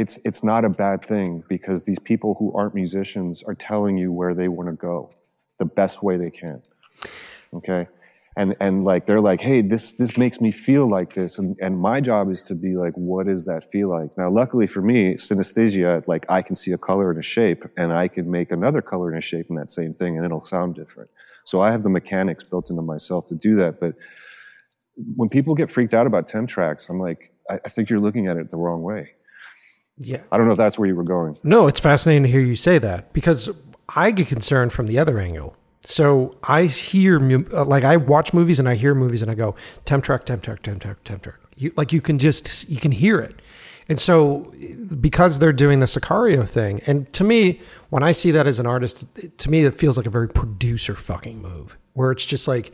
it's 0.00 0.18
it's 0.24 0.42
not 0.42 0.64
a 0.64 0.70
bad 0.70 1.04
thing 1.04 1.44
because 1.48 1.84
these 1.84 1.98
people 1.98 2.34
who 2.38 2.52
aren't 2.56 2.74
musicians 2.74 3.42
are 3.42 3.54
telling 3.54 3.98
you 3.98 4.10
where 4.10 4.34
they 4.34 4.48
want 4.48 4.68
to 4.70 4.76
go, 4.76 5.10
the 5.58 5.66
best 5.66 6.02
way 6.02 6.16
they 6.16 6.30
can. 6.30 6.62
Okay, 7.52 7.86
and 8.36 8.56
and 8.60 8.84
like 8.84 9.04
they're 9.04 9.20
like, 9.20 9.42
hey, 9.42 9.60
this 9.60 9.92
this 9.92 10.16
makes 10.16 10.40
me 10.40 10.50
feel 10.50 10.88
like 10.88 11.12
this, 11.12 11.38
and 11.38 11.54
and 11.60 11.78
my 11.78 12.00
job 12.00 12.30
is 12.30 12.40
to 12.44 12.54
be 12.54 12.76
like, 12.76 12.94
what 12.94 13.26
does 13.26 13.44
that 13.44 13.70
feel 13.70 13.90
like? 13.90 14.10
Now, 14.16 14.30
luckily 14.30 14.66
for 14.66 14.80
me, 14.80 15.14
synesthesia, 15.14 16.02
like 16.08 16.24
I 16.30 16.40
can 16.40 16.56
see 16.56 16.72
a 16.72 16.78
color 16.78 17.10
and 17.10 17.18
a 17.18 17.22
shape, 17.36 17.64
and 17.76 17.92
I 17.92 18.08
can 18.08 18.30
make 18.30 18.50
another 18.50 18.80
color 18.80 19.10
and 19.10 19.18
a 19.18 19.26
shape 19.32 19.46
in 19.50 19.56
that 19.56 19.70
same 19.70 19.92
thing, 19.92 20.16
and 20.16 20.24
it'll 20.24 20.44
sound 20.44 20.76
different. 20.76 21.10
So 21.44 21.60
I 21.60 21.72
have 21.72 21.82
the 21.82 21.90
mechanics 21.90 22.44
built 22.44 22.70
into 22.70 22.82
myself 22.82 23.26
to 23.26 23.34
do 23.34 23.54
that, 23.56 23.80
but 23.80 23.94
when 25.16 25.28
people 25.28 25.54
get 25.54 25.70
freaked 25.70 25.94
out 25.94 26.06
about 26.06 26.26
temp 26.26 26.48
tracks, 26.48 26.88
I'm 26.88 27.00
like, 27.00 27.32
I, 27.50 27.58
I 27.66 27.68
think 27.68 27.90
you're 27.90 28.00
looking 28.00 28.28
at 28.28 28.36
it 28.38 28.50
the 28.50 28.56
wrong 28.56 28.82
way. 28.82 29.14
Yeah. 30.00 30.22
I 30.32 30.38
don't 30.38 30.46
know 30.46 30.52
if 30.52 30.58
that's 30.58 30.78
where 30.78 30.88
you 30.88 30.94
were 30.96 31.04
going. 31.04 31.36
No, 31.44 31.66
it's 31.66 31.78
fascinating 31.78 32.22
to 32.24 32.28
hear 32.28 32.40
you 32.40 32.56
say 32.56 32.78
that 32.78 33.12
because 33.12 33.50
I 33.94 34.10
get 34.10 34.28
concerned 34.28 34.72
from 34.72 34.86
the 34.86 34.98
other 34.98 35.18
angle. 35.18 35.56
So 35.84 36.36
I 36.42 36.64
hear, 36.64 37.20
uh, 37.52 37.64
like, 37.64 37.84
I 37.84 37.96
watch 37.96 38.32
movies 38.32 38.58
and 38.58 38.68
I 38.68 38.74
hear 38.74 38.94
movies 38.94 39.22
and 39.22 39.30
I 39.30 39.34
go, 39.34 39.54
temp 39.84 40.04
track, 40.04 40.24
temp 40.24 40.42
track, 40.42 40.62
temp 40.62 40.80
track, 40.82 41.04
temp 41.04 41.22
track. 41.22 41.36
You, 41.56 41.72
like, 41.76 41.92
you 41.92 42.00
can 42.00 42.18
just, 42.18 42.68
you 42.68 42.78
can 42.78 42.92
hear 42.92 43.18
it. 43.18 43.40
And 43.88 43.98
so 43.98 44.54
because 45.00 45.38
they're 45.38 45.52
doing 45.52 45.80
the 45.80 45.86
Sicario 45.86 46.48
thing, 46.48 46.80
and 46.86 47.12
to 47.12 47.24
me, 47.24 47.60
when 47.88 48.02
I 48.02 48.12
see 48.12 48.30
that 48.30 48.46
as 48.46 48.58
an 48.58 48.66
artist, 48.66 49.04
to 49.38 49.50
me, 49.50 49.64
it 49.64 49.76
feels 49.76 49.96
like 49.96 50.06
a 50.06 50.10
very 50.10 50.28
producer 50.28 50.94
fucking 50.94 51.42
move 51.42 51.76
where 51.94 52.12
it's 52.12 52.24
just 52.24 52.46
like, 52.46 52.72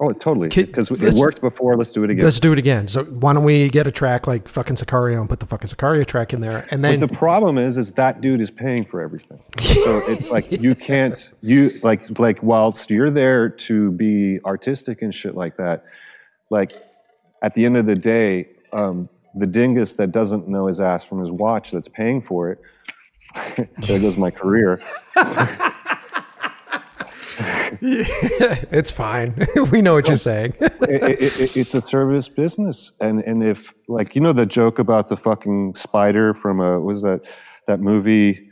Oh, 0.00 0.10
totally. 0.12 0.48
Because 0.48 0.90
it 0.90 1.14
worked 1.14 1.40
before. 1.40 1.76
Let's 1.76 1.92
do 1.92 2.02
it 2.02 2.10
again. 2.10 2.24
let's 2.24 2.40
do 2.40 2.52
it 2.52 2.58
again. 2.58 2.88
So 2.88 3.04
why 3.04 3.34
don't 3.34 3.44
we 3.44 3.68
get 3.68 3.86
a 3.86 3.90
track 3.90 4.26
like 4.26 4.48
fucking 4.48 4.76
Sicario 4.76 5.20
and 5.20 5.28
put 5.28 5.40
the 5.40 5.46
fucking 5.46 5.68
Sicario 5.68 6.06
track 6.06 6.32
in 6.32 6.40
there? 6.40 6.66
And 6.70 6.82
then 6.82 6.98
But 6.98 7.10
the 7.10 7.16
problem 7.16 7.58
is, 7.58 7.76
is 7.76 7.92
that 7.92 8.20
dude 8.22 8.40
is 8.40 8.50
paying 8.50 8.84
for 8.84 9.02
everything. 9.02 9.40
So 9.60 10.02
it's 10.08 10.28
like 10.30 10.50
you 10.62 10.74
can't 10.74 11.30
you 11.42 11.78
like 11.82 12.18
like 12.18 12.42
whilst 12.42 12.90
you're 12.90 13.10
there 13.10 13.50
to 13.50 13.92
be 13.92 14.40
artistic 14.46 15.02
and 15.02 15.14
shit 15.14 15.34
like 15.34 15.58
that, 15.58 15.84
like 16.48 16.72
at 17.42 17.54
the 17.54 17.66
end 17.66 17.76
of 17.76 17.84
the 17.84 17.94
day, 17.94 18.48
um, 18.72 19.10
the 19.34 19.46
dingus 19.46 19.94
that 19.94 20.10
doesn't 20.10 20.48
know 20.48 20.68
his 20.68 20.80
ass 20.80 21.04
from 21.04 21.20
his 21.20 21.30
watch 21.30 21.70
that's 21.70 21.88
paying 21.88 22.22
for 22.22 22.50
it. 22.50 22.60
there 23.86 24.00
goes 24.00 24.16
my 24.16 24.30
career. 24.30 24.82
it's 27.80 28.90
fine. 28.90 29.46
we 29.70 29.82
know 29.82 29.94
what 29.94 30.08
you're 30.08 30.16
saying. 30.16 30.54
it, 30.60 31.22
it, 31.22 31.40
it, 31.40 31.56
it's 31.56 31.74
a 31.74 31.82
service 31.82 32.28
business, 32.28 32.92
and 33.00 33.20
and 33.24 33.42
if 33.42 33.72
like 33.88 34.14
you 34.14 34.20
know 34.20 34.32
the 34.32 34.46
joke 34.46 34.78
about 34.78 35.08
the 35.08 35.16
fucking 35.16 35.74
spider 35.74 36.34
from 36.34 36.60
a 36.60 36.72
what 36.72 36.82
was 36.82 37.02
that 37.02 37.26
that 37.66 37.80
movie, 37.80 38.48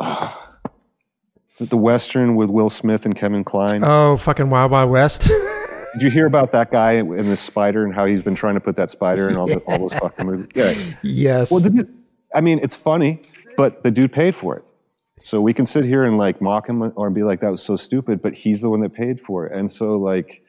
ah, 0.00 0.58
the 1.58 1.76
western 1.76 2.36
with 2.36 2.50
Will 2.50 2.70
Smith 2.70 3.04
and 3.06 3.16
Kevin 3.16 3.44
Kline. 3.44 3.82
oh, 3.84 4.16
fucking 4.16 4.50
Wild 4.50 4.70
Wild 4.70 4.90
West. 4.90 5.30
Did 5.94 6.02
you 6.02 6.10
hear 6.10 6.26
about 6.26 6.50
that 6.52 6.72
guy 6.72 6.94
and 6.94 7.30
the 7.30 7.36
spider 7.36 7.84
and 7.84 7.94
how 7.94 8.04
he's 8.04 8.20
been 8.20 8.34
trying 8.34 8.54
to 8.54 8.60
put 8.60 8.74
that 8.74 8.90
spider 8.90 9.28
in 9.28 9.36
all, 9.36 9.46
the, 9.46 9.58
all 9.58 9.78
those 9.78 9.94
fucking 9.94 10.26
movies? 10.26 10.48
Yeah. 10.52 10.74
yes. 11.02 11.52
Well, 11.52 11.60
dude, 11.60 11.88
I 12.34 12.40
mean, 12.40 12.58
it's 12.60 12.74
funny, 12.74 13.22
but 13.56 13.84
the 13.84 13.92
dude 13.92 14.12
paid 14.12 14.34
for 14.34 14.56
it. 14.56 14.64
So 15.24 15.40
we 15.40 15.54
can 15.54 15.64
sit 15.64 15.86
here 15.86 16.04
and 16.04 16.18
like 16.18 16.42
mock 16.42 16.68
him 16.68 16.92
or 16.96 17.08
be 17.08 17.22
like, 17.22 17.40
that 17.40 17.50
was 17.50 17.62
so 17.62 17.76
stupid, 17.76 18.20
but 18.20 18.34
he's 18.34 18.60
the 18.60 18.68
one 18.68 18.80
that 18.80 18.92
paid 18.92 19.18
for 19.18 19.46
it. 19.46 19.56
And 19.56 19.70
so, 19.70 19.96
like, 19.96 20.42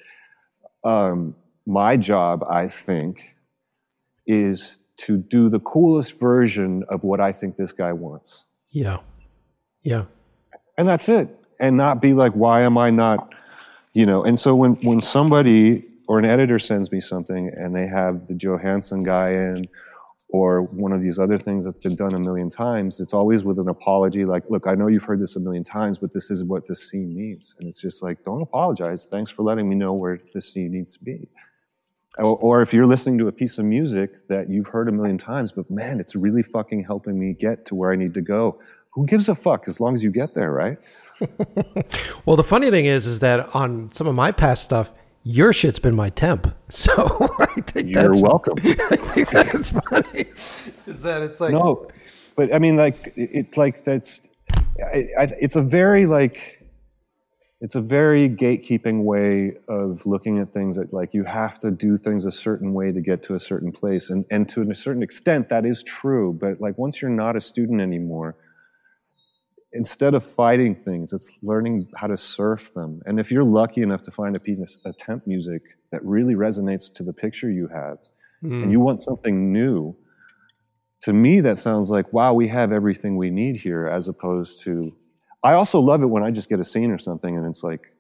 um, 0.84 1.34
my 1.66 1.96
job, 1.96 2.44
I 2.44 2.68
think, 2.68 3.22
is 4.28 4.80
to 4.98 5.16
do 5.16 5.48
the 5.48 5.62
coolest 5.62 6.20
version 6.20 6.84
of 6.90 7.06
what 7.06 7.22
I 7.22 7.32
think 7.32 7.56
this 7.56 7.72
guy 7.72 7.94
wants. 7.94 8.44
yeah. 8.70 8.98
Yeah. 9.82 10.04
And 10.78 10.86
that's 10.86 11.08
it. 11.08 11.30
And 11.58 11.78
not 11.78 12.02
be 12.02 12.14
like, 12.14 12.34
why 12.34 12.64
am 12.64 12.78
I 12.78 12.90
not, 12.90 13.34
you 13.94 14.06
know? 14.06 14.26
And 14.26 14.38
so 14.38 14.58
when, 14.58 14.76
when 14.84 15.00
somebody 15.00 15.86
or 16.10 16.20
an 16.20 16.26
editor 16.26 16.60
sends 16.60 16.92
me 16.92 17.00
something 17.00 17.50
and 17.56 17.74
they 17.74 17.88
have 17.88 18.28
the 18.28 18.34
Jóhannsson 18.34 19.06
guy 19.06 19.30
in 19.30 19.70
or 20.36 20.64
one 20.64 20.92
of 20.92 21.02
these 21.02 21.18
other 21.18 21.38
things 21.38 21.64
that's 21.64 21.78
been 21.78 21.96
done 21.96 22.14
a 22.14 22.20
million 22.20 22.50
times, 22.50 23.00
it's 23.00 23.14
always 23.14 23.46
with 23.46 23.58
an 23.58 23.70
apology 23.70 24.26
like, 24.26 24.44
look, 24.50 24.68
I 24.68 24.76
know 24.76 24.88
you've 24.88 25.06
heard 25.06 25.22
this 25.22 25.38
a 25.38 25.40
million 25.40 25.64
times, 25.64 25.98
but 25.98 26.12
this 26.14 26.30
is 26.30 26.44
what 26.44 26.68
this 26.68 26.90
scene 26.90 27.16
needs. 27.16 27.56
And 27.58 27.70
it's 27.70 27.80
just 27.80 28.04
like, 28.04 28.22
don't 28.26 28.42
apologize. 28.42 29.08
Thanks 29.10 29.32
for 29.32 29.44
letting 29.44 29.70
me 29.70 29.76
know 29.76 29.94
where 29.94 30.20
this 30.34 30.52
scene 30.52 30.72
needs 30.74 30.98
to 30.98 31.04
be. 31.06 31.30
Or, 32.20 32.62
if 32.62 32.74
you're 32.74 32.86
listening 32.86 33.18
to 33.20 33.30
a 33.30 33.32
piece 33.32 33.58
of 33.60 33.66
music 33.66 34.28
that 34.28 34.50
you've 34.50 34.68
heard 34.68 34.90
a 34.90 34.92
million 34.92 35.18
times, 35.18 35.54
but 35.54 35.72
man, 35.72 36.02
it's 36.02 36.16
really 36.16 36.44
fucking 36.44 36.84
helping 36.84 37.18
me 37.18 37.32
get 37.34 37.66
to 37.68 37.76
where 37.76 37.94
I 37.94 37.96
need 37.96 38.14
to 38.16 38.22
go. 38.22 38.60
Who 38.92 39.06
gives 39.06 39.30
a 39.30 39.36
fuck 39.36 39.70
as 39.70 39.80
long 39.80 39.94
as 39.94 40.04
you 40.04 40.12
get 40.12 40.34
there, 40.34 40.52
right? 40.52 40.78
Well, 42.26 42.36
the 42.36 42.44
funny 42.44 42.72
thing 42.72 42.88
is, 42.88 43.06
is 43.06 43.20
that 43.20 43.56
on 43.56 43.92
some 43.92 44.08
of 44.08 44.16
my 44.16 44.32
past 44.32 44.64
stuff, 44.64 44.92
your 45.26 45.52
shit's 45.52 45.80
been 45.80 45.96
my 45.96 46.10
temp. 46.10 46.54
So 46.70 46.94
I 47.40 47.62
think 47.62 47.90
You're 47.90 48.10
that's, 48.10 48.22
welcome. 48.22 48.56
I 48.64 48.96
think 48.96 49.30
that's 49.30 49.70
funny. 49.72 50.26
Is 50.88 51.02
that 51.04 51.22
it's 51.22 51.40
like 51.40 51.52
no, 51.52 51.88
but 52.36 52.54
I 52.54 52.60
mean, 52.60 52.76
like, 52.76 53.14
it- 53.16 53.30
it's 53.34 53.58
like 53.58 53.84
that's, 53.86 54.22
I, 54.84 55.08
I, 55.20 55.24
it's 55.40 55.56
a 55.56 55.62
very 55.62 56.06
like, 56.06 56.62
it's 57.62 57.76
a 57.76 57.82
very 57.82 58.30
gatekeeping 58.30 59.04
way 59.04 59.54
of 59.70 60.06
looking 60.06 60.40
at 60.40 60.52
things 60.54 60.76
that 60.76 60.92
like 60.94 61.14
you 61.14 61.24
have 61.24 61.60
to 61.62 61.72
do 61.72 61.98
things 61.98 62.26
a 62.26 62.32
certain 62.32 62.74
way 62.74 62.92
to 62.92 63.00
get 63.02 63.24
to 63.24 63.36
a 63.36 63.40
certain 63.40 63.72
place 63.72 64.10
and 64.10 64.26
and 64.30 64.50
to 64.50 64.62
a 64.70 64.76
certain 64.76 65.02
extent 65.02 65.48
that 65.50 65.66
is 65.66 65.82
true 65.82 66.38
but 66.40 66.60
like 66.60 66.78
once 66.78 67.02
you're 67.02 67.10
not 67.10 67.36
a 67.38 67.42
student 67.42 67.80
anymore 67.80 68.36
instead 69.76 70.14
of 70.14 70.24
fighting 70.24 70.74
things 70.74 71.14
it's 71.14 71.32
learning 71.42 71.88
how 71.96 72.08
to 72.08 72.18
surf 72.18 72.74
them 72.74 73.02
and 73.06 73.20
if 73.20 73.32
you're 73.32 73.44
lucky 73.44 73.82
enough 73.82 74.02
to 74.02 74.12
find 74.12 74.36
a 74.36 74.40
piece 74.40 74.80
of 74.86 74.98
temp 74.98 75.26
music 75.28 75.62
that 75.92 76.04
really 76.04 76.36
resonates 76.36 76.92
to 76.94 77.04
the 77.04 77.14
picture 77.14 77.52
you 77.52 77.68
have 77.68 77.98
and 78.42 78.66
hmm. 78.66 78.72
you 78.72 78.80
want 78.80 79.02
something 79.02 79.52
new 79.52 79.96
to 81.02 81.14
me 81.14 81.42
that 81.42 81.58
sounds 81.58 81.90
like 81.90 82.12
wow 82.14 82.34
we 82.34 82.48
have 82.48 82.72
everything 82.72 83.18
we 83.18 83.30
need 83.30 83.56
here 83.56 83.88
as 83.88 84.08
opposed 84.08 84.60
to 84.60 84.96
i 85.44 85.54
also 85.54 85.80
love 85.80 86.02
it 86.02 86.08
when 86.08 86.24
i 86.24 86.32
just 86.32 86.50
get 86.50 86.60
a 86.60 86.66
scene 86.66 86.92
or 86.92 86.98
something 86.98 87.38
and 87.38 87.46
it's 87.46 87.64
like 87.64 87.94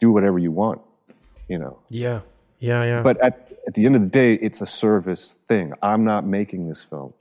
do 0.00 0.10
whatever 0.12 0.38
you 0.38 0.50
want 0.50 0.80
you 1.48 1.58
know 1.58 1.78
Yeah. 1.88 2.20
Yeah. 2.58 2.84
Yeah. 2.84 3.02
but 3.02 3.20
at, 3.22 3.52
at 3.66 3.74
the 3.74 3.84
end 3.84 3.96
of 3.96 4.02
the 4.02 4.08
day 4.08 4.34
it's 4.34 4.60
a 4.60 4.66
service 4.66 5.38
thing 5.48 5.72
i'm 5.82 6.04
not 6.04 6.26
making 6.26 6.68
this 6.68 6.82
film 6.82 7.12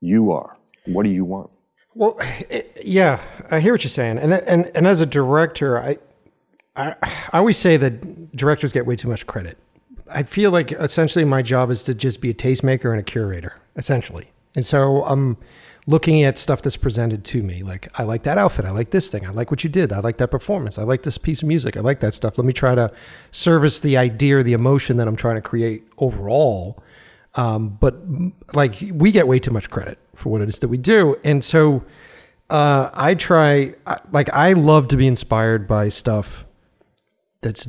you 0.00 0.32
are 0.32 0.56
what 0.86 1.04
do 1.04 1.10
you 1.10 1.24
want 1.24 1.50
Well, 1.98 2.16
it, 2.48 2.72
eh, 2.76 2.80
yeah, 2.84 3.20
I 3.50 3.58
hear 3.58 3.74
what 3.74 3.82
you're 3.82 3.90
saying, 3.90 4.18
and 4.18 4.32
and 4.32 4.70
and 4.74 4.86
as 4.86 5.00
a 5.00 5.06
director, 5.06 5.78
I, 5.78 5.98
I 6.76 6.94
I 7.02 7.38
always 7.38 7.58
say 7.58 7.76
that 7.76 8.34
directors 8.34 8.72
get 8.72 8.86
way 8.86 8.96
too 8.96 9.08
much 9.08 9.26
credit. 9.26 9.58
I 10.08 10.22
feel 10.22 10.50
like 10.50 10.72
essentially 10.72 11.24
my 11.24 11.42
job 11.42 11.70
is 11.70 11.82
to 11.82 11.94
just 11.94 12.22
be 12.22 12.30
a 12.30 12.34
tastemaker 12.34 12.90
and 12.92 13.00
a 13.00 13.02
curator, 13.02 13.56
essentially. 13.76 14.30
And 14.54 14.64
so 14.64 15.04
I'm 15.04 15.36
looking 15.86 16.22
at 16.22 16.38
stuff 16.38 16.62
that's 16.62 16.76
presented 16.76 17.24
to 17.24 17.42
me. 17.42 17.62
Like 17.62 17.88
I 17.96 18.04
like 18.04 18.22
that 18.22 18.38
outfit, 18.38 18.64
I 18.64 18.70
like 18.70 18.90
this 18.90 19.10
thing, 19.10 19.26
I 19.26 19.30
like 19.30 19.50
what 19.50 19.64
you 19.64 19.68
did, 19.68 19.92
I 19.92 19.98
like 19.98 20.18
that 20.18 20.30
performance, 20.30 20.78
I 20.78 20.84
like 20.84 21.02
this 21.02 21.18
piece 21.18 21.42
of 21.42 21.48
music, 21.48 21.76
I 21.76 21.80
like 21.80 22.00
that 22.00 22.14
stuff. 22.14 22.38
Let 22.38 22.46
me 22.46 22.52
try 22.52 22.74
to 22.76 22.92
service 23.32 23.80
the 23.80 23.96
idea 23.96 24.38
or 24.38 24.42
the 24.44 24.52
emotion 24.52 24.98
that 24.98 25.08
I'm 25.08 25.16
trying 25.16 25.36
to 25.36 25.42
create 25.42 25.86
overall. 25.98 26.82
Um, 27.38 27.68
but 27.80 27.94
like 28.54 28.82
we 28.92 29.12
get 29.12 29.28
way 29.28 29.38
too 29.38 29.52
much 29.52 29.70
credit 29.70 29.98
for 30.16 30.30
what 30.30 30.40
it 30.40 30.48
is 30.48 30.58
that 30.58 30.68
we 30.68 30.76
do, 30.76 31.16
and 31.22 31.44
so 31.44 31.84
uh, 32.50 32.90
I 32.92 33.14
try. 33.14 33.74
Like 34.10 34.28
I 34.30 34.54
love 34.54 34.88
to 34.88 34.96
be 34.96 35.06
inspired 35.06 35.68
by 35.68 35.88
stuff 35.88 36.46
that's 37.40 37.68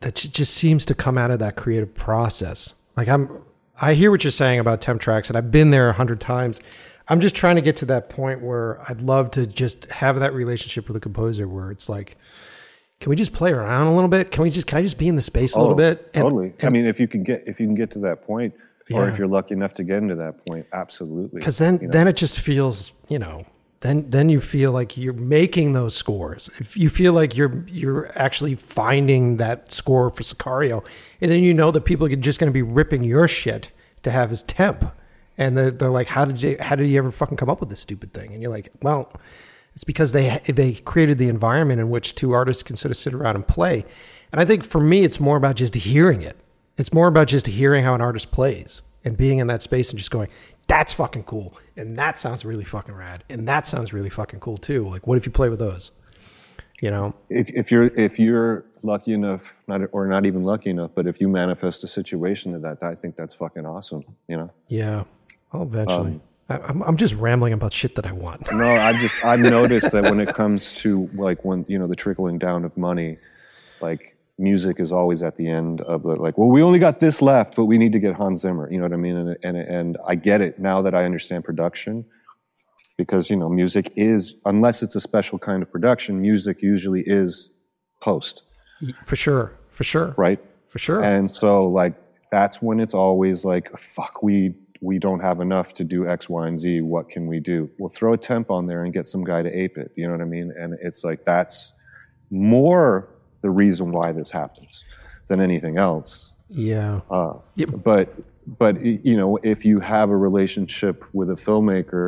that 0.00 0.14
just 0.14 0.54
seems 0.54 0.84
to 0.86 0.94
come 0.94 1.18
out 1.18 1.32
of 1.32 1.40
that 1.40 1.56
creative 1.56 1.92
process. 1.94 2.74
Like 2.96 3.08
I'm, 3.08 3.42
I 3.80 3.94
hear 3.94 4.12
what 4.12 4.22
you're 4.22 4.30
saying 4.30 4.60
about 4.60 4.80
temp 4.80 5.00
tracks, 5.00 5.28
and 5.28 5.36
I've 5.36 5.50
been 5.50 5.72
there 5.72 5.88
a 5.88 5.92
hundred 5.94 6.20
times. 6.20 6.60
I'm 7.08 7.20
just 7.20 7.34
trying 7.34 7.56
to 7.56 7.62
get 7.62 7.76
to 7.78 7.86
that 7.86 8.08
point 8.08 8.42
where 8.42 8.80
I'd 8.88 9.00
love 9.00 9.32
to 9.32 9.44
just 9.46 9.90
have 9.90 10.20
that 10.20 10.32
relationship 10.32 10.86
with 10.86 10.96
a 10.96 11.00
composer 11.00 11.48
where 11.48 11.70
it's 11.72 11.88
like, 11.88 12.16
can 13.00 13.10
we 13.10 13.16
just 13.16 13.32
play 13.32 13.50
around 13.50 13.88
a 13.88 13.94
little 13.94 14.08
bit? 14.08 14.30
Can 14.30 14.44
we 14.44 14.50
just 14.50 14.68
can 14.68 14.78
I 14.78 14.82
just 14.82 14.98
be 14.98 15.08
in 15.08 15.16
the 15.16 15.20
space 15.22 15.54
a 15.54 15.58
little 15.58 15.72
Oh, 15.72 15.76
bit? 15.76 16.10
And- 16.14 16.22
totally 16.22 16.52
i 16.62 16.68
mean 16.68 16.86
if 16.86 17.00
you 17.00 17.08
can 17.08 17.24
get 17.24 17.42
if 17.48 17.58
you 17.58 17.66
can 17.66 17.74
get 17.74 17.90
to 17.90 17.98
that 18.00 18.22
point 18.24 18.54
or 18.92 19.08
if 19.08 19.18
you're 19.18 19.28
lucky 19.28 19.54
enough 19.54 19.74
to 19.74 19.84
get 19.84 19.98
into 19.98 20.14
that 20.14 20.44
point 20.46 20.66
absolutely. 20.72 21.40
Because 21.40 21.58
then 21.58 21.78
you 21.80 21.86
know? 21.86 21.92
then 21.92 22.08
it 22.08 22.16
just 22.16 22.38
feels 22.38 22.92
you 23.08 23.18
know 23.18 23.40
then 23.80 24.10
then 24.10 24.28
you 24.28 24.40
feel 24.40 24.72
like 24.72 24.96
you're 24.96 25.12
making 25.12 25.72
those 25.72 25.94
scores. 25.94 26.50
If 26.58 26.76
you 26.76 26.90
feel 26.90 27.12
like 27.12 27.36
you're 27.36 27.64
you're 27.66 28.10
actually 28.18 28.54
finding 28.54 29.38
that 29.38 29.72
score 29.72 30.10
for 30.10 30.22
sicario 30.22 30.84
and 31.20 31.30
then 31.30 31.42
you 31.42 31.54
know 31.54 31.70
that 31.70 31.82
people 31.82 32.06
are 32.06 32.16
just 32.16 32.40
going 32.40 32.50
to 32.50 32.54
be 32.54 32.62
ripping 32.62 33.04
your 33.04 33.28
shit 33.28 33.70
to 34.02 34.10
have 34.10 34.30
his 34.30 34.42
temp. 34.42 34.92
And 35.36 35.56
they're, 35.56 35.70
they're 35.70 35.90
like 35.90 36.08
how 36.08 36.24
did 36.24 36.42
you 36.42 36.56
how 36.60 36.76
did 36.76 36.88
you 36.88 36.98
ever 36.98 37.10
fucking 37.10 37.36
come 37.36 37.48
up 37.48 37.60
with 37.60 37.70
this 37.70 37.80
stupid 37.80 38.12
thing? 38.12 38.32
And 38.32 38.42
you're 38.42 38.52
like 38.52 38.70
well 38.82 39.12
it's 39.74 39.84
because 39.84 40.12
they 40.12 40.40
they 40.46 40.74
created 40.74 41.18
the 41.18 41.28
environment 41.28 41.80
in 41.80 41.88
which 41.90 42.14
two 42.14 42.32
artists 42.32 42.62
can 42.62 42.76
sort 42.76 42.90
of 42.90 42.96
sit 42.96 43.14
around 43.14 43.36
and 43.36 43.46
play. 43.46 43.84
And 44.32 44.40
i 44.40 44.44
think 44.44 44.64
for 44.64 44.80
me 44.80 45.04
it's 45.04 45.20
more 45.20 45.36
about 45.36 45.56
just 45.56 45.74
hearing 45.74 46.20
it 46.20 46.36
it's 46.76 46.92
more 46.92 47.08
about 47.08 47.28
just 47.28 47.46
hearing 47.46 47.84
how 47.84 47.94
an 47.94 48.00
artist 48.00 48.30
plays 48.30 48.82
and 49.04 49.16
being 49.16 49.38
in 49.38 49.46
that 49.46 49.62
space 49.62 49.90
and 49.90 49.98
just 49.98 50.10
going, 50.10 50.28
that's 50.66 50.92
fucking 50.92 51.24
cool. 51.24 51.56
And 51.76 51.98
that 51.98 52.18
sounds 52.18 52.44
really 52.44 52.64
fucking 52.64 52.94
rad. 52.94 53.24
And 53.28 53.46
that 53.46 53.66
sounds 53.66 53.92
really 53.92 54.10
fucking 54.10 54.40
cool 54.40 54.56
too. 54.56 54.88
Like, 54.88 55.06
what 55.06 55.18
if 55.18 55.26
you 55.26 55.32
play 55.32 55.48
with 55.48 55.58
those? 55.58 55.90
You 56.80 56.90
know? 56.90 57.14
if, 57.30 57.50
if 57.50 57.70
you're 57.70 57.86
if 57.98 58.18
you're 58.18 58.64
lucky 58.82 59.12
enough 59.14 59.54
not 59.66 59.80
or 59.92 60.06
not 60.06 60.26
even 60.26 60.42
lucky 60.42 60.68
enough 60.68 60.90
but 60.94 61.06
if 61.06 61.18
you 61.18 61.28
manifest 61.28 61.82
a 61.82 61.86
situation 61.86 62.52
to 62.52 62.58
that 62.58 62.82
i 62.82 62.94
think 62.94 63.16
that's 63.16 63.32
fucking 63.32 63.64
awesome 63.64 64.04
you 64.28 64.36
know 64.36 64.50
Yeah. 64.68 65.04
Well, 65.52 65.62
eventually. 65.62 66.10
Um, 66.10 66.22
I, 66.50 66.58
I'm, 66.58 66.82
I'm 66.82 66.96
just 66.98 67.14
rambling 67.14 67.54
about 67.54 67.72
shit 67.72 67.94
that 67.94 68.06
I 68.06 68.12
want. 68.12 68.52
no 68.52 68.68
i 68.68 68.92
just 68.92 69.24
i've 69.24 69.40
noticed 69.40 69.92
that 69.92 70.04
when 70.04 70.20
it 70.20 70.34
comes 70.34 70.72
to 70.74 71.08
like 71.14 71.42
when 71.44 71.64
you 71.68 71.78
know 71.78 71.86
the 71.86 71.96
trickling 71.96 72.38
down 72.38 72.66
of 72.66 72.76
money 72.76 73.16
like 73.80 74.13
music 74.38 74.80
is 74.80 74.90
always 74.90 75.22
at 75.22 75.36
the 75.36 75.48
end 75.48 75.80
of 75.82 76.02
the 76.02 76.16
like 76.16 76.36
well 76.36 76.48
we 76.48 76.60
only 76.62 76.78
got 76.78 76.98
this 76.98 77.22
left 77.22 77.54
but 77.54 77.66
we 77.66 77.78
need 77.78 77.92
to 77.92 78.00
get 78.00 78.14
hans 78.14 78.40
zimmer 78.40 78.68
you 78.70 78.78
know 78.78 78.82
what 78.84 78.92
i 78.92 78.96
mean 78.96 79.16
and 79.16 79.36
and, 79.44 79.56
and 79.56 79.96
i 80.06 80.14
get 80.16 80.40
it 80.40 80.58
now 80.58 80.82
that 80.82 80.94
i 80.94 81.04
understand 81.04 81.44
production 81.44 82.04
because 82.96 83.30
you 83.30 83.36
know 83.36 83.48
music 83.48 83.92
is 83.94 84.34
unless 84.44 84.82
it's 84.82 84.96
a 84.96 85.00
special 85.00 85.38
kind 85.38 85.62
of 85.62 85.70
production 85.70 86.20
music 86.20 86.62
usually 86.62 87.02
is 87.06 87.50
post 88.00 88.42
For 89.06 89.16
sure. 89.16 89.52
For 89.70 89.84
sure. 89.84 90.14
right 90.16 90.40
For 90.68 90.78
sure. 90.78 91.02
and 91.02 91.30
so 91.30 91.60
like 91.60 91.94
that's 92.32 92.60
when 92.60 92.80
it's 92.80 92.94
always 92.94 93.44
like 93.44 93.76
fuck 93.78 94.22
we 94.22 94.54
we 94.80 94.98
don't 94.98 95.20
have 95.20 95.40
enough 95.40 95.72
to 95.74 95.84
do 95.84 96.08
x 96.08 96.28
y 96.28 96.48
and 96.48 96.58
z 96.58 96.80
what 96.80 97.08
can 97.08 97.28
we 97.28 97.38
do 97.38 97.70
we'll 97.78 97.88
throw 97.88 98.12
a 98.14 98.18
temp 98.18 98.50
on 98.50 98.66
there 98.66 98.82
and 98.84 98.92
get 98.92 99.06
some 99.06 99.22
guy 99.22 99.42
to 99.42 99.50
ape 99.56 99.78
it 99.78 99.92
you 99.96 100.04
know 100.06 100.12
what 100.12 100.20
i 100.20 100.24
mean 100.24 100.52
and 100.58 100.74
it's 100.82 101.04
like 101.04 101.24
that's 101.24 101.72
more 102.30 103.08
the 103.44 103.50
reason 103.50 103.92
why 103.92 104.10
this 104.10 104.30
happens 104.30 104.82
than 105.28 105.38
anything 105.38 105.76
else. 105.76 106.32
Yeah. 106.48 107.00
uh, 107.10 107.34
Yep. 107.56 107.70
but 107.84 108.06
but 108.46 108.74
you 108.84 109.16
know 109.16 109.38
if 109.42 109.64
you 109.66 109.80
have 109.80 110.08
a 110.10 110.16
relationship 110.16 111.04
with 111.12 111.28
a 111.30 111.34
filmmaker 111.34 112.06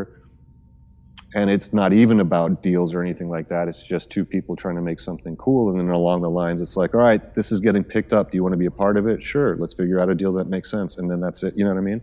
and 1.34 1.50
it's 1.50 1.72
not 1.72 1.92
even 1.92 2.20
about 2.20 2.62
deals 2.62 2.94
or 2.94 3.02
anything 3.02 3.28
like 3.30 3.48
that 3.48 3.68
it's 3.68 3.82
just 3.82 4.10
two 4.10 4.24
people 4.24 4.54
trying 4.54 4.76
to 4.76 4.82
make 4.82 5.00
something 5.00 5.34
cool 5.36 5.70
and 5.70 5.78
then 5.80 5.88
along 5.88 6.20
the 6.22 6.28
lines 6.30 6.60
it's 6.62 6.76
like 6.76 6.94
all 6.94 7.00
right 7.00 7.34
this 7.34 7.50
is 7.52 7.60
getting 7.60 7.82
picked 7.84 8.12
up. 8.12 8.30
Do 8.30 8.36
you 8.38 8.42
want 8.42 8.52
to 8.54 8.58
be 8.58 8.66
a 8.66 8.70
part 8.84 8.96
of 8.96 9.06
it? 9.06 9.22
Sure 9.22 9.56
let's 9.56 9.74
figure 9.74 9.98
out 10.00 10.08
a 10.10 10.14
deal 10.14 10.32
that 10.34 10.46
makes 10.48 10.70
sense 10.70 10.96
and 10.98 11.10
then 11.10 11.20
that's 11.20 11.42
it 11.42 11.54
you 11.56 11.64
know 11.64 11.72
what 11.74 11.78
i 11.78 11.88
mean? 11.92 12.00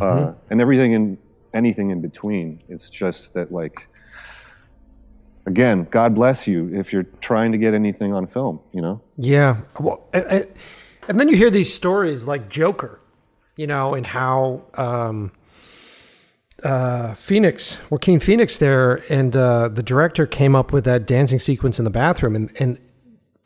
Uh, 0.00 0.32
and 0.50 0.60
everything 0.60 0.92
in 0.92 1.18
anything 1.54 1.88
in 1.90 2.00
between 2.00 2.60
it's 2.68 2.88
just 2.90 3.32
that 3.34 3.52
like 3.52 3.88
again 5.48 5.86
god 5.90 6.14
bless 6.14 6.46
you 6.46 6.68
if 6.74 6.92
you're 6.92 7.08
trying 7.20 7.50
to 7.52 7.58
get 7.58 7.72
anything 7.74 8.12
on 8.12 8.26
film 8.26 8.60
you 8.72 8.80
know 8.80 9.00
Yeah. 9.16 9.56
Well, 9.80 9.98
and, 10.12 10.24
and- 10.26 10.46
and 11.08 11.18
then 11.18 11.28
you 11.30 11.36
hear 11.38 11.50
these 11.50 11.72
stories 11.72 12.24
like 12.24 12.50
Joker, 12.50 13.00
you 13.56 13.66
know, 13.66 13.94
and 13.94 14.06
how 14.06 14.60
um, 14.74 15.32
uh, 16.62 17.14
Phoenix, 17.14 17.78
Joaquin 17.90 18.20
Phoenix, 18.20 18.58
there, 18.58 18.96
and 19.10 19.34
uh, 19.34 19.68
the 19.68 19.82
director 19.82 20.26
came 20.26 20.54
up 20.54 20.70
with 20.70 20.84
that 20.84 21.06
dancing 21.06 21.38
sequence 21.38 21.78
in 21.78 21.84
the 21.86 21.90
bathroom, 21.90 22.36
and 22.36 22.52
and 22.60 22.78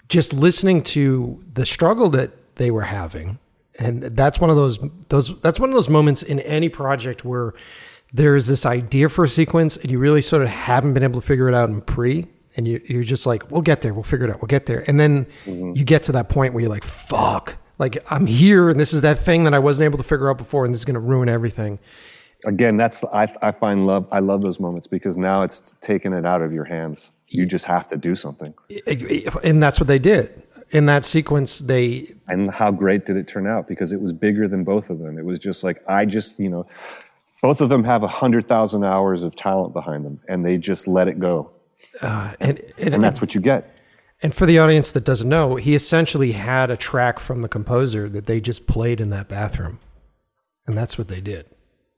just 0.08 0.32
listening 0.32 0.82
to 0.82 1.40
the 1.54 1.64
struggle 1.64 2.10
that 2.10 2.30
they 2.56 2.70
were 2.72 2.82
having, 2.82 3.38
and 3.78 4.02
that's 4.02 4.40
one 4.40 4.50
of 4.50 4.56
those 4.56 4.78
those 5.10 5.38
that's 5.40 5.60
one 5.60 5.68
of 5.70 5.74
those 5.76 5.88
moments 5.88 6.22
in 6.22 6.40
any 6.40 6.68
project 6.68 7.24
where 7.24 7.54
there's 8.12 8.46
this 8.46 8.66
idea 8.66 9.08
for 9.08 9.24
a 9.24 9.28
sequence, 9.28 9.76
and 9.76 9.90
you 9.90 9.98
really 9.98 10.22
sort 10.22 10.42
of 10.42 10.48
haven't 10.48 10.92
been 10.94 11.02
able 11.02 11.20
to 11.20 11.26
figure 11.26 11.48
it 11.48 11.54
out 11.54 11.70
in 11.70 11.80
pre, 11.80 12.26
and 12.56 12.68
you, 12.68 12.80
you're 12.86 13.04
just 13.04 13.24
like, 13.24 13.50
we'll 13.50 13.62
get 13.62 13.80
there, 13.80 13.94
we'll 13.94 14.02
figure 14.02 14.26
it 14.26 14.30
out, 14.30 14.42
we'll 14.42 14.48
get 14.48 14.66
there, 14.66 14.84
and 14.86 15.00
then 15.00 15.26
mm-hmm. 15.44 15.72
you 15.74 15.84
get 15.84 16.02
to 16.04 16.12
that 16.12 16.28
point 16.28 16.52
where 16.52 16.60
you're 16.60 16.70
like, 16.70 16.84
fuck, 16.84 17.56
like 17.78 18.04
I'm 18.10 18.26
here, 18.26 18.68
and 18.68 18.78
this 18.78 18.92
is 18.92 19.00
that 19.00 19.18
thing 19.18 19.44
that 19.44 19.54
I 19.54 19.58
wasn't 19.58 19.86
able 19.86 19.98
to 19.98 20.04
figure 20.04 20.30
out 20.30 20.38
before, 20.38 20.64
and 20.64 20.74
this 20.74 20.80
is 20.80 20.84
going 20.84 20.94
to 20.94 21.00
ruin 21.00 21.28
everything. 21.28 21.78
again 22.44 22.76
that's 22.76 23.04
I, 23.04 23.32
I 23.40 23.52
find 23.52 23.86
love 23.86 24.06
i 24.10 24.18
love 24.18 24.42
those 24.42 24.58
moments 24.58 24.88
because 24.88 25.16
now 25.16 25.42
it's 25.42 25.76
taking 25.80 26.12
it 26.12 26.26
out 26.26 26.42
of 26.42 26.52
your 26.52 26.64
hands. 26.64 27.10
You 27.28 27.46
just 27.46 27.64
have 27.64 27.88
to 27.88 27.96
do 27.96 28.14
something. 28.14 28.52
And 29.42 29.62
that's 29.62 29.80
what 29.80 29.86
they 29.86 29.98
did. 29.98 30.42
In 30.70 30.84
that 30.86 31.04
sequence. 31.06 31.60
They 31.60 32.08
and 32.28 32.50
how 32.50 32.70
great 32.70 33.06
did 33.06 33.16
it 33.16 33.26
turn 33.26 33.46
out? 33.46 33.66
Because 33.66 33.90
it 33.90 34.00
was 34.00 34.12
bigger 34.12 34.46
than 34.48 34.64
both 34.64 34.90
of 34.90 34.98
them. 34.98 35.18
It 35.18 35.24
was 35.24 35.38
just 35.38 35.64
like 35.64 35.82
i 35.88 36.04
just 36.04 36.38
you 36.38 36.50
know 36.50 36.66
both 37.42 37.60
of 37.60 37.68
them 37.68 37.84
have 37.84 38.02
a 38.02 38.08
hundred 38.08 38.48
thousand 38.48 38.84
hours 38.84 39.22
of 39.22 39.36
talent 39.36 39.74
behind 39.74 40.04
them 40.04 40.20
and 40.28 40.46
they 40.46 40.56
just 40.56 40.86
let 40.88 41.08
it 41.08 41.18
go 41.18 41.50
uh, 42.00 42.32
and, 42.40 42.60
and, 42.78 42.94
and 42.94 43.04
that's 43.04 43.20
what 43.20 43.34
you 43.34 43.40
get 43.40 43.76
And 44.22 44.32
for 44.32 44.46
the 44.46 44.58
audience 44.58 44.92
that 44.92 45.04
doesn't 45.04 45.28
know, 45.28 45.56
he 45.56 45.74
essentially 45.74 46.32
had 46.32 46.70
a 46.70 46.76
track 46.76 47.18
from 47.18 47.42
the 47.42 47.48
composer 47.48 48.08
that 48.08 48.26
they 48.26 48.40
just 48.40 48.66
played 48.68 49.00
in 49.00 49.10
that 49.10 49.28
bathroom. 49.28 49.80
And 50.66 50.78
that's 50.78 50.96
what 50.96 51.08
they 51.08 51.20
did. 51.20 51.46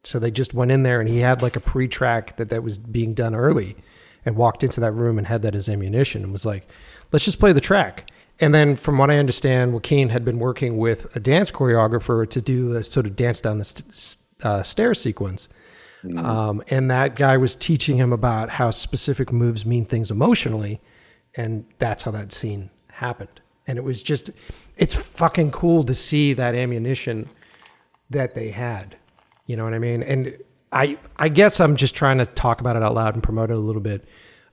So 0.05 0.19
they 0.19 0.31
just 0.31 0.55
went 0.55 0.71
in 0.71 0.85
there 0.85 1.01
and 1.01 1.09
he 1.09 1.19
had 1.19 1.43
like 1.43 1.57
a 1.57 1.61
pre 1.61 1.87
track 1.87 2.37
that, 2.37 2.49
that 2.49 2.63
was 2.63 2.79
being 2.79 3.13
done 3.13 3.35
early 3.35 3.77
and 4.25 4.37
walked 4.37 4.65
into 4.65 4.81
that 4.81 4.93
room 4.93 5.19
and 5.19 5.27
had 5.27 5.43
that 5.43 5.55
as 5.55 5.69
ammunition 5.69 6.23
and 6.23 6.33
was 6.33 6.47
like, 6.47 6.67
let's 7.13 7.27
just 7.27 7.39
play 7.39 7.53
the 7.53 7.61
track. 7.61 8.11
And 8.41 8.55
then, 8.55 8.75
from 8.75 8.99
what 8.99 9.11
I 9.11 9.19
understand, 9.19 9.73
Joaquin 9.73 10.09
had 10.09 10.25
been 10.25 10.41
working 10.41 10.77
with 10.77 11.15
a 11.15 11.21
dance 11.21 11.53
choreographer 11.53 12.29
to 12.29 12.41
do 12.41 12.73
the 12.73 12.83
sort 12.83 13.07
of 13.07 13.15
dance 13.15 13.41
down 13.41 13.59
the 13.59 13.65
st- 13.65 14.19
uh, 14.45 14.63
stair 14.63 14.95
sequence. 14.95 15.49
Um, 16.19 16.63
and 16.69 16.91
that 16.91 17.17
guy 17.17 17.39
was 17.39 17.57
teaching 17.57 17.97
him 17.97 18.13
about 18.13 18.51
how 18.51 18.71
specific 18.71 19.33
moves 19.33 19.65
mean 19.65 19.87
things 19.87 20.11
emotionally 20.11 20.83
and 21.37 21.65
that's 21.79 22.05
how 22.05 22.11
that 22.13 22.33
scene 22.33 22.71
happened. 22.89 23.41
And 23.67 23.79
it 23.79 23.85
was 23.85 24.03
just, 24.03 24.31
it's 24.77 24.95
fucking 24.95 25.51
cool 25.51 25.85
to 25.85 25.95
see 25.95 26.33
that 26.35 26.55
ammunition 26.55 27.29
that 28.11 28.35
they 28.35 28.51
had. 28.51 28.97
You 29.47 29.57
know 29.57 29.65
what 29.65 29.75
I 29.75 29.79
mean? 29.79 30.03
And 30.03 30.37
I, 30.73 30.99
I 31.17 31.29
guess 31.29 31.61
I'm 31.61 31.77
just 31.77 31.95
trying 31.95 32.19
to 32.19 32.27
talk 32.27 32.61
about 32.61 32.77
it 32.77 32.83
out 32.83 32.95
loud 32.95 33.15
and 33.15 33.23
promote 33.23 33.51
it 33.51 33.57
a 33.57 33.61
little 33.61 33.83
bit 33.83 34.05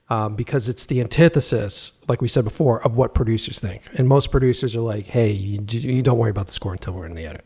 um, 0.08 0.34
because 0.34 0.68
it's 0.68 0.86
the 0.86 1.00
antithesis, 1.00 1.92
like 2.08 2.20
we 2.20 2.28
said 2.28 2.44
before, 2.44 2.82
of 2.82 2.96
what 2.96 3.14
producers 3.14 3.58
think. 3.58 3.82
And 3.94 4.08
most 4.08 4.30
producers 4.30 4.74
are 4.76 4.80
like, 4.80 5.06
"Hey, 5.06 5.30
you, 5.30 5.64
you 5.68 6.02
don't 6.02 6.18
worry 6.18 6.30
about 6.30 6.48
the 6.48 6.52
score 6.52 6.72
until 6.72 6.92
we're 6.92 7.06
in 7.06 7.14
the 7.14 7.24
edit." 7.24 7.44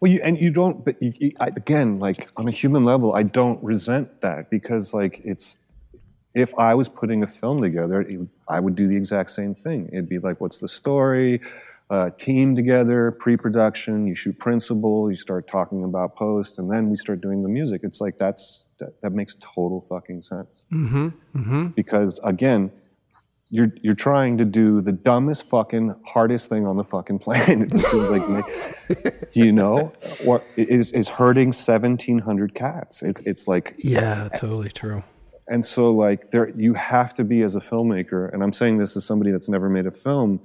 Well, 0.00 0.10
you 0.10 0.20
and 0.22 0.38
you 0.38 0.50
don't, 0.50 0.84
but 0.84 1.00
you, 1.02 1.12
you, 1.16 1.32
I, 1.40 1.48
again, 1.48 1.98
like 1.98 2.28
on 2.36 2.48
a 2.48 2.50
human 2.50 2.84
level, 2.84 3.14
I 3.14 3.22
don't 3.22 3.62
resent 3.62 4.20
that 4.20 4.50
because, 4.50 4.94
like, 4.94 5.20
it's 5.24 5.58
if 6.34 6.52
I 6.58 6.74
was 6.74 6.88
putting 6.88 7.22
a 7.22 7.26
film 7.26 7.60
together, 7.60 8.02
it, 8.02 8.20
I 8.48 8.60
would 8.60 8.74
do 8.74 8.88
the 8.88 8.96
exact 8.96 9.30
same 9.30 9.54
thing. 9.54 9.88
It'd 9.92 10.08
be 10.08 10.18
like, 10.18 10.40
what's 10.40 10.58
the 10.58 10.68
story? 10.68 11.40
Uh, 11.90 12.10
team 12.10 12.56
together, 12.56 13.10
pre-production. 13.10 14.06
You 14.06 14.14
shoot 14.14 14.38
principal. 14.38 15.10
You 15.10 15.16
start 15.16 15.46
talking 15.46 15.84
about 15.84 16.16
post, 16.16 16.58
and 16.58 16.70
then 16.70 16.88
we 16.88 16.96
start 16.96 17.20
doing 17.20 17.42
the 17.42 17.48
music. 17.48 17.82
It's 17.84 18.00
like 18.00 18.16
that's 18.18 18.66
that, 18.78 19.00
that 19.02 19.12
makes 19.12 19.36
total 19.38 19.84
fucking 19.88 20.22
sense. 20.22 20.62
Mm-hmm. 20.72 21.68
Because 21.68 22.18
again, 22.24 22.72
you're 23.54 23.72
you're 23.82 23.94
trying 23.94 24.36
to 24.38 24.44
do 24.44 24.80
the 24.80 24.90
dumbest 24.92 25.48
fucking 25.48 25.94
hardest 26.04 26.48
thing 26.48 26.66
on 26.66 26.76
the 26.76 26.82
fucking 26.84 27.20
planet, 27.20 27.72
like, 28.14 28.44
you 29.32 29.52
know, 29.52 29.92
or 30.26 30.42
is 30.56 30.90
is 30.92 31.08
hurting 31.08 31.52
seventeen 31.52 32.18
hundred 32.18 32.54
cats. 32.54 33.02
It's 33.02 33.20
it's 33.20 33.46
like, 33.46 33.74
Yeah, 33.78 34.28
totally 34.36 34.70
true. 34.70 35.04
and 35.46 35.64
so 35.64 35.92
like 35.92 36.30
there, 36.32 36.48
you 36.50 36.74
have 36.74 37.14
to 37.14 37.22
be 37.22 37.42
as 37.42 37.54
a 37.54 37.60
filmmaker, 37.60 38.32
and 38.32 38.42
I'm 38.42 38.52
saying 38.52 38.78
this 38.78 38.96
as 38.96 39.04
somebody 39.04 39.30
that's 39.30 39.48
never 39.48 39.68
made 39.68 39.86
a 39.86 39.92
film. 39.92 40.40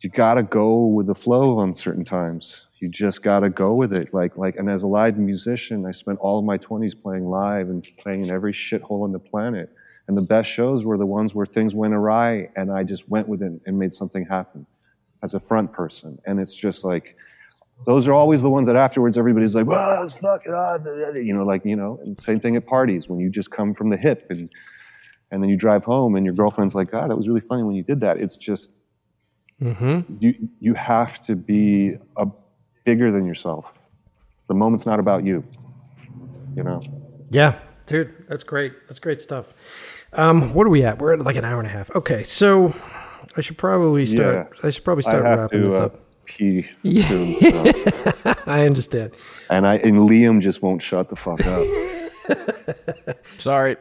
You 0.00 0.10
got 0.10 0.34
to 0.34 0.42
go 0.42 0.84
with 0.86 1.06
the 1.06 1.14
flow 1.14 1.58
on 1.58 1.74
certain 1.74 2.04
times. 2.04 2.66
You 2.80 2.88
just 2.90 3.22
got 3.22 3.40
to 3.40 3.50
go 3.50 3.72
with 3.72 3.92
it. 3.94 4.12
Like 4.12 4.36
like, 4.36 4.56
and 4.56 4.68
as 4.68 4.82
a 4.82 4.88
live 4.88 5.16
musician, 5.16 5.86
I 5.86 5.92
spent 5.92 6.18
all 6.18 6.38
of 6.38 6.44
my 6.44 6.58
twenties 6.58 6.94
playing 6.94 7.24
live 7.30 7.70
and 7.70 7.86
playing 7.98 8.20
in 8.22 8.30
every 8.30 8.52
shithole 8.52 9.04
on 9.04 9.12
the 9.12 9.20
planet. 9.20 9.70
And 10.08 10.16
the 10.16 10.22
best 10.22 10.50
shows 10.50 10.84
were 10.84 10.98
the 10.98 11.06
ones 11.06 11.34
where 11.34 11.46
things 11.46 11.74
went 11.74 11.94
awry, 11.94 12.50
and 12.56 12.72
I 12.72 12.82
just 12.82 13.08
went 13.08 13.28
with 13.28 13.42
it 13.42 13.52
and 13.66 13.78
made 13.78 13.92
something 13.92 14.26
happen 14.26 14.66
as 15.22 15.34
a 15.34 15.40
front 15.40 15.72
person. 15.72 16.18
And 16.26 16.40
it's 16.40 16.54
just 16.54 16.84
like 16.84 17.16
those 17.86 18.06
are 18.06 18.12
always 18.12 18.42
the 18.42 18.50
ones 18.50 18.66
that 18.66 18.76
afterwards 18.76 19.16
everybody's 19.16 19.54
like, 19.54 19.66
"Well, 19.66 19.90
that 19.90 20.00
was 20.00 20.16
fucking 20.16 20.52
odd," 20.52 20.86
you 21.16 21.32
know, 21.34 21.44
like 21.44 21.64
you 21.64 21.76
know. 21.76 21.98
And 22.02 22.18
same 22.18 22.40
thing 22.40 22.56
at 22.56 22.66
parties 22.66 23.08
when 23.08 23.18
you 23.18 23.30
just 23.30 23.50
come 23.50 23.74
from 23.74 23.90
the 23.90 23.96
hip 23.96 24.26
and 24.30 24.50
and 25.30 25.42
then 25.42 25.48
you 25.48 25.56
drive 25.56 25.84
home 25.84 26.14
and 26.14 26.24
your 26.24 26.34
girlfriend's 26.34 26.74
like, 26.74 26.90
"God, 26.90 27.10
that 27.10 27.16
was 27.16 27.28
really 27.28 27.40
funny 27.40 27.62
when 27.62 27.74
you 27.74 27.82
did 27.82 28.00
that." 28.00 28.18
It's 28.18 28.36
just 28.36 28.74
mm-hmm. 29.60 30.16
you 30.20 30.48
you 30.60 30.74
have 30.74 31.20
to 31.22 31.34
be 31.34 31.96
a 32.16 32.26
bigger 32.84 33.10
than 33.10 33.24
yourself. 33.24 33.66
The 34.48 34.54
moment's 34.54 34.86
not 34.86 35.00
about 35.00 35.24
you, 35.24 35.44
you 36.54 36.62
know. 36.62 36.80
Yeah, 37.30 37.58
dude, 37.92 38.24
that's 38.26 38.42
great. 38.42 38.72
That's 38.88 38.98
great 38.98 39.20
stuff. 39.20 39.52
Um, 40.14 40.54
what 40.54 40.66
are 40.66 40.70
we 40.70 40.82
at? 40.82 40.98
We're 40.98 41.12
at 41.12 41.20
like 41.20 41.36
an 41.36 41.44
hour 41.44 41.58
and 41.58 41.68
a 41.68 41.70
half. 41.70 41.94
Okay, 41.94 42.24
so 42.24 42.74
I 43.36 43.40
should 43.42 43.58
probably 43.58 44.06
start. 44.06 44.50
I 44.62 44.70
should 44.70 44.84
probably 44.84 45.02
start 45.02 45.24
I 45.24 45.28
have 45.28 45.38
wrapping 45.40 45.62
this 45.62 45.74
to 45.74 45.82
uh, 45.82 45.86
up. 45.86 46.00
pee 46.24 46.62
soon, 46.82 47.40
so. 47.40 48.34
I 48.46 48.66
understand. 48.66 49.12
and 49.50 49.66
I 49.66 49.76
and 49.76 49.96
Liam 50.08 50.40
just 50.40 50.62
won't 50.62 50.82
shut 50.82 51.08
the 51.10 51.16
fuck 51.16 51.40
up. 51.46 53.16
Sorry. 53.38 53.76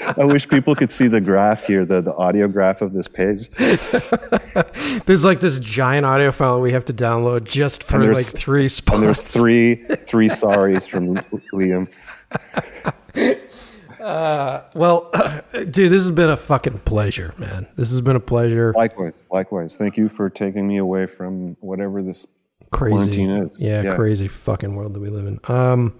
I 0.00 0.24
wish 0.24 0.48
people 0.48 0.74
could 0.74 0.90
see 0.90 1.06
the 1.08 1.20
graph 1.20 1.66
here, 1.66 1.84
the, 1.84 2.00
the 2.00 2.14
audio 2.14 2.48
graph 2.48 2.82
of 2.82 2.92
this 2.92 3.08
page. 3.08 3.48
There's 5.06 5.24
like 5.24 5.40
this 5.40 5.58
giant 5.58 6.06
audio 6.06 6.32
file 6.32 6.60
we 6.60 6.72
have 6.72 6.84
to 6.86 6.92
download 6.92 7.44
just 7.44 7.82
for 7.82 8.12
like 8.12 8.26
three 8.26 8.68
spots. 8.68 8.94
And 8.96 9.04
there's 9.04 9.26
three 9.26 9.74
three 10.06 10.28
sorries 10.28 10.86
from 10.88 11.16
Liam. 11.52 11.92
well, 14.74 15.10
dude, 15.52 15.74
this 15.92 16.02
has 16.02 16.10
been 16.10 16.30
a 16.30 16.36
fucking 16.36 16.80
pleasure, 16.80 17.34
man. 17.38 17.66
This 17.76 17.90
has 17.90 18.00
been 18.00 18.16
a 18.16 18.20
pleasure. 18.20 18.72
Likewise, 18.76 19.14
likewise. 19.30 19.76
Thank 19.76 19.96
you 19.96 20.08
for 20.08 20.30
taking 20.30 20.66
me 20.66 20.78
away 20.78 21.06
from 21.06 21.56
whatever 21.60 22.02
this 22.02 22.26
crazy 22.70 22.94
quarantine 22.96 23.30
is. 23.30 23.58
Yeah, 23.58 23.82
Yeah. 23.82 23.96
crazy 23.96 24.28
fucking 24.28 24.74
world 24.74 24.94
that 24.94 25.00
we 25.00 25.08
live 25.08 25.26
in. 25.26 25.40
Um, 25.44 25.94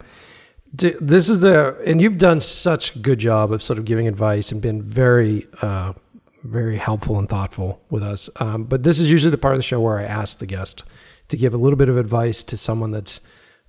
this 0.76 1.28
is 1.28 1.40
the 1.40 1.76
and 1.86 2.00
you've 2.00 2.18
done 2.18 2.40
such 2.40 2.96
a 2.96 2.98
good 2.98 3.18
job 3.18 3.52
of 3.52 3.62
sort 3.62 3.78
of 3.78 3.84
giving 3.84 4.08
advice 4.08 4.52
and 4.52 4.60
been 4.60 4.82
very, 4.82 5.46
uh, 5.62 5.92
very 6.44 6.76
helpful 6.76 7.18
and 7.18 7.28
thoughtful 7.28 7.80
with 7.90 8.02
us. 8.02 8.28
Um, 8.36 8.64
but 8.64 8.82
this 8.82 8.98
is 8.98 9.10
usually 9.10 9.30
the 9.30 9.38
part 9.38 9.54
of 9.54 9.58
the 9.58 9.64
show 9.64 9.80
where 9.80 9.98
I 9.98 10.04
ask 10.04 10.38
the 10.38 10.46
guest 10.46 10.84
to 11.28 11.36
give 11.36 11.54
a 11.54 11.56
little 11.56 11.76
bit 11.76 11.88
of 11.88 11.96
advice 11.96 12.42
to 12.44 12.56
someone 12.56 12.90
that's 12.90 13.20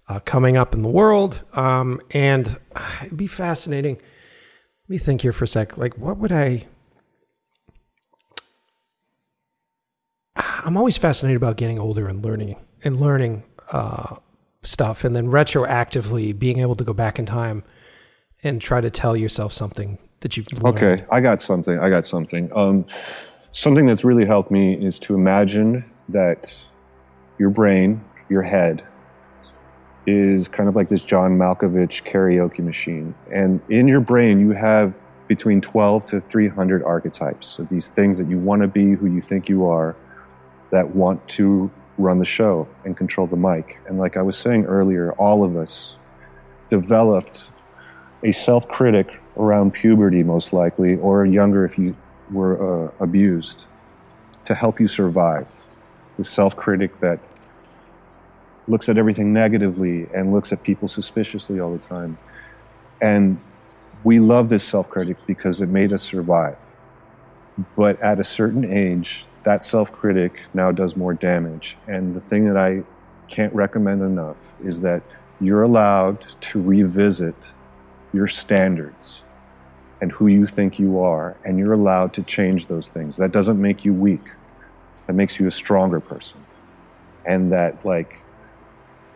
uh, 0.10 0.20
coming 0.20 0.58
up 0.58 0.74
in 0.74 0.82
the 0.82 0.90
world. 0.90 1.44
Um, 1.54 2.02
and 2.12 2.58
it'd 3.04 3.18
be 3.18 3.28
fascinating. 3.28 3.96
Let 3.96 4.90
me 4.90 4.98
think 4.98 5.22
here 5.22 5.34
for 5.34 5.44
a 5.44 5.48
sec. 5.48 5.78
Like, 5.78 5.98
what 5.98 6.18
would 6.18 6.32
I? 6.32 6.66
I'm 10.36 10.78
always 10.78 10.98
fascinated 10.98 11.38
about 11.38 11.58
getting 11.58 11.80
older 11.80 12.08
and 12.08 12.24
learning 12.24 12.58
and 12.84 13.02
learning 13.02 13.44
uh, 13.72 14.18
stuff, 14.68 15.04
and 15.04 15.16
then 15.16 15.28
retroactively 15.28 16.38
being 16.38 16.60
able 16.60 16.76
to 16.76 16.84
go 16.84 16.94
back 16.94 17.18
in 17.18 17.26
time 17.26 17.64
and 18.44 18.62
try 18.62 18.82
to 18.82 18.90
tell 18.90 19.16
yourself 19.16 19.54
something 19.54 19.98
that 20.20 20.38
you've 20.38 20.52
learned. 20.54 20.78
Okay, 20.78 21.06
I 21.12 21.22
got 21.22 21.42
something. 21.42 21.80
I 21.80 21.90
got 21.90 22.06
something. 22.06 22.52
Um, 22.56 22.86
something 23.52 23.86
that's 23.86 24.04
really 24.04 24.26
helped 24.26 24.52
me 24.52 24.74
is 24.74 25.00
to 25.00 25.16
imagine 25.16 25.86
that 26.10 26.54
your 27.40 27.50
brain, 27.50 28.04
your 28.30 28.42
head, 28.42 28.86
is 30.06 30.48
kind 30.48 30.70
of 30.70 30.76
like 30.76 30.90
this 30.90 31.02
John 31.02 31.38
Malkovich 31.38 32.04
karaoke 32.04 32.60
machine. 32.60 33.14
And 33.32 33.62
in 33.70 33.88
your 33.88 34.00
brain, 34.00 34.40
you 34.40 34.52
have 34.52 34.94
between 35.28 35.60
12 35.60 36.06
to 36.06 36.22
300 36.22 36.84
archetypes 36.84 37.60
of 37.60 37.68
these 37.68 37.90
things 37.90 38.18
that 38.18 38.30
you 38.30 38.40
want 38.40 38.62
to 38.62 38.68
be, 38.68 38.94
who 38.94 39.08
you 39.08 39.22
think 39.22 39.50
you 39.50 39.66
are, 39.66 39.96
that 40.72 40.96
want 40.96 41.26
to 41.30 41.70
run 41.98 42.20
the 42.20 42.26
show 42.26 42.68
and 42.86 42.96
control 42.96 43.28
the 43.28 43.36
mic. 43.36 43.80
And 43.88 43.98
like 43.98 44.18
I 44.18 44.22
was 44.22 44.38
saying 44.38 44.66
earlier, 44.66 45.14
all 45.14 45.44
of 45.44 45.56
us 45.58 45.96
developed 46.70 47.46
a 48.24 48.32
self 48.32 48.68
critic 48.68 49.20
around 49.38 49.74
puberty, 49.74 50.24
most 50.24 50.54
likely, 50.54 50.96
or 50.98 51.26
younger 51.26 51.66
if 51.66 51.78
you 51.78 51.96
were 52.32 52.88
uh, 52.88 52.92
abused, 53.00 53.66
to 54.46 54.56
help 54.56 54.80
you 54.80 54.88
survive. 54.88 55.48
The 56.18 56.24
self 56.24 56.56
critic 56.56 57.00
that 57.00 57.20
looks 58.68 58.90
at 58.90 58.98
everything 58.98 59.32
negatively 59.34 60.08
and 60.14 60.34
looks 60.34 60.52
at 60.52 60.64
people 60.64 60.88
suspiciously 60.88 61.60
all 61.60 61.72
the 61.72 61.80
time. 61.80 62.18
And 63.02 63.40
we 64.04 64.20
love 64.20 64.50
this 64.50 64.64
self 64.64 64.90
critic 64.90 65.18
because 65.26 65.62
it 65.62 65.70
made 65.70 65.94
us 65.94 66.04
survive. 66.04 66.58
But 67.76 68.00
at 68.02 68.20
a 68.20 68.24
certain 68.24 68.66
age, 68.72 69.26
that 69.48 69.64
self 69.64 69.94
critic 69.94 70.42
now 70.54 70.74
does 70.74 70.98
more 70.98 71.14
damage. 71.14 71.78
And 71.88 72.14
the 72.14 72.20
thing 72.20 72.50
that 72.50 72.58
I 72.58 72.84
can't 73.30 73.54
recommend 73.54 74.02
enough 74.02 74.36
is 74.62 74.82
that 74.82 75.02
you're 75.40 75.64
allowed 75.64 76.26
to 76.42 76.62
revisit 76.62 77.54
your 78.12 78.28
standards 78.28 79.22
and 80.02 80.12
who 80.12 80.28
you 80.28 80.48
think 80.48 80.80
you 80.80 81.00
are, 81.00 81.38
and 81.46 81.58
you're 81.58 81.72
allowed 81.72 82.12
to 82.16 82.24
change 82.24 82.68
those 82.68 82.90
things. 82.90 83.16
That 83.16 83.32
doesn't 83.32 83.60
make 83.60 83.86
you 83.86 83.94
weak, 83.94 84.26
that 85.06 85.14
makes 85.14 85.40
you 85.40 85.48
a 85.48 85.52
stronger 85.52 86.02
person. 86.02 86.44
And 87.26 87.50
that, 87.54 87.86
like, 87.86 88.18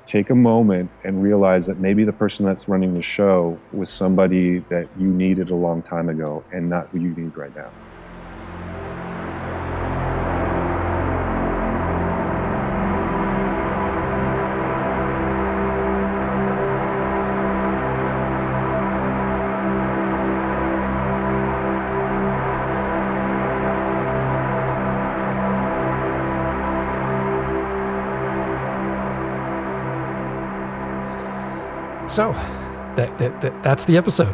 take 0.05 0.29
a 0.29 0.35
moment 0.35 0.89
and 1.03 1.21
realize 1.21 1.65
that 1.65 1.77
maybe 1.77 2.05
the 2.05 2.13
person 2.13 2.45
that's 2.45 2.69
running 2.69 2.93
the 2.93 3.01
show 3.01 3.59
was 3.73 3.89
somebody 3.89 4.59
that 4.69 4.87
you 4.97 5.07
needed 5.07 5.49
a 5.49 5.55
long 5.55 5.81
time 5.81 6.07
ago 6.07 6.41
and 6.53 6.69
not 6.69 6.87
who 6.87 6.99
you 7.01 7.09
need 7.15 7.35
right 7.35 7.53
now. 7.53 7.69
So 32.11 32.33
that, 32.97 33.17
that, 33.19 33.39
that 33.39 33.63
that's 33.63 33.85
the 33.85 33.95
episode. 33.95 34.33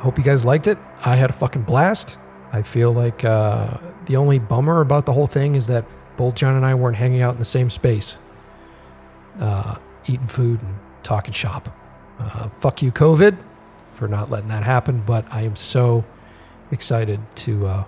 Hope 0.00 0.18
you 0.18 0.24
guys 0.24 0.44
liked 0.44 0.66
it. 0.66 0.76
I 1.02 1.16
had 1.16 1.30
a 1.30 1.32
fucking 1.32 1.62
blast. 1.62 2.18
I 2.52 2.60
feel 2.60 2.92
like 2.92 3.24
uh, 3.24 3.78
the 4.04 4.16
only 4.16 4.38
bummer 4.38 4.82
about 4.82 5.06
the 5.06 5.14
whole 5.14 5.26
thing 5.26 5.54
is 5.54 5.66
that 5.68 5.86
both 6.18 6.34
John 6.34 6.54
and 6.54 6.66
I 6.66 6.74
weren't 6.74 6.98
hanging 6.98 7.22
out 7.22 7.32
in 7.32 7.38
the 7.38 7.46
same 7.46 7.70
space, 7.70 8.18
uh, 9.40 9.76
eating 10.06 10.26
food 10.26 10.60
and 10.60 10.76
talking 11.02 11.32
shop. 11.32 11.74
Uh, 12.18 12.50
fuck 12.60 12.82
you, 12.82 12.92
COVID, 12.92 13.38
for 13.92 14.06
not 14.06 14.30
letting 14.30 14.50
that 14.50 14.62
happen. 14.62 15.02
But 15.06 15.24
I 15.30 15.40
am 15.40 15.56
so 15.56 16.04
excited 16.70 17.20
to 17.36 17.66
uh, 17.66 17.84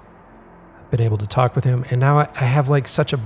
been 0.91 1.03
able 1.03 1.19
to 1.19 1.27
talk 1.27 1.55
with 1.55 1.65
him, 1.65 1.85
and 1.91 2.01
now 2.01 2.21
I, 2.21 2.29
I 2.37 2.45
have 2.45 2.71
like 2.71 2.89
such 2.89 3.13
a. 3.13 3.21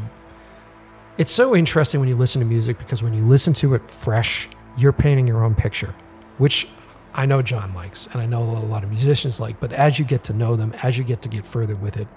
It's 1.19 1.31
so 1.31 1.55
interesting 1.55 2.01
when 2.01 2.09
you 2.09 2.16
listen 2.16 2.41
to 2.41 2.47
music 2.49 2.78
because 2.78 3.01
when 3.01 3.15
you 3.15 3.24
listen 3.24 3.53
to 3.55 3.74
it 3.74 3.89
fresh, 3.89 4.49
you're 4.77 4.93
painting 4.93 5.27
your 5.27 5.45
own 5.45 5.55
picture, 5.55 5.95
which 6.39 6.69
I 7.15 7.27
know 7.27 7.43
John 7.43 7.75
likes, 7.75 8.07
and 8.13 8.21
I 8.21 8.27
know 8.27 8.43
a 8.43 8.65
lot 8.65 8.85
of 8.85 8.91
musicians 8.91 9.41
like. 9.41 9.61
But 9.61 9.73
as 9.73 9.99
you 9.99 10.05
get 10.05 10.25
to 10.25 10.33
know 10.33 10.57
them, 10.57 10.73
as 10.83 10.97
you 10.97 11.05
get 11.05 11.23
to 11.23 11.29
get 11.29 11.45
further 11.45 11.75
with 11.75 11.97
it, 11.97 12.09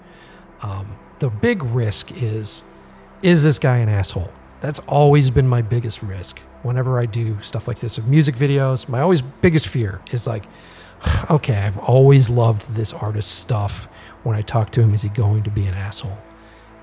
um, 0.62 0.96
the 1.18 1.30
big 1.30 1.62
risk 1.62 2.22
is 2.22 2.62
is 3.22 3.42
this 3.42 3.58
guy 3.58 3.78
an 3.78 3.88
asshole? 3.88 4.30
That's 4.60 4.80
always 4.80 5.30
been 5.30 5.48
my 5.48 5.62
biggest 5.62 6.02
risk 6.02 6.40
whenever 6.62 6.98
I 7.00 7.06
do 7.06 7.40
stuff 7.40 7.66
like 7.66 7.78
this 7.78 7.98
of 7.98 8.06
music 8.06 8.34
videos. 8.34 8.88
My 8.88 9.00
always 9.00 9.22
biggest 9.22 9.66
fear 9.68 10.00
is 10.10 10.26
like, 10.26 10.44
okay, 11.30 11.56
I've 11.56 11.78
always 11.78 12.28
loved 12.28 12.74
this 12.74 12.92
artist's 12.92 13.32
stuff. 13.32 13.88
When 14.24 14.36
I 14.36 14.42
talk 14.42 14.70
to 14.72 14.80
him, 14.80 14.94
is 14.94 15.02
he 15.02 15.08
going 15.10 15.42
to 15.42 15.50
be 15.50 15.66
an 15.66 15.74
asshole? 15.74 16.18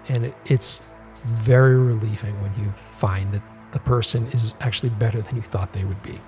And 0.07 0.25
it, 0.25 0.35
it's 0.45 0.81
very 1.25 1.77
relieving 1.77 2.39
when 2.41 2.53
you 2.55 2.73
find 2.91 3.31
that 3.33 3.41
the 3.71 3.79
person 3.79 4.27
is 4.27 4.53
actually 4.61 4.89
better 4.89 5.21
than 5.21 5.35
you 5.35 5.41
thought 5.41 5.73
they 5.73 5.83
would 5.83 6.01
be. 6.03 6.19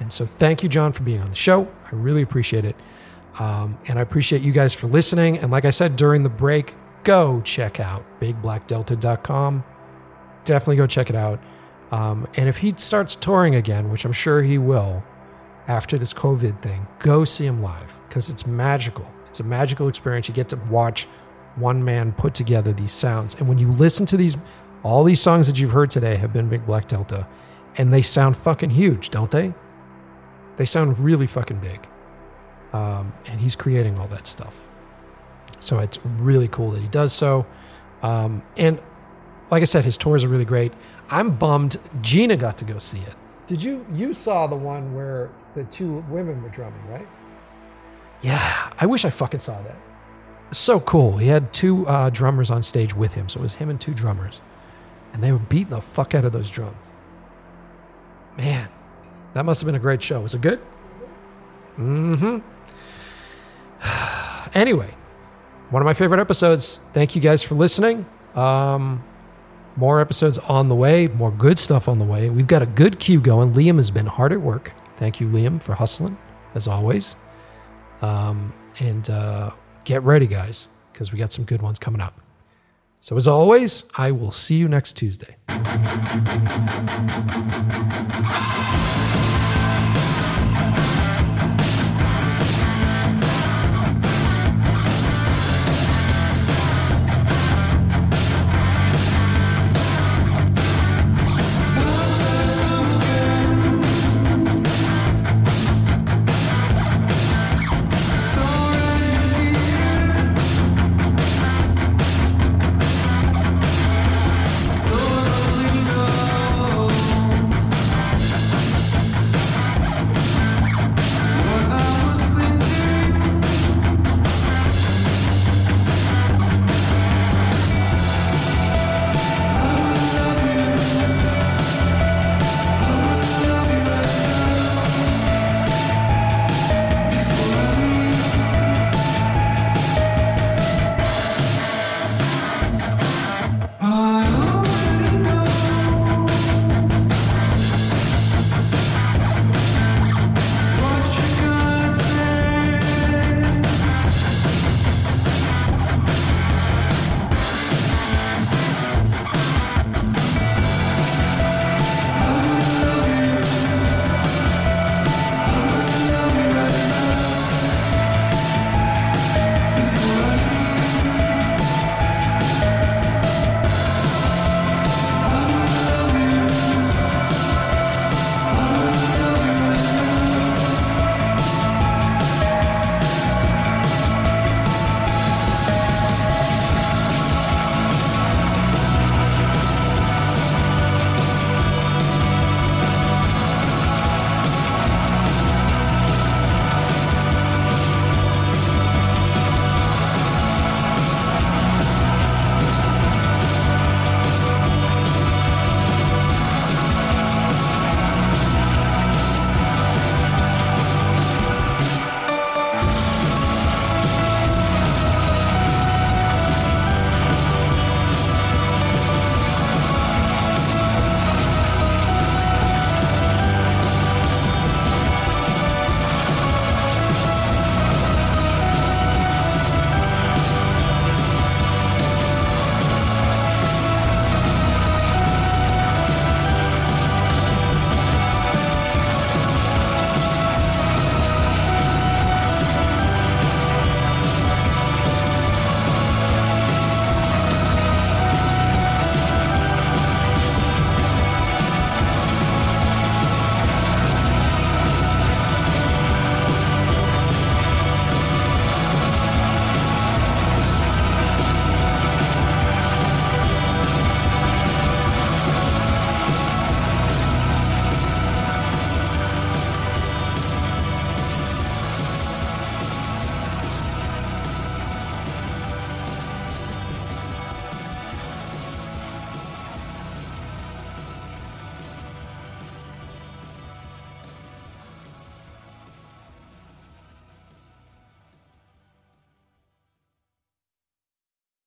And 0.00 0.12
so, 0.12 0.26
thank 0.26 0.62
you, 0.62 0.68
John, 0.68 0.92
for 0.92 1.02
being 1.02 1.20
on 1.20 1.30
the 1.30 1.36
show. 1.36 1.68
I 1.90 1.94
really 1.94 2.22
appreciate 2.22 2.64
it. 2.64 2.76
Um, 3.38 3.78
and 3.86 3.98
I 3.98 4.02
appreciate 4.02 4.42
you 4.42 4.52
guys 4.52 4.74
for 4.74 4.86
listening. 4.86 5.38
And 5.38 5.50
like 5.50 5.64
I 5.64 5.70
said 5.70 5.96
during 5.96 6.22
the 6.22 6.28
break, 6.28 6.74
go 7.04 7.40
check 7.42 7.80
out 7.80 8.04
bigblackdelta.com. 8.20 9.64
Definitely 10.44 10.76
go 10.76 10.86
check 10.86 11.10
it 11.10 11.16
out. 11.16 11.40
Um, 11.90 12.26
and 12.34 12.48
if 12.48 12.58
he 12.58 12.74
starts 12.76 13.16
touring 13.16 13.54
again, 13.54 13.90
which 13.90 14.04
I'm 14.04 14.12
sure 14.12 14.42
he 14.42 14.58
will 14.58 15.02
after 15.68 15.98
this 15.98 16.12
COVID 16.12 16.62
thing, 16.62 16.86
go 16.98 17.24
see 17.24 17.46
him 17.46 17.62
live 17.62 17.92
because 18.08 18.28
it's 18.28 18.46
magical. 18.46 19.10
It's 19.28 19.40
a 19.40 19.44
magical 19.44 19.88
experience. 19.88 20.28
You 20.28 20.34
get 20.34 20.48
to 20.50 20.56
watch 20.70 21.06
one 21.56 21.84
man 21.84 22.12
put 22.12 22.34
together 22.34 22.72
these 22.72 22.92
sounds. 22.92 23.34
And 23.34 23.48
when 23.48 23.58
you 23.58 23.70
listen 23.72 24.06
to 24.06 24.16
these, 24.16 24.36
all 24.82 25.04
these 25.04 25.20
songs 25.20 25.46
that 25.46 25.58
you've 25.58 25.72
heard 25.72 25.90
today 25.90 26.16
have 26.16 26.32
been 26.32 26.48
Big 26.48 26.66
Black 26.66 26.88
Delta, 26.88 27.26
and 27.76 27.92
they 27.92 28.02
sound 28.02 28.36
fucking 28.36 28.70
huge, 28.70 29.10
don't 29.10 29.30
they? 29.30 29.54
They 30.56 30.64
sound 30.64 30.98
really 30.98 31.26
fucking 31.26 31.60
big. 31.60 31.86
Um, 32.72 33.14
and 33.26 33.40
he's 33.40 33.56
creating 33.56 33.98
all 33.98 34.08
that 34.08 34.26
stuff. 34.26 34.60
So 35.60 35.78
it's 35.78 35.98
really 36.04 36.48
cool 36.48 36.70
that 36.72 36.82
he 36.82 36.88
does 36.88 37.12
so. 37.12 37.46
Um, 38.02 38.42
and 38.56 38.80
like 39.50 39.62
I 39.62 39.66
said, 39.66 39.84
his 39.84 39.96
tours 39.96 40.24
are 40.24 40.28
really 40.28 40.44
great. 40.44 40.72
I'm 41.10 41.36
bummed 41.36 41.76
Gina 42.00 42.36
got 42.36 42.58
to 42.58 42.64
go 42.64 42.78
see 42.78 43.00
it. 43.00 43.14
Did 43.46 43.62
you? 43.62 43.86
You 43.92 44.12
saw 44.12 44.46
the 44.46 44.56
one 44.56 44.94
where 44.94 45.30
the 45.54 45.64
two 45.64 46.04
women 46.10 46.42
were 46.42 46.50
drumming, 46.50 46.86
right? 46.88 47.08
Yeah, 48.20 48.72
I 48.78 48.86
wish 48.86 49.04
I 49.04 49.10
fucking 49.10 49.40
saw 49.40 49.60
that. 49.62 49.76
So 50.52 50.80
cool. 50.80 51.16
He 51.16 51.28
had 51.28 51.52
two 51.52 51.86
uh, 51.86 52.10
drummers 52.10 52.50
on 52.50 52.62
stage 52.62 52.94
with 52.94 53.14
him, 53.14 53.28
so 53.28 53.40
it 53.40 53.42
was 53.42 53.54
him 53.54 53.70
and 53.70 53.80
two 53.80 53.94
drummers, 53.94 54.40
and 55.12 55.22
they 55.22 55.32
were 55.32 55.38
beating 55.38 55.70
the 55.70 55.80
fuck 55.80 56.14
out 56.14 56.24
of 56.24 56.32
those 56.32 56.50
drums. 56.50 56.76
Man, 58.36 58.68
that 59.34 59.44
must 59.44 59.60
have 59.60 59.66
been 59.66 59.74
a 59.74 59.80
great 59.80 60.02
show. 60.02 60.20
Was 60.20 60.34
it 60.34 60.40
good? 60.40 60.60
Mm-hmm. 61.76 62.38
anyway, 64.54 64.94
one 65.70 65.82
of 65.82 65.86
my 65.86 65.94
favorite 65.94 66.20
episodes. 66.20 66.80
Thank 66.92 67.14
you 67.14 67.20
guys 67.20 67.42
for 67.42 67.54
listening. 67.54 68.06
Um, 68.34 69.04
more 69.76 70.00
episodes 70.00 70.38
on 70.38 70.68
the 70.68 70.74
way, 70.74 71.06
more 71.08 71.30
good 71.30 71.58
stuff 71.58 71.88
on 71.88 71.98
the 71.98 72.04
way. 72.04 72.30
We've 72.30 72.46
got 72.46 72.62
a 72.62 72.66
good 72.66 72.98
queue 72.98 73.20
going. 73.20 73.54
Liam 73.54 73.76
has 73.76 73.90
been 73.90 74.06
hard 74.06 74.32
at 74.32 74.40
work. 74.40 74.72
Thank 74.96 75.20
you, 75.20 75.28
Liam, 75.28 75.62
for 75.62 75.74
hustling, 75.74 76.18
as 76.54 76.66
always. 76.66 77.14
Um, 78.02 78.52
and 78.80 79.08
uh, 79.08 79.52
get 79.84 80.02
ready, 80.02 80.26
guys, 80.26 80.68
because 80.92 81.12
we 81.12 81.18
got 81.18 81.32
some 81.32 81.44
good 81.44 81.62
ones 81.62 81.78
coming 81.78 82.00
up. 82.00 82.20
So, 83.00 83.16
as 83.16 83.28
always, 83.28 83.84
I 83.96 84.10
will 84.10 84.32
see 84.32 84.56
you 84.56 84.68
next 84.68 84.94
Tuesday. 84.94 85.36